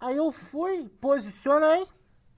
[0.00, 1.86] Aí eu fui, posicionei.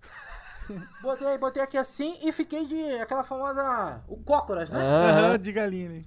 [1.00, 4.02] Botei, botei aqui assim e fiquei de aquela famosa.
[4.08, 4.78] O cócoras, né?
[4.80, 5.88] Aham, de galinha.
[5.88, 6.04] né?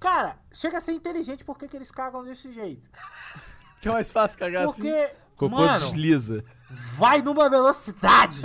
[0.00, 2.88] Cara, chega a ser inteligente por que eles cagam desse jeito.
[3.80, 4.82] Que é mais fácil cagar assim.
[4.82, 6.44] Porque, Cocô mano, desliza.
[6.70, 8.40] Vai numa velocidade.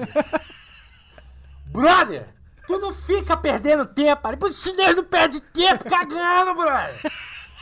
[1.68, 2.28] brother,
[2.68, 4.22] tu não fica perdendo tempo.
[4.46, 7.02] O chinês não perde tempo cagando, brother.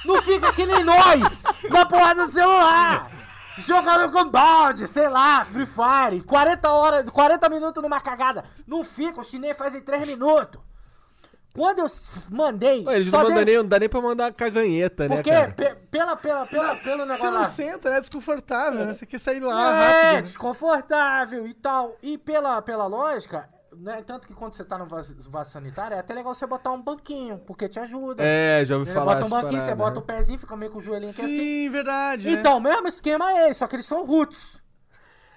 [0.06, 3.12] Não fica que nem nós, na porra do celular.
[3.58, 6.24] Jogando com balde, sei lá, Free Fire.
[6.24, 8.46] 40 horas, 40 minutos numa cagada.
[8.66, 10.62] Não fica, o chinês faz em 3 minutos.
[11.54, 11.88] Quando eu
[12.30, 12.86] mandei.
[12.86, 15.52] Ué, eles só não mandam nem, não dá nem pra mandar caganheta, né, Porque cara?
[15.52, 17.48] pe- pela, pela, pela, pelo Você negócio não lá.
[17.48, 17.98] senta, né?
[17.98, 18.94] É desconfortável, né?
[18.94, 20.14] Você quer sair lá É, rápido.
[20.16, 20.22] né?
[20.22, 21.98] desconfortável e tal.
[22.02, 26.00] E pela, pela lógica, né, tanto que quando você tá no vaso, vaso sanitário, é
[26.00, 28.24] até legal você botar um banquinho, porque te ajuda.
[28.24, 30.00] É, já ouvi Você falar bota um banquinho, você parada, bota né?
[30.00, 31.38] o pezinho, fica meio com o joelhinho aqui assim.
[31.38, 32.32] Sim, verdade.
[32.32, 32.40] né?
[32.40, 34.62] Então, mesmo esquema é esse, só que eles são roots.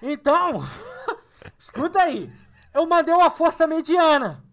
[0.01, 0.63] Então,
[1.59, 2.31] escuta aí.
[2.73, 4.44] Eu mandei uma força mediana.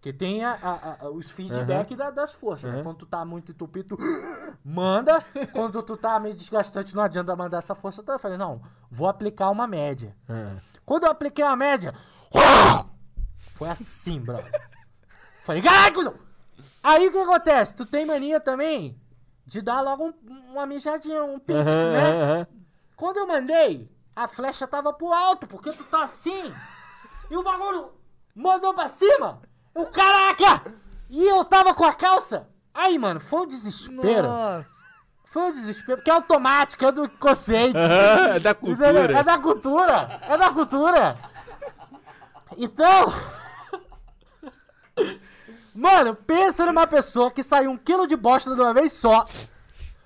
[0.00, 2.82] Que tem a- a- a- os feedback da- das forças, né?
[2.84, 3.98] Quando tu tá muito entupido, tu
[4.64, 5.18] manda.
[5.52, 8.12] Quando tu tá meio desgastante, não adianta mandar essa força toda.
[8.14, 10.16] Eu falei, não, vou aplicar uma média.
[10.86, 11.92] Quando eu apliquei uma média,
[13.54, 14.38] foi assim, bro.
[15.44, 15.62] Falei,
[15.94, 16.14] cuzão!
[16.82, 17.74] Aí o que acontece?
[17.74, 19.00] Tu tem mania também
[19.46, 22.46] de dar logo um- uma mijadinha, um pips, né?
[22.94, 26.52] Quando eu mandei, a flecha tava pro alto, porque tu tá assim.
[27.30, 27.92] E o bagulho
[28.34, 29.40] mandou pra cima.
[29.74, 30.72] Eu, caraca!
[31.10, 32.48] E eu tava com a calça.
[32.74, 34.28] Aí, mano, foi um desespero.
[34.28, 34.68] Nossa.
[35.24, 37.76] Foi um desespero, porque é automático, é do inconsciente.
[38.36, 39.18] é da cultura.
[39.18, 40.20] É da cultura.
[40.28, 41.18] É da cultura.
[42.56, 43.12] Então.
[45.74, 49.24] Mano, pensa numa pessoa que saiu um quilo de bosta de uma vez só.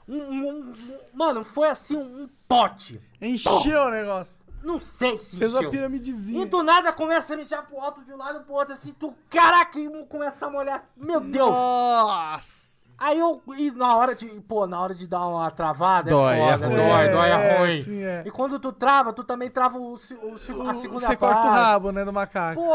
[0.06, 0.74] Um, um- um-
[1.14, 3.00] mano, foi assim um, um pote.
[3.20, 4.36] Encheu o negócio.
[4.62, 6.42] Não sei se Fez uma piramidezinha.
[6.42, 9.12] E do nada começa a mijar pro alto de um lado pro outro, assim, tu,
[9.28, 10.84] caraca, e começa a molhar.
[10.96, 11.50] Meu Deus!
[11.50, 12.62] Nossa.
[12.98, 16.42] Aí eu, e na hora de, pô, na hora de dar uma travada, Dói, é
[16.48, 16.76] é foda, ruim.
[16.76, 17.82] dói, dói, é É, ruim.
[17.82, 18.22] sim, é.
[18.24, 21.18] E quando tu trava, tu também trava o, o, se- a segunda Você parte.
[21.18, 22.62] corta o rabo, né, do macaco.
[22.62, 22.72] Pô,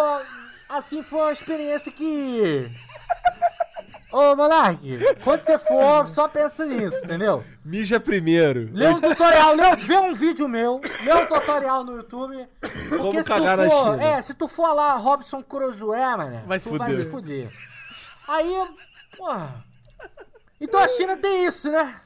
[0.67, 2.69] assim foi uma experiência que...
[4.11, 4.79] Ô, Monark,
[5.21, 7.43] quando você for, só pensa nisso, entendeu?
[7.63, 8.69] Mija primeiro.
[8.71, 12.47] Lê um tutorial, lê, vê um vídeo meu, lê um tutorial no YouTube.
[12.61, 14.03] Porque Como se tu cagar na for, China.
[14.03, 17.51] É, se tu for lá, Robson Crusoe, mano, Vai tu vai se fuder.
[18.29, 18.69] Aí,
[19.17, 19.65] porra.
[20.59, 21.99] Então a China tem isso, né?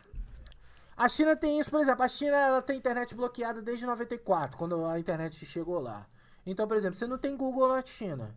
[0.98, 4.86] A China tem isso, por exemplo, a China ela tem internet bloqueada desde 94, quando
[4.86, 6.06] a internet chegou lá.
[6.46, 8.36] Então, por exemplo, você não tem Google na China.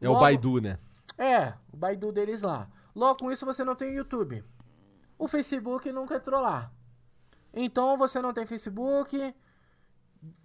[0.00, 0.78] É o Logo- Baidu, né?
[1.18, 2.68] É, o Baidu deles lá.
[2.94, 4.44] Logo com isso você não tem YouTube.
[5.18, 6.70] O Facebook nunca entrou lá.
[7.52, 9.34] Então você não tem Facebook.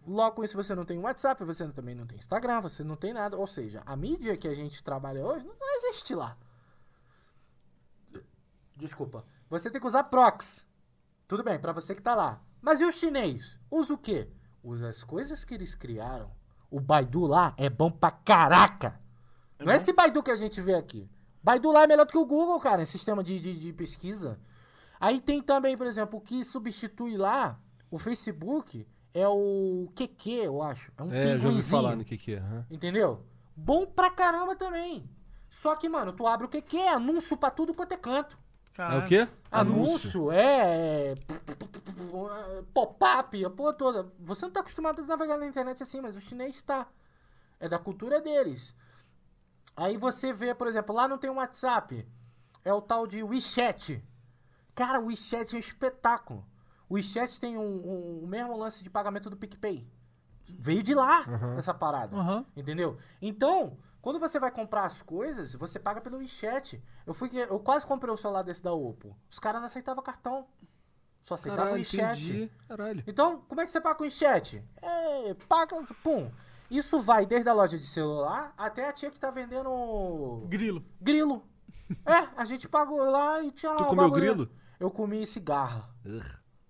[0.06, 3.14] Logo com isso você não tem WhatsApp, você também não tem Instagram, você não tem
[3.14, 3.38] nada.
[3.38, 6.38] Ou seja, a mídia que a gente trabalha hoje não existe lá.
[8.76, 9.26] Desculpa.
[9.50, 10.62] Você tem que usar proxy.
[11.28, 12.42] Tudo bem, pra você que tá lá.
[12.62, 13.60] Mas e o chinês?
[13.70, 14.30] Usa o quê?
[14.64, 16.32] Usa as coisas que eles criaram.
[16.70, 19.01] O Baidu lá é bom pra caraca.
[19.66, 21.10] Não é esse Baidu que a gente vê aqui.
[21.44, 24.40] Baidu lá é melhor do que o Google, cara, em sistema de, de, de pesquisa.
[25.00, 27.60] Aí tem também, por exemplo, o que substitui lá
[27.90, 30.92] o Facebook é o QQ, eu acho.
[30.98, 32.36] É um É, já ouvi falar no é.
[32.38, 32.66] aham.
[32.70, 33.26] Entendeu?
[33.56, 35.10] Bom pra caramba também.
[35.50, 38.40] Só que, mano, tu abre o QQ, é anúncio pra tudo quanto é canto.
[38.78, 39.28] É o quê?
[39.52, 41.12] Anúncio, é.
[41.12, 41.16] é,
[42.74, 44.12] Pop-up, a porra toda.
[44.20, 46.88] Você não tá acostumado a navegar na internet assim, mas o chinês tá.
[47.60, 48.74] É da cultura deles.
[49.76, 52.08] Aí você vê, por exemplo, lá não tem um WhatsApp.
[52.64, 54.04] É o tal de WeChat.
[54.76, 56.46] Cara, o WeChat é um espetáculo.
[56.88, 59.88] O WeChat tem um, um- o mesmo lance de pagamento do PicPay.
[60.50, 61.26] Veio de lá
[61.58, 62.16] essa parada.
[62.16, 62.46] Aham.
[62.56, 62.98] Entendeu?
[63.22, 66.84] Então, quando você vai comprar as coisas, você paga pelo WeChat.
[67.08, 69.16] Eu fui, eu quase comprei o celular desse da Oppo.
[69.30, 70.46] Os caras não aceitavam cartão.
[71.24, 72.24] Só aceitavam o Caralho, WeChat.
[72.32, 72.52] entendi.
[72.68, 73.04] Caralho.
[73.08, 74.62] Então, como é que você paga com o chat?
[74.82, 76.30] É, paga, pum.
[76.72, 80.82] Isso vai desde a loja de celular até a tia que tá vendendo Grilo.
[81.02, 81.44] grilo.
[82.06, 84.22] É, a gente pagou lá e tinha lá Tu comeu bagulho.
[84.36, 84.50] grilo?
[84.80, 85.90] Eu comi cigarra.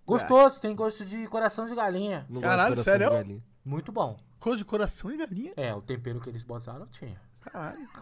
[0.05, 2.25] Gostoso, tem gosto de coração de galinha.
[2.27, 3.09] Não Caralho, gosto de coração sério?
[3.09, 3.43] de galinha.
[3.63, 4.17] Muito bom.
[4.39, 5.53] Coisa de coração e galinha.
[5.55, 7.21] É, o tempero que eles botaram tinha.
[7.41, 7.87] Caralho.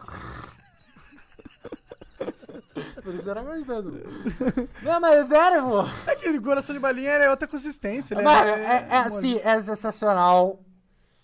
[3.04, 3.92] Por isso era gostoso.
[4.84, 5.80] Não, mas é sério, pô.
[6.10, 8.14] Aquele coração de galinha ele é outra consistência.
[8.16, 9.18] ele Mano, é, é mole.
[9.18, 10.60] assim, é sensacional.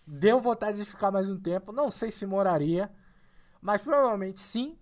[0.07, 1.71] Deu vontade de ficar mais um tempo.
[1.71, 2.91] Não sei se moraria,
[3.61, 4.77] mas provavelmente sim.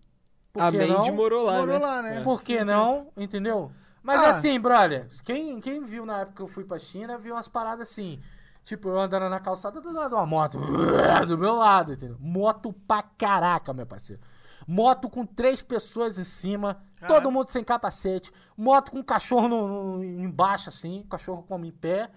[0.55, 1.15] A Mandy não?
[1.15, 1.85] morou lá, Morou né?
[1.85, 2.21] lá, né?
[2.23, 3.11] Por que não?
[3.17, 3.71] Entendeu?
[4.03, 4.29] Mas Ah.
[4.31, 7.89] assim, brother, quem, quem viu na época que eu fui pra China, viu umas paradas
[7.89, 8.21] assim.
[8.63, 10.57] Tipo, eu andando na calçada do lado de uma moto.
[11.27, 12.17] Do meu lado, entendeu?
[12.19, 14.21] Moto pra caraca, meu parceiro.
[14.67, 18.31] Moto com três pessoas em cima, todo mundo sem capacete.
[18.55, 21.05] Moto com cachorro no, no- embaixo, assim.
[21.09, 22.09] Cachorro come em pé.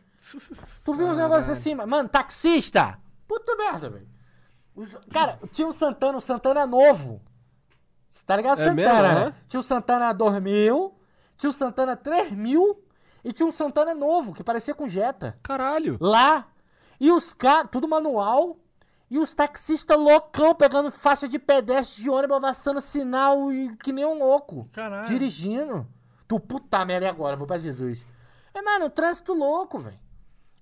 [0.85, 2.09] Tu viu uns negócios assim, mano?
[2.09, 2.99] Taxista!
[3.29, 4.09] Puta merda, velho.
[4.75, 7.21] Os- Cara, tinha o Santana, o Santana novo.
[8.09, 8.61] Você tá ligado?
[8.61, 9.25] É Santana, mesmo?
[9.27, 9.35] né?
[9.49, 10.95] Tinha o Santana 2000,
[11.37, 12.83] tinha o Santana 3000
[13.25, 15.39] e tinha um Santana novo, que parecia com Jetta.
[15.43, 15.97] Caralho.
[16.01, 16.47] Lá.
[16.99, 18.57] E os caras, tudo manual.
[19.09, 24.05] E os taxistas loucão pegando faixa de pedestre de ônibus, avançando sinal e que nem
[24.05, 24.69] um louco.
[24.73, 25.07] Caralho.
[25.07, 25.87] Dirigindo.
[26.27, 27.37] Tu puta merda e agora?
[27.37, 28.05] Vou pra Jesus.
[28.53, 29.99] É, mano, trânsito louco, velho.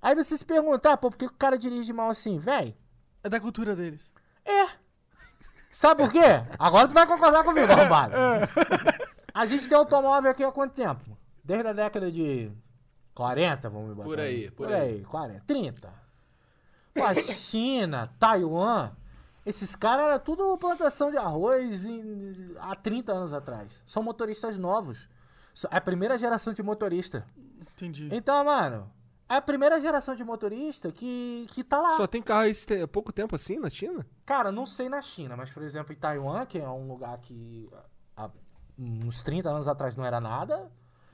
[0.04, 2.74] Aí você se pergunta, ah, pô, por que o cara dirige mal assim, velho?
[3.22, 4.10] É da cultura deles.
[4.44, 4.66] É.
[5.70, 6.20] Sabe por quê?
[6.58, 8.14] Agora tu vai concordar comigo, arrombado.
[9.32, 11.16] A gente tem automóvel aqui há quanto tempo?
[11.42, 12.52] Desde a década de
[13.14, 14.06] 40, vamos botar.
[14.06, 14.96] Por aí, por por aí.
[14.96, 15.04] aí.
[15.04, 15.94] 40, 30.
[16.92, 18.92] Pô, a China, Taiwan,
[19.46, 23.82] esses caras eram tudo plantação de arroz em- há 30 anos atrás.
[23.86, 25.08] São motoristas novos.
[25.70, 27.26] É a primeira geração de motorista.
[27.74, 28.08] Entendi.
[28.12, 28.92] Então, mano,
[29.28, 31.96] é a primeira geração de motorista que, que tá lá.
[31.96, 34.06] Só tem carro te- pouco tempo assim na China?
[34.26, 37.68] Cara, não sei na China, mas por exemplo em Taiwan, que é um lugar que
[38.16, 38.30] há
[38.78, 40.70] uns 30 anos atrás não era nada,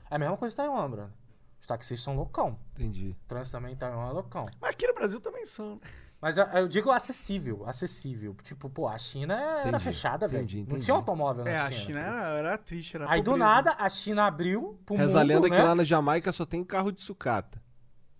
[0.09, 1.13] é a mesma coisa em Taiwan, Bruno.
[1.59, 2.57] Os taxistas são loucão.
[2.73, 3.15] Entendi.
[3.23, 4.45] O trânsito também em Taiwan é loucão.
[4.59, 5.79] Mas aqui no Brasil também são.
[6.19, 8.35] Mas eu, eu digo acessível, acessível.
[8.43, 10.43] Tipo, pô, a China era Entendi, fechada, velho.
[10.43, 11.67] entendi, Não tinha automóvel na É, China.
[11.69, 13.49] a China era, era triste, era Aí do pobreza.
[13.49, 15.55] nada a China abriu pro Reza a mundo, lenda né?
[15.55, 17.60] que lá na Jamaica só tem carro de sucata.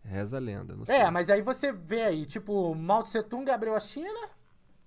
[0.04, 0.96] Reza a lenda, não sei.
[0.96, 4.30] É, mas aí você vê aí, tipo, Mao Tse Tung abriu a China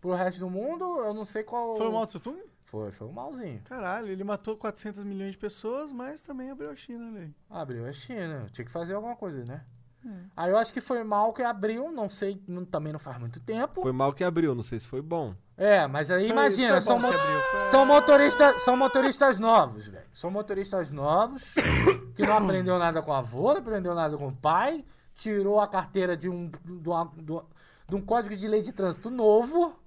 [0.00, 1.76] pro resto do mundo, eu não sei qual...
[1.76, 2.38] Foi o Mao Tse Tung?
[2.64, 3.60] Foi, foi o Maozinho.
[3.64, 7.32] Caralho, ele matou 400 milhões de pessoas, mas também abriu a China ali.
[7.48, 9.62] Abriu a China, tinha que fazer alguma coisa, né?
[10.04, 10.10] É.
[10.36, 13.38] Aí eu acho que foi mal que abriu, não sei, não- também não faz muito
[13.38, 13.80] tempo.
[13.80, 15.34] Foi mal que abriu, não sei se foi bom.
[15.56, 20.04] É, mas aí Foi- imagina, foi são, mo- foi- são motoristas, são motoristas novos, velho.
[20.12, 21.54] São motoristas novos
[22.16, 24.84] que não aprendeu nada com o avô, não aprendeu nada com o pai,
[25.14, 27.12] tirou a carteira de um de, uma-
[27.88, 29.78] de um código de lei de trânsito novo.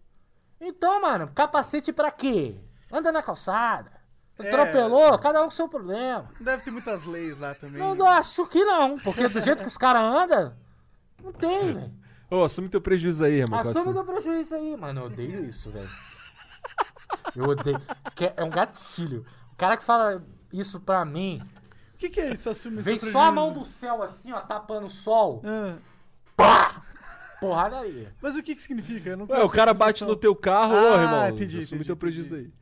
[0.60, 2.56] Então, mano, capacete pra quê?
[2.92, 3.92] Anda na calçada.
[4.40, 4.48] É.
[4.50, 6.30] Atropelou, cada um com seu problema.
[6.40, 7.80] Deve ter muitas leis lá também.
[7.82, 10.54] Não, não acho que não, porque do jeito que os caras andam,
[11.24, 11.94] não tem, velho.
[12.30, 13.60] Ô, assume teu prejuízo aí, irmão.
[13.60, 15.02] Assume o teu prejuízo aí, mano.
[15.02, 15.90] Eu odeio isso, velho.
[17.36, 17.80] Eu odeio.
[18.16, 19.26] Que é- é um gatilho.
[19.54, 21.42] O cara que fala isso pra mim,
[21.98, 24.86] O que, que é isso, assume vem só a mão do céu assim, ó, tapando
[24.86, 25.42] o sol.
[25.44, 25.78] Ah,
[26.36, 26.82] Pá!
[27.40, 28.14] Porradaria.
[28.22, 29.10] mas o que que significa?
[29.10, 31.30] Eu não Ué, o cara bate no teu carro, ô, Ah, irmão.
[31.30, 32.54] entendi, assume entendi, teu prejuízo entendi.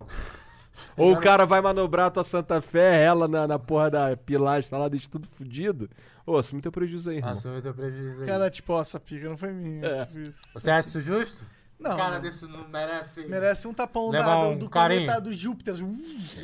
[0.00, 0.08] aí.
[0.96, 4.76] Ou o cara vai manobrar a tua Santa Fé, ela na, na porra da pilastra
[4.78, 5.88] lá, deixa tudo fudido.
[6.26, 7.30] Ô, assume teu prejuízo aí, irmão.
[7.30, 8.26] Assume o teu prejuízo aí.
[8.26, 9.86] Cara, tipo, ó, essa pica não foi minha.
[9.86, 10.04] É.
[10.06, 10.40] tipo isso.
[10.52, 11.46] Você acha isso justo?
[11.82, 12.22] Não, cara não.
[12.22, 13.24] desse não merece.
[13.26, 15.20] Merece um tapão da, um do carinho.
[15.20, 15.74] do Júpiter.
[15.74, 15.92] Uh,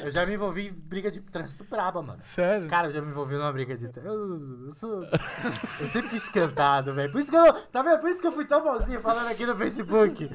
[0.00, 2.18] Eu já me envolvi em briga de trânsito braba, mano.
[2.20, 2.68] sério?
[2.68, 3.86] Cara, eu já me envolvi numa briga de.
[4.05, 5.05] Eu, eu sou.
[5.81, 7.10] Eu sempre fui esquentado, velho.
[7.12, 7.52] Por isso que eu.
[7.52, 8.00] Tá vendo?
[8.00, 10.31] Por isso que eu fui tão bonzinho falando aqui no Facebook.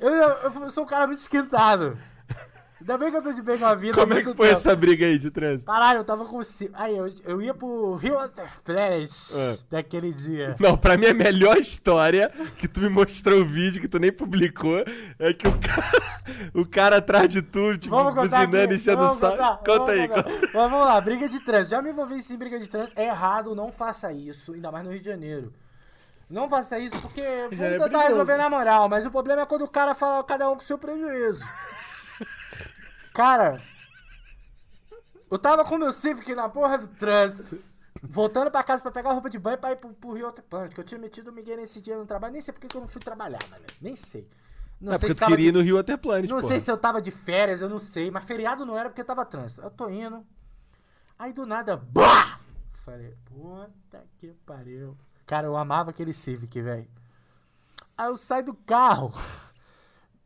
[0.00, 1.98] Eu, eu, eu sou um cara muito esquentado.
[2.80, 3.94] Ainda bem que eu tô de bem com a vida.
[3.94, 4.58] Como é que foi tempo.
[4.58, 5.70] essa briga aí de trânsito?
[5.70, 6.40] Caralho, eu tava com
[6.72, 8.16] Aí, eu, eu ia pro Rio
[8.64, 9.58] Planet É.
[9.70, 10.56] daquele dia.
[10.58, 14.10] Não, pra mim a melhor história que tu me mostrou o vídeo que tu nem
[14.10, 14.82] publicou
[15.18, 15.92] é que o cara,
[16.54, 19.36] o cara atrás de tu, tipo, Vamos contar buzinando, enchendo o vamos saco.
[19.36, 20.30] contar, Conta vamos aí, contar.
[20.40, 21.70] Mas vamos lá, briga de trânsito.
[21.70, 22.98] Já me envolvi sim em briga de trânsito.
[22.98, 24.54] É errado, não faça isso.
[24.54, 25.52] Ainda mais no Rio de Janeiro.
[26.30, 28.88] Não faça isso porque vamos Já é tentar resolver na moral.
[28.88, 31.44] Mas o problema é quando o cara fala cada um com seu prejuízo.
[33.12, 33.60] Cara,
[35.30, 37.58] eu tava com meu Civic na porra do trânsito.
[38.02, 40.80] Voltando pra casa pra pegar roupa de banho pra ir pro, pro Rio Waterplant, que
[40.80, 42.32] eu tinha metido o Miguel nesse dia no trabalho.
[42.32, 43.62] Nem sei porque que eu não fui trabalhar, mano.
[43.80, 44.26] Nem sei.
[44.80, 46.48] Não é porque se tu queria ir de- no Rio até Planet, Não pô.
[46.48, 48.10] sei se eu tava de férias, eu não sei.
[48.10, 49.60] Mas feriado não era porque tava trânsito.
[49.60, 50.24] Eu tô indo.
[51.18, 52.40] Aí do nada, BAH!
[52.86, 54.96] Falei, puta que pariu.
[55.26, 56.88] Cara, eu amava aquele Civic, velho.
[57.98, 59.12] Aí eu saio do carro.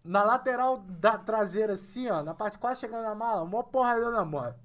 [0.04, 4.24] Na lateral da traseira, assim, ó, na parte quase chegando na mala, mó porradão na
[4.24, 4.60] moto.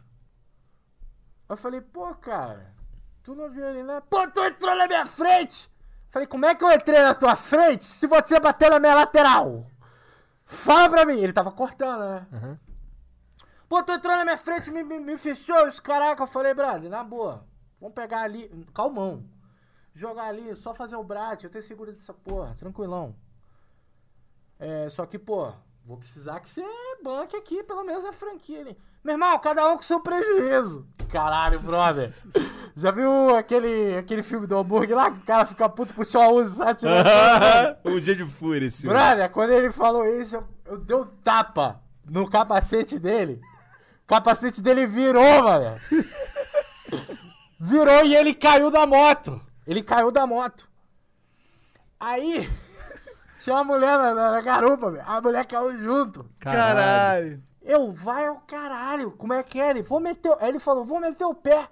[1.47, 2.75] Eu falei, pô, cara,
[3.23, 4.01] tu não viu ele, né?
[4.09, 5.71] Pô, tu entrou na minha frente!
[6.09, 9.65] Falei, como é que eu entrei na tua frente se você bateu na minha lateral?
[10.43, 11.19] Fala pra mim!
[11.19, 12.27] Ele tava cortando, né?
[13.69, 16.23] Pô, tu entrou na minha frente, me, me, me fechou, os caraca.
[16.23, 17.45] Eu falei, brother, na boa,
[17.79, 19.23] vamos pegar ali, calmão.
[19.93, 23.15] Jogar ali, só fazer o brate, eu tenho seguro dessa porra, tranquilão.
[24.59, 25.51] É, só que, pô,
[25.85, 26.61] vou precisar que você
[27.01, 28.77] banque aqui, pelo menos a franquia ali.
[29.03, 30.85] Meu irmão, cada um com seu prejuízo.
[31.09, 32.13] Caralho, brother.
[32.75, 36.55] Já viu aquele, aquele filme do hambúrguer lá que o cara fica puto, a usa,
[36.55, 37.07] sai tirando.
[37.85, 38.95] um dia de fúria esse filme.
[38.95, 43.41] Brother, quando ele falou isso, eu, eu dei um tapa no capacete dele.
[44.03, 45.79] O capacete dele virou, mano.
[47.59, 49.41] Virou e ele caiu da moto.
[49.65, 50.67] Ele caiu da moto.
[51.99, 52.49] Aí,
[53.39, 55.03] tinha uma mulher na, na- na garupa, velho.
[55.07, 56.29] A mulher caiu junto.
[56.39, 57.41] Caralho.
[57.61, 59.11] Eu, vai ao caralho.
[59.11, 59.69] Como é que é?
[59.71, 60.35] Ele, vou meter.
[60.39, 61.67] Aí ele falou, vou meter o pé.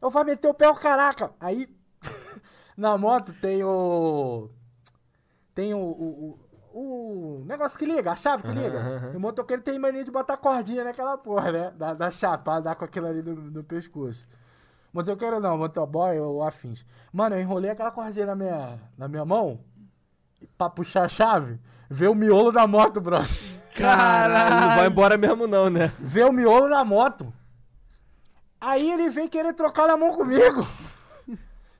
[0.00, 1.30] Eu vou meter o pé, o caraca.
[1.40, 1.68] Aí,
[2.76, 4.50] na moto tem o.
[5.54, 5.78] Tem o.
[5.78, 9.10] o, o- o negócio que liga, a chave que liga.
[9.12, 11.70] E o motoqueiro tem mania de botar cordinha naquela porra, né?
[11.72, 14.28] Da, da chave, pra dar com aquilo ali no, no pescoço.
[14.92, 16.84] Motoqueiro não, motoboy ou afins.
[17.12, 19.58] Mano, eu enrolei aquela cordinha na minha, na minha mão
[20.56, 21.58] pra puxar a chave.
[21.90, 23.18] Ver o miolo da moto, bro.
[23.74, 25.92] Caralho, não vai embora mesmo não, né?
[25.98, 27.32] Vê o miolo na moto.
[28.60, 30.66] Aí ele vem querer trocar na mão comigo.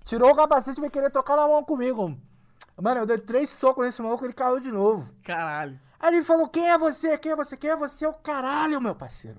[0.05, 2.17] Tirou o capacete e veio querer trocar na mão comigo.
[2.81, 5.09] Mano, eu dei três socos nesse maluco e ele caiu de novo.
[5.25, 5.79] Caralho.
[5.99, 7.19] Aí ele falou: Quem é você?
[7.19, 7.57] Quem é você?
[7.57, 8.07] Quem é você?
[8.07, 9.39] O caralho, meu parceiro.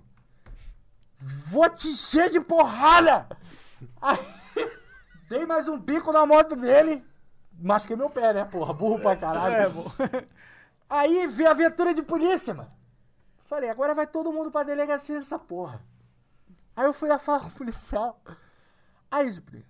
[1.17, 3.27] Vou te encher de porrada.
[4.01, 4.19] Aí,
[5.29, 7.03] dei mais um bico na moto dele.
[7.61, 8.73] Machuquei meu pé, né, porra?
[8.73, 9.55] Burro pra caralho.
[9.55, 9.85] É, bom.
[10.89, 12.71] Aí veio a viatura de polícia, mano.
[13.43, 15.81] Falei, agora vai todo mundo pra delegacia dessa porra.
[16.75, 18.21] Aí eu fui lá falar com o policial.
[19.11, 19.65] Aí, Zupri,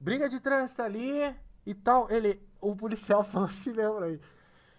[0.00, 1.34] briga de trânsito ali
[1.66, 2.10] e tal.
[2.10, 4.20] Ele, o policial falou assim, lembra aí.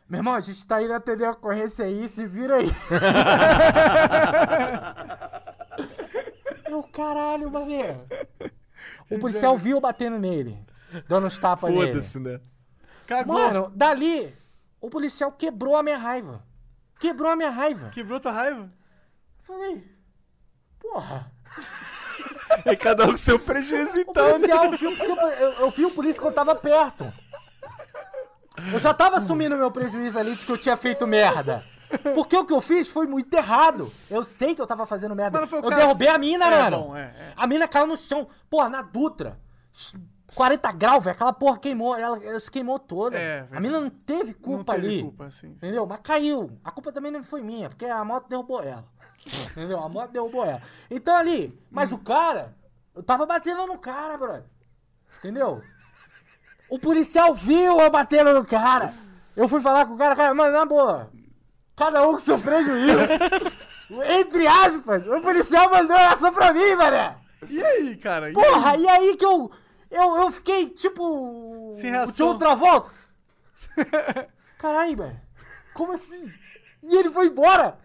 [0.08, 2.72] Meu irmão, a gente tá indo atender a ocorrência aí, se vira aí.
[6.66, 8.00] Eu, caralho, mané.
[9.10, 10.58] O policial viu batendo nele.
[11.08, 11.88] Dando uns tapas nele.
[11.88, 12.40] Foda-se, né?
[13.08, 13.34] Cagou.
[13.36, 14.34] Mano, dali,
[14.82, 16.44] o policial quebrou a minha raiva.
[17.00, 17.90] Quebrou a minha raiva.
[17.90, 18.70] Quebrou tua raiva?
[19.44, 19.84] Falei,
[20.80, 21.32] porra.
[22.66, 24.48] É cada um com seu prejuízo O então, né?
[24.48, 27.12] policial porque eu, eu, eu vi o polícia quando tava perto.
[28.74, 31.64] Eu já tava assumindo meu prejuízo ali de que eu tinha feito merda.
[32.14, 33.92] Porque o que eu fiz foi muito errado.
[34.12, 35.40] Eu sei que eu tava fazendo merda.
[35.40, 36.78] O eu cara- derrubei a mina, É, mano.
[36.84, 37.34] bom, é, é.
[37.36, 38.28] A mina caiu no chão.
[38.50, 39.40] Porra, na Dutra.
[40.36, 41.16] 40 graus, velho.
[41.16, 41.96] Aquela porra queimou.
[41.98, 43.18] Ela, ela se queimou toda.
[43.18, 45.02] É, a mina não teve culpa não teve ali.
[45.02, 45.48] culpa, assim.
[45.48, 45.86] Entendeu?
[45.86, 46.52] Mas caiu.
[46.64, 48.86] A culpa também não foi minha, porque a moto derrubou ela.
[49.52, 49.80] Entendeu?
[49.80, 50.62] A moto derrubou ela.
[50.90, 52.56] Então ali, mas o cara,
[52.96, 54.46] eu tava batendo no cara, brother.
[55.20, 55.62] Entendeu?
[56.70, 58.94] O policial viu eu batendo no cara.
[59.36, 61.10] Eu fui falar com o cara, cara, mano, na boa.
[61.76, 63.00] Cada um com seu prejuízo.
[64.20, 67.16] Entre aspas, o policial mandou essa pra mim, mané.
[67.50, 68.32] E aí, cara?
[68.32, 69.50] Porra, e aí que eu.
[69.92, 71.72] Eu, eu fiquei tipo.
[71.80, 72.14] Sem reação.
[72.16, 72.92] tio outra volta.
[74.58, 75.22] Caralho, velho.
[75.74, 76.32] Como assim?
[76.84, 77.78] E ele foi embora.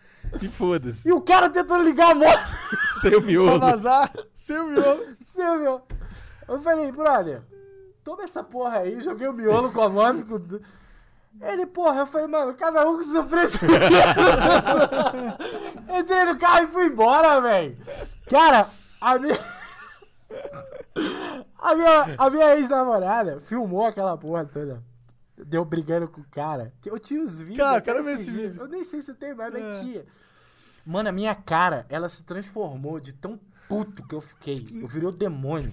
[0.43, 1.09] E foda-se.
[1.09, 2.41] E o cara tentando ligar a moto.
[3.01, 3.59] Sem o Pra miolo.
[3.61, 5.17] vazar, seu miolo.
[5.33, 5.83] Seu meu.
[6.49, 7.43] Eu falei, brother,
[8.03, 9.01] toma essa porra aí.
[9.01, 10.25] Joguei o miolo com a moto.
[10.27, 10.61] com-
[11.47, 13.59] Ele, porra, eu falei, mano, cada um com seu preço.
[15.99, 17.79] Entrei no carro e fui embora, velho.
[18.29, 18.69] Cara,
[19.01, 19.39] a minha.
[21.65, 24.83] A minha, a minha ex-namorada filmou aquela porra toda.
[25.37, 26.73] Deu brigando com o cara.
[26.85, 27.57] Eu tinha os vídeos.
[27.59, 28.51] Cara, até quero ver esse dias.
[28.53, 28.63] vídeo.
[28.63, 29.81] Eu nem sei se tem, mas É.
[29.81, 30.05] tinha.
[30.87, 34.67] Mano, a minha cara, ela se transformou de tão puto que eu fiquei.
[34.81, 35.73] Eu virei o demônio.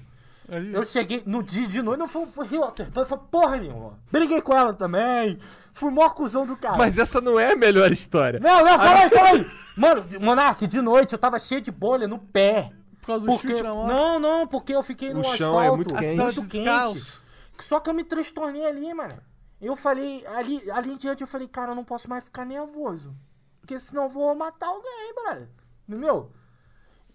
[0.73, 3.97] Eu cheguei no dia de noite, não foi, foi Waterpolo, foi porra nenhuma.
[4.11, 5.37] Briguei com ela também.
[5.73, 6.77] Fui mó cuzão do cara.
[6.77, 8.39] Mas essa não é a melhor história.
[8.39, 9.51] Não, não, calma aí, calma aí.
[9.77, 12.71] Mano, Monark, de noite eu tava cheio de bolha no pé.
[13.01, 13.47] Por causa do Porque...
[13.47, 13.87] chute na moto.
[13.87, 15.73] Não, não, porque eu fiquei no O chão asfalto.
[15.73, 16.21] é muito quente.
[16.21, 17.23] muito descalço.
[17.59, 19.19] Só que eu me transtornei ali, mano.
[19.59, 23.15] Eu falei, ali, ali em diante eu falei, cara, eu não posso mais ficar nervoso.
[23.59, 25.49] Porque senão eu vou matar alguém, brother.
[25.87, 26.31] Entendeu?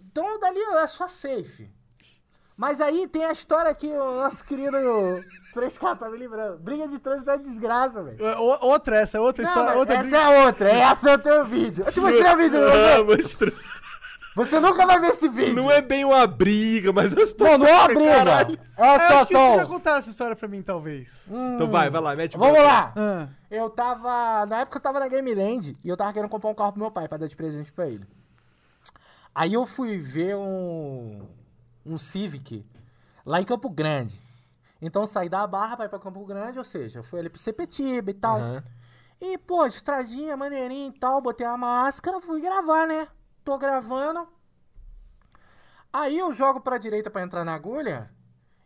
[0.01, 1.71] Então dali é só safe.
[2.57, 4.77] Mas aí tem a história que o nosso querido
[5.55, 6.59] 3K tá me lembrando.
[6.59, 8.25] Briga de trânsito é desgraça, velho.
[8.41, 9.79] O- Outra, essa é outra Não, história.
[9.79, 10.17] outra essa briga.
[10.19, 11.85] é outra, essa eu tenho vídeo.
[11.85, 13.17] Eu te mostrei o vídeo, não Ah, mostrei?
[13.17, 13.53] mostrou.
[14.37, 15.55] Você nunca vai ver esse vídeo.
[15.55, 17.59] Não é bem uma briga, mas a Não, situação.
[17.59, 18.05] não é uma briga.
[18.05, 18.59] caralho.
[18.77, 19.67] É uma Eu acho que vocês já situação.
[19.67, 21.11] contaram essa história pra mim, talvez.
[21.27, 22.93] Então vai, vai lá, mete o Vamos lá.
[22.95, 23.29] Ah.
[23.51, 24.45] Eu tava.
[24.47, 26.83] Na época eu tava na Game Land e eu tava querendo comprar um carro pro
[26.83, 28.05] meu pai pra dar de presente pra ele.
[29.35, 31.27] Aí eu fui ver um.
[31.85, 32.65] Um Civic
[33.25, 34.21] lá em Campo Grande.
[34.83, 37.31] Então eu saí da Barra pra ir pra Campo Grande, ou seja, eu fui ali
[37.31, 38.39] pro Sepetiba e tal.
[38.39, 38.63] Aham.
[39.19, 43.09] E, pô, estradinha, maneirinha e tal, botei a máscara, fui gravar, né?
[43.47, 44.27] Tô gravando.
[45.93, 48.11] Aí eu jogo pra direita pra entrar na agulha.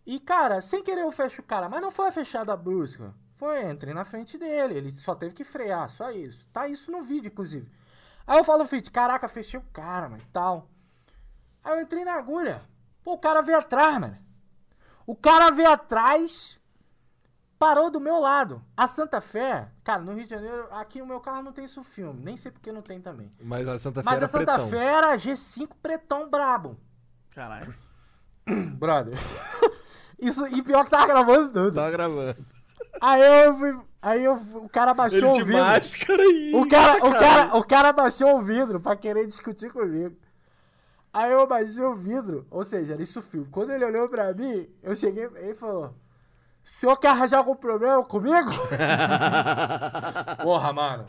[0.06, 1.68] E, cara, sem querer eu fecho o cara.
[1.68, 3.14] Mas não foi a fechada brusca.
[3.36, 4.74] Foi, entrei na frente dele.
[4.74, 6.46] Ele só teve que frear, só isso.
[6.46, 7.70] Tá isso no vídeo, inclusive.
[8.26, 10.70] Aí eu falo, Fit, caraca, fechei o cara, mano, e tal.
[11.62, 12.62] Aí eu entrei na agulha.
[13.04, 14.16] Pô, o cara veio atrás, mano.
[15.06, 16.58] O cara veio atrás
[17.60, 18.62] parou do meu lado.
[18.74, 21.84] A Santa Fé, cara, no Rio de Janeiro, aqui o meu carro não tem isso
[21.84, 23.30] filme, nem sei porque não tem também.
[23.38, 24.68] Mas a Santa Fé Mas era a Santa pretão.
[24.70, 26.78] Fé era G5 pretão brabo.
[27.34, 27.74] Caralho.
[28.78, 29.14] Brother.
[30.18, 31.74] Isso, e pior que tava gravando tudo.
[31.74, 32.36] Tava gravando.
[33.00, 35.62] Aí eu fui, aí eu, o cara baixou Ele o de vidro.
[35.62, 36.54] máscara e...
[36.54, 40.16] O cara, o, cara, o cara baixou o vidro pra querer discutir comigo.
[41.12, 43.48] Aí eu baixei o vidro, ou seja, era isso filme.
[43.50, 45.94] Quando ele olhou pra mim, eu cheguei ele falou:
[46.70, 48.50] O senhor quer arranjar algum problema comigo?
[50.40, 51.06] Porra, mano.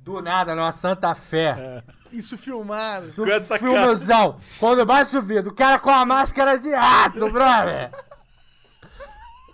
[0.00, 1.82] Do nada, numa Santa Fé.
[2.12, 3.06] Isso filmado.
[3.06, 4.38] Isso Com essa filmezão.
[4.58, 7.90] Quando baixa o vidro, o cara com a máscara de rato, brother.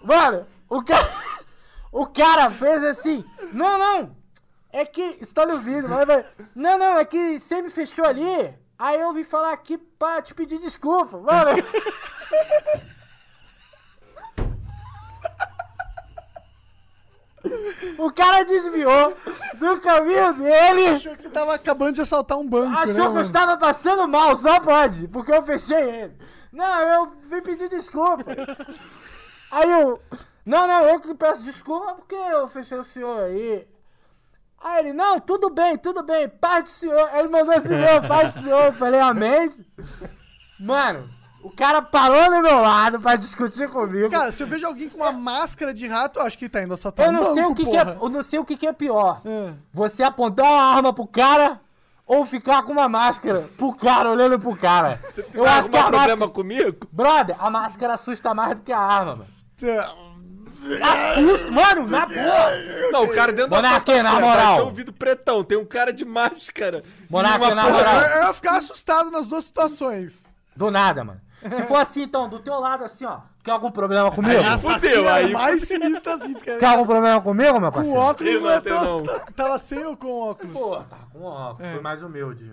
[0.02, 1.08] Mano, o cara.
[1.92, 3.24] O cara fez assim.
[3.52, 4.16] Não, não.
[4.72, 5.00] É que.
[5.20, 6.26] Está no vídeo, mas vai.
[6.52, 8.52] Não, não, é que você me fechou ali.
[8.76, 11.50] Aí eu vim falar aqui pra te pedir desculpa, mano.
[17.98, 19.14] O cara desviou
[19.58, 20.86] do caminho dele.
[20.88, 23.20] Achou que você tava acabando de assaltar um banco, né, Achou que eu mano?
[23.20, 26.18] estava passando mal, só pode, porque eu fechei ele.
[26.52, 28.24] Não, eu vim pedir desculpa.
[29.50, 30.00] Aí eu.
[30.44, 33.66] Não, não, eu que peço desculpa porque eu fechei o senhor aí.
[34.62, 37.08] Aí ele, não, tudo bem, tudo bem, paz do senhor.
[37.12, 38.64] Aí ele mandou assim, meu, paz do senhor.
[38.64, 39.52] Eu falei, amém.
[40.58, 41.08] Mano,
[41.44, 44.10] o cara parou do meu lado pra discutir comigo.
[44.10, 46.72] Cara, se eu vejo alguém com uma máscara de rato, eu acho que tá indo
[46.72, 48.56] assaltar eu um não banco, sei o que, que é, eu não sei o que,
[48.56, 49.20] que é pior.
[49.24, 49.52] É.
[49.72, 51.60] Você apontar uma arma pro cara
[52.06, 54.98] ou ficar com uma máscara pro cara, olhando pro cara.
[55.32, 56.30] Eu acho que a problema máscara...
[56.30, 56.88] comigo?
[56.90, 59.26] Brother, a máscara assusta mais do que a arma, mano.
[60.82, 62.90] Assusta, mano, na boa.
[62.90, 64.66] Não, o cara dentro da Monarque, Santa na Fé, moral.
[64.68, 65.44] um vidro pretão.
[65.44, 66.82] Tem um cara de máscara.
[67.10, 68.00] Monarque, na porra- moral.
[68.00, 70.34] Eu, eu ia ficar assustado nas duas situações.
[70.56, 71.20] Do nada, mano.
[71.50, 73.18] Se for assim, então, do teu lado, assim, ó.
[73.42, 74.42] Quer algum problema comigo?
[74.58, 75.32] Fudeu, é aí.
[75.32, 78.00] mais sinistro assim, porque Quer algum problema comigo, meu com parceiro?
[78.00, 78.82] óculos Eu não não é não.
[78.82, 79.32] assustado.
[79.34, 80.52] Tava sem ou com óculos?
[80.52, 81.70] Pô, tá com óculos.
[81.72, 82.52] Foi mais humilde.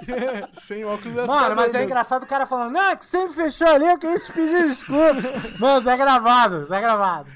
[0.54, 1.84] sem óculos é Mano, mas é mesmo.
[1.84, 4.68] engraçado o cara falando, não, é que você me fechou ali, eu queria te pedir
[4.68, 5.20] desculpa.
[5.60, 7.26] Mano, tá gravado, tá gravado.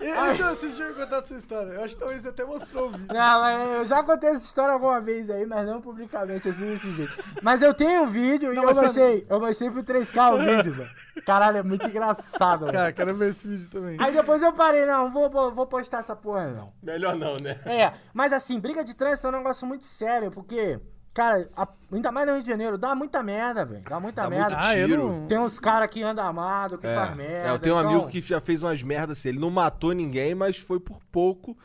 [0.00, 1.72] E, se vocês tinham contado essa história?
[1.72, 3.06] Eu acho que talvez você até mostrou o vídeo.
[3.08, 6.92] Não, mas eu já contei essa história alguma vez aí, mas não publicamente, assim, desse
[6.92, 7.12] jeito.
[7.42, 10.74] Mas eu tenho um vídeo Não, e eu mostrei, eu mostrei pro 3K o vídeo,
[10.74, 10.90] velho.
[11.26, 12.72] Caralho, é muito engraçado, velho.
[12.72, 13.96] Cara, quero ver esse vídeo também.
[14.00, 16.72] Aí depois eu parei, não, vou, vou, vou postar essa porra, não.
[16.82, 17.60] Melhor não, né?
[17.66, 20.78] É, mas assim, briga de trânsito é um negócio muito sério, porque,
[21.18, 23.82] cara, a- ainda mais no Rio de Janeiro, dá muita merda, velho.
[23.82, 24.56] Dá muita Dá merda.
[24.56, 25.08] muito Ah, tiro.
[25.08, 25.26] não...
[25.26, 27.48] Tem uns caras que andam amado, que faz merda.
[27.48, 29.30] É, eu tenho um então- amigo que já fez umas merdas assim.
[29.30, 31.58] Ele não matou ninguém, mas foi por pouco.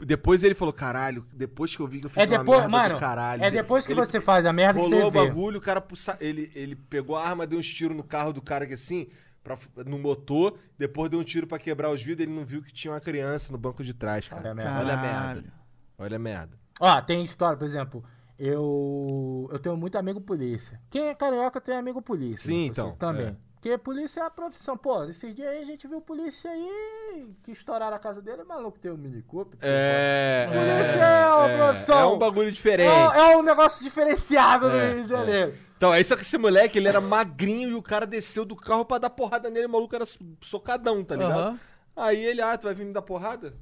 [0.00, 2.70] Depois ele falou, caralho, depois que eu vi que eu fiz É uma depois, merda
[2.76, 3.42] mano, do caralho.
[3.44, 5.18] é depois que Ele você faz a merda que você o vê.
[5.26, 5.84] bagulho, o cara
[6.20, 9.08] ele, ele pegou a arma, deu uns tiros no carro do cara que assim,
[9.42, 12.72] pra, no motor, depois deu um tiro pra quebrar os vidros, ele não viu que
[12.72, 14.40] tinha uma criança no banco de trás, cara.
[14.42, 14.78] Olha a merda.
[14.80, 15.52] Olha a merda.
[15.98, 16.58] Olha a merda.
[16.80, 18.04] Ó, tem história, por exemplo,
[18.38, 20.80] eu eu tenho muito amigo polícia.
[20.90, 22.46] Quem é carioca tem amigo polícia.
[22.46, 23.26] Sim, Você então, Também.
[23.26, 23.36] é.
[23.54, 24.76] Porque polícia é a profissão.
[24.76, 28.78] Pô, esses dias aí a gente viu polícia aí que estouraram a casa dele, maluco,
[28.78, 29.58] tem um Mini Cooper.
[29.60, 30.46] É.
[30.46, 31.98] Polícia é uma profissão.
[31.98, 32.88] É um bagulho diferente.
[33.16, 35.54] É, é um negócio diferenciado no É, Rio de Janeiro.
[35.76, 38.84] Então, é isso que esse moleque, ele era magrinho e o cara desceu do carro
[38.84, 41.38] pra dar porrada nele, o maluco era so- socadão, tá ligado?
[41.38, 41.60] Aham.
[41.96, 43.54] Aí ele, ah, tu vai vir me dar porrada?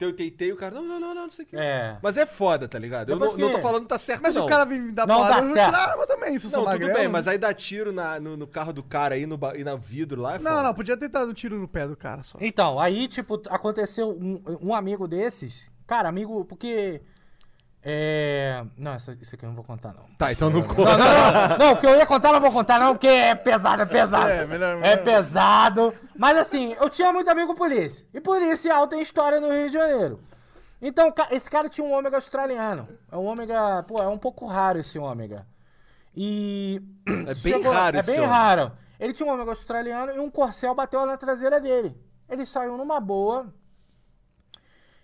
[0.00, 1.56] Eu tentei, o cara, não, não, não, não, não sei o que.
[1.56, 1.98] É.
[2.02, 3.10] Mas é foda, tá ligado?
[3.10, 4.42] Eu não, não tô que- falando que tá certo, Mas não.
[4.42, 5.66] se o cara me dar Não porrada, dá eu certo.
[5.66, 6.94] tirar arma também, se eu Não, tudo magrelo.
[6.94, 9.76] bem, mas aí dá tiro na- no, no carro do cara aí no, e na
[9.76, 10.62] vidro lá é Não, foda.
[10.62, 12.38] não, podia ter dado um tiro no pé do cara só.
[12.40, 15.66] Então, aí, tipo, aconteceu um, um amigo desses.
[15.86, 17.02] Cara, amigo, porque
[17.82, 18.62] É.
[18.76, 20.04] Não, essa- isso aqui eu não vou contar, não.
[20.18, 20.98] Tá, então não Não, conta.
[20.98, 23.34] não, não, não, o que eu ia contar, eu não vou contar, não, porque é
[23.34, 24.28] pesado, é pesado.
[24.28, 25.02] É, melhor- É melhor.
[25.04, 25.94] pesado.
[26.18, 28.06] Mas assim, eu tinha muito amigo polícia.
[28.12, 30.20] E policial tem história no Rio de Janeiro.
[30.82, 32.86] Então, esse cara tinha um ômega australiano.
[33.10, 33.82] É um ômega.
[33.84, 35.46] Pô, é um pouco raro esse ômega.
[36.14, 36.82] E.
[37.06, 38.32] É bem raro É bem ômega.
[38.32, 38.72] raro.
[38.98, 41.96] Ele tinha um ômega australiano e um corcel bateu na traseira dele.
[42.28, 43.52] Ele saiu numa boa.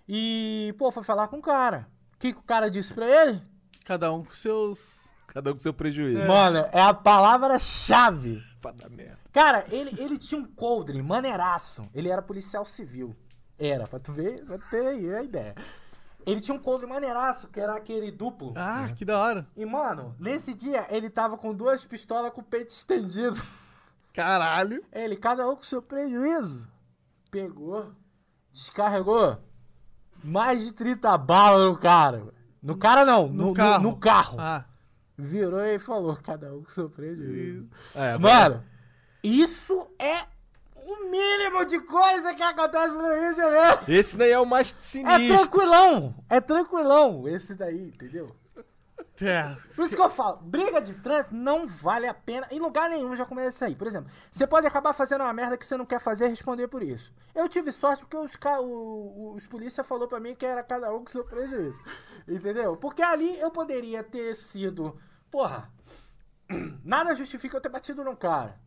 [0.07, 1.87] E, pô, foi falar com o cara.
[2.17, 3.39] O que, que o cara disse pra ele?
[3.85, 5.07] Cada um com seus.
[5.27, 6.27] Cada um com seu prejuízo.
[6.27, 8.41] Mano, é a palavra-chave.
[8.59, 9.19] Pra dar merda.
[9.31, 11.87] Cara, ele, ele tinha um coldre maneiraço.
[11.93, 13.15] Ele era policial civil.
[13.59, 15.53] Era, pra tu ver, pra ter aí a ideia.
[16.25, 18.51] Ele tinha um coldre maneiraço, que era aquele duplo.
[18.55, 19.47] Ah, que da hora.
[19.55, 23.39] E, mano, nesse dia ele tava com duas pistolas com o peito estendido.
[24.11, 24.83] Caralho.
[24.91, 26.67] Ele, cada um com seu prejuízo.
[27.29, 27.93] Pegou,
[28.51, 29.37] descarregou
[30.23, 32.23] mais de 30 balas no cara.
[32.61, 33.83] No cara não, no, no- carro.
[33.83, 34.37] no carro.
[34.39, 34.65] Ah.
[35.17, 37.67] Virou e falou, cada um com seu prejuízo.
[37.95, 38.63] É, Mano,
[39.23, 40.25] isso é
[40.75, 43.79] o mínimo de coisa que acontece no Rio de Janeiro.
[43.87, 45.37] Esse daí é o mais É sinistro.
[45.39, 48.35] tranquilão, é tranquilão esse daí, entendeu?
[49.21, 49.55] É.
[49.75, 52.47] Por isso que eu falo, briga de trânsito não vale a pena.
[52.51, 53.75] Em lugar nenhum já começa aí.
[53.75, 56.67] Por exemplo, você pode acabar fazendo uma merda que você não quer fazer e responder
[56.67, 57.13] por isso.
[57.33, 61.03] Eu tive sorte porque os, o- os polícia falou pra mim que era cada um
[61.03, 61.77] com seu prejuízo.
[62.27, 62.77] Entendeu?
[62.77, 64.99] Porque ali eu poderia ter sido.
[65.31, 65.71] Porra,
[66.83, 68.59] nada justifica eu ter batido num cara.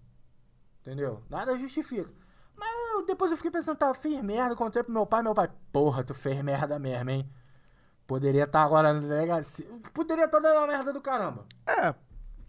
[0.82, 1.22] Entendeu?
[1.28, 2.10] Nada justifica.
[2.56, 5.50] Mas eu- depois eu fiquei pensando, tá, fiz merda, contei pro meu pai, meu pai,
[5.72, 7.30] porra, tu fez merda mesmo, hein?
[8.10, 9.66] Poderia estar agora na delegacia.
[9.94, 11.46] Poderia estar dando uma merda do caramba.
[11.64, 11.94] É.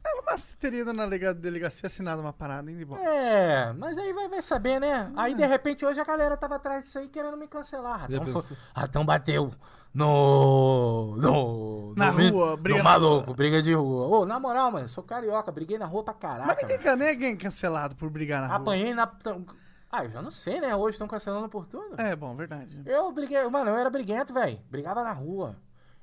[0.03, 2.97] É, mas teria ido na lega- delegacia assinado uma parada, hein, bom.
[2.97, 5.11] É, mas aí vai, vai saber, né?
[5.15, 7.99] Aí de repente hoje a galera tava atrás disso aí querendo me cancelar.
[8.09, 8.57] Ratão, foi-?
[8.75, 9.53] Ratão bateu
[9.93, 11.15] no.
[11.17, 11.93] no.
[11.95, 14.07] Na no rua, briga no na maluco, briga de rua.
[14.07, 16.65] Ô, na moral, mano, sou carioca, briguei na rua pra Mas caraca.
[16.65, 18.55] ninguém, ninguém é cancelado por brigar na rua.
[18.57, 19.05] Apanhei na.
[19.91, 20.75] Ah, eu já não sei, né?
[20.75, 21.99] Hoje estão cancelando por tudo.
[21.99, 22.81] É, bom, verdade.
[22.85, 24.57] Eu briguei, mano, eu era briguento, velho.
[24.69, 25.55] Brigava na rua.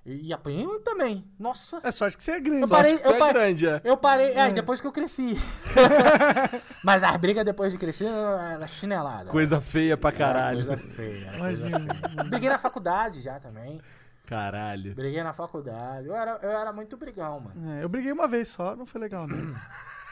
[0.05, 1.25] E, e apanhei também.
[1.39, 1.81] Nossa.
[1.83, 2.63] É sorte que você é grande.
[2.63, 3.81] Eu parei, Tu é eu parei, grande, é.
[3.85, 5.37] eu parei, é, depois que eu cresci.
[6.85, 9.31] Mas as brigas depois de crescer era chinelada.
[9.31, 10.67] Coisa feia pra Era caralho.
[10.67, 11.27] Coisa feia.
[11.29, 11.95] era coisa Imagina.
[11.95, 12.25] feia.
[12.25, 13.81] Briguei na faculdade já também.
[14.27, 14.95] Caralho.
[14.95, 16.07] Briguei na faculdade.
[16.07, 17.71] Eu era, eu era muito brigão, mano.
[17.73, 19.55] É, eu briguei uma vez só, não foi legal, não.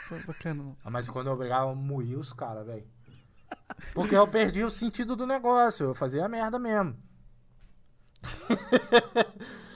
[0.08, 0.76] Foi bacana, não.
[0.84, 2.86] Ah, Mas quando eu brigava, eu moía os caras, velho.
[3.94, 5.86] Porque eu perdi o sentido do negócio.
[5.86, 6.96] Eu fazia merda mesmo.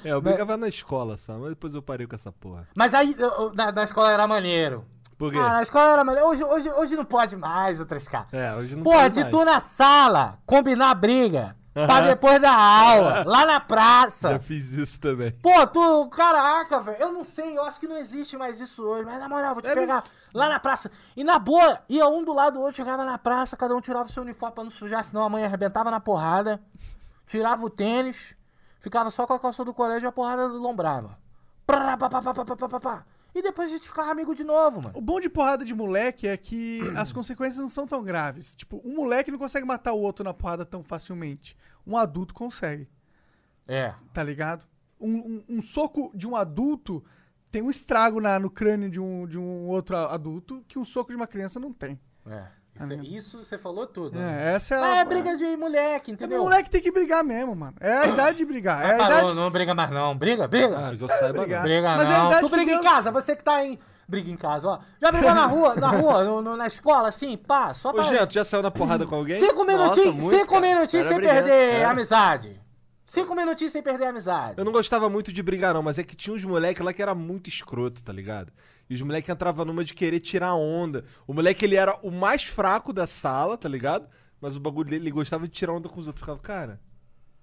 [0.03, 2.67] É, eu brigava na escola só, mas depois eu parei com essa porra.
[2.75, 4.83] Mas aí, eu- eu- na, na escola era maneiro.
[5.19, 5.37] Por quê?
[5.39, 6.27] Ah, na escola era maneiro.
[6.27, 8.33] Hoje, hoje, hoje não pode mais, outras caras.
[8.33, 9.31] É, hoje não Porra, pode de mais.
[9.31, 11.55] tu na sala, combinar briga.
[11.75, 12.07] Pra Aham.
[12.07, 14.31] depois da aula, lá na praça.
[14.33, 15.33] Já fiz isso também.
[15.33, 16.97] Pô, tu, caraca, velho.
[16.99, 19.05] Eu não sei, eu acho que não existe mais isso hoje.
[19.05, 20.91] Mas na moral, vou te Deve pegar Lá na praça.
[21.17, 24.09] E na boa, ia um do lado do outro, chegava na praça, cada um tirava
[24.09, 26.60] o seu uniforme pra não sujar, senão a mãe arrebentava na porrada.
[27.26, 28.34] Tirava o tênis,
[28.81, 31.18] ficava só com a calça do colégio e a porrada lombrava.
[31.67, 33.07] Prá, pá, pá, pá, pá, pá, pá, pá.
[33.34, 34.99] E depois a gente ficava amigo de novo, mano.
[34.99, 38.55] O bom de porrada de moleque é que as consequências não são tão graves.
[38.55, 41.57] Tipo, um moleque não consegue matar o outro na porrada tão facilmente.
[41.86, 42.89] Um adulto consegue.
[43.68, 43.94] É.
[44.12, 44.67] Tá ligado?
[45.00, 47.05] Um, um, um soco de um adulto
[47.51, 51.11] tem um estrago na- no crânio de um, de um outro adulto que um soco
[51.11, 51.99] de uma criança não tem.
[52.29, 52.61] É.
[53.03, 54.19] Isso, isso você falou tudo.
[54.19, 54.53] né?
[54.53, 54.97] É, essa é Mas a.
[55.01, 56.43] é briga de moleque, É, entendeu?
[56.43, 57.75] moleque tem que brigar mesmo, mano.
[57.79, 58.83] É a idade de brigar.
[58.83, 59.35] É a parou, idade.
[59.35, 60.17] não briga mais não.
[60.17, 60.89] Briga, briga.
[60.89, 61.59] Ah, que eu saiba obrigado.
[61.59, 61.62] não.
[61.65, 62.27] Briga Mas é a não.
[62.29, 63.79] idade Tu briga em Deus- casa, você que tá em.
[64.09, 64.79] Briga em casa, ó.
[65.01, 68.05] Já brigou na rua, na rua, no- no- na escola, assim, pá, só Ô, pra.
[68.05, 69.41] Jean, tu já saiu na porrada com alguém?
[69.41, 70.61] Cinco minutinhos, muito, cinco cara.
[70.62, 71.85] minutinhos Era sem brigante, perder é.
[71.85, 72.61] amizade.
[73.11, 74.55] Cinco minutinhos sem perder a amizade.
[74.57, 77.03] Eu não gostava muito de brigar, não, mas é que tinha uns moleques lá que
[77.03, 78.53] era muito escroto, tá ligado?
[78.89, 81.05] E os moleques entravam numa de querer tirar onda.
[81.27, 84.09] O moleque, ele era o mais fraco da sala, tá ligado?
[84.41, 86.21] Mas o bagulho dele, ele gostava de tirar onda com os outros.
[86.21, 86.81] Ficava, cara,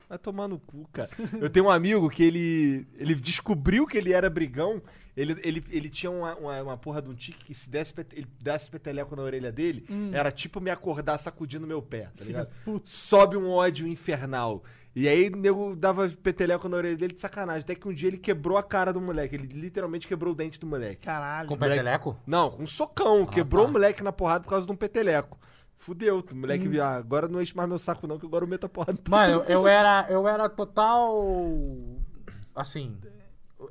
[0.08, 1.10] vai tomar no cu, cara.
[1.38, 4.82] Eu tenho um amigo que ele, ele descobriu que ele era brigão.
[5.18, 8.28] Ele, ele, ele tinha uma, uma, uma porra de um tique que se desse, ele
[8.40, 12.50] desse peteleco na orelha dele, era tipo me acordar sacudindo meu pé, tá ligado?
[12.84, 14.64] Sobe um ódio infernal.
[15.00, 17.62] E aí o nego dava peteleco na orelha dele de sacanagem.
[17.62, 19.36] Até que um dia ele quebrou a cara do moleque.
[19.36, 21.06] Ele literalmente quebrou o dente do moleque.
[21.06, 21.48] Caralho.
[21.48, 22.18] Com peteleco?
[22.26, 23.24] Não, com um socão.
[23.28, 23.70] quebrou tá.
[23.70, 25.38] o moleque na porrada por causa de um peteleco.
[25.76, 26.26] Fudeu.
[26.32, 28.70] O moleque, ah, agora não enche mais meu saco não, que agora eu meto a
[28.70, 29.00] porrada.
[29.08, 30.08] Mano, eu, eu era.
[30.10, 31.14] Eu era total.
[32.56, 32.98] Assim.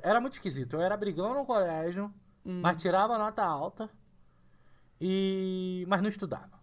[0.01, 0.77] Era muito esquisito.
[0.77, 2.09] Eu era brigão no colégio,
[2.45, 3.89] mas tirava nota alta.
[5.01, 5.83] E.
[5.89, 6.57] Mas não estudava.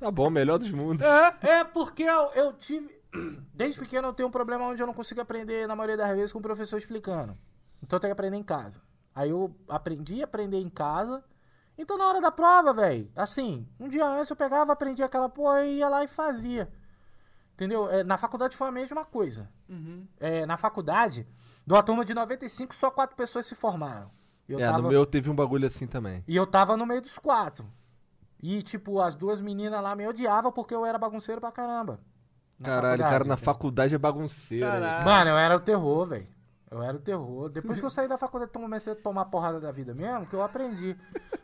[0.00, 1.04] Tá bom, melhor dos mundos.
[1.42, 2.98] É porque eu, eu tive.
[3.54, 6.32] desde pequeno eu tenho um problema onde eu não consigo aprender, na maioria das vezes,
[6.32, 7.36] com o professor explicando.
[7.82, 8.80] Então eu tenho que aprender em casa.
[9.14, 11.22] Aí eu aprendi a aprender em casa.
[11.76, 15.64] Então na hora da prova, velho, assim, um dia antes eu pegava, aprendia aquela porra
[15.64, 16.70] e ia lá e fazia.
[17.54, 17.90] Entendeu?
[17.90, 19.50] É, na faculdade foi a mesma coisa.
[20.18, 21.26] É, na faculdade,
[21.66, 24.10] de uma turma de 95, só quatro pessoas se formaram.
[24.48, 26.24] Eu é, tava- no meu teve um bagulho assim também.
[26.26, 27.66] e eu tava no meio dos quatro.
[28.42, 32.00] E, tipo, as duas meninas lá me odiavam porque eu era bagunceiro pra caramba.
[32.62, 34.64] Caralho, faculdade, cara, na faculdade é bagunceiro.
[34.66, 34.72] hein?
[34.72, 35.04] Caralho.
[35.04, 36.26] Mano, eu era o terror, velho.
[36.70, 37.48] Eu era o terror.
[37.48, 40.34] Depois que eu saí da faculdade, eu comecei a tomar porrada da vida mesmo, que
[40.34, 40.96] eu aprendi.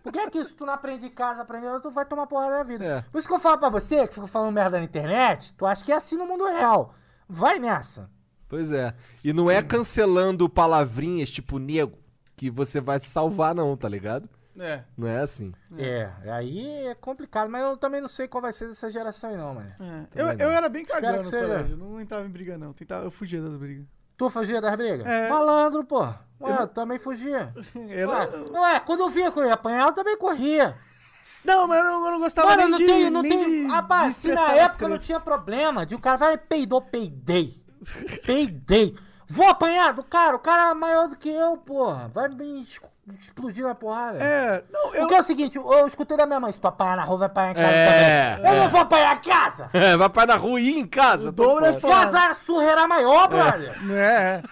[0.02, 2.62] Porque é que se tu não aprende em casa, aprende, tu vai tomar porrada da
[2.62, 2.84] vida.
[2.84, 3.00] É.
[3.10, 5.84] Por isso que eu falo pra você, que fica falando merda na internet, tu acha
[5.84, 6.94] que é assim no mundo real.
[7.28, 8.08] Vai nessa.
[8.48, 8.94] Pois é.
[9.24, 11.98] E não é cancelando palavrinhas tipo nego
[12.36, 14.28] que você vai se salvar, não, tá ligado?
[14.58, 14.82] É.
[14.96, 15.52] Não é assim.
[15.76, 19.36] É, aí é complicado, mas eu também não sei qual vai ser dessa geração aí
[19.36, 19.72] não, mano.
[20.14, 20.20] É.
[20.20, 21.46] Eu, eu era bem que no seja.
[21.46, 21.72] colégio.
[21.72, 22.72] eu Não entrava em briga, não.
[22.72, 23.84] Tentava, eu fugia das brigas.
[24.16, 25.06] Tu fugia das brigas?
[25.06, 25.28] É.
[25.28, 26.02] Malandro, pô.
[26.40, 27.52] Ué, eu também fugia.
[27.74, 30.76] Eu Ué, é, quando eu via que eu ia apanhar, eu também corria.
[31.44, 33.62] não, mas eu não, eu não gostava Mano, nem não de, tem, não nem tem.
[33.62, 37.62] de, Rapaz, se na época não tinha problema de o cara vai peidou, peidei.
[38.26, 38.96] Peidei.
[39.28, 42.08] Vou apanhar do cara, o cara é maior do que eu, porra.
[42.14, 42.64] Vai me
[43.18, 44.18] explodir na porrada.
[44.22, 45.00] É, não, eu...
[45.00, 47.26] Porque é o seguinte, eu, escutei da minha mãe, se tu apanhar na rua, vai
[47.26, 48.50] apanhar em casa É, também.
[48.52, 49.70] Eu não vou apanhar em casa.
[49.76, 51.28] É, vai pra na rua e em casa.
[51.28, 51.94] O dobro é foda.
[51.94, 53.76] Casa a surra era maior, brother.
[53.92, 54.42] É,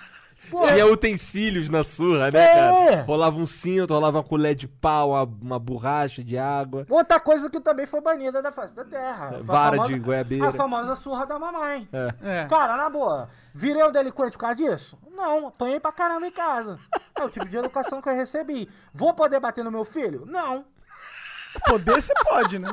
[0.51, 2.55] Tinha utensílios na surra, né, É.
[2.55, 3.03] cara?
[3.03, 6.87] Rolava um cinto, rolava uma colher de pau, uma, uma borracha de água.
[6.89, 9.39] Outra coisa que também foi banida da face da terra.
[9.41, 10.49] Vara famosa- de goiabeira.
[10.49, 11.89] A famosa surra da mamãe.
[12.23, 12.47] é.
[12.49, 14.99] Cara, na boa, virei um delinquente por causa disso?
[15.17, 16.79] Não, apanhei pra caramba em casa.
[17.19, 18.69] É o tipo de educação que eu recebi.
[18.93, 20.25] Vou poder bater no meu filho?
[20.27, 20.65] Não.
[21.67, 22.69] Poder você pode, né?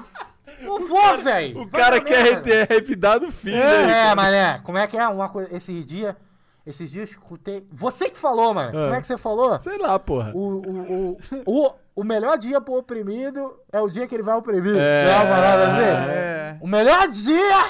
[0.62, 1.62] Não vou, velho.
[1.62, 3.58] O cara quer ter revidar do filho.
[3.58, 4.10] né?
[4.12, 5.08] É, mané, como é que é?
[5.08, 6.16] Uma coisa, esses dias,
[6.66, 7.66] esses dias eu escutei.
[7.72, 8.72] Você que falou, mano.
[8.72, 9.60] Como é que você falou?
[9.60, 10.32] Sei lá, porra.
[10.34, 14.36] O, o, o, o, o melhor dia pro oprimido é o dia que ele vai
[14.36, 14.78] oprimir.
[14.78, 15.10] É.
[15.10, 15.82] É uma parada assim?
[15.84, 16.58] É.
[16.62, 17.66] O melhor dia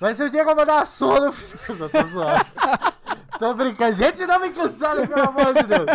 [0.00, 1.58] vai ser o dia que eu vou dar uma surra no filho.
[1.80, 2.44] Eu tô zoando.
[3.38, 3.92] Tô brincando.
[3.94, 5.86] Gente, não me cancela, pelo amor de Deus.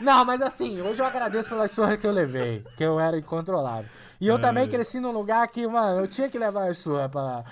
[0.00, 3.88] Não, mas assim, hoje eu agradeço pelas surras que eu levei, que eu era incontrolável.
[4.20, 7.44] E eu também cresci num lugar que, mano, eu tinha que levar as surras pra,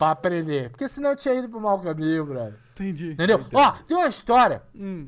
[0.00, 0.70] pra aprender.
[0.70, 2.54] Porque senão eu tinha ido pro mau caminho, brother.
[2.72, 3.12] Entendi.
[3.12, 3.44] Entendeu?
[3.52, 5.06] Ó, tem uma história Hum.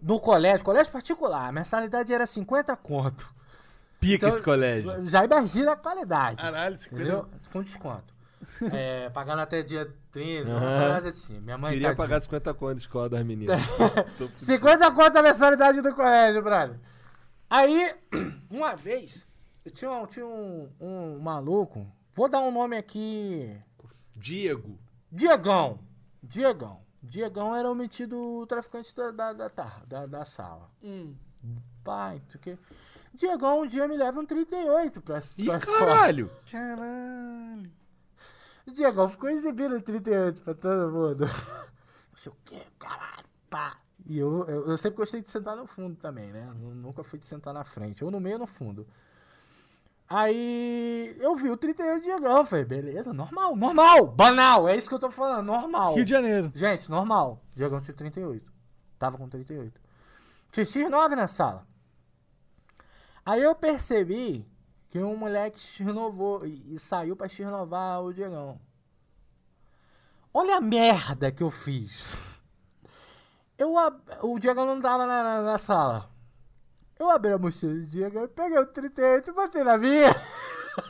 [0.00, 3.28] do colégio, colégio particular, a mensalidade era 50 conto.
[3.98, 5.06] Pica Então, esse colégio.
[5.08, 6.40] Já imagina a qualidade.
[6.40, 7.28] Caralho, 50 Entendeu?
[7.52, 8.14] Com desconto.
[8.72, 10.80] É, pagando até dia 30, uma Aham.
[10.80, 11.40] parada assim.
[11.40, 12.06] Minha mãe Queria tadinha.
[12.06, 13.60] pagar 50 conto de escola das meninas.
[14.18, 14.38] Tô fudido.
[14.38, 16.76] 50 conto a mensalidade do colégio, brother.
[17.50, 17.92] Aí,
[18.50, 19.26] uma vez,
[19.64, 23.56] eu tinha, um, tinha um, um maluco, vou dar um nome aqui,
[24.18, 24.78] Diego.
[25.10, 25.78] Diegão.
[26.22, 26.80] Diegão.
[27.02, 29.48] Diegão era o metido traficante da, da, da,
[29.86, 30.68] da, da sala.
[30.82, 31.14] Hum.
[31.84, 32.58] Pai, o quê.
[33.14, 35.78] Diegão um dia me leva um 38 pra, Ih, pra escola.
[35.78, 36.30] caralho.
[36.50, 37.70] Caralho.
[38.66, 41.24] O Diegão ficou exibindo 38 pra todo mundo.
[42.10, 43.78] Não sei o que, caralho, pá.
[44.06, 46.52] E eu, eu, eu sempre gostei de sentar no fundo também, né?
[46.56, 48.86] Nu- Nunca fui de sentar na frente, ou no meio ou no fundo.
[50.08, 54.98] Aí eu vi o 38 Diegão, falei, beleza, normal, normal, banal, é isso que eu
[54.98, 55.94] tô falando, normal.
[55.94, 56.50] Rio de Janeiro.
[56.54, 57.42] Gente, normal.
[57.54, 58.50] Diegão tinha 38.
[58.98, 59.78] Tava com 38.
[60.50, 61.66] Tinha X9 na sala.
[63.24, 64.48] Aí eu percebi
[64.88, 68.58] que um moleque X-novou e, e saiu pra X-novar o Diegão.
[70.32, 72.16] Olha a merda que eu fiz.
[73.58, 73.74] Eu,
[74.22, 76.08] o Diegão não tava na, na- na sala.
[76.98, 80.14] Eu abri a mochila do Diegão e peguei o 38 e botei na minha.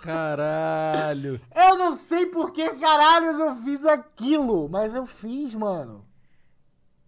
[0.03, 1.41] Caralho.
[1.55, 6.07] Eu não sei por que caralhos eu fiz aquilo, mas eu fiz, mano.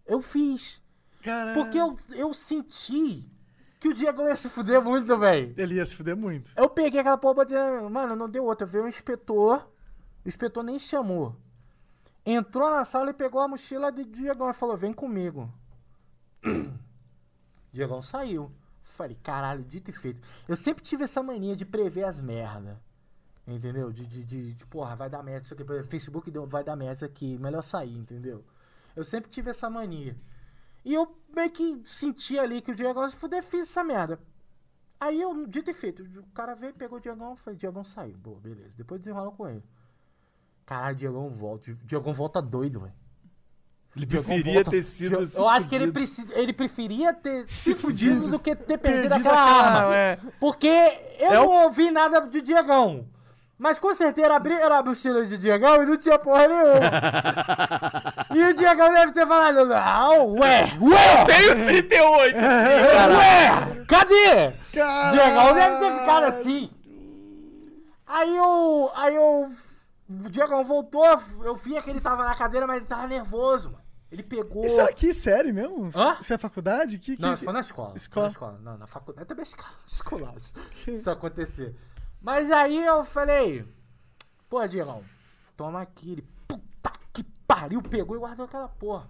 [0.07, 0.83] Eu fiz.
[1.23, 1.55] Caralho.
[1.55, 3.31] Porque eu, eu senti
[3.79, 5.55] que o Diego ia se fuder muito, velho.
[5.57, 6.51] Ele ia se fuder muito.
[6.57, 7.89] Eu peguei aquela porra, botei na...
[7.89, 8.67] Mano, não deu outra.
[8.67, 9.69] Veio um inspetor.
[10.25, 11.37] O inspetor nem chamou.
[12.25, 15.53] Entrou na sala e pegou a mochila de Diegão e falou: Vem comigo.
[17.73, 18.51] Diegão saiu.
[19.01, 20.20] Falei, caralho, dito e feito.
[20.47, 22.79] Eu sempre tive essa mania de prever as merda.
[23.47, 23.91] Entendeu?
[23.91, 25.65] De, de, de, de, porra, vai dar merda isso aqui.
[25.85, 27.39] Facebook deu, vai dar merda isso aqui.
[27.39, 28.45] Melhor sair, entendeu?
[28.95, 30.15] Eu sempre tive essa mania.
[30.85, 34.20] E eu meio que senti ali que o Diegão se fuder, fiz essa merda.
[35.01, 38.19] Aí eu, dito e feito, o cara veio, pegou o Diegão, foi, Diegão saiu.
[38.19, 38.77] Boa, beleza.
[38.77, 39.65] Depois desenrola com ele.
[40.67, 41.75] Caralho, Diegão volta.
[41.87, 43.00] Diegão volta doido, velho.
[43.97, 45.17] Ele preferia ter sido.
[45.17, 45.93] Eu, eu acho que ele,
[46.35, 49.97] ele preferia ter se fudido do que ter perdido Perdido aquela aquela- arma.
[49.97, 50.19] é.
[50.39, 50.69] Porque
[51.19, 53.05] eu É o- não ouvi nada de Diegão.
[53.59, 56.81] Mas com certeza abri, era a mochila de Diegão e não tinha porra nenhuma.
[58.35, 62.36] e o Diegão deve ter falado, não, ué, ué, Tenho 38!
[62.41, 64.52] ué, cadê?
[64.73, 66.70] Diegão deve ter ficado assim.
[68.07, 69.49] Aí eu, aí eu,
[70.11, 71.05] o Diegão voltou,
[71.45, 73.85] eu vi que ele tava na cadeira, mas ele tava nervoso, mano.
[74.11, 74.65] Ele pegou...
[74.67, 75.89] Isso aqui, sério mesmo?
[75.95, 76.19] Hã?
[76.21, 76.99] Isso é faculdade?
[76.99, 77.97] Que, que, Não, isso foi na escola.
[77.97, 78.27] Escola.
[78.27, 78.59] Na escola.
[78.59, 79.29] Não, na faculdade.
[79.29, 79.71] Também escola.
[79.87, 80.35] escolar.
[80.89, 81.77] Isso acontecer.
[82.21, 83.65] Mas aí eu falei,
[84.49, 85.05] pô, Diegão,
[85.57, 86.11] toma aqui.
[86.11, 89.09] Ele, puta que pariu, pegou e guardou aquela porra.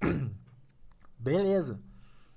[1.18, 1.78] Beleza.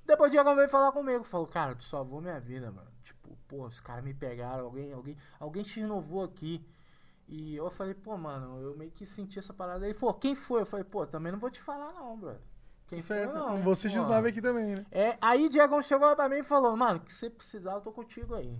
[0.05, 1.23] Depois o Diegão veio falar comigo.
[1.23, 2.91] Falou, cara, tu salvou minha vida, mano.
[3.01, 6.67] Tipo, pô, os caras me pegaram, alguém, alguém, alguém te renovou aqui.
[7.27, 9.93] E eu falei, pô, mano, eu meio que senti essa parada aí.
[9.93, 10.61] Pô, quem foi?
[10.61, 12.39] Eu falei, pô, também não vou te falar não, brother.
[12.87, 13.31] Quem Certo.
[13.31, 13.57] foi, não.
[13.57, 13.97] Não vou ser Pô.
[13.97, 14.85] X9 aqui também, né?
[14.91, 18.33] É, aí Diegão chegou pra mim e falou, mano, que você precisar, eu tô contigo
[18.33, 18.57] aí.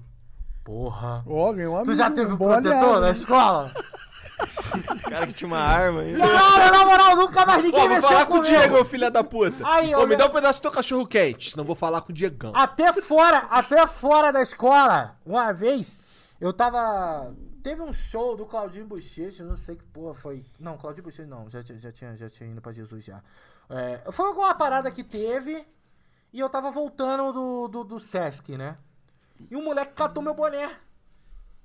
[0.65, 1.23] Porra.
[1.25, 1.91] Ó, ganhou um amigo.
[1.91, 3.71] Tu já teve um protetor aliado, na escola?
[5.09, 6.13] cara que tinha uma arma aí.
[6.17, 8.41] Cara, na moral, nunca mais ninguém Pô, vou falar com o.
[8.41, 9.55] Diego, filha da puta.
[9.63, 12.13] Aí, me dá um pedaço do teu cachorro quente, senão eu vou falar com o
[12.13, 12.51] Diegão.
[12.53, 15.97] Até fora, até fora da escola, uma vez,
[16.41, 17.33] eu tava...
[17.63, 20.45] Teve um show do Claudinho Bochecha, não sei que porra foi.
[20.59, 23.21] Não, Claudinho Bochecha não, já, tinha- já, tinha, já tinha ido pra Jesus já.
[23.69, 25.65] É, foi alguma parada que teve
[26.31, 28.77] e eu tava voltando do, do, do Sesc, né?
[29.51, 30.71] E um moleque catou meu boné.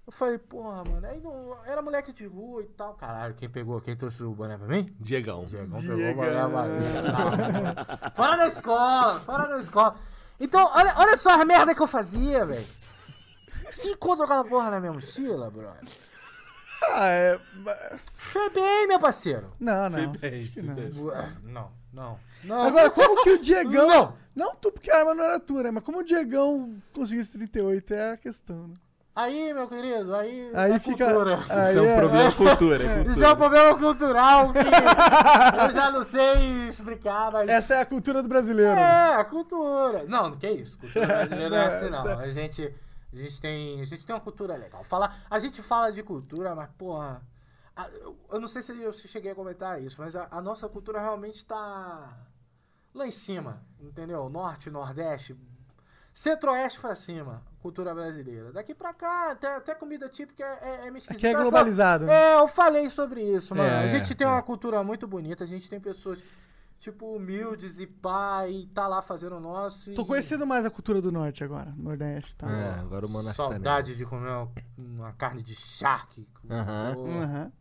[0.04, 2.94] Eu falei, porra, mano, aí não, era moleque de rua e tal.
[2.94, 4.92] Caralho, quem pegou, quem trouxe o boné pra mim?
[4.98, 5.44] Diegão.
[5.46, 9.96] Diegão pegou o boné pra Fora da escola, fora da escola.
[10.40, 12.66] Então, olha, olha só a merda que eu fazia, velho.
[13.72, 15.80] Se encontra aquela porra na minha mochila, brother.
[16.90, 17.40] Ah, é...
[18.16, 19.52] Foi bem, meu parceiro.
[19.58, 20.12] Não, não.
[20.12, 20.74] bem, acho que não.
[21.44, 22.18] Não, não.
[22.42, 22.62] Não.
[22.62, 23.86] Agora, como que o Diegão...
[23.86, 24.22] Não.
[24.34, 25.70] Não tu, porque a arma não era tua, né?
[25.70, 28.74] Mas como o Diegão conseguiu esse 38 é a questão, né?
[29.14, 30.50] Aí, meu querido, aí.
[30.54, 31.04] Aí é fica...
[31.04, 31.38] cultura.
[31.50, 33.26] Aí Isso é um problema cultura, é Isso cultura.
[33.26, 34.58] é um problema cultural que
[35.64, 37.46] eu já não sei explicar, mas.
[37.46, 38.72] Essa é a cultura do brasileiro.
[38.72, 40.04] É, a cultura.
[40.08, 40.78] Não, não que isso.
[40.78, 42.08] Cultura brasileira não é assim, não.
[42.08, 42.74] A gente,
[43.12, 44.82] a gente, tem, a gente tem uma cultura legal.
[44.84, 47.22] Fala, a gente fala de cultura, mas, porra.
[47.76, 50.68] a- eu, eu não sei se eu cheguei a comentar isso, mas a, a nossa
[50.68, 52.16] cultura realmente tá
[52.94, 54.28] lá em cima, entendeu?
[54.28, 55.36] Norte, Nordeste,
[56.14, 58.52] Centro-Oeste pra cima, cultura brasileira.
[58.52, 61.14] Daqui pra cá, até, até comida típica é, é, é esquisita.
[61.14, 62.14] Aqui é globalizado, né?
[62.14, 63.68] É, eu falei sobre isso, mano.
[63.68, 64.30] É, a gente é, tem é.
[64.30, 66.18] uma cultura muito bonita, a gente tem pessoas,
[66.82, 69.94] tipo, humildes e pá, e tá lá fazendo o nosso.
[69.94, 72.50] Tô e- conhecendo mais a cultura do norte agora, Nordeste, tá?
[72.50, 76.26] É, agora o Monark tá Saudade de comer uma, uma carne de charque.
[76.50, 77.52] Aham.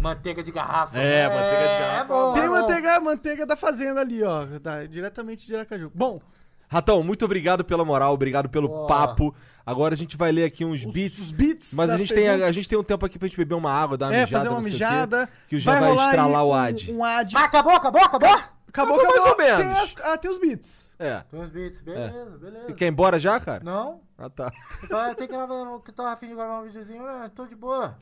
[0.00, 0.98] Manteiga de garrafa.
[0.98, 2.00] É, manteiga de garrafa.
[2.02, 4.44] É bom, Tem é manteiga, manteiga da fazenda ali, ó.
[4.58, 5.92] da- diretamente de Aracaju.
[5.94, 6.20] Bom,
[6.68, 8.86] Ratão, muito obrigado pela moral, obrigado pelo Boa.
[8.86, 9.34] papo.
[9.66, 11.18] Agora a gente vai ler aqui uns os, beats.
[11.18, 11.72] os beats.
[11.72, 13.70] Mas a gente, tem, a, a gente tem um tempo aqui pra gente beber uma
[13.72, 14.36] água, dar uma É, mijada.
[14.38, 15.28] fazer uma o quê, mijada.
[15.48, 16.92] que já vai, rolar estralar aí o um- ad.
[16.92, 17.36] Um, ad.
[17.36, 18.28] Ah, acabou, acabou, acabou?
[18.28, 19.16] Acabou, Acabou acabou.
[19.24, 19.56] mais ou menos.
[19.58, 20.94] Tem as- ah, tem os beats.
[20.98, 21.20] É.
[21.30, 22.66] Tem uns beats, beleza, beleza.
[22.66, 23.62] Você quer ir embora já, cara?
[23.64, 24.52] Não, Ah, tá.
[24.82, 27.54] eu tava- tem que gravar, que tava afim de gravar um videozinho, é, tô de
[27.54, 27.96] boa.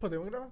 [0.00, 0.48] Podemos gravar.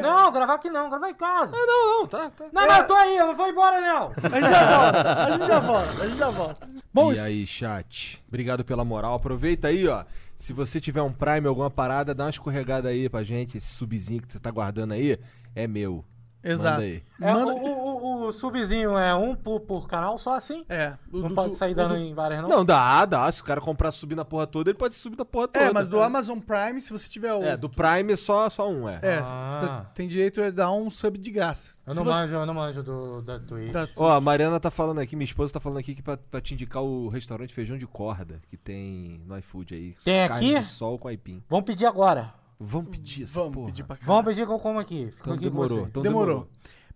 [0.00, 1.50] Não, gravar aqui não, gravar em casa.
[1.52, 2.44] Não, não, tá, tá.
[2.52, 4.12] Não, não, eu tô aí, eu não vou embora não.
[4.16, 6.68] A gente já volta, a gente já volta, a gente já volta.
[6.92, 8.22] Bom, e isso- aí, chat?
[8.28, 9.14] Obrigado pela moral.
[9.14, 10.04] Aproveita aí, ó.
[10.36, 13.58] Se você tiver um Prime, alguma parada, dá uma escorregada aí pra gente.
[13.58, 15.18] Esse subzinho que você tá guardando aí
[15.54, 16.04] é meu.
[16.42, 16.82] Exato.
[16.82, 20.64] É, Manda- o, o, o, subzinho é um por, por canal só assim?
[20.68, 22.48] É, o Não do- pode sair dando do- em várias não?
[22.48, 23.30] Não, dá, dá.
[23.30, 25.64] Se o cara comprar subir na porra toda, ele pode subir na porra toda.
[25.66, 27.42] É, mas do Amazon Prime, se você tiver o.
[27.42, 28.98] É, do Prime é só, só um, é.
[29.02, 29.44] É, Ah.
[29.46, 31.70] você tá- tem direito a dar um sub de graça.
[31.86, 33.72] Eu Se não você- manjo, eu não manjo do, da Twitch.
[33.72, 36.40] da- Ó, a Mariana tá falando aqui, minha esposa tá falando aqui que pra, pra
[36.40, 39.94] te indicar o restaurante Feijão de Corda, que tem no iFood aí.
[40.04, 40.60] Tem carne aqui?
[40.60, 41.42] de sol com aipim.
[41.48, 42.32] Vamos pedir agora.
[42.62, 43.66] Vamos pedir essa Vamos porra.
[43.68, 44.04] pedir pra cá.
[44.04, 45.06] Vamos pedir que eu como aqui.
[45.06, 45.78] Fico Então aqui com demorou.
[45.78, 45.88] você.
[45.88, 46.48] Então Demorou.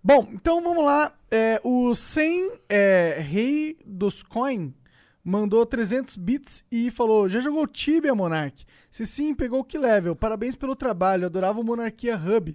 [0.02, 1.12] Bom, então vamos lá.
[1.30, 4.74] É, o 100 é, Rei dos Coin
[5.24, 8.64] mandou 300 bits e falou: Já jogou Tibia, Monark?
[8.90, 10.14] Se sim, pegou que level.
[10.14, 11.24] Parabéns pelo trabalho.
[11.26, 12.54] Adorava o Monarquia Hub.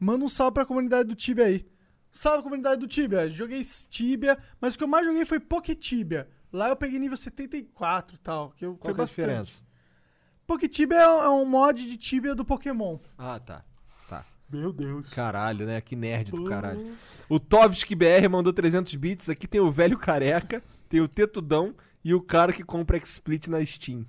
[0.00, 1.66] Manda um salve pra comunidade do Tibia aí.
[2.10, 3.28] Salve, comunidade do Tibia.
[3.28, 6.26] Joguei Tibia, mas o que eu mais joguei foi Poketibia.
[6.50, 8.50] Lá eu peguei nível 74 e tal.
[8.56, 9.26] Que eu, Qual foi que é a bastante.
[9.26, 9.65] diferença?
[10.46, 12.98] Poketibia é é um mod de Tibia do Pokémon.
[13.18, 13.64] Ah, tá.
[14.08, 14.24] Tá.
[14.50, 15.08] Meu Deus.
[15.08, 15.80] Caralho, né?
[15.80, 16.96] Que nerd do caralho.
[17.28, 19.28] O Tovski BR mandou 300 bits.
[19.28, 23.64] Aqui tem o velho careca, tem o tetudão e o cara que compra XSplit na
[23.64, 24.06] Steam.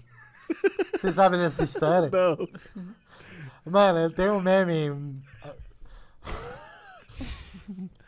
[0.94, 2.10] Você sabe dessa história?
[2.12, 2.48] Não.
[3.66, 5.22] Mano, tem um meme.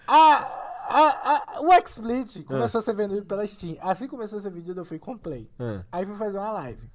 [0.08, 3.78] Ah, ah, ah, o XSplit começou a ser vendido pela Steam.
[3.82, 5.50] Assim que começou a ser vendido, eu fui e comprei.
[5.60, 5.84] Ah.
[5.92, 6.90] Aí fui fazer uma live.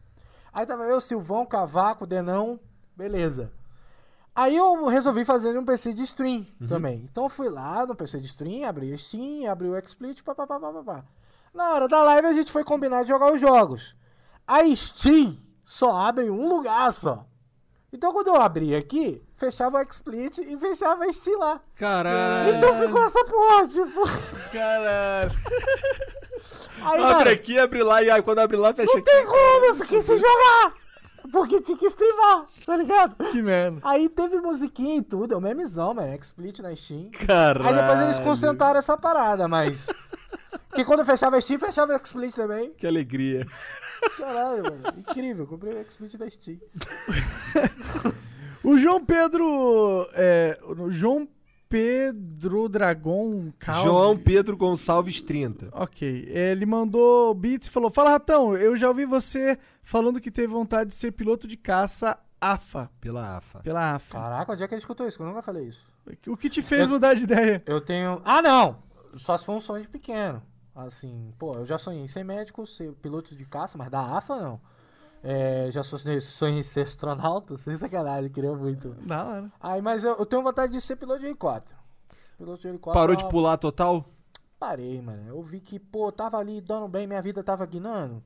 [0.54, 2.60] Aí tava eu, Silvão, Cavaco, Denão
[2.96, 3.50] Beleza.
[4.36, 6.66] Aí eu resolvi fazer um PC de stream Uhum.
[6.68, 7.08] também.
[7.10, 10.58] Então eu fui lá no PC de stream, abri o Steam, abri o XSplit, papapá,
[10.60, 11.04] papapá.
[11.52, 13.96] Na hora da live a gente foi combinar de jogar os jogos.
[14.46, 17.26] A Steam só abre um lugar só.
[17.92, 21.60] Então quando eu abri aqui, fechava o XSplit e fechava a Steam lá.
[21.76, 22.56] Caralho.
[22.56, 24.02] Então ficou essa porra, tipo.
[24.52, 25.30] Caralho.
[26.82, 29.10] Aí, Abre aqui, abre lá e aí quando abre lá, fecha não aqui.
[29.10, 30.74] tem como, eu fiquei sem jogar.
[31.32, 33.16] Porque tinha que streamar, tá ligado?
[33.32, 33.80] Que merda.
[33.82, 36.14] Aí teve musiquinha e tudo, é o memezão, mano.
[36.22, 37.10] XSplit na Steam.
[37.26, 37.66] Caralho.
[37.66, 39.86] Aí depois eles concentraram essa parada, mas.
[40.68, 42.72] Porque quando eu fechava a Steam, fechava o XSplit também.
[42.74, 43.46] Que alegria.
[44.18, 44.82] Caralho, mano.
[44.98, 46.58] Incrível, comprei o XSplit da Steam.
[48.62, 50.08] O João Pedro.
[50.14, 51.28] É, o João
[51.74, 53.82] Pedro Dragon Calvi.
[53.82, 55.70] João Pedro Gonçalves 30.
[55.72, 56.28] Ok.
[56.28, 60.90] Ele mandou beats e falou: Fala, Ratão, eu já ouvi você falando que teve vontade
[60.90, 62.88] de ser piloto de caça AFA.
[63.00, 63.58] Pela AFA.
[63.58, 64.20] Pela AFA.
[64.20, 65.16] Caraca, onde é que ele escutou isso?
[65.16, 65.84] Que eu nunca falei isso.
[66.28, 67.60] O que te fez mudar de ideia?
[67.66, 68.22] Eu tenho.
[68.24, 68.78] Ah, não!
[69.14, 70.40] Só se for um sonho de pequeno.
[70.76, 74.36] Assim, pô, eu já sonhei em ser médico, ser piloto de caça, mas da AFA
[74.36, 74.60] não.
[75.26, 78.90] É, já sonhei, sonhei em ser astronauta, sem sacanagem, queria muito.
[79.06, 79.52] Da hora.
[79.58, 81.76] Aí, mas eu, eu tenho vontade de ser piloto de helicóptero.
[82.36, 83.00] Piloto de helicóptero.
[83.02, 84.04] Parou de é uma- pular total?
[84.58, 85.26] Parei, mano.
[85.28, 88.22] Eu vi que, pô, tava ali dando bem, minha vida tava guinando.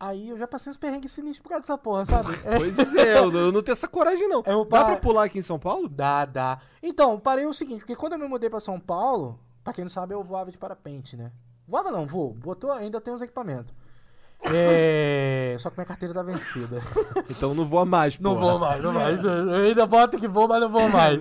[0.00, 2.32] Aí eu já passei uns perrengues sinistros por causa dessa porra, sabe?
[2.44, 4.42] É, Pois é, eu não, eu não tenho essa coragem não.
[4.46, 5.88] Eu Dá pa- pra pular aqui em São Paulo?
[5.88, 6.60] Dá, dá.
[6.80, 9.90] Então, parei o seguinte, porque quando eu me mudei pra São Paulo, pra quem não
[9.90, 11.32] sabe, eu voava de parapente, né?
[11.66, 12.32] Voava não, vou.
[12.32, 13.74] Botou, ainda tem uns equipamentos.
[14.44, 15.56] É...
[15.58, 16.80] Só que minha carteira tá vencida.
[17.30, 18.22] Então não voa mais, pô.
[18.22, 19.22] Não vou mais, não mais.
[19.22, 21.20] Eu ainda boto que vou, mas não vou mais.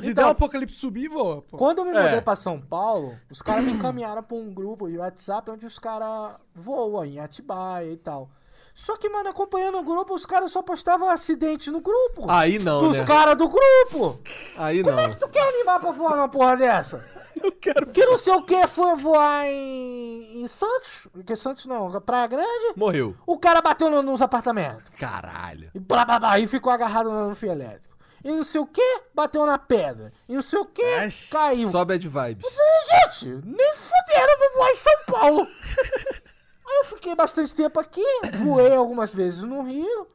[0.00, 1.42] Se Então, der um apocalipse subir, voa.
[1.42, 1.56] Pô.
[1.56, 2.02] Quando eu me É.
[2.02, 5.78] mudei pra São Paulo, os caras me encaminharam pra um grupo de WhatsApp onde os
[5.78, 8.28] caras voam em Atibaia e tal.
[8.74, 12.26] Só que, mano, acompanhando o grupo, os caras só postavam acidente no grupo.
[12.28, 13.04] Aí não, dos né?
[13.04, 14.20] caras do grupo.
[14.56, 15.10] Aí Como é não.
[15.14, 17.04] que tu quer animar pra voar numa porra dessa?
[17.42, 17.86] Eu quero.
[17.86, 22.74] Que não sei o que foi voar em, em Santos, que Santos não, Praia Grande,
[22.76, 23.16] Morreu.
[23.26, 24.84] o cara bateu no- nos apartamentos.
[24.98, 25.70] Caralho.
[25.74, 27.96] E blá blá blá, e ficou agarrado no, fio elétrico.
[28.24, 30.12] E não sei o que, bateu na pedra.
[30.28, 30.82] E não sei o que,
[31.30, 31.70] caiu.
[31.70, 32.46] Só bad vibes.
[32.90, 35.46] Gente, nem fuderam, eu vou voar em São Paulo.
[36.68, 38.04] Aí eu fiquei bastante tempo aqui,
[38.44, 40.06] voei algumas vezes no Rio.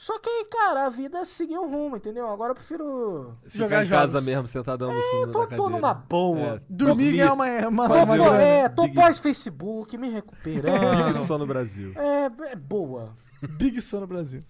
[0.00, 2.28] Só que cara, a vida seguiu um rumo, entendeu?
[2.30, 3.36] Agora eu prefiro.
[3.48, 4.26] Ficar Jogar em casa jogos.
[4.26, 5.70] mesmo, sentadão no Eu fundo tô, da tô cadeira.
[5.70, 6.46] numa boa.
[6.54, 6.60] É.
[6.70, 11.10] Dormir é uma, é uma, Tô, uma um- é, tô Big- pós-Facebook, me recuperando.
[11.10, 11.92] Isso só no Brasil.
[11.96, 13.12] é, é boa.
[13.58, 14.44] Big Sun no Brasil.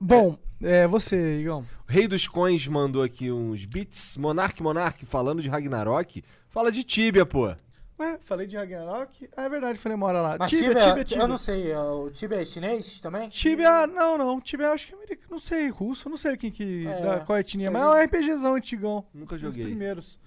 [0.00, 1.64] Bom, é você, Igão.
[1.88, 4.16] O Rei dos Coins mandou aqui uns beats.
[4.16, 6.24] Monark Monark falando de Ragnarok.
[6.48, 7.54] Fala de Tibia, pô.
[8.02, 9.30] Ué, falei de Ragnarok?
[9.36, 10.36] Ah, é verdade, falei uma hora lá.
[10.36, 11.22] Mas Tibia, Tibia, Tibia, Tibia.
[11.22, 13.28] eu não sei, é, o Tibia é chinês também?
[13.28, 14.40] Tibia, não, não.
[14.40, 15.28] Tibia, acho que é americano.
[15.30, 16.08] Não sei, russo.
[16.08, 16.84] Não sei quem que.
[16.86, 17.68] É, da, qual etnia.
[17.68, 19.04] que Mas é um RPGzão antigão.
[19.14, 19.64] Nunca Os joguei.
[19.64, 20.18] primeiros.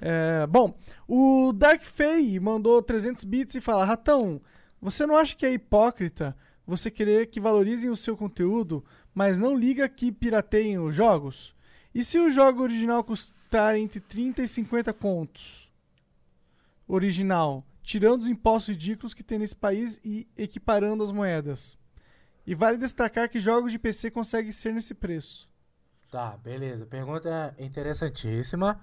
[0.00, 0.74] É, bom,
[1.06, 4.40] o Dark Fay mandou 300 bits e fala: Ratão,
[4.80, 6.34] você não acha que é hipócrita
[6.66, 8.82] você querer que valorizem o seu conteúdo,
[9.14, 11.54] mas não liga que pirateiem os jogos?
[11.94, 15.61] E se o jogo original custar entre 30 e 50 contos?
[16.94, 21.76] Original, tirando os impostos ridículos que tem nesse país e equiparando as moedas.
[22.46, 25.48] E vale destacar que jogos de PC conseguem ser nesse preço.
[26.10, 26.84] Tá, beleza.
[26.84, 28.78] Pergunta interessantíssima.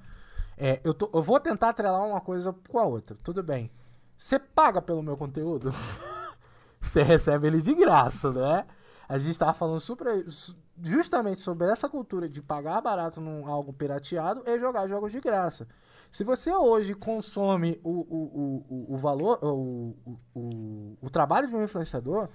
[0.58, 3.16] É, eu, tô- eu vou tentar atrelar uma coisa com a outra.
[3.24, 3.70] Tudo bem.
[4.18, 5.72] Você paga pelo meu conteúdo?
[6.82, 8.66] Você recebe ele de graça, né?
[9.08, 13.72] A gente tava falando sobre, su- justamente sobre essa cultura de pagar barato num algo
[13.74, 15.68] pirateado e jogar jogos de graça.
[16.12, 19.92] Se você hoje consome o, o, o, o, valor, o,
[20.34, 22.30] o, o, trabalho de um influenciador,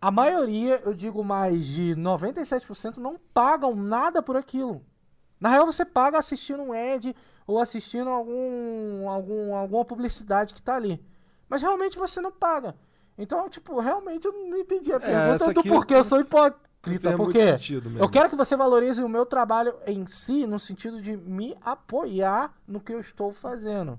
[0.00, 4.84] a maioria, eu digo mais de 97%, não pagam nada por aquilo.
[5.38, 7.14] Na real, você paga assistindo um ad
[7.46, 11.04] ou assistindo algum, algum, alguma publicidade que tá ali.
[11.48, 12.74] Mas realmente você não paga.
[13.16, 16.69] Então, tipo, realmente eu não entendi a pergunta essa do aqui porquê eu sou hipócrita.
[16.88, 17.38] Muito Porque
[17.98, 22.54] eu quero que você valorize o meu trabalho em si, no sentido de me apoiar
[22.66, 23.98] no que eu estou fazendo.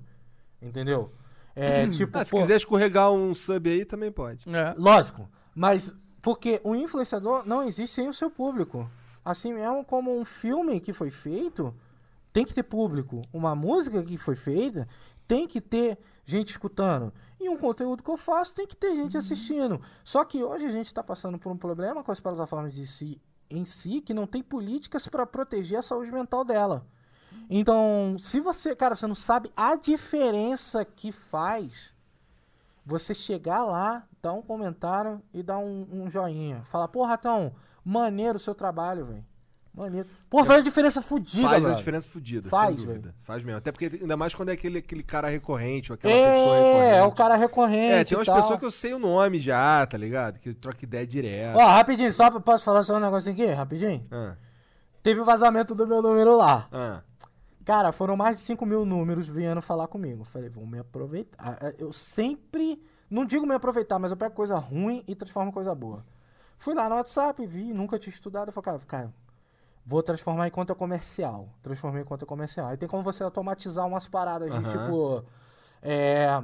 [0.61, 1.11] Entendeu?
[1.55, 4.45] É, tipo, Ah, se pô, quiser escorregar um sub aí, também pode.
[4.49, 4.73] É.
[4.77, 8.89] Lógico, mas porque o influenciador não existe sem o seu público.
[9.23, 11.73] Assim mesmo como um filme que foi feito
[12.33, 13.21] tem que ter público.
[13.33, 14.87] Uma música que foi feita
[15.27, 17.13] tem que ter gente escutando.
[17.41, 19.81] E um conteúdo que eu faço tem que ter gente assistindo.
[20.03, 23.19] Só que hoje a gente está passando por um problema com as plataformas de si,
[23.49, 26.85] em si que não tem políticas para proteger a saúde mental dela.
[27.49, 31.95] Então, se você, cara, você não sabe a diferença que faz
[32.85, 36.63] você chegar lá, dar um comentário e dar um, um joinha.
[36.65, 39.25] Fala, pô, Ratão, maneiro o seu trabalho, velho.
[39.73, 40.07] Maneiro.
[40.29, 41.73] Pô, faz a diferença fodida, Faz mano.
[41.73, 43.15] a diferença fodida, sem dúvida.
[43.21, 43.57] Faz mesmo.
[43.57, 46.95] Até porque ainda mais quando é aquele, aquele cara recorrente ou aquela pessoa É, recorrente.
[46.95, 47.93] é o cara recorrente.
[47.93, 50.39] É, tem umas pessoas que eu sei o nome já, tá ligado?
[50.39, 51.57] Que troca ideia direto.
[51.57, 53.45] Ó, rapidinho, só posso falar só um negocinho aqui?
[53.45, 54.05] Rapidinho?
[54.11, 54.35] Ah,
[55.01, 56.67] Teve o vazamento do meu número lá.
[56.71, 57.01] ah.
[57.63, 60.23] Cara, foram mais de 5 mil números vindo falar comigo.
[60.23, 61.57] Falei, vou me aproveitar.
[61.61, 62.81] Ah, Eu sempre.
[63.09, 66.03] Não digo me aproveitar, mas eu pego coisa ruim e transformo em coisa boa.
[66.57, 68.47] Fui lá no WhatsApp, vi, nunca tinha estudado.
[68.49, 69.13] Eu falei, cara, cara,
[69.85, 71.49] vou transformar em conta comercial.
[71.61, 72.67] Transformei em conta comercial.
[72.67, 74.71] Aí tem como você automatizar umas paradas de Aham.
[74.71, 75.23] tipo.
[75.81, 76.41] É,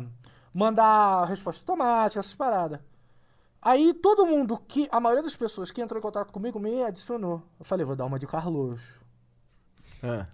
[0.53, 2.79] mandar resposta automática, essas paradas.
[3.61, 4.87] Aí todo mundo que.
[4.91, 7.41] A maioria das pessoas que entrou em contato comigo me adicionou.
[7.59, 8.81] Eu falei, vou dar uma de Carlos.
[10.03, 10.27] ah.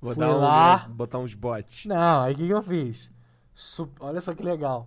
[0.00, 0.78] Vou Fui dar um, lá.
[0.88, 1.86] botar uns bots.
[1.86, 3.10] Não, aí o que, que eu fiz?
[3.54, 4.86] Sub- Olha só que legal.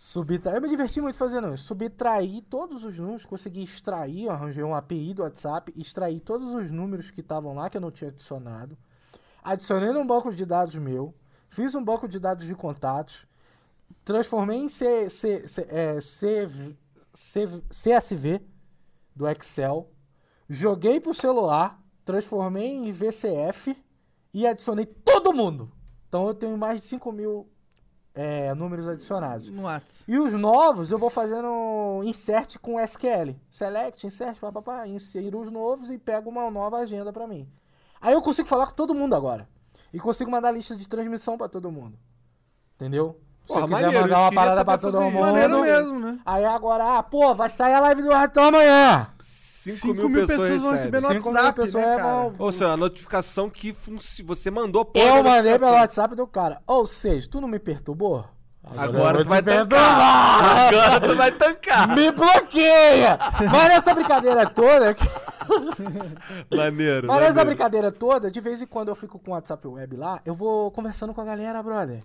[0.00, 0.52] Subtra...
[0.52, 1.64] Eu me diverti muito fazendo isso.
[1.64, 7.10] Subtraí todos os números, consegui extrair, arranjei um API do WhatsApp, extraí todos os números
[7.10, 8.78] que estavam lá que eu não tinha adicionado.
[9.42, 11.12] Adicionei num banco de dados meu,
[11.48, 13.26] fiz um banco de dados de contatos,
[14.04, 15.98] transformei em C, C, C, é,
[17.68, 18.40] CSV
[19.16, 19.90] do Excel,
[20.48, 23.76] joguei pro celular, transformei em VCF
[24.32, 25.72] e adicionei todo mundo.
[26.08, 27.48] Então eu tenho mais de 5 mil
[28.20, 29.48] é, números adicionados.
[29.48, 30.02] No Whats.
[30.08, 33.36] E os novos eu vou fazendo insert com SQL.
[33.48, 37.48] Select, insert, papapá, insiro os novos e pego uma nova agenda pra mim.
[38.00, 39.48] Aí eu consigo falar com todo mundo agora.
[39.92, 41.96] E consigo mandar lista de transmissão pra todo mundo.
[42.74, 43.20] Entendeu?
[43.42, 45.10] Se Porra, você quiser maneiro, mandar uma parada pra todo isso.
[45.12, 45.20] mundo.
[45.20, 46.18] Maneiro mesmo, né?
[46.26, 49.06] Aí agora, ah, pô, vai sair a live do Ratão amanhã.
[49.72, 50.72] 5 mil, pessoas, vão recebem.
[50.72, 52.34] receber no mil WhatsApp, pessoas né, vão- cara?
[52.38, 54.22] Ou seja, a notificação que funci...
[54.22, 55.72] você mandou porra Eu mandei pelo.
[55.72, 56.60] WhatsApp do cara.
[56.66, 58.24] Ou seja, tu não me perturbou?
[58.76, 60.68] Agora eu tu vai tancar.
[60.68, 61.96] Agora tu vai tancar.
[61.96, 63.18] Me bloqueia!
[63.50, 64.94] Mas nessa brincadeira toda.
[66.54, 67.06] Maneiro.
[67.06, 70.20] Mas nessa brincadeira toda, de vez em quando eu fico com o WhatsApp web lá,
[70.24, 72.02] eu vou conversando com a galera, brother.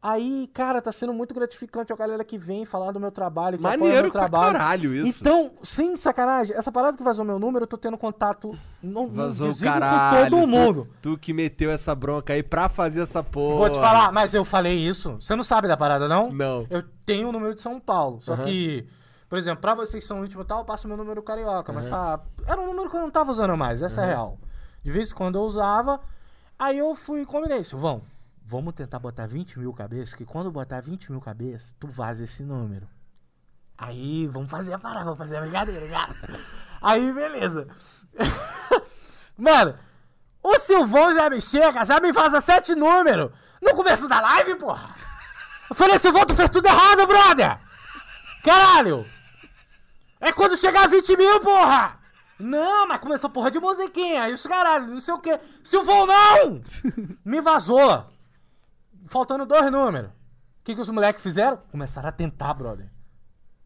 [0.00, 3.66] Aí, cara, tá sendo muito gratificante a galera que vem falar do meu trabalho, que
[3.66, 4.52] apoia Maneiro meu pra trabalho.
[4.52, 5.20] caralho isso.
[5.20, 9.48] Então, sem sacanagem, essa parada que vazou meu número, eu tô tendo contato não, Vazou
[9.48, 10.24] o desligo caralho.
[10.26, 10.88] com todo tu- mundo.
[11.02, 13.56] Tu, que meteu essa bronca aí pra fazer essa porra.
[13.56, 15.16] Vou te falar, mas eu falei isso.
[15.20, 16.30] Você não sabe da parada, não?
[16.30, 16.64] Não.
[16.70, 18.20] Eu tenho o número de São Paulo.
[18.20, 18.44] Só Aham.
[18.44, 18.86] que,
[19.28, 21.72] por exemplo, pra vocês que são íntimo e tal, eu passo meu número carioca.
[21.72, 22.20] Mas pra...
[22.46, 24.38] era um número que eu não tava usando mais, essa é a real.
[24.80, 25.98] De vez em quando eu usava.
[26.56, 28.00] Aí eu fui e combinei, Silvão,
[28.48, 32.42] vamos tentar botar 20 mil cabeças, que quando botar 20 mil cabeças, tu vaza esse
[32.42, 32.88] número.
[33.76, 36.08] Aí, vamos fazer a parada, vamos fazer a brincadeira, já.
[36.80, 37.68] Aí, beleza.
[39.36, 39.78] Mano,
[40.42, 44.96] o Silvão já me chega, já me vaza sete números no começo da live, porra.
[45.68, 47.60] Eu falei, Silvão, tu fez tudo errado, brother.
[48.42, 49.06] Caralho.
[50.18, 52.00] É quando chegar a 20 mil, porra.
[52.38, 54.30] Não, mas começou porra de musiquinha.
[54.30, 55.38] E os caralho, não sei o quê.
[55.62, 56.62] Silvão, não!
[57.22, 58.17] Me vazou.
[59.08, 60.10] Faltando dois números.
[60.10, 61.56] O que, que os moleques fizeram?
[61.70, 62.90] Começaram a tentar, brother.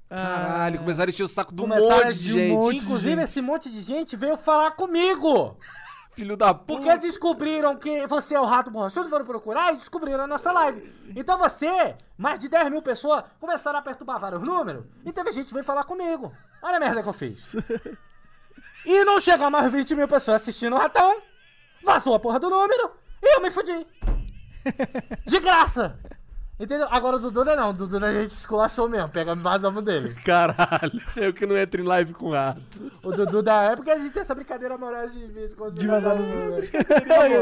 [0.08, 2.52] Caralho, começaram a encher o saco do Começaram monte de um gente.
[2.52, 5.56] monte de Inclusive, esse monte de gente veio falar comigo.
[6.14, 6.74] Filho da puta.
[6.82, 10.92] Porque descobriram que você é o rato borrachudo, foram procurar e descobriram a nossa live.
[11.16, 15.46] Então você, mais de 10 mil pessoas, começaram a perturbar vários números e teve gente
[15.46, 16.30] que veio falar comigo.
[16.62, 17.56] Olha a merda que eu fiz.
[18.84, 21.22] E não chegar mais 20 mil pessoas assistindo o ratão,
[21.82, 22.90] vazou a porra do número
[23.22, 23.86] e eu me fudi.
[25.26, 25.96] De graça.
[26.60, 26.86] Entendeu?
[26.92, 30.14] Agora o Dudu não, o Dudu a gente esculachou mesmo, pegamos e vazamos dele.
[30.24, 32.60] Caralho, eu que não entro em live com rato.
[33.02, 35.74] O Dudu da época a gente tem essa brincadeira amorosa de vez em quando.
[35.76, 36.62] De vazar no número.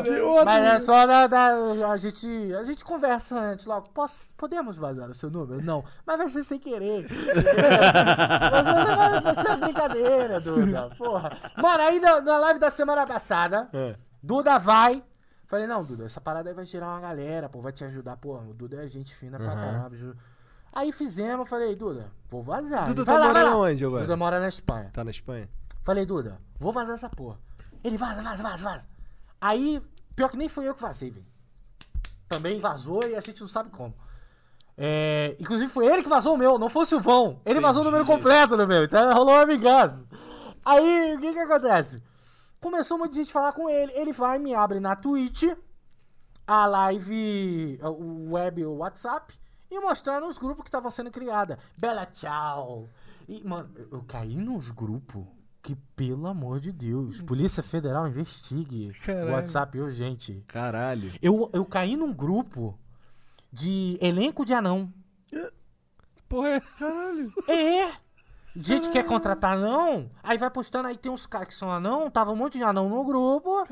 [0.04, 0.44] De outro.
[0.46, 1.52] Mas é só da, da-
[1.92, 3.90] a gente a gente conversa antes logo.
[3.90, 5.62] Posso, podemos vazar o seu número?
[5.62, 7.04] Não, mas vai ser sem querer.
[7.06, 10.90] vai, vai ser uma brincadeira, Duda.
[10.96, 11.30] Porra.
[11.60, 13.96] Mano, aí na, na live da semana passada, É.
[14.22, 15.02] Duda vai.
[15.50, 18.38] Falei, não, Duda, essa parada aí vai gerar uma galera, pô, vai te ajudar, pô.
[18.38, 19.96] O Duda é gente fina pra caramba.
[19.96, 20.16] ju-
[20.72, 22.86] Aí fizemos, falei, Duda, vou vazar.
[22.86, 23.66] Duda tá vai lá, vai morando lá.
[23.68, 24.02] onde agora?
[24.04, 24.90] Duda mora na Espanha.
[24.92, 25.48] Tá na Espanha?
[25.82, 27.36] Falei, Duda, vou vazar essa porra.
[27.82, 28.84] Ele vaza, vaza, vaza, vaza.
[29.40, 29.82] Aí,
[30.14, 31.26] pior que nem foi eu que vazei, velho.
[32.28, 33.92] Também vazou e a gente não sabe como.
[34.78, 37.40] É, inclusive foi ele que vazou o meu, não foi o Silvão.
[37.44, 40.04] Ele vazou o número completo no meu, então rolou uma vingança.
[40.64, 42.00] Aí, o que que acontece?
[42.60, 43.92] Começou muita gente a falar com ele.
[43.92, 45.44] Ele vai e me abre na Twitch
[46.46, 49.32] a live, o web, o WhatsApp,
[49.70, 51.56] e mostrando os grupos que estavam sendo criados.
[51.78, 52.88] Bela tchau.
[53.28, 55.24] E, mano, eu, eu caí nos grupos
[55.62, 59.32] que, pelo amor de Deus, Polícia Federal investigue o Caralho.
[59.32, 60.44] WhatsApp urgente.
[60.48, 61.12] Caralho.
[61.22, 62.76] Eu, eu caí num grupo
[63.52, 64.92] de elenco de anão.
[66.28, 66.62] Porra,
[67.48, 67.52] é.
[67.52, 67.92] É!
[68.56, 72.32] Gente quer contratar anão, aí vai postando, aí tem uns caras que são anão, tava
[72.32, 73.64] um monte de anão no grupo,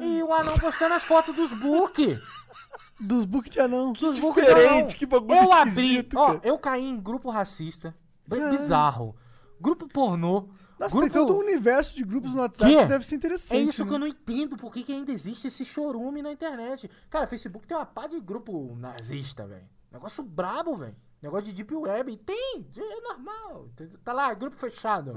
[0.00, 2.18] e o anão postando as fotos dos book.
[2.98, 3.92] Dos book de anão.
[3.92, 4.86] dos book de diferente, anão.
[4.86, 6.40] que bagulho Eu abri, ó, cara.
[6.44, 7.94] eu caí em grupo racista,
[8.26, 9.16] bem bizarro,
[9.60, 11.00] grupo pornô, Nossa, grupo...
[11.00, 12.82] tem todo um universo de grupos no WhatsApp Quê?
[12.82, 13.58] que deve ser interessante.
[13.58, 13.96] É isso que né?
[13.96, 16.88] eu não entendo, por que, que ainda existe esse chorume na internet.
[17.10, 19.66] Cara, Facebook tem uma pá de grupo nazista, velho.
[19.90, 20.96] Negócio brabo, velho.
[21.22, 22.16] Negócio de Deep Web.
[22.18, 23.68] Tem, é normal.
[24.04, 25.14] Tá lá, grupo fechado.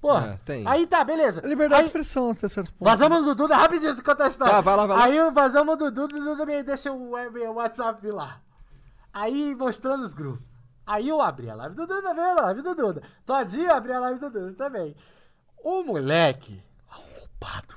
[0.00, 0.66] Porra, É, tem.
[0.66, 1.40] aí tá, beleza.
[1.44, 2.84] É Liberdade aí, de expressão até certo ponto.
[2.88, 4.52] Vazamos do Duda, rapidinho, você conta a história.
[4.54, 5.04] Tá, vai lá, vai lá.
[5.04, 8.40] Aí vazamos do Duda, o Duda me deixa o, web, o WhatsApp lá.
[9.12, 10.44] Aí mostrando os grupos.
[10.84, 13.02] Aí eu abri a live do Duda, veio a live do Duda.
[13.24, 14.96] Todinho eu abri a live do Duda também.
[15.62, 17.76] O moleque, arrombado,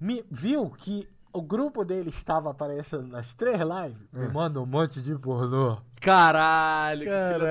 [0.00, 4.08] me viu que o grupo dele estava aparecendo nas três lives.
[4.14, 4.18] É.
[4.18, 5.78] Me manda um monte de pornô.
[6.00, 7.46] Caralho, que filha da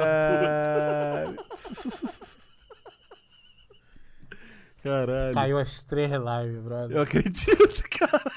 [1.25, 1.37] Caralho.
[4.83, 5.33] Caralho.
[5.33, 6.95] Caiu as três lives, brother.
[6.97, 8.23] Eu acredito, cara.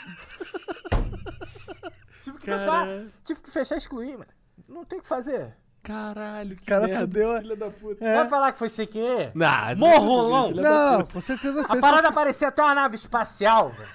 [2.23, 2.87] Tive que fechar,
[3.25, 4.31] tive que fechar e excluir, mano.
[4.69, 5.57] Não tem o que fazer.
[5.83, 8.05] Caralho, que cara merda, fudeu, filha da puta.
[8.05, 8.15] É.
[8.17, 9.33] Vai falar que foi sem querer?
[9.35, 10.51] Não, você Morrolão.
[10.51, 11.13] Não, puta.
[11.15, 13.89] com certeza A fez parada parecia até uma nave espacial, velho.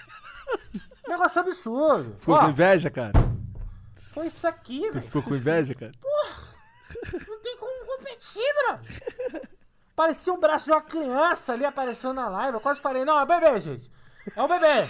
[1.08, 2.16] Negócio absurdo.
[2.19, 3.11] Ficou Ó, com inveja, cara?
[3.95, 5.06] foi isso aqui, Tu velho.
[5.06, 5.92] ficou com inveja, cara?
[7.27, 9.42] Não tem como competir, bro.
[9.95, 12.56] Parecia um braço de uma criança ali apareceu na live.
[12.56, 13.90] Eu quase falei, não, é bebê, gente.
[14.35, 14.90] É um bebê.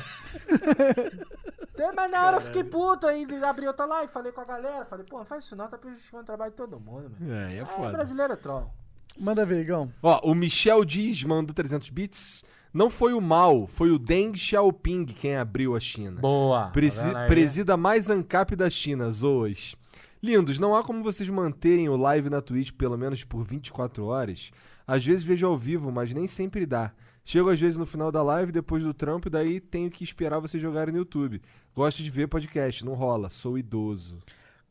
[1.96, 4.86] Mas na hora eu fiquei puto aí, abri outra live, falei com a galera.
[4.86, 7.34] Falei, pô, não faz isso não, tá prejudicando o trabalho de todo mundo, mano.
[7.34, 7.92] É, aí é É, foda.
[7.92, 8.72] brasileiro é troll.
[9.18, 9.92] Manda ver, Igão.
[10.02, 12.44] Ó, o Michel Diz mandou 300 bits.
[12.76, 16.20] Não foi o mal, foi o Deng Xiaoping quem abriu a China.
[16.20, 16.68] Boa.
[16.72, 17.28] Presi- Tá vendo aí?
[17.28, 19.76] presida mais ANCAP da China, Zoas.
[20.22, 24.52] Lindos, não há como vocês manterem o live na Twitch pelo menos por 24 horas.
[24.86, 26.92] Às vezes vejo ao vivo, mas nem sempre dá.
[27.24, 30.40] Chego às vezes no final da live, depois do trampo, e daí tenho que esperar
[30.40, 31.42] vocês jogarem no YouTube.
[31.74, 34.18] Gosto de ver podcast, não rola, sou idoso.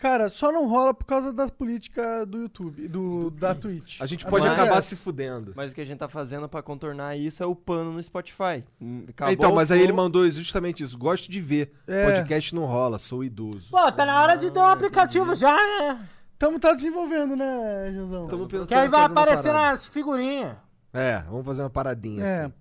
[0.05, 3.99] Cara, só não rola por causa da política do YouTube, do, da Twitch.
[4.03, 5.55] A gente pode Mas- acabar se fudendo.
[5.57, 8.63] Mas o que a gente tá fazendo pra contornar isso é o pano no Spotify.
[8.79, 10.99] Hum, acabou então, mas aí ele mandou justamente isso.
[10.99, 11.73] Gosto de ver.
[11.87, 12.05] É.
[12.05, 13.71] Podcast não rola, sou idoso.
[13.71, 16.07] Pô, tá na hora de ter um aplicativo já, né?
[16.39, 18.27] Tamo tá desenvolvendo, né, Josão?
[18.27, 19.71] Tamo pensando Que aí em vai fazer uma aparecer parada.
[19.71, 20.57] nas figurinhas.
[20.93, 22.41] É, vamos fazer uma paradinha É.
[22.45, 22.53] assim.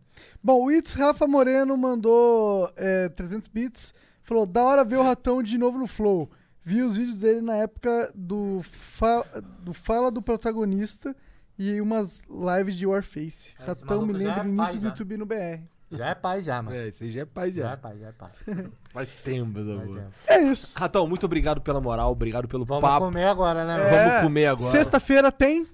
[0.42, 3.94] Bom, o Itz Rafa Moreno mandou é, 300 bits.
[4.22, 6.32] Falou, da hora ver o Ratão de novo no Flow.
[6.66, 9.24] Vi os vídeos dele na época do, fa
[9.62, 11.16] do Fala do Protagonista
[11.60, 13.54] e umas lives de Warface.
[13.60, 14.88] É, Ratão me maluco já lembra é o início pai do já.
[14.90, 15.62] YouTube no BR.
[15.92, 16.76] Já é pai já, mano.
[16.76, 17.78] É, aí já é pai Já é já.
[17.78, 18.32] pai, já é pai.
[18.92, 20.02] Faz tempo, tempo.
[20.28, 20.74] É isso.
[20.78, 23.06] Ratão, muito obrigado pela moral, obrigado pelo Vamos papo.
[23.08, 23.90] comer agora, né, mano?
[23.90, 24.72] Vamos É, comer agora.
[24.72, 25.68] Sexta-feira tem.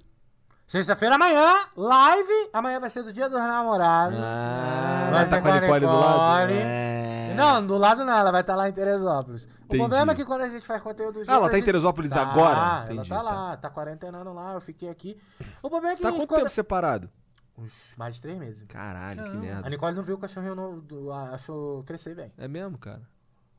[0.70, 2.50] Sexta-feira amanhã, live.
[2.54, 4.20] Amanhã vai ser do dia dos namorados.
[4.22, 6.52] Ah, Vai tá ser com a a Nicole do lado?
[6.54, 7.34] É.
[7.36, 9.46] Não, do lado não, ela vai estar lá em Teresópolis.
[9.64, 9.78] Entendi.
[9.84, 11.66] O problema é que quando a gente faz conteúdo Ah, ela a tá em gente-
[11.66, 12.60] Teresópolis Tá, agora?
[12.60, 13.22] Ela Entendi, tá tá.
[13.24, 15.20] lá, tá quarentenando lá, eu fiquei aqui.
[15.64, 16.04] O problema é que.
[16.04, 17.10] Tá quanto quando- tempo separado?
[17.58, 18.64] Uns mais de três meses.
[18.68, 19.70] Caralho, que A merda.
[19.70, 22.32] Nicole não viu o cachorrinho novo, do- a- achou crescer bem.
[22.38, 23.02] É mesmo, cara.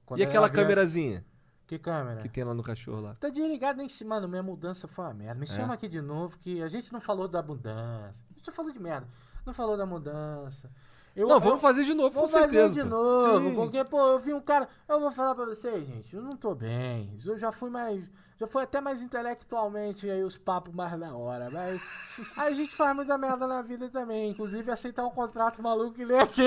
[0.07, 1.25] Quando E aquela ela viu- câmerazinha
[1.71, 2.21] Que câmera?
[2.21, 3.15] que tem lá no cachorro lá?
[3.21, 4.05] Tá desligado, nem se.
[4.05, 5.35] Mano, minha mudança foi uma merda.
[5.39, 5.47] Me É?
[5.47, 8.13] chama aqui de novo que a gente não falou da mudança.
[8.29, 9.07] A gente só falou de merda.
[9.47, 10.69] Não falou da mudança.
[11.15, 12.75] Eu, Não, eu- vamos fazer de novo, com Vou fazer certeza.
[12.75, 13.55] de novo, Sim.
[13.55, 14.69] porque, pô, eu vi um cara.
[14.89, 17.17] Eu vou falar pra vocês, gente, eu não tô bem.
[17.25, 18.05] Eu já fui mais.
[18.37, 21.51] Já fui até mais intelectualmente aí os papos mais da hora.
[21.51, 21.81] Mas
[22.37, 24.31] a gente faz muita merda na vida também.
[24.31, 26.43] Inclusive aceitar um contrato maluco e ler aqui.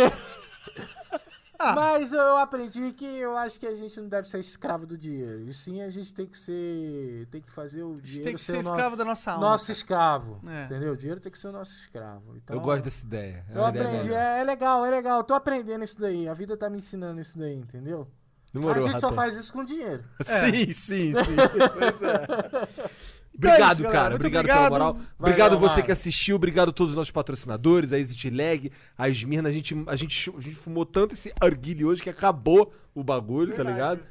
[1.64, 1.74] Ah.
[1.76, 5.48] Mas eu aprendi que eu acho que a gente não deve ser escravo do dinheiro.
[5.48, 7.28] E sim a gente tem que ser.
[7.32, 9.50] Tem que fazer o A gente dinheiro tem que ser no- escravo da nossa alma.
[9.50, 10.40] nosso escravo.
[10.48, 10.66] É.
[10.66, 10.94] Entendeu?
[10.94, 12.36] O dinheiro tem que ser o nosso escravo.
[12.36, 13.46] Então, Eu gosto dessa ideia.
[13.50, 14.20] É eu ideia aprendi, melhor.
[14.22, 15.18] é, é legal, é legal.
[15.20, 16.28] Eu tô aprendendo isso daí.
[16.28, 18.08] A vida tá me ensinando isso daí, entendeu?
[18.54, 20.04] Demorou, a gente só faz isso com dinheiro.
[20.22, 21.36] Sim, sim, sim.
[21.74, 22.94] Pois é.
[23.48, 24.10] É Obrigado, isso, cara.
[24.12, 24.64] Muito Obrigado, obrigado.
[24.64, 24.94] pela moral.
[24.94, 26.36] Valeu, obrigado você que assistiu.
[26.36, 29.50] Obrigado a todos os nossos patrocinadores, a Exit Lag, a Esmirna.
[29.50, 33.54] A gente, a, gente, a gente fumou tanto esse arguilho hoje que acabou o bagulho,
[33.56, 34.02] tá ligado?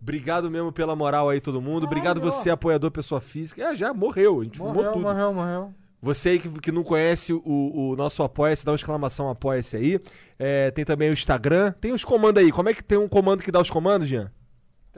[0.00, 1.84] Obrigado mesmo pela moral aí, todo mundo.
[1.84, 3.62] Obrigado você, apoiador, pessoa física.
[3.62, 4.40] É, já morreu.
[4.40, 5.02] A gente fumou Morreu, tudo.
[5.02, 5.74] morreu, morreu.
[6.02, 10.00] Você aí que, que não conhece o, o nosso Apoia-se, dá uma exclamação Apoia-se aí.
[10.38, 11.74] É, tem também o Instagram.
[11.78, 12.50] Tem os comandos aí.
[12.50, 14.32] Como é que tem um comando que dá os comandos, Jean?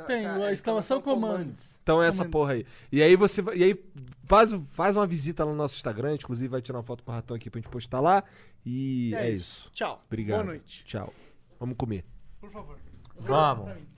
[0.07, 1.53] Tem, a exclamação comando.
[1.83, 2.67] Então é essa porra aí.
[2.91, 3.85] E aí você vai- e aí
[4.25, 7.15] faz, faz uma visita lá no nosso Instagram, inclusive vai tirar uma foto com o
[7.15, 8.23] ratão aqui pra gente postar lá.
[8.65, 9.71] E é, É isso.
[9.73, 10.03] Tchau.
[10.07, 10.43] Obrigado.
[10.45, 10.85] Boa noite.
[10.85, 11.13] Tchau.
[11.59, 12.05] Vamos comer.
[12.41, 12.79] Por favor.
[13.19, 13.92] Vamos.